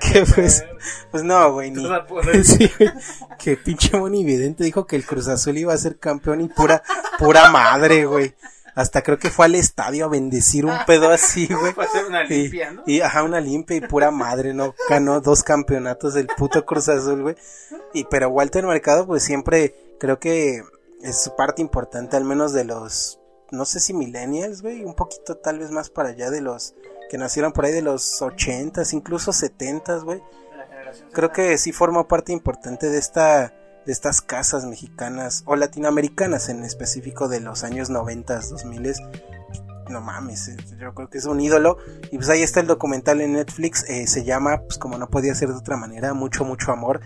Que 0.00 0.24
pues, 0.34 0.64
pues 1.10 1.24
no, 1.24 1.52
güey, 1.52 1.72
ni. 1.72 1.84
Sí, 2.44 2.70
güey. 2.78 2.92
Que 3.36 3.56
pinche 3.56 3.96
Moni 3.98 4.24
Vidente 4.24 4.62
dijo 4.62 4.86
que 4.86 4.94
el 4.94 5.04
Cruz 5.04 5.26
Azul 5.26 5.58
iba 5.58 5.74
a 5.74 5.78
ser 5.78 5.98
campeón 5.98 6.40
y 6.40 6.48
pura, 6.48 6.84
pura 7.18 7.50
madre, 7.50 8.06
güey. 8.06 8.34
Hasta 8.76 9.02
creo 9.02 9.18
que 9.18 9.30
fue 9.30 9.46
al 9.46 9.56
estadio 9.56 10.06
a 10.06 10.08
bendecir 10.08 10.64
un 10.64 10.76
pedo 10.86 11.10
así, 11.10 11.46
güey. 11.50 11.74
Una 12.06 12.24
Y, 12.24 12.28
limpia, 12.28 12.70
¿no? 12.70 12.82
y, 12.86 13.00
ajá, 13.00 13.24
una 13.24 13.40
limpia 13.40 13.76
y 13.76 13.80
pura 13.80 14.12
madre, 14.12 14.54
¿no? 14.54 14.74
Ganó 14.88 15.20
dos 15.20 15.42
campeonatos 15.42 16.14
del 16.14 16.28
puto 16.28 16.64
Cruz 16.64 16.88
Azul, 16.88 17.22
güey. 17.22 17.36
Y, 17.92 18.04
pero 18.04 18.28
Walter 18.28 18.64
Mercado, 18.64 19.04
pues 19.06 19.24
siempre 19.24 19.74
creo 19.98 20.18
que 20.20 20.62
es 21.02 21.30
parte 21.36 21.62
importante, 21.62 22.16
al 22.16 22.24
menos 22.24 22.52
de 22.52 22.64
los, 22.64 23.20
no 23.50 23.64
sé 23.64 23.80
si 23.80 23.92
millennials, 23.94 24.62
güey, 24.62 24.84
un 24.84 24.94
poquito 24.94 25.36
tal 25.36 25.58
vez 25.58 25.70
más 25.70 25.90
para 25.90 26.10
allá 26.10 26.30
de 26.30 26.40
los 26.40 26.74
que 27.10 27.18
nacieron 27.18 27.52
por 27.52 27.64
ahí 27.64 27.72
de 27.72 27.82
los 27.82 28.22
ochentas, 28.22 28.92
incluso 28.92 29.32
setentas, 29.32 30.04
güey. 30.04 30.22
Creo 31.12 31.32
que 31.32 31.56
sí 31.58 31.72
forma 31.72 32.06
parte 32.08 32.32
importante 32.32 32.88
de 32.88 32.98
esta 32.98 33.54
de 33.84 33.92
estas 33.92 34.20
casas 34.20 34.64
mexicanas 34.64 35.42
o 35.44 35.56
latinoamericanas 35.56 36.48
en 36.48 36.62
específico 36.62 37.26
de 37.26 37.40
los 37.40 37.64
años 37.64 37.90
90, 37.90 38.38
2000 38.38 38.94
no 39.92 40.00
mames, 40.00 40.48
eh, 40.48 40.56
yo 40.78 40.94
creo 40.94 41.08
que 41.08 41.18
es 41.18 41.26
un 41.26 41.40
ídolo. 41.40 41.76
Y 42.10 42.16
pues 42.16 42.28
ahí 42.28 42.42
está 42.42 42.60
el 42.60 42.66
documental 42.66 43.20
en 43.20 43.34
Netflix, 43.34 43.84
eh, 43.88 44.06
se 44.06 44.24
llama, 44.24 44.62
pues 44.62 44.78
como 44.78 44.98
no 44.98 45.08
podía 45.08 45.34
ser 45.34 45.50
de 45.50 45.56
otra 45.56 45.76
manera, 45.76 46.14
Mucho, 46.14 46.44
mucho 46.44 46.72
amor, 46.72 47.00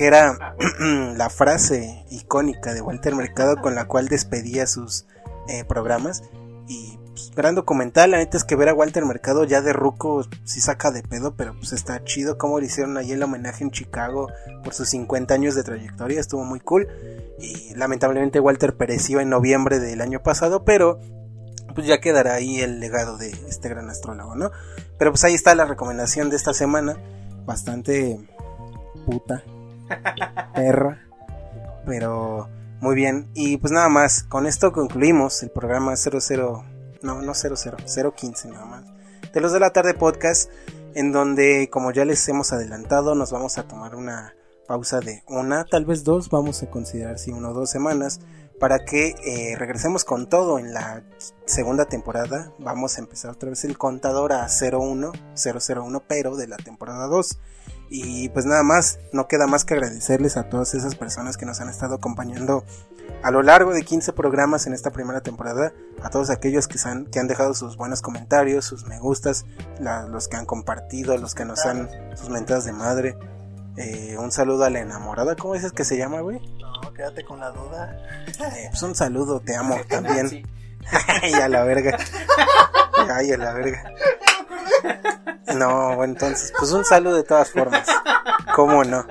que 0.00 0.06
era 0.06 0.56
la 1.14 1.28
frase 1.28 2.06
icónica 2.08 2.72
de 2.72 2.80
Walter 2.80 3.14
Mercado 3.14 3.60
con 3.60 3.74
la 3.74 3.84
cual 3.84 4.08
despedía 4.08 4.66
sus 4.66 5.04
eh, 5.46 5.62
programas. 5.66 6.22
Y 6.66 6.98
pues, 7.08 7.30
gran 7.36 7.54
documental, 7.54 8.12
la 8.12 8.16
neta 8.16 8.38
es 8.38 8.44
que 8.44 8.56
ver 8.56 8.70
a 8.70 8.72
Walter 8.72 9.04
Mercado 9.04 9.44
ya 9.44 9.60
de 9.60 9.74
ruco 9.74 10.24
sí 10.44 10.62
saca 10.62 10.90
de 10.90 11.02
pedo, 11.02 11.34
pero 11.36 11.52
pues 11.52 11.74
está 11.74 12.02
chido 12.02 12.38
como 12.38 12.60
le 12.60 12.64
hicieron 12.64 12.96
ahí 12.96 13.12
el 13.12 13.22
homenaje 13.22 13.62
en 13.62 13.72
Chicago 13.72 14.28
por 14.64 14.72
sus 14.72 14.88
50 14.88 15.34
años 15.34 15.54
de 15.54 15.64
trayectoria, 15.64 16.18
estuvo 16.18 16.44
muy 16.44 16.60
cool. 16.60 16.88
Y 17.38 17.74
lamentablemente 17.74 18.40
Walter 18.40 18.78
pereció 18.78 19.20
en 19.20 19.28
noviembre 19.28 19.80
del 19.80 20.00
año 20.00 20.22
pasado, 20.22 20.64
pero 20.64 20.98
pues 21.74 21.86
ya 21.86 22.00
quedará 22.00 22.32
ahí 22.32 22.62
el 22.62 22.80
legado 22.80 23.18
de 23.18 23.32
este 23.50 23.68
gran 23.68 23.90
astrólogo, 23.90 24.34
¿no? 24.34 24.50
Pero 24.98 25.10
pues 25.10 25.24
ahí 25.24 25.34
está 25.34 25.54
la 25.54 25.66
recomendación 25.66 26.30
de 26.30 26.36
esta 26.36 26.54
semana, 26.54 26.96
bastante 27.44 28.18
puta, 29.04 29.44
perra, 30.54 31.06
pero 31.86 32.48
muy 32.80 32.94
bien. 32.94 33.28
Y 33.34 33.58
pues 33.58 33.72
nada 33.72 33.88
más, 33.88 34.22
con 34.24 34.46
esto 34.46 34.72
concluimos 34.72 35.42
el 35.42 35.50
programa 35.50 35.94
00, 35.96 36.64
no, 37.02 37.22
no 37.22 37.34
00, 37.34 37.76
015 38.14 38.48
nada 38.48 38.64
más, 38.64 38.84
de 39.32 39.40
los 39.40 39.52
de 39.52 39.60
la 39.60 39.70
tarde 39.70 39.94
podcast. 39.94 40.50
en 40.94 41.12
donde, 41.12 41.68
como 41.70 41.92
ya 41.92 42.04
les 42.04 42.28
hemos 42.28 42.52
adelantado, 42.52 43.14
nos 43.14 43.30
vamos 43.30 43.58
a 43.58 43.62
tomar 43.62 43.94
una 43.94 44.34
pausa 44.66 45.00
de 45.00 45.22
una, 45.28 45.64
tal 45.64 45.84
vez 45.84 46.04
dos, 46.04 46.30
vamos 46.30 46.62
a 46.62 46.70
considerar 46.70 47.18
si 47.18 47.32
uno 47.32 47.50
o 47.50 47.54
dos 47.54 47.70
semanas, 47.70 48.20
para 48.60 48.84
que 48.84 49.14
eh, 49.24 49.56
regresemos 49.56 50.04
con 50.04 50.28
todo 50.28 50.58
en 50.58 50.72
la 50.72 51.02
segunda 51.46 51.86
temporada. 51.86 52.52
Vamos 52.58 52.96
a 52.96 53.00
empezar 53.00 53.30
otra 53.30 53.50
vez 53.50 53.64
el 53.64 53.78
contador 53.78 54.32
a 54.32 54.46
01, 54.46 55.12
001, 55.34 56.02
pero 56.06 56.36
de 56.36 56.46
la 56.46 56.56
temporada 56.56 57.06
2. 57.06 57.38
Y 57.92 58.28
pues 58.28 58.46
nada 58.46 58.62
más, 58.62 59.00
no 59.12 59.26
queda 59.26 59.48
más 59.48 59.64
que 59.64 59.74
agradecerles 59.74 60.36
a 60.36 60.48
todas 60.48 60.74
esas 60.74 60.94
personas 60.94 61.36
que 61.36 61.44
nos 61.44 61.60
han 61.60 61.68
estado 61.68 61.96
acompañando 61.96 62.64
a 63.24 63.32
lo 63.32 63.42
largo 63.42 63.74
de 63.74 63.82
15 63.82 64.12
programas 64.12 64.68
en 64.68 64.74
esta 64.74 64.92
primera 64.92 65.22
temporada, 65.22 65.72
a 66.00 66.08
todos 66.08 66.30
aquellos 66.30 66.68
que, 66.68 66.78
han, 66.84 67.06
que 67.06 67.18
han 67.18 67.26
dejado 67.26 67.52
sus 67.52 67.76
buenos 67.76 68.00
comentarios, 68.00 68.64
sus 68.64 68.86
me 68.86 69.00
gustas, 69.00 69.44
los 70.08 70.28
que 70.28 70.36
han 70.36 70.46
compartido, 70.46 71.18
los 71.18 71.34
que 71.34 71.44
nos 71.44 71.66
han 71.66 71.90
sus 72.16 72.28
mentadas 72.30 72.64
de 72.64 72.72
madre. 72.72 73.18
Eh, 73.76 74.16
un 74.18 74.30
saludo 74.30 74.64
a 74.64 74.70
la 74.70 74.80
enamorada, 74.80 75.34
¿cómo 75.34 75.54
dices 75.54 75.72
que 75.72 75.84
se 75.84 75.96
llama, 75.96 76.20
güey? 76.20 76.38
No, 76.58 76.94
quédate 76.94 77.24
con 77.24 77.40
la 77.40 77.50
duda. 77.50 77.98
Eh, 78.28 78.68
pues 78.70 78.82
un 78.82 78.94
saludo, 78.94 79.40
te 79.40 79.56
amo 79.56 79.76
también. 79.88 80.46
Ay, 81.22 81.32
a 81.34 81.48
la 81.48 81.64
verga. 81.64 81.98
Ay, 83.12 83.32
a 83.32 83.36
la 83.36 83.52
verga. 83.52 83.92
No, 85.54 86.02
entonces, 86.04 86.52
pues 86.58 86.72
un 86.72 86.84
saludo 86.84 87.16
de 87.16 87.24
todas 87.24 87.50
formas. 87.50 87.86
¿Cómo 88.54 88.84
no? 88.84 89.06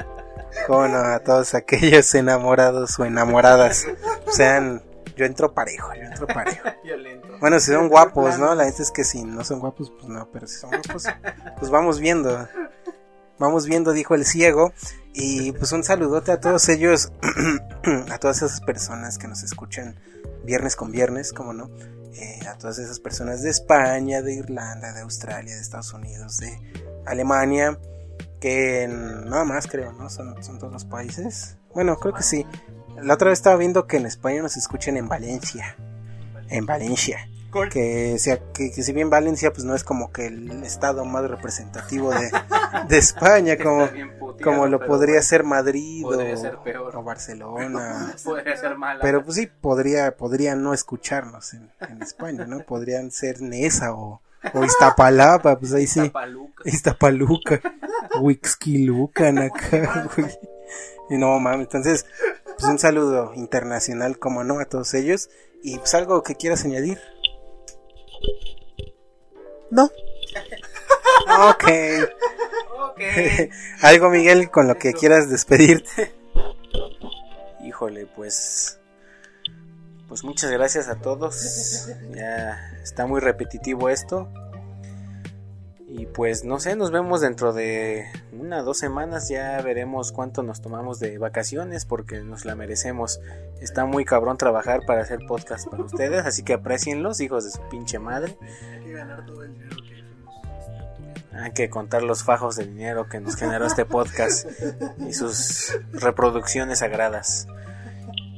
¿Cómo 0.68 0.88
no? 0.88 0.98
A 1.00 1.20
todos 1.20 1.54
aquellos 1.54 2.14
enamorados 2.16 2.98
o 3.00 3.06
enamoradas. 3.06 3.88
Sean, 4.32 4.82
yo 5.16 5.26
entro 5.26 5.54
parejo, 5.54 5.94
yo 5.96 6.04
entro 6.04 6.28
parejo. 6.28 6.70
Bueno, 7.40 7.60
si 7.60 7.72
son 7.72 7.88
guapos, 7.88 8.38
¿no? 8.38 8.54
La 8.56 8.66
gente 8.66 8.84
es 8.84 8.91
que 8.91 9.04
si 9.04 9.24
no 9.24 9.44
son 9.44 9.60
guapos, 9.60 9.91
pues 9.91 10.06
no, 10.06 10.30
pero 10.32 10.48
si 10.48 10.58
son 10.58 10.72
guapos, 10.72 11.06
pues 11.58 11.72
vamos 11.72 12.00
viendo. 12.00 12.48
Vamos 13.38 13.66
viendo, 13.66 13.94
dijo 13.94 14.16
el 14.16 14.26
ciego. 14.26 14.74
Y 15.14 15.54
pues 15.54 15.72
un 15.72 15.84
saludote 15.84 16.32
a 16.32 16.40
todos 16.40 16.68
ellos, 16.70 17.12
a 18.12 18.18
todas 18.18 18.38
esas 18.41 18.62
personas 18.62 19.18
que 19.18 19.28
nos 19.28 19.44
escuchan 19.44 20.00
viernes 20.44 20.76
con 20.76 20.91
viernes, 20.91 21.34
como 21.34 21.53
no. 21.53 21.70
Eh, 22.14 22.40
a 22.48 22.57
todas 22.57 22.80
esas 22.80 22.99
personas 22.99 23.44
de 23.44 23.49
España, 23.49 24.22
de 24.22 24.34
Irlanda, 24.34 24.94
de 24.94 25.02
Australia, 25.02 25.56
de 25.56 25.61
Estados 25.61 25.94
Unidos, 25.94 26.38
de 26.38 26.60
Alemania, 27.06 27.80
que 28.41 28.88
nada 28.90 29.45
más 29.45 29.68
creo, 29.68 29.94
¿no? 29.94 30.10
Son, 30.10 30.41
son 30.44 30.60
todos 30.60 30.74
los 30.74 30.86
países. 30.86 31.57
Bueno, 31.74 31.98
creo 31.98 32.14
que 32.14 32.24
sí. 32.24 32.45
La 33.02 33.14
otra 33.14 33.30
vez 33.30 33.40
estaba 33.40 33.56
viendo 33.56 33.88
que 33.88 33.98
en 33.98 34.06
España 34.06 34.41
nos 34.41 34.57
escuchan 34.57 34.98
en 34.98 35.07
Valencia. 35.07 35.78
En 36.49 36.66
Valencia. 36.66 37.30
Que, 37.72 38.18
sea, 38.20 38.40
que, 38.54 38.72
si 38.72 38.94
bien 38.94 39.10
Valencia 39.10 39.52
pues 39.52 39.64
no 39.64 39.76
es 39.76 39.84
como 39.84 40.12
que 40.12 40.28
el 40.28 40.64
estado 40.64 41.06
más 41.06 41.30
representativo 41.30 42.12
de, 42.12 42.32
de 42.88 42.98
España, 42.98 43.58
como, 43.64 43.90
como 44.44 44.68
lo 44.68 44.80
podría 44.86 45.22
ser 45.22 45.44
Madrid 45.44 46.06
o, 46.06 47.04
Barcelona. 47.04 48.16
Pero 49.02 49.24
pues 49.24 49.36
sí, 49.36 49.48
podría, 49.48 50.16
podría 50.16 50.56
no 50.56 50.74
escucharnos 50.74 51.54
en, 51.54 51.72
en 51.82 52.02
España, 52.02 52.46
¿no? 52.46 52.60
Podrían 52.60 53.12
ser 53.12 53.42
Nesa 53.42 53.94
o, 53.94 54.22
o 54.54 54.64
Iztapalapa, 54.64 55.60
pues 55.60 55.74
ahí 55.74 55.88
sí. 55.88 56.12
Iztapaluca. 56.66 57.62
Wixquilucan 58.22 59.40
acá, 59.40 60.10
güey. 60.16 60.30
Y 61.10 61.18
no 61.18 61.40
mames, 61.40 61.62
entonces, 61.68 62.06
pues 62.46 62.64
un 62.70 62.80
saludo 62.80 63.34
internacional, 63.36 64.20
como 64.20 64.44
no, 64.44 64.60
a 64.60 64.66
todos 64.66 64.94
ellos. 64.94 65.30
Y 65.64 65.78
pues 65.78 65.94
algo 65.94 66.24
que 66.24 66.36
quieras 66.36 66.64
añadir. 66.66 67.00
No. 69.72 69.86
ok. 71.50 71.64
okay. 72.91 73.50
Algo, 73.82 74.10
Miguel, 74.10 74.50
con 74.50 74.68
lo 74.68 74.78
que 74.78 74.94
quieras 74.94 75.30
despedirte. 75.30 76.14
Híjole, 77.64 78.08
pues. 78.08 78.80
Pues 80.08 80.24
muchas 80.24 80.50
gracias 80.50 80.90
a 80.90 80.96
todos. 80.96 81.88
Ya 82.12 82.60
está 82.82 83.06
muy 83.06 83.20
repetitivo 83.20 83.90
esto. 83.90 84.28
Y 85.91 86.06
pues 86.06 86.45
no 86.45 86.60
sé, 86.60 86.76
nos 86.76 86.91
vemos 86.91 87.20
dentro 87.20 87.52
de 87.52 88.06
una 88.32 88.61
o 88.61 88.64
dos 88.64 88.78
semanas. 88.78 89.28
Ya 89.28 89.60
veremos 89.64 90.11
cuánto 90.11 90.44
nos 90.44 90.61
tomamos 90.61 90.99
de 90.99 91.18
vacaciones 91.18 91.86
porque 91.86 92.22
nos 92.22 92.45
la 92.45 92.53
merecemos. 92.56 93.20
Está 93.60 93.86
muy 93.86 94.06
cabrón 94.06 94.38
trabajar 94.38 94.82
para 94.86 95.02
hacer 95.02 95.20
podcast 95.28 95.68
para 95.68 95.84
ustedes, 95.84 96.26
así 96.28 96.44
que 96.44 96.53
aprecienlos, 96.53 97.20
hijos 97.22 97.44
de 97.44 97.49
su 97.49 97.68
pinche 97.70 97.98
madre. 97.98 98.38
Hay 101.34 101.53
que 101.53 101.72
contar 101.72 102.03
los 102.03 102.24
fajos 102.24 102.56
de 102.56 102.68
dinero 102.68 103.07
que 103.10 103.20
nos 103.20 103.36
generó 103.36 103.66
este 103.66 103.86
podcast 103.86 104.48
y 104.99 105.14
sus 105.14 105.76
reproducciones 105.91 106.80
sagradas. 106.80 107.48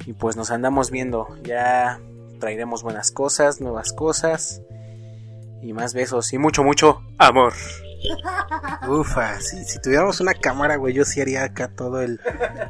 Y 0.06 0.14
pues 0.14 0.38
nos 0.38 0.52
andamos 0.52 0.90
viendo. 0.90 1.28
Ya 1.44 2.00
traeremos 2.40 2.82
buenas 2.82 3.12
cosas, 3.12 3.60
nuevas 3.60 3.92
cosas 3.92 4.62
y 5.62 5.74
más 5.74 5.94
besos 5.94 6.32
y 6.34 6.38
mucho, 6.38 6.64
mucho 6.64 7.02
amor. 7.18 7.54
Ufa, 8.88 9.40
si, 9.40 9.64
si 9.64 9.80
tuviéramos 9.80 10.20
una 10.20 10.34
cámara, 10.34 10.76
güey, 10.76 10.94
yo 10.94 11.06
sí 11.06 11.22
haría 11.22 11.44
acá 11.44 11.68
todo 11.68 12.02
el, 12.02 12.20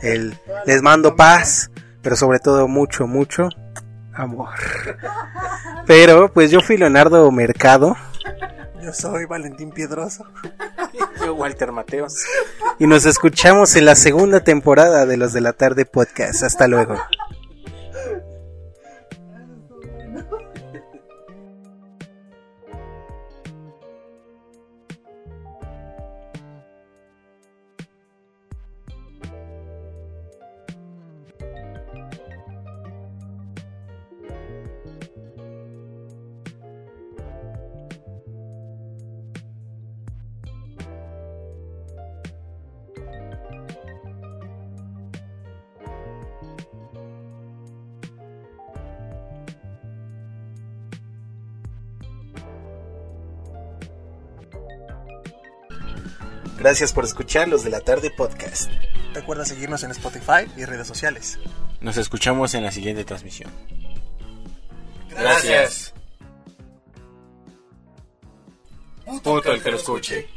el... 0.02 0.38
Les 0.66 0.82
mando 0.82 1.16
paz, 1.16 1.72
pero 2.02 2.16
sobre 2.16 2.40
todo 2.40 2.68
mucho, 2.68 3.08
mucho 3.08 3.50
amor. 4.14 4.50
Pero, 5.86 6.32
pues 6.32 6.52
yo 6.52 6.62
fui 6.62 6.78
Leonardo 6.78 7.32
Mercado. 7.32 7.96
Yo 8.82 8.94
soy 8.94 9.26
Valentín 9.26 9.72
Piedroso. 9.72 10.26
Yo 11.24 11.36
Walter 11.36 11.72
Mateos. 11.72 12.16
Y 12.80 12.88
nos 12.88 13.06
escuchamos 13.06 13.76
en 13.76 13.86
la 13.86 13.96
segunda 13.96 14.44
temporada 14.44 15.06
de 15.06 15.18
Los 15.18 15.34
de 15.34 15.42
la 15.42 15.54
Tarde 15.54 15.86
Podcast. 15.86 16.44
Hasta 16.44 16.68
luego. 16.68 16.96
Gracias 56.62 56.94
por 56.94 57.06
escuchar 57.06 57.48
los 57.48 57.64
de 57.64 57.72
la 57.72 57.80
tarde 57.80 58.12
podcast. 58.12 58.70
Recuerda 59.16 59.46
seguirnos 59.46 59.82
en 59.82 59.90
Spotify 59.90 60.46
y 60.56 60.66
redes 60.66 60.86
sociales. 60.86 61.40
Nos 61.80 61.98
escuchamos 61.98 62.54
en 62.54 62.64
la 62.64 62.72
siguiente 62.72 63.04
transmisión. 63.04 63.52
Gracias. 65.10 65.92
Puto 69.24 69.52
el 69.52 69.64
que 69.64 69.72
lo 69.72 69.78
escuche. 69.78 70.30